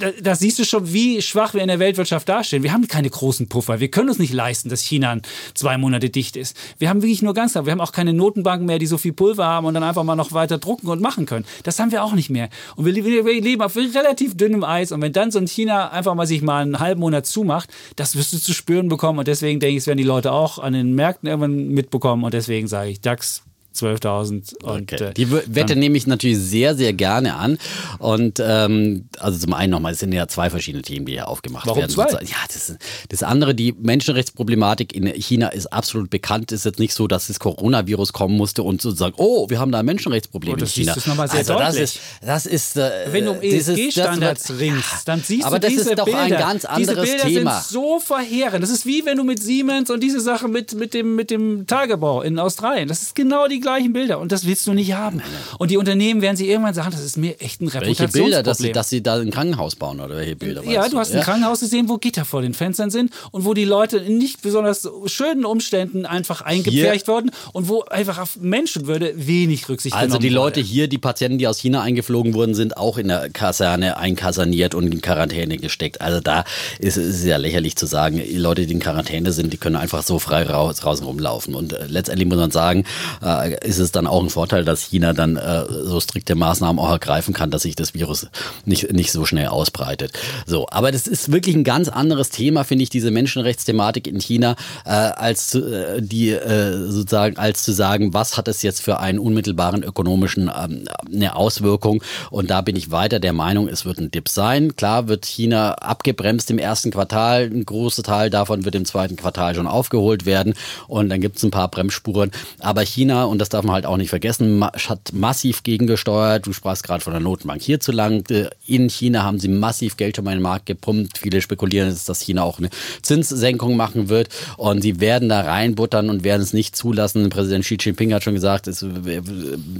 da, 0.00 0.10
da 0.20 0.34
siehst 0.34 0.58
du 0.58 0.64
schon, 0.64 0.92
wie 0.92 1.20
schwach 1.22 1.54
wir 1.54 1.62
in 1.62 1.68
der 1.68 1.78
Weltwirtschaft 1.78 2.28
dastehen. 2.28 2.62
Wir 2.62 2.72
haben 2.72 2.86
keine 2.86 3.10
großen 3.10 3.48
Puffer. 3.48 3.80
Wir 3.80 3.88
können 3.88 4.08
uns 4.08 4.18
nicht 4.18 4.32
leisten, 4.32 4.68
dass 4.68 4.82
China 4.82 5.18
zwei 5.54 5.78
Monate 5.78 6.10
dicht 6.10 6.36
ist. 6.36 6.56
Wir 6.78 6.88
haben 6.88 7.02
wirklich 7.02 7.22
nur 7.22 7.34
ganz, 7.34 7.54
wir 7.54 7.72
haben 7.72 7.80
auch 7.80 7.92
keine 7.92 8.12
Notenbanken 8.12 8.66
mehr, 8.66 8.78
die 8.78 8.86
so 8.86 8.98
viel 8.98 9.12
Pulver 9.12 9.46
haben 9.46 9.66
und 9.66 9.74
dann 9.74 9.82
einfach 9.82 10.04
mal 10.04 10.16
noch 10.16 10.32
weiter 10.32 10.58
drucken 10.58 10.88
und 10.88 11.00
machen 11.00 11.26
können. 11.26 11.44
Das 11.62 11.78
haben 11.78 11.92
wir 11.92 12.04
auch 12.04 12.12
nicht 12.12 12.30
mehr. 12.30 12.48
Und 12.76 12.84
wir, 12.84 12.94
wir, 12.94 13.24
wir 13.24 13.40
leben 13.40 13.62
auf 13.62 13.76
relativ 13.76 14.36
dünnem 14.36 14.64
Eis. 14.64 14.92
Und 14.92 15.02
wenn 15.02 15.12
dann 15.12 15.30
so 15.30 15.38
ein 15.38 15.46
China 15.46 15.90
einfach 15.90 16.14
mal 16.14 16.26
sich 16.26 16.42
mal 16.42 16.62
einen 16.62 16.78
halben 16.78 17.00
Monat 17.00 17.26
zumacht, 17.26 17.70
das 17.96 18.16
wirst 18.16 18.32
du 18.32 18.38
zu 18.38 18.52
spüren 18.52 18.88
bekommen. 18.88 19.18
Und 19.18 19.28
deswegen 19.28 19.60
denke 19.60 19.76
ich, 19.76 19.82
es 19.82 19.86
werden 19.86 19.98
die 19.98 20.04
Leute 20.04 20.32
auch 20.32 20.58
an 20.58 20.72
den 20.72 20.94
Märkten 20.94 21.28
irgendwann 21.28 21.68
mitbekommen. 21.68 22.24
Und 22.24 22.34
deswegen 22.34 22.68
sage 22.68 22.90
ich, 22.90 23.00
DAX 23.00 23.42
12.000. 23.74 24.62
Und 24.62 24.92
Okay. 24.92 25.04
äh, 25.06 25.14
Die 25.14 25.30
Wette 25.30 25.76
nehme 25.76 25.96
ich 25.96 26.06
natürlich 26.06 26.38
sehr, 26.38 26.74
sehr 26.74 26.92
gerne 26.92 27.36
an. 27.36 27.58
Und 27.98 28.40
ähm, 28.44 29.08
also 29.18 29.38
zum 29.38 29.52
einen 29.54 29.70
nochmal, 29.70 29.92
es 29.92 29.98
sind 29.98 30.12
ja 30.12 30.26
zwei 30.28 30.50
verschiedene 30.50 30.82
Themen, 30.82 31.06
die 31.06 31.12
hier 31.12 31.28
aufgemacht 31.28 31.66
Warum 31.66 31.80
werden. 31.80 31.90
zwei? 31.90 32.08
Ja, 32.10 32.36
das, 32.52 32.74
das 33.08 33.22
andere, 33.22 33.54
die 33.54 33.72
Menschenrechtsproblematik 33.72 34.94
in 34.94 35.06
China 35.06 35.48
ist 35.48 35.72
absolut 35.72 36.10
bekannt. 36.10 36.52
Es 36.52 36.60
ist 36.60 36.64
jetzt 36.64 36.78
nicht 36.78 36.94
so, 36.94 37.06
dass 37.06 37.26
das 37.26 37.38
Coronavirus 37.40 38.12
kommen 38.12 38.36
musste 38.36 38.62
und 38.62 38.80
sozusagen, 38.80 39.14
oh, 39.16 39.48
wir 39.50 39.58
haben 39.58 39.72
da 39.72 39.80
ein 39.80 39.86
Menschenrechtsproblem 39.86 40.54
Oh, 40.54 40.56
das 40.56 40.76
in 40.76 40.82
China. 40.84 40.94
siehst 40.94 41.06
du 41.06 41.10
noch 41.10 41.16
mal 41.16 41.28
sehr 41.28 41.38
also 41.40 41.54
das 41.54 41.68
deutlich. 41.74 41.82
ist, 41.82 42.00
das 42.22 42.46
ist, 42.46 42.76
äh, 42.76 42.90
wenn 43.10 43.24
du 43.24 43.32
um 43.32 43.40
das 43.40 43.66
das 43.66 43.78
ESG-Standards 43.78 44.58
ringst, 44.58 45.08
dann 45.08 45.20
siehst 45.22 45.46
Aber 45.46 45.58
du 45.58 45.66
das 45.66 45.70
diese 45.76 45.90
ist 45.90 45.98
doch 45.98 46.04
Bilder. 46.04 46.20
ein 46.20 46.30
ganz 46.30 46.62
diese 46.62 46.70
anderes 46.90 47.08
Bilder 47.10 47.24
Thema. 47.24 47.60
sind 47.60 47.70
so 47.72 48.00
verheerend. 48.00 48.62
Das 48.62 48.70
ist 48.70 48.86
wie 48.86 49.04
wenn 49.04 49.16
du 49.16 49.24
mit 49.24 49.42
Siemens 49.42 49.90
und 49.90 50.02
diese 50.02 50.20
Sache 50.20 50.48
mit, 50.48 50.74
mit, 50.74 50.94
dem, 50.94 51.14
mit 51.16 51.30
dem 51.30 51.66
Tagebau 51.66 52.22
in 52.22 52.38
Australien, 52.38 52.88
das 52.88 53.02
ist 53.02 53.14
genau 53.14 53.48
die 53.48 53.60
gleichen 53.64 53.92
Bilder 53.92 54.20
und 54.20 54.30
das 54.30 54.46
willst 54.46 54.66
du 54.66 54.72
nicht 54.72 54.94
haben. 54.94 55.20
Und 55.58 55.72
die 55.72 55.76
Unternehmen 55.76 56.22
werden 56.22 56.36
sie 56.36 56.48
irgendwann 56.48 56.74
sagen, 56.74 56.92
das 56.92 57.04
ist 57.04 57.16
mir 57.16 57.40
echt 57.40 57.60
ein 57.60 57.66
Welche 57.66 57.80
Reputationsproblem. 57.80 58.24
Bilder, 58.24 58.42
dass 58.44 58.58
sie, 58.58 58.70
dass 58.70 58.88
sie 58.90 59.02
da 59.02 59.16
ein 59.16 59.32
Krankenhaus 59.32 59.74
bauen 59.74 60.00
oder 60.00 60.16
welche 60.16 60.36
Bilder? 60.36 60.62
Ja, 60.64 60.88
du 60.88 60.98
hast 60.98 61.12
ein 61.12 61.22
Krankenhaus 61.22 61.60
gesehen, 61.60 61.88
wo 61.88 61.98
Gitter 61.98 62.24
vor 62.24 62.42
den 62.42 62.54
Fenstern 62.54 62.90
sind 62.90 63.10
und 63.32 63.44
wo 63.44 63.54
die 63.54 63.64
Leute 63.64 63.98
in 63.98 64.18
nicht 64.18 64.42
besonders 64.42 64.88
schönen 65.06 65.44
Umständen 65.44 66.06
einfach 66.06 66.42
eingepfercht 66.42 67.08
wurden 67.08 67.30
und 67.52 67.68
wo 67.68 67.82
einfach 67.82 68.18
auf 68.18 68.36
Menschenwürde 68.40 69.14
wenig 69.16 69.68
Rücksicht 69.68 69.96
Also 69.96 70.18
die 70.18 70.28
genommen 70.28 70.46
Leute 70.46 70.60
wurde. 70.60 70.68
hier, 70.68 70.88
die 70.88 70.98
Patienten, 70.98 71.38
die 71.38 71.48
aus 71.48 71.58
China 71.58 71.82
eingeflogen 71.82 72.34
wurden, 72.34 72.54
sind 72.54 72.76
auch 72.76 72.98
in 72.98 73.08
der 73.08 73.30
Kaserne 73.30 73.96
einkaserniert 73.96 74.74
und 74.74 74.92
in 74.92 75.00
Quarantäne 75.00 75.56
gesteckt. 75.56 76.00
Also 76.00 76.20
da 76.20 76.44
ist 76.78 76.96
es 76.96 77.24
ja 77.24 77.36
lächerlich 77.36 77.76
zu 77.76 77.86
sagen, 77.86 78.16
die 78.16 78.36
Leute, 78.36 78.66
die 78.66 78.72
in 78.74 78.80
Quarantäne 78.80 79.32
sind, 79.32 79.52
die 79.52 79.56
können 79.56 79.76
einfach 79.76 80.02
so 80.02 80.18
frei 80.18 80.44
raus, 80.44 80.76
draußen 80.76 81.06
rumlaufen. 81.06 81.54
Und 81.54 81.72
äh, 81.72 81.86
letztendlich 81.86 82.28
muss 82.28 82.38
man 82.38 82.50
sagen, 82.50 82.84
äh, 83.22 83.53
ist 83.62 83.78
es 83.78 83.92
dann 83.92 84.06
auch 84.06 84.22
ein 84.22 84.30
Vorteil, 84.30 84.64
dass 84.64 84.82
China 84.82 85.12
dann 85.12 85.36
äh, 85.36 85.64
so 85.68 86.00
strikte 86.00 86.34
Maßnahmen 86.34 86.78
auch 86.78 86.90
ergreifen 86.90 87.34
kann, 87.34 87.50
dass 87.50 87.62
sich 87.62 87.76
das 87.76 87.94
Virus 87.94 88.28
nicht, 88.64 88.92
nicht 88.92 89.12
so 89.12 89.24
schnell 89.24 89.48
ausbreitet. 89.48 90.12
So, 90.46 90.66
aber 90.70 90.92
das 90.92 91.06
ist 91.06 91.32
wirklich 91.32 91.54
ein 91.54 91.64
ganz 91.64 91.88
anderes 91.88 92.30
Thema, 92.30 92.64
finde 92.64 92.84
ich, 92.84 92.90
diese 92.90 93.10
Menschenrechtsthematik 93.10 94.06
in 94.06 94.20
China, 94.20 94.56
äh, 94.84 94.90
als 94.90 95.50
zu, 95.50 95.64
äh, 95.64 96.02
die 96.02 96.30
äh, 96.30 96.90
sozusagen 96.90 97.36
als 97.36 97.62
zu 97.62 97.72
sagen, 97.72 98.14
was 98.14 98.36
hat 98.36 98.48
es 98.48 98.62
jetzt 98.62 98.82
für 98.82 99.00
einen 99.00 99.18
unmittelbaren 99.18 99.82
ökonomischen 99.82 100.50
ähm, 100.54 100.86
eine 101.12 101.36
Auswirkung. 101.36 102.02
Und 102.30 102.50
da 102.50 102.60
bin 102.60 102.76
ich 102.76 102.90
weiter 102.90 103.20
der 103.20 103.32
Meinung, 103.32 103.68
es 103.68 103.84
wird 103.84 103.98
ein 103.98 104.10
Dip 104.10 104.28
sein. 104.28 104.76
Klar 104.76 105.08
wird 105.08 105.26
China 105.26 105.74
abgebremst 105.74 106.50
im 106.50 106.58
ersten 106.58 106.90
Quartal, 106.90 107.44
ein 107.44 107.64
großer 107.64 108.02
Teil 108.02 108.30
davon 108.30 108.64
wird 108.64 108.74
im 108.74 108.84
zweiten 108.84 109.16
Quartal 109.16 109.54
schon 109.54 109.66
aufgeholt 109.66 110.26
werden 110.26 110.54
und 110.88 111.08
dann 111.08 111.20
gibt 111.20 111.36
es 111.36 111.42
ein 111.42 111.50
paar 111.50 111.68
Bremsspuren. 111.68 112.30
Aber 112.60 112.82
China, 112.82 113.24
und 113.24 113.38
das 113.38 113.43
darf 113.48 113.64
man 113.64 113.74
halt 113.74 113.86
auch 113.86 113.96
nicht 113.96 114.10
vergessen, 114.10 114.64
hat 114.64 115.12
massiv 115.12 115.62
gegengesteuert. 115.62 116.46
Du 116.46 116.52
sprachst 116.52 116.84
gerade 116.84 117.02
von 117.02 117.12
der 117.12 117.20
Notenbank 117.20 117.62
hierzulande. 117.62 118.50
In 118.66 118.88
China 118.88 119.22
haben 119.22 119.38
sie 119.38 119.48
massiv 119.48 119.96
Geld 119.96 120.18
um 120.18 120.26
den 120.26 120.42
Markt 120.42 120.66
gepumpt. 120.66 121.18
Viele 121.18 121.40
spekulieren 121.40 121.88
jetzt, 121.88 122.08
dass 122.08 122.20
China 122.20 122.42
auch 122.42 122.58
eine 122.58 122.70
Zinssenkung 123.02 123.76
machen 123.76 124.08
wird 124.08 124.28
und 124.56 124.82
sie 124.82 125.00
werden 125.00 125.28
da 125.28 125.42
reinbuttern 125.42 126.10
und 126.10 126.24
werden 126.24 126.42
es 126.42 126.52
nicht 126.52 126.76
zulassen. 126.76 127.28
Präsident 127.30 127.64
Xi 127.64 127.76
Jinping 127.80 128.12
hat 128.12 128.24
schon 128.24 128.34
gesagt, 128.34 128.66
es, 128.66 128.84
wir 128.84 129.22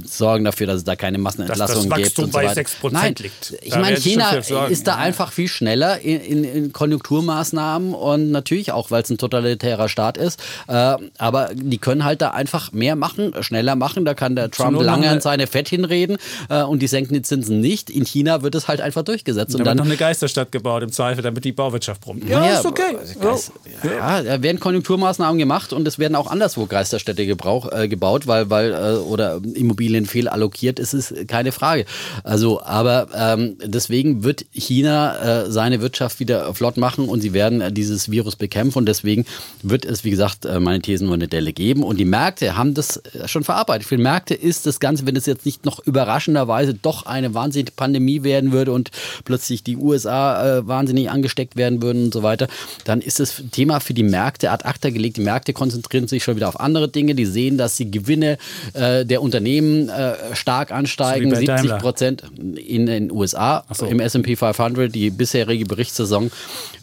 sorgen 0.05 0.45
dafür, 0.45 0.67
dass 0.67 0.77
es 0.77 0.83
da 0.83 0.95
keine 0.95 1.17
Massenentlassungen 1.17 1.89
Dass 1.89 1.99
das 1.99 2.15
gibt. 2.15 2.17
Wachstum 2.17 2.25
und 2.25 2.31
so 2.33 2.37
bei 2.39 2.45
weiter. 2.47 2.61
6% 2.61 2.91
Nein, 2.91 3.15
liegt. 3.19 3.55
Ich 3.61 3.71
Da 3.71 3.79
meine, 3.79 3.95
schon 3.97 4.11
China 4.11 4.31
ist 4.67 4.87
da 4.87 4.95
einfach 4.95 5.31
viel 5.31 5.47
schneller 5.47 5.99
in, 5.99 6.21
in, 6.21 6.43
in 6.43 6.73
Konjunkturmaßnahmen 6.73 7.93
und 7.93 8.31
natürlich 8.31 8.71
auch, 8.71 8.91
weil 8.91 9.03
es 9.03 9.09
ein 9.09 9.17
totalitärer 9.17 9.89
Staat 9.89 10.17
ist. 10.17 10.39
Äh, 10.67 10.97
aber 11.17 11.49
die 11.53 11.77
können 11.77 12.03
halt 12.03 12.21
da 12.21 12.31
einfach 12.31 12.71
mehr 12.71 12.95
machen, 12.95 13.33
schneller 13.41 13.54
machen. 13.75 14.05
Da 14.05 14.13
kann 14.13 14.35
der 14.35 14.51
Trump 14.51 14.81
lange 14.81 15.09
an 15.09 15.21
seine 15.21 15.47
Fett 15.47 15.69
hinreden 15.69 16.17
äh, 16.49 16.63
und 16.63 16.81
die 16.81 16.87
senken 16.87 17.13
die 17.13 17.21
Zinsen 17.21 17.59
nicht. 17.61 17.89
In 17.89 18.05
China 18.05 18.41
wird 18.41 18.55
es 18.55 18.67
halt 18.67 18.81
einfach 18.81 19.03
durchgesetzt. 19.03 19.53
Da 19.53 19.57
und 19.57 19.59
wird 19.59 19.67
dann 19.67 19.77
noch 19.77 19.85
eine 19.85 19.97
Geisterstadt 19.97 20.51
gebaut 20.51 20.83
im 20.83 20.91
Zweifel, 20.91 21.21
damit 21.21 21.45
die 21.45 21.51
Bauwirtschaft 21.51 22.01
brummt. 22.01 22.27
naja, 22.27 22.59
ist 22.59 22.65
okay. 22.65 22.97
Geist, 23.19 23.51
ja, 23.83 24.21
da 24.21 24.41
werden 24.41 24.59
Konjunkturmaßnahmen 24.59 25.37
gemacht 25.37 25.73
und 25.73 25.87
es 25.87 25.99
werden 25.99 26.15
auch 26.15 26.29
anderswo 26.29 26.65
Geisterstädte 26.65 27.25
gebrauch, 27.25 27.71
äh, 27.71 27.87
gebaut, 27.87 28.27
weil, 28.27 28.49
weil 28.49 28.73
äh, 28.73 28.97
oder 28.97 29.41
Immobilien 29.53 30.05
fehlallokiert, 30.05 30.79
ist 30.79 30.93
es 30.93 31.13
keine 31.27 31.51
Frage. 31.51 31.85
Also, 32.23 32.61
aber 32.61 33.07
ähm, 33.15 33.57
deswegen 33.63 34.23
wird 34.23 34.45
China 34.51 35.43
äh, 35.45 35.51
seine 35.51 35.81
Wirtschaft 35.81 36.19
wieder 36.19 36.53
flott 36.53 36.77
machen 36.77 37.07
und 37.07 37.21
sie 37.21 37.33
werden 37.33 37.61
äh, 37.61 37.71
dieses 37.71 38.11
Virus 38.11 38.35
bekämpfen 38.35 38.79
und 38.79 38.85
deswegen 38.85 39.25
wird 39.61 39.85
es, 39.85 40.03
wie 40.03 40.09
gesagt, 40.09 40.45
äh, 40.45 40.59
meine 40.59 40.81
Thesen 40.81 41.07
nur 41.07 41.15
eine 41.15 41.27
Delle 41.27 41.53
geben 41.53 41.83
und 41.83 41.97
die 41.97 42.05
Märkte 42.05 42.57
haben 42.57 42.73
das 42.73 42.97
äh, 42.97 43.27
schon 43.35 43.43
verarbeitet. 43.43 43.87
Für 43.87 43.97
die 43.97 44.03
Märkte 44.03 44.33
ist 44.33 44.65
das 44.65 44.79
Ganze, 44.79 45.05
wenn 45.05 45.15
es 45.17 45.25
jetzt 45.25 45.45
nicht 45.45 45.65
noch 45.65 45.79
überraschenderweise 45.79 46.73
doch 46.73 47.05
eine 47.05 47.33
wahnsinnige 47.33 47.73
Pandemie 47.73 48.23
werden 48.23 48.53
würde 48.53 48.71
und 48.71 48.91
plötzlich 49.25 49.61
die 49.61 49.75
USA 49.75 50.59
äh, 50.59 50.67
wahnsinnig 50.67 51.09
angesteckt 51.09 51.57
werden 51.57 51.81
würden 51.81 52.05
und 52.05 52.13
so 52.13 52.23
weiter, 52.23 52.47
dann 52.85 53.01
ist 53.01 53.19
das 53.19 53.43
Thema 53.51 53.81
für 53.81 53.93
die 53.93 54.03
Märkte 54.03 54.51
ad 54.51 54.63
acta 54.63 54.89
gelegt. 54.89 55.17
Die 55.17 55.21
Märkte 55.21 55.51
konzentrieren 55.51 56.07
sich 56.07 56.23
schon 56.23 56.37
wieder 56.37 56.47
auf 56.47 56.59
andere 56.61 56.87
Dinge. 56.87 57.13
Die 57.13 57.25
sehen, 57.25 57.57
dass 57.57 57.75
die 57.75 57.91
Gewinne 57.91 58.37
äh, 58.73 59.05
der 59.05 59.21
Unternehmen 59.21 59.89
äh, 59.89 60.13
stark 60.33 60.71
ansteigen. 60.71 61.35
So 61.35 61.41
wie 61.41 61.45
bei 61.45 61.57
70 61.57 61.69
Daimler. 61.69 61.77
Prozent 61.77 62.23
in 62.55 62.85
den 62.85 63.11
USA, 63.11 63.65
so. 63.73 63.85
im 63.85 63.99
S&P 63.99 64.37
500, 64.37 64.95
die 64.95 65.09
bisherige 65.09 65.65
Berichtssaison. 65.65 66.31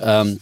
Ähm, 0.00 0.38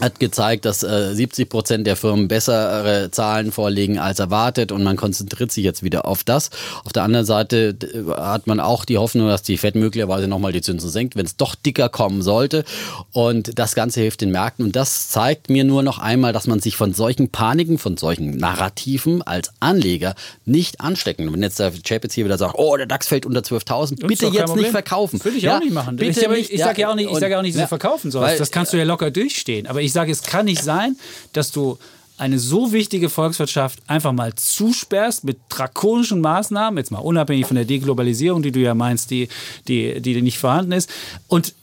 hat 0.00 0.20
gezeigt, 0.20 0.64
dass 0.64 0.82
äh, 0.82 1.14
70 1.14 1.48
Prozent 1.48 1.86
der 1.86 1.96
Firmen 1.96 2.28
bessere 2.28 3.10
Zahlen 3.10 3.50
vorlegen 3.52 3.98
als 3.98 4.18
erwartet 4.20 4.70
und 4.72 4.84
man 4.84 4.96
konzentriert 4.96 5.50
sich 5.52 5.64
jetzt 5.64 5.82
wieder 5.82 6.06
auf 6.06 6.22
das. 6.24 6.50
Auf 6.84 6.92
der 6.92 7.02
anderen 7.02 7.26
Seite 7.26 7.76
hat 8.16 8.46
man 8.46 8.60
auch 8.60 8.84
die 8.84 8.98
Hoffnung, 8.98 9.26
dass 9.28 9.42
die 9.42 9.58
Fed 9.58 9.74
möglicherweise 9.74 10.28
nochmal 10.28 10.52
die 10.52 10.60
Zinsen 10.62 10.88
senkt, 10.90 11.16
wenn 11.16 11.26
es 11.26 11.36
doch 11.36 11.54
dicker 11.54 11.88
kommen 11.88 12.22
sollte. 12.22 12.64
Und 13.12 13.58
das 13.58 13.74
Ganze 13.74 14.00
hilft 14.00 14.20
den 14.20 14.30
Märkten. 14.30 14.64
Und 14.64 14.76
das 14.76 15.08
zeigt 15.08 15.50
mir 15.50 15.64
nur 15.64 15.82
noch 15.82 15.98
einmal, 15.98 16.32
dass 16.32 16.46
man 16.46 16.60
sich 16.60 16.76
von 16.76 16.94
solchen 16.94 17.30
Paniken, 17.30 17.78
von 17.78 17.96
solchen 17.96 18.36
Narrativen 18.36 19.22
als 19.22 19.50
Anleger 19.60 20.14
nicht 20.44 20.80
anstecken. 20.80 21.32
Wenn 21.32 21.42
jetzt 21.42 21.58
der 21.58 21.72
Chapitz 21.86 22.14
hier 22.14 22.24
wieder 22.24 22.38
sagt, 22.38 22.54
oh, 22.56 22.76
der 22.76 22.86
DAX 22.86 23.08
fällt 23.08 23.26
unter 23.26 23.40
12.000, 23.40 23.82
Ist 23.94 24.06
bitte 24.06 24.26
jetzt 24.26 24.34
nicht 24.34 24.44
Problem. 24.46 24.70
verkaufen. 24.70 25.18
Das 25.18 25.24
würde 25.24 25.38
ich 25.38 25.42
Ja, 25.44 25.56
auch 25.56 25.60
nicht 25.60 25.72
machen. 25.72 25.96
Bitte 25.96 26.20
ich 26.20 26.28
nicht. 26.28 26.50
ich 26.52 26.60
sage 26.60 26.82
ja 26.82 26.90
auch 26.90 26.94
nicht, 26.94 27.10
ich 27.10 27.18
sage 27.18 27.32
ja 27.32 27.38
auch 27.38 27.42
nicht, 27.42 27.54
dass 27.54 27.60
ja, 27.60 27.64
du 27.66 27.68
verkaufen 27.68 28.10
sollst. 28.10 28.30
weil- 28.32 28.38
das 28.38 28.50
kannst 28.50 28.72
du 28.72 28.76
ja 28.76 28.84
locker 28.84 29.10
durchstehen. 29.10 29.66
Aber 29.66 29.80
ich 29.82 29.87
sage, 29.92 30.12
es 30.12 30.22
kann 30.22 30.46
nicht 30.46 30.62
sein, 30.62 30.96
dass 31.32 31.50
du 31.52 31.78
eine 32.18 32.38
so 32.38 32.72
wichtige 32.72 33.08
Volkswirtschaft 33.08 33.78
einfach 33.86 34.12
mal 34.12 34.34
zusperrst 34.34 35.24
mit 35.24 35.38
drakonischen 35.48 36.20
Maßnahmen, 36.20 36.78
jetzt 36.78 36.90
mal 36.90 36.98
unabhängig 36.98 37.46
von 37.46 37.54
der 37.54 37.64
Deglobalisierung, 37.64 38.42
die 38.42 38.50
du 38.50 38.60
ja 38.60 38.74
meinst, 38.74 39.10
die, 39.10 39.28
die, 39.68 40.00
die 40.00 40.20
nicht 40.20 40.38
vorhanden 40.38 40.72
ist. 40.72 40.90
Und 41.28 41.54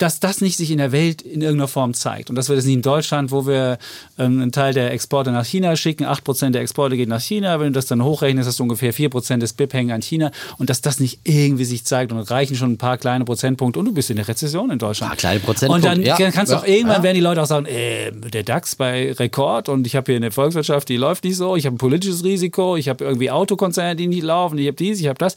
dass 0.00 0.18
das 0.18 0.40
nicht 0.40 0.56
sich 0.56 0.70
in 0.70 0.78
der 0.78 0.92
Welt 0.92 1.20
in 1.20 1.42
irgendeiner 1.42 1.68
Form 1.68 1.92
zeigt. 1.92 2.30
Und 2.30 2.36
dass 2.36 2.48
wir 2.48 2.56
das 2.56 2.64
nicht 2.64 2.74
in 2.74 2.82
Deutschland, 2.82 3.30
wo 3.30 3.46
wir 3.46 3.78
ähm, 4.18 4.40
einen 4.40 4.52
Teil 4.52 4.72
der 4.72 4.92
Exporte 4.92 5.30
nach 5.30 5.44
China 5.44 5.76
schicken, 5.76 6.04
8% 6.04 6.50
der 6.50 6.62
Exporte 6.62 6.96
geht 6.96 7.08
nach 7.08 7.20
China, 7.20 7.60
wenn 7.60 7.66
du 7.66 7.72
das 7.72 7.86
dann 7.86 8.02
hochrechnest, 8.02 8.48
hast 8.48 8.58
du 8.58 8.62
ungefähr 8.62 8.94
4% 8.94 9.38
des 9.38 9.52
BIP 9.52 9.74
hängen 9.74 9.90
an 9.90 10.00
China 10.00 10.30
und 10.56 10.70
dass 10.70 10.80
das 10.80 11.00
nicht 11.00 11.20
irgendwie 11.24 11.64
sich 11.64 11.84
zeigt 11.84 12.12
und 12.12 12.18
reichen 12.18 12.56
schon 12.56 12.72
ein 12.72 12.78
paar 12.78 12.96
kleine 12.96 13.24
Prozentpunkte 13.26 13.78
und 13.78 13.84
du 13.84 13.92
bist 13.92 14.08
in 14.08 14.16
der 14.16 14.26
Rezession 14.26 14.70
in 14.70 14.78
Deutschland. 14.78 15.10
Ein 15.12 15.16
paar 15.16 15.18
kleine 15.18 15.40
Prozentpunkte, 15.40 15.88
Und 15.88 15.96
dann 15.96 16.02
ja. 16.02 16.30
kannst 16.30 16.52
du 16.52 16.56
auch 16.56 16.66
Ja, 16.66 16.72
irgendwann, 16.72 16.96
ja. 16.98 17.02
werden 17.02 17.14
die 17.16 17.20
Leute 17.20 17.42
auch 17.42 17.46
sagen, 17.46 17.66
äh, 17.66 18.10
der 18.12 18.42
DAX 18.42 18.76
bei 18.76 19.12
Rekord 19.12 19.68
und 19.68 19.86
ich 19.86 19.96
habe 19.96 20.12
hier 20.12 20.16
eine 20.16 20.30
Volkswirtschaft, 20.30 20.88
die 20.88 20.96
läuft 20.96 21.24
nicht 21.24 21.36
so, 21.36 21.56
ich 21.56 21.66
habe 21.66 21.76
ein 21.76 21.78
politisches 21.78 22.24
Risiko, 22.24 22.76
ich 22.76 22.88
habe 22.88 23.04
irgendwie 23.04 23.30
Autokonzerne, 23.30 23.96
die 23.96 24.06
nicht 24.06 24.22
laufen, 24.22 24.56
ich 24.56 24.66
habe 24.66 24.76
dies, 24.76 24.98
ich 25.00 25.08
habe 25.08 25.18
das. 25.18 25.34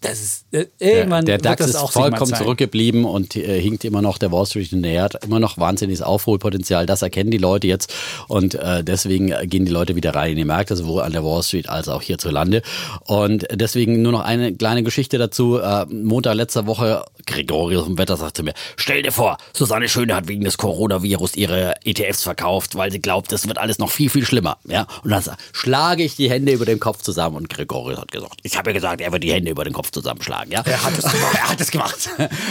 Das 0.00 0.20
ist, 0.20 0.46
äh, 0.52 0.66
irgendwann 0.78 1.26
der, 1.26 1.36
der 1.36 1.56
DAX 1.56 1.66
ist 1.66 1.76
vollkommen 1.76 2.34
zurückgeblieben 2.34 3.04
und 3.04 3.36
äh, 3.36 3.60
hinkt 3.60 3.84
immer 3.84 4.00
noch 4.00 4.16
der 4.16 4.32
Wall 4.32 4.46
Street 4.46 4.68
hinterher, 4.68 5.02
hat 5.02 5.24
immer 5.24 5.40
noch 5.40 5.58
wahnsinniges 5.58 6.00
Aufholpotenzial. 6.00 6.86
Das 6.86 7.02
erkennen 7.02 7.30
die 7.30 7.38
Leute 7.38 7.66
jetzt 7.66 7.92
und 8.26 8.54
äh, 8.54 8.82
deswegen 8.82 9.26
gehen 9.48 9.66
die 9.66 9.72
Leute 9.72 9.96
wieder 9.96 10.14
rein 10.14 10.30
in 10.30 10.36
die 10.36 10.44
Märkte, 10.46 10.74
sowohl 10.74 11.02
an 11.02 11.12
der 11.12 11.22
Wall 11.22 11.42
Street 11.42 11.68
als 11.68 11.88
auch 11.88 12.00
hierzulande. 12.00 12.62
Und 13.04 13.46
deswegen 13.52 14.00
nur 14.00 14.12
noch 14.12 14.22
eine 14.22 14.54
kleine 14.54 14.82
Geschichte 14.82 15.18
dazu. 15.18 15.58
Äh, 15.58 15.84
Montag 15.86 16.34
letzter 16.34 16.66
Woche, 16.66 17.04
Gregorius 17.26 17.84
vom 17.84 17.98
Wetter 17.98 18.16
sagte 18.16 18.42
mir, 18.42 18.54
stell 18.76 19.02
dir 19.02 19.12
vor, 19.12 19.36
Susanne 19.52 19.88
Schöne 19.88 20.14
hat 20.14 20.28
wegen 20.28 20.44
des 20.44 20.56
Coronavirus 20.56 21.36
ihre 21.36 21.74
ETFs 21.84 22.22
verkauft, 22.22 22.74
weil 22.74 22.90
sie 22.90 23.00
glaubt, 23.00 23.32
es 23.32 23.46
wird 23.46 23.58
alles 23.58 23.78
noch 23.78 23.90
viel, 23.90 24.08
viel 24.08 24.24
schlimmer. 24.24 24.56
Ja? 24.66 24.86
Und 25.04 25.10
dann 25.10 25.22
schlage 25.52 26.02
ich 26.02 26.16
die 26.16 26.30
Hände 26.30 26.52
über 26.52 26.64
den 26.64 26.80
Kopf 26.80 27.02
zusammen 27.02 27.36
und 27.36 27.50
Gregorius 27.50 28.00
hat 28.00 28.10
gesagt, 28.10 28.38
ich 28.42 28.56
habe 28.56 28.70
ja 28.70 28.74
gesagt, 28.74 29.02
er 29.02 29.12
wird 29.12 29.22
die 29.22 29.32
Hände 29.32 29.50
über 29.50 29.64
den 29.64 29.74
Kopf 29.74 29.89
zusammenschlagen. 29.92 30.52
Ja? 30.52 30.62
Er 30.64 30.82
hat 30.84 30.92
es 30.98 31.04
gemacht. 31.04 31.34
er 31.34 31.48
hat 31.50 31.60
es 31.60 31.70
gemacht. 31.70 32.08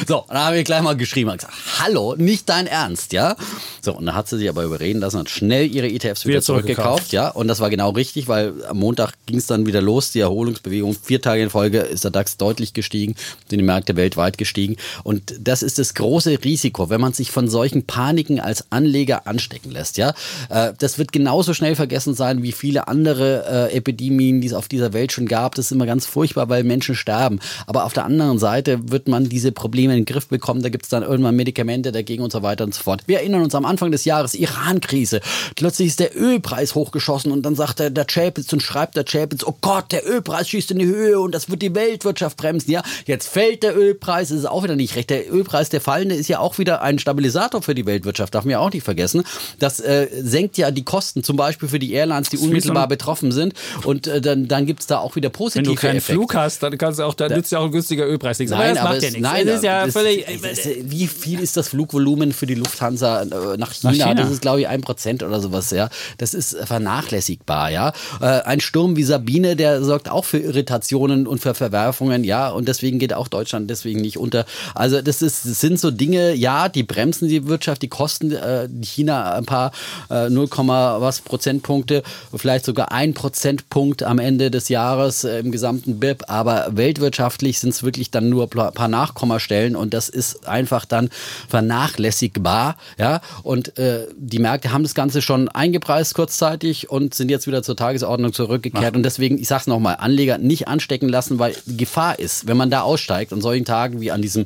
So, 0.07 0.19
und 0.21 0.29
dann 0.33 0.43
habe 0.43 0.57
ich 0.59 0.65
gleich 0.65 0.81
mal 0.81 0.95
geschrieben 0.97 1.29
und 1.29 1.37
gesagt, 1.37 1.53
hallo, 1.79 2.15
nicht 2.17 2.47
dein 2.49 2.67
Ernst, 2.67 3.13
ja? 3.13 3.35
So, 3.81 3.95
und 3.95 4.05
dann 4.05 4.15
hat 4.15 4.27
sie 4.27 4.37
sich 4.37 4.49
aber 4.49 4.63
überreden 4.63 4.99
lassen 4.99 5.17
und 5.17 5.29
schnell 5.29 5.67
ihre 5.73 5.87
ETFs 5.87 6.25
wieder, 6.25 6.35
Wieder 6.35 6.41
zurückgekauft. 6.41 7.11
Ja, 7.11 7.29
und 7.29 7.47
das 7.47 7.59
war 7.59 7.69
genau 7.69 7.91
richtig, 7.91 8.27
weil 8.27 8.53
am 8.67 8.77
Montag 8.77 9.13
ging 9.25 9.37
es 9.37 9.47
dann 9.47 9.65
wieder 9.65 9.81
los, 9.81 10.11
die 10.11 10.19
Erholungsbewegung. 10.19 10.95
Vier 11.01 11.21
Tage 11.21 11.43
in 11.43 11.49
Folge 11.49 11.79
ist 11.79 12.03
der 12.03 12.11
DAX 12.11 12.37
deutlich 12.37 12.73
gestiegen, 12.73 13.15
sind 13.49 13.59
die 13.59 13.63
Märkte 13.65 13.95
weltweit 13.95 14.37
gestiegen. 14.37 14.75
Und 15.03 15.33
das 15.39 15.63
ist 15.63 15.79
das 15.79 15.93
große 15.93 16.39
Risiko, 16.43 16.89
wenn 16.89 17.01
man 17.01 17.13
sich 17.13 17.31
von 17.31 17.47
solchen 17.47 17.83
Paniken 17.85 18.39
als 18.39 18.65
Anleger 18.71 19.27
anstecken 19.27 19.71
lässt. 19.71 19.97
Ja, 19.97 20.13
Äh, 20.49 20.73
das 20.79 20.97
wird 20.97 21.11
genauso 21.11 21.53
schnell 21.53 21.75
vergessen 21.75 22.13
sein 22.13 22.43
wie 22.43 22.51
viele 22.51 22.87
andere 22.87 23.69
äh, 23.71 23.75
Epidemien, 23.77 24.41
die 24.41 24.47
es 24.47 24.53
auf 24.53 24.67
dieser 24.67 24.93
Welt 24.93 25.11
schon 25.11 25.27
gab. 25.27 25.55
Das 25.55 25.65
ist 25.65 25.71
immer 25.71 25.85
ganz 25.85 26.05
furchtbar, 26.05 26.49
weil 26.49 26.63
Menschen 26.63 26.95
sterben. 26.95 27.28
Aber 27.67 27.85
auf 27.85 27.93
der 27.93 28.05
anderen 28.05 28.39
Seite 28.39 28.91
wird 28.91 29.07
man 29.07 29.29
diese 29.29 29.51
Probleme 29.51 29.93
in 29.93 30.05
den 30.05 30.05
Griff 30.05 30.27
bekommen. 30.27 30.61
Da 30.61 30.69
gibt 30.69 30.85
es 30.85 30.89
dann 30.89 31.03
irgendwann 31.03 31.35
Medikamente 31.35 31.91
dagegen 31.91 32.23
und 32.23 32.31
so 32.31 32.41
weiter 32.41 32.63
und 32.63 32.73
so 32.73 32.81
fort. 32.81 33.03
Wir 33.05 33.19
erinnern 33.19 33.41
uns 33.43 33.53
am 33.53 33.65
Anfang 33.65 33.91
des 33.91 34.05
Jahres, 34.05 34.33
Iran-Krise. 34.33 35.21
Plötzlich 35.55 35.89
ist 35.89 35.99
der 35.99 36.17
Ölpreis 36.17 36.75
hochgeschossen 36.75 37.31
und 37.31 37.43
dann 37.43 37.55
sagt 37.55 37.79
der, 37.79 37.89
der 37.89 38.05
Chapitz 38.05 38.51
und 38.53 38.63
schreibt 38.63 38.95
der 38.95 39.03
Chapitz, 39.03 39.43
oh 39.43 39.55
Gott, 39.61 39.91
der 39.91 40.07
Ölpreis 40.07 40.49
schießt 40.49 40.71
in 40.71 40.79
die 40.79 40.85
Höhe 40.85 41.19
und 41.19 41.35
das 41.35 41.49
wird 41.49 41.61
die 41.61 41.75
Weltwirtschaft 41.75 42.37
bremsen. 42.37 42.71
Ja, 42.71 42.81
jetzt 43.05 43.27
fällt 43.27 43.63
der 43.63 43.77
Ölpreis, 43.77 44.31
ist 44.31 44.45
auch 44.45 44.63
wieder 44.63 44.75
nicht 44.75 44.95
recht. 44.95 45.09
Der 45.09 45.31
Ölpreis, 45.31 45.69
der 45.69 45.81
fallende, 45.81 46.15
ist 46.15 46.29
ja 46.29 46.39
auch 46.39 46.57
wieder 46.57 46.81
ein 46.81 46.99
Stabilisator 46.99 47.61
für 47.61 47.75
die 47.75 47.85
Weltwirtschaft, 47.85 48.33
darf 48.33 48.45
man 48.45 48.51
ja 48.51 48.59
auch 48.59 48.71
nicht 48.71 48.83
vergessen. 48.83 49.23
Das 49.59 49.79
äh, 49.79 50.07
senkt 50.21 50.57
ja 50.57 50.71
die 50.71 50.83
Kosten, 50.83 51.23
zum 51.23 51.35
Beispiel 51.35 51.67
für 51.67 51.79
die 51.79 51.93
Airlines, 51.93 52.29
die 52.29 52.37
unmittelbar 52.37 52.87
betrifft 52.87 53.09
sind. 53.09 53.53
Und 53.83 54.07
äh, 54.07 54.21
dann, 54.21 54.47
dann 54.47 54.65
gibt 54.65 54.81
es 54.81 54.87
da 54.87 54.99
auch 54.99 55.15
wieder 55.15 55.29
Wenn 55.29 55.33
positive 55.33 55.65
du 55.65 55.75
keinen 55.75 55.97
Effekte. 55.97 56.13
Flug 56.13 56.35
hast, 56.35 56.61
dann 56.61 56.77
kannst 56.77 56.99
du 56.99 57.03
auch, 57.03 57.13
dann 57.19 57.33
nützt 57.33 57.51
ja 57.51 57.59
auch 57.59 57.65
ein 57.65 57.71
günstiger 57.71 58.05
Ölpreis 58.07 58.39
nichts. 58.39 58.51
Nein, 58.51 58.75
das 58.75 58.79
aber 58.83 58.89
macht 58.93 59.01
ja 59.01 59.07
es, 59.09 59.13
nichts. 59.13 59.29
nein, 59.29 59.47
es 59.47 59.55
ist 59.55 59.63
ja 59.63 59.85
das- 59.85 59.93
völlig. 59.93 60.25
das- 60.41 60.67
wie 60.83 61.07
viel 61.07 61.39
ist 61.39 61.57
das 61.57 61.69
Flugvolumen 61.69 62.31
für 62.33 62.45
die 62.45 62.55
Lufthansa 62.55 63.21
äh, 63.23 63.57
nach 63.57 63.73
China? 63.73 63.93
China. 63.93 64.13
Das 64.15 64.31
ist, 64.31 64.41
glaube 64.41 64.61
ich, 64.61 64.67
ein 64.67 64.81
Prozent 64.81 65.23
oder 65.23 65.39
sowas. 65.39 65.71
Ja, 65.71 65.89
das 66.17 66.33
ist 66.33 66.55
vernachlässigbar. 66.65 67.71
Ja, 67.71 67.93
äh, 68.21 68.25
ein 68.25 68.59
Sturm 68.59 68.95
wie 68.95 69.03
Sabine, 69.03 69.55
der 69.55 69.83
sorgt 69.83 70.09
auch 70.09 70.25
für 70.25 70.37
Irritationen 70.39 71.27
und 71.27 71.39
für 71.39 71.53
Verwerfungen. 71.53 72.23
Ja, 72.23 72.49
und 72.49 72.67
deswegen 72.67 72.99
geht 72.99 73.13
auch 73.13 73.27
Deutschland 73.27 73.69
deswegen 73.69 74.01
nicht 74.01 74.17
unter. 74.17 74.45
Also 74.75 75.01
das, 75.01 75.21
ist, 75.21 75.45
das 75.45 75.59
sind 75.61 75.79
so 75.79 75.91
Dinge. 75.91 76.33
Ja, 76.33 76.69
die 76.69 76.83
bremsen 76.83 77.27
die 77.27 77.47
Wirtschaft, 77.47 77.81
die 77.81 77.87
kosten 77.87 78.31
äh, 78.31 78.67
China 78.81 79.33
ein 79.33 79.45
paar 79.45 79.71
äh, 80.09 80.29
0, 80.29 80.49
was 80.49 81.21
Prozentpunkte, 81.21 82.03
vielleicht 82.35 82.65
sogar 82.65 82.91
ein 82.91 83.13
Prozentpunkt 83.13 84.03
am 84.03 84.19
Ende 84.19 84.51
des 84.51 84.69
Jahres 84.69 85.23
äh, 85.23 85.39
im 85.39 85.51
gesamten 85.51 85.99
BIP. 85.99 86.23
Aber 86.27 86.67
weltwirtschaftlich 87.09 87.59
sind 87.59 87.71
es 87.71 87.83
wirklich 87.83 88.11
dann 88.11 88.29
nur 88.29 88.43
ein 88.43 88.73
paar 88.73 88.87
Nachkommastellen 88.87 89.75
und 89.75 89.93
das 89.93 90.09
ist 90.09 90.47
einfach 90.47 90.85
dann 90.85 91.09
vernachlässigbar. 91.47 92.77
Ja, 92.97 93.21
und 93.43 93.77
äh, 93.77 94.07
die 94.15 94.39
Märkte 94.39 94.71
haben 94.71 94.83
das 94.83 94.93
Ganze 94.93 95.21
schon 95.21 95.49
eingepreist 95.49 96.13
kurzzeitig 96.13 96.89
und 96.89 97.13
sind 97.13 97.29
jetzt 97.29 97.47
wieder 97.47 97.63
zur 97.63 97.75
Tagesordnung 97.75 98.33
zurückgekehrt. 98.33 98.95
Und 98.95 99.03
deswegen, 99.03 99.37
ich 99.39 99.47
sage 99.47 99.61
es 99.61 99.67
nochmal, 99.67 99.97
Anleger 99.99 100.37
nicht 100.37 100.67
anstecken 100.67 101.09
lassen, 101.09 101.39
weil 101.39 101.55
Gefahr 101.65 102.19
ist, 102.19 102.47
wenn 102.47 102.57
man 102.57 102.69
da 102.69 102.81
aussteigt, 102.81 103.33
an 103.33 103.41
solchen 103.41 103.65
Tagen 103.65 104.01
wie 104.01 104.11
an 104.11 104.21
diesem 104.21 104.45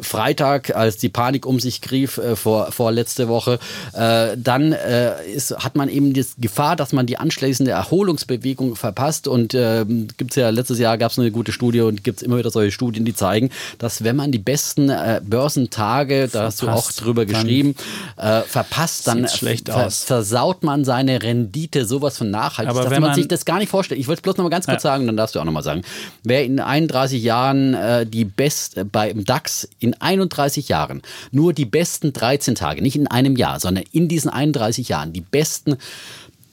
Freitag, 0.00 0.74
als 0.76 0.96
die 0.96 1.08
Panik 1.08 1.46
um 1.46 1.60
sich 1.60 1.80
griff 1.80 2.18
äh, 2.18 2.36
vor, 2.36 2.72
vor 2.72 2.92
letzte 2.92 3.28
Woche, 3.28 3.58
äh, 3.94 4.36
dann 4.36 4.72
äh, 4.72 5.24
ist, 5.30 5.56
hat 5.56 5.76
man 5.76 5.88
eben 5.88 6.12
die 6.12 6.24
Gefahr, 6.38 6.76
dass 6.76 6.92
man 6.92 7.06
die 7.06 7.16
anschließende 7.16 7.72
Erholungsbewegung 7.72 8.76
verpasst. 8.76 9.28
Und 9.28 9.54
äh, 9.54 9.84
gibt 10.16 10.32
es 10.32 10.36
ja 10.36 10.50
letztes 10.50 10.78
Jahr 10.78 10.98
gab 10.98 11.10
es 11.10 11.18
eine 11.18 11.30
gute 11.30 11.52
Studie 11.52 11.80
und 11.80 12.01
gibt 12.02 12.18
es 12.18 12.22
immer 12.22 12.38
wieder 12.38 12.50
solche 12.50 12.72
Studien, 12.72 13.04
die 13.04 13.14
zeigen, 13.14 13.50
dass 13.78 14.04
wenn 14.04 14.16
man 14.16 14.32
die 14.32 14.38
besten 14.38 14.88
äh, 14.88 15.20
Börsentage, 15.24 16.28
da 16.28 16.44
hast 16.44 16.62
du 16.62 16.68
auch 16.68 16.90
drüber 16.92 17.26
geschrieben, 17.26 17.74
äh, 18.16 18.42
verpasst, 18.42 19.06
dann 19.06 19.28
schlecht 19.28 19.68
ver 19.68 19.86
aus. 19.86 20.04
versaut 20.04 20.62
man 20.62 20.84
seine 20.84 21.22
Rendite 21.22 21.84
sowas 21.84 22.18
von 22.18 22.30
nachhaltig, 22.30 22.70
Aber 22.70 22.82
dass 22.82 22.90
wenn 22.90 23.00
man, 23.00 23.10
man- 23.10 23.18
sich 23.18 23.28
das 23.28 23.44
gar 23.44 23.58
nicht 23.58 23.68
vorstellt. 23.68 24.00
Ich 24.00 24.08
wollte 24.08 24.20
es 24.20 24.22
bloß 24.22 24.36
noch 24.36 24.44
mal 24.44 24.50
ganz 24.50 24.66
kurz 24.66 24.82
Ja. 24.82 24.90
sagen, 24.90 25.06
dann 25.06 25.16
darfst 25.16 25.34
du 25.34 25.40
auch 25.40 25.44
noch 25.44 25.52
mal 25.52 25.62
sagen. 25.62 25.82
Wer 26.24 26.44
in 26.44 26.60
31 26.60 27.22
Jahren 27.22 27.74
äh, 27.74 28.06
die 28.06 28.24
best 28.24 28.76
äh, 28.78 28.84
beim 28.84 29.24
DAX 29.24 29.68
in 29.78 29.94
31 30.00 30.68
Jahren 30.68 31.02
nur 31.30 31.52
die 31.52 31.64
besten 31.66 32.12
13 32.12 32.54
Tage, 32.54 32.82
nicht 32.82 32.96
in 32.96 33.06
einem 33.06 33.36
Jahr, 33.36 33.60
sondern 33.60 33.84
in 33.92 34.08
diesen 34.08 34.30
31 34.30 34.88
Jahren 34.88 35.12
die 35.12 35.20
besten 35.20 35.76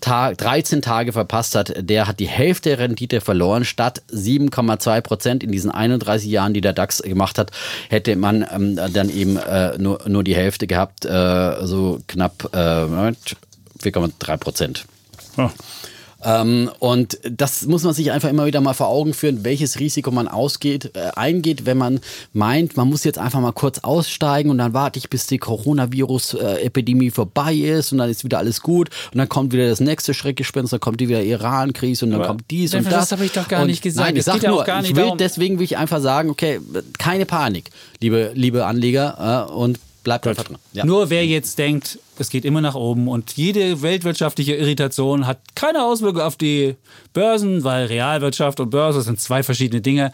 Tag, 0.02 0.38
13 0.38 0.82
Tage 0.82 1.12
verpasst 1.12 1.56
hat, 1.56 1.74
der 1.78 2.08
hat 2.08 2.20
die 2.20 2.28
Hälfte 2.28 2.70
der 2.70 2.80
Rendite 2.80 3.22
verloren. 3.22 3.66
Statt 3.66 4.02
7,2 4.12 5.02
Prozent 5.02 5.44
in 5.44 5.52
diesen 5.52 5.72
31 5.72 6.30
Jahren, 6.30 6.54
die 6.54 6.62
der 6.62 6.74
DAX 6.74 7.02
gemacht 7.02 7.38
hat, 7.38 7.52
hätte 7.90 8.16
man 8.16 8.46
ähm, 8.52 8.80
dann 8.94 9.10
eben 9.10 9.38
äh, 9.38 9.78
nur, 9.78 10.02
nur 10.08 10.24
die 10.24 10.36
Hälfte 10.36 10.68
gehabt, 10.68 11.06
äh, 11.06 11.66
so 11.66 12.00
knapp 12.08 12.50
äh, 12.54 12.86
Moment, 12.86 13.36
4,3 13.82 14.38
Prozent. 14.38 14.86
Ja. 15.38 15.52
Ähm, 16.24 16.70
und 16.80 17.18
das 17.32 17.66
muss 17.66 17.84
man 17.84 17.94
sich 17.94 18.12
einfach 18.12 18.28
immer 18.30 18.46
wieder 18.46 18.60
mal 18.60 18.74
vor 18.74 18.88
Augen 18.90 19.14
führen, 19.14 19.46
welches 19.46 19.80
Risiko 19.80 20.12
man 20.12 20.28
ausgeht, 20.28 20.92
äh, 20.96 21.12
eingeht, 21.16 21.66
wenn 21.66 21.78
man 21.78 22.02
meint, 22.34 22.76
man 22.76 22.90
muss 22.90 23.06
jetzt 23.06 23.18
einfach 23.18 23.40
mal 23.40 23.54
kurz 23.54 23.80
aussteigen 23.80 24.50
und 24.50 24.58
dann 24.58 24.74
warte 24.74 25.00
ich, 25.00 25.10
bis 25.10 25.28
die 25.28 25.38
Coronavirus-Epidemie 25.38 27.12
vorbei 27.12 27.54
ist 27.56 27.92
und 27.92 28.00
dann 28.00 28.10
ist 28.10 28.24
wieder 28.24 28.38
alles 28.40 28.62
gut 28.62 28.90
und 29.12 29.18
dann 29.18 29.30
kommt 29.30 29.54
wieder 29.54 29.68
das 29.70 29.80
nächste 29.80 30.14
Schreckgespenst, 30.14 30.74
dann 30.74 30.80
kommt 30.80 31.00
wieder 31.00 31.22
Iran-Krise 31.24 32.06
und 32.06 32.12
dann 32.12 32.20
Aber 32.22 32.30
kommt 32.30 32.46
dies 32.52 32.74
und 32.74 32.86
das. 32.86 32.94
das 32.94 33.12
habe 33.14 33.26
ich 33.26 33.32
doch 33.32 33.48
gar 33.48 33.62
und 33.62 33.68
nicht 33.68 33.82
gesagt. 33.82 34.08
Nein, 34.08 34.16
ich 34.16 34.20
Es 34.20 34.26
sag 34.26 34.36
geht 34.36 34.44
ja 34.44 34.50
nur, 34.52 34.68
ich 34.68 34.74
nicht 34.82 34.96
will, 34.96 35.04
darum- 35.04 35.18
deswegen 35.18 35.58
will 35.60 35.66
ich 35.66 35.78
einfach 35.78 36.02
sagen, 36.02 36.30
okay, 36.30 36.60
keine 36.98 37.26
Panik, 37.26 37.70
liebe, 38.02 38.32
liebe 38.34 38.66
Anleger 38.66 39.48
äh, 39.50 39.52
und 39.54 39.80
bleibt 40.04 40.28
einfach 40.28 40.44
dran. 40.46 40.58
Ja. 40.74 40.86
Nur 40.86 41.10
wer 41.10 41.26
jetzt 41.26 41.58
denkt, 41.60 42.00
es 42.20 42.30
geht 42.30 42.46
immer 42.46 42.62
nach 42.62 42.76
oben 42.76 43.08
und 43.08 43.38
jede 43.38 43.82
weltwirtschaftliche 43.82 44.56
Irritation 44.56 45.26
hat 45.26 45.40
keine 45.56 45.84
Auswirkung 45.86 46.22
auf 46.22 46.36
die 46.36 46.76
Börsen, 47.14 47.64
weil 47.64 47.86
Realwirtschaft 47.86 48.60
und 48.60 48.70
Börse 48.70 49.02
sind 49.02 49.20
zwei 49.20 49.42
verschiedene 49.42 49.82
Dinge, 49.82 50.12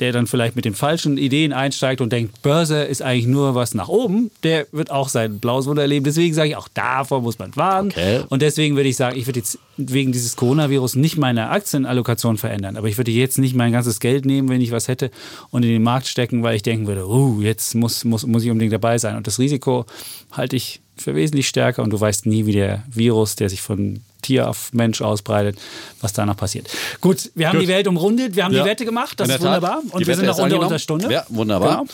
der 0.00 0.12
dann 0.12 0.26
vielleicht 0.26 0.56
mit 0.56 0.64
den 0.64 0.74
falschen 0.74 1.16
Ideen 1.16 1.52
einsteigt 1.52 2.00
und 2.00 2.12
denkt, 2.12 2.42
Börse 2.42 2.82
ist 2.82 3.02
eigentlich 3.02 3.26
nur 3.26 3.54
was 3.54 3.74
nach 3.74 3.88
oben, 3.88 4.32
der 4.42 4.66
wird 4.72 4.90
auch 4.90 5.08
sein 5.08 5.38
blaues 5.38 5.66
Wunder 5.66 5.82
erleben. 5.82 6.04
Deswegen 6.04 6.34
sage 6.34 6.50
ich, 6.50 6.56
auch 6.56 6.68
davor 6.74 7.22
muss 7.22 7.38
man 7.38 7.54
warnen. 7.54 7.90
Okay. 7.90 8.24
Und 8.28 8.42
deswegen 8.42 8.74
würde 8.74 8.88
ich 8.88 8.96
sagen, 8.96 9.16
ich 9.16 9.26
würde 9.26 9.38
jetzt 9.38 9.58
wegen 9.76 10.10
dieses 10.10 10.34
Coronavirus 10.34 10.96
nicht 10.96 11.16
meine 11.16 11.50
Aktienallokation 11.50 12.36
verändern, 12.36 12.76
aber 12.76 12.88
ich 12.88 12.96
würde 12.96 13.12
jetzt 13.12 13.38
nicht 13.38 13.54
mein 13.54 13.72
ganzes 13.72 14.00
Geld 14.00 14.24
nehmen, 14.26 14.48
wenn 14.48 14.60
ich 14.60 14.72
was 14.72 14.88
hätte 14.88 15.12
und 15.50 15.62
in 15.62 15.70
den 15.70 15.82
Markt 15.82 16.08
stecken, 16.08 16.42
weil 16.42 16.56
ich 16.56 16.62
denken 16.62 16.88
würde, 16.88 17.08
uh, 17.08 17.40
jetzt 17.40 17.76
muss, 17.76 18.04
muss, 18.04 18.26
muss 18.26 18.42
ich 18.42 18.50
unbedingt 18.50 18.72
dabei 18.72 18.98
sein. 18.98 19.16
Und 19.16 19.28
das 19.28 19.38
Risiko 19.38 19.86
halte 20.32 20.56
ich 20.56 20.80
für 20.96 21.14
wesentlich 21.14 21.48
stärker 21.48 21.82
und 21.82 21.90
du 21.90 22.00
weißt 22.00 22.26
nie, 22.26 22.46
wie 22.46 22.52
der 22.52 22.82
Virus, 22.90 23.36
der 23.36 23.48
sich 23.48 23.60
von 23.62 24.00
Tier 24.22 24.48
auf 24.48 24.72
Mensch 24.72 25.02
ausbreitet, 25.02 25.58
was 26.00 26.12
danach 26.14 26.36
passiert. 26.36 26.68
Gut, 27.00 27.30
wir 27.34 27.48
haben 27.48 27.56
Gut. 27.58 27.64
die 27.64 27.68
Welt 27.68 27.86
umrundet, 27.86 28.36
wir 28.36 28.44
haben 28.44 28.54
Ja. 28.54 28.62
die 28.62 28.68
Wette 28.70 28.84
gemacht, 28.84 29.18
das 29.20 29.28
ist 29.28 29.34
Tat. 29.34 29.42
wunderbar. 29.42 29.80
Die 29.84 29.90
Und 29.90 30.00
wir 30.00 30.06
Wette 30.06 30.16
sind 30.18 30.26
noch 30.26 30.38
unter 30.38 30.60
unserer 30.60 30.78
Stunde. 30.78 31.12
Ja, 31.12 31.26
wunderbar. 31.28 31.84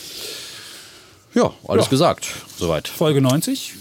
Genau. 1.33 1.47
Ja, 1.47 1.53
alles 1.67 1.85
Ja. 1.85 1.89
gesagt. 1.89 2.27
Soweit. 2.57 2.87
Folge 2.87 3.21
90. 3.21 3.73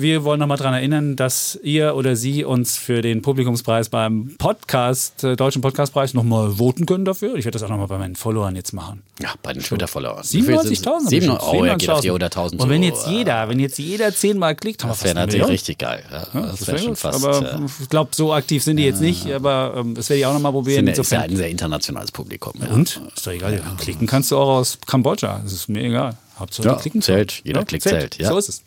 Wir 0.00 0.22
wollen 0.22 0.38
nochmal 0.38 0.58
daran 0.58 0.74
erinnern, 0.74 1.16
dass 1.16 1.58
ihr 1.60 1.96
oder 1.96 2.14
Sie 2.14 2.44
uns 2.44 2.76
für 2.76 3.02
den 3.02 3.20
Publikumspreis 3.20 3.88
beim 3.88 4.36
Podcast, 4.38 5.24
äh, 5.24 5.34
Deutschen 5.34 5.60
Podcastpreis, 5.60 6.14
nochmal 6.14 6.52
voten 6.52 6.86
können 6.86 7.04
dafür. 7.04 7.34
Ich 7.34 7.44
werde 7.44 7.58
das 7.58 7.64
auch 7.64 7.68
nochmal 7.68 7.88
bei 7.88 7.98
meinen 7.98 8.14
Followern 8.14 8.54
jetzt 8.54 8.72
machen. 8.72 9.02
Ja, 9.20 9.30
bei 9.42 9.52
den 9.52 9.60
Twitter-Followern. 9.60 10.22
97.000. 10.22 11.08
97.000. 11.08 11.38
Oh, 11.52 11.64
ja, 11.64 11.74
geht 11.74 11.90
auf 11.90 11.98
97.000. 11.98 12.02
die 12.02 12.12
100.000 12.12 12.56
Und 12.62 12.70
wenn 12.70 12.82
jetzt 12.84 13.08
jeder, 13.08 13.48
wenn 13.48 13.58
jetzt 13.58 13.76
jeder 13.80 14.14
zehnmal 14.14 14.54
klickt, 14.54 14.84
haben 14.84 14.90
wir 14.90 14.94
Das 14.94 15.02
wäre 15.02 15.14
natürlich 15.16 15.32
Million. 15.34 15.50
richtig 15.50 15.78
geil. 15.78 16.04
Ja, 16.12 16.26
das 16.32 16.60
wäre 16.68 16.78
wär 16.78 16.84
schon 16.84 16.94
fast. 16.94 17.24
Aber 17.26 17.52
äh, 17.54 17.58
ich 17.82 17.88
glaube, 17.88 18.10
so 18.14 18.32
aktiv 18.32 18.62
sind 18.62 18.76
die 18.76 18.84
jetzt 18.84 19.00
nicht, 19.00 19.28
aber 19.32 19.74
ähm, 19.78 19.96
das 19.96 20.08
werde 20.10 20.20
ich 20.20 20.26
auch 20.26 20.32
nochmal 20.32 20.52
probieren. 20.52 20.86
sind, 20.86 20.96
ist 20.96 21.10
ja 21.10 21.22
ein 21.22 21.34
sehr 21.34 21.48
internationales 21.48 22.12
Publikum. 22.12 22.52
Ja. 22.60 22.68
Und? 22.68 23.00
Ist 23.16 23.26
doch 23.26 23.32
egal. 23.32 23.60
Klicken 23.80 24.06
kannst 24.06 24.30
du 24.30 24.36
auch 24.36 24.58
aus 24.58 24.78
Kambodscha. 24.86 25.40
Das 25.42 25.52
ist 25.52 25.68
mir 25.68 25.82
egal. 25.82 26.16
Hauptsache, 26.38 26.68
Ja, 26.68 26.74
klicken. 26.76 27.02
zählt. 27.02 27.40
Jeder 27.42 27.64
Klick 27.64 27.82
zählt, 27.82 28.16
ja. 28.18 28.28
So 28.28 28.38
ist 28.38 28.48
es. 28.48 28.62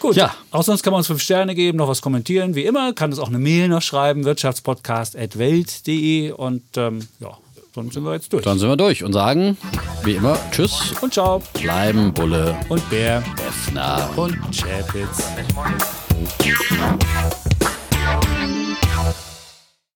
Gut. 0.00 0.16
Ja. 0.16 0.34
Auch 0.50 0.62
sonst 0.62 0.82
kann 0.82 0.92
man 0.92 0.98
uns 0.98 1.06
fünf 1.06 1.22
Sterne 1.22 1.54
geben, 1.54 1.78
noch 1.78 1.88
was 1.88 2.02
kommentieren. 2.02 2.54
Wie 2.54 2.64
immer, 2.64 2.92
kann 2.92 3.10
uns 3.10 3.18
auch 3.18 3.28
eine 3.28 3.38
Mail 3.38 3.68
noch 3.68 3.82
schreiben, 3.82 4.24
wirtschaftspodcast.welt.de 4.24 6.32
und 6.32 6.62
ähm, 6.76 7.06
ja, 7.20 7.36
dann 7.74 7.90
sind 7.90 8.04
wir 8.04 8.14
jetzt 8.14 8.32
durch. 8.32 8.44
Dann 8.44 8.58
sind 8.58 8.68
wir 8.68 8.76
durch 8.76 9.04
und 9.04 9.12
sagen, 9.12 9.56
wie 10.04 10.14
immer, 10.14 10.38
Tschüss, 10.50 10.94
Und 11.00 11.12
ciao. 11.12 11.42
bleiben 11.54 12.12
Bulle, 12.12 12.56
Und 12.68 12.88
Bär. 12.90 13.22
Effner. 13.46 14.08
Und 14.16 14.36
Chapitz. 14.52 15.24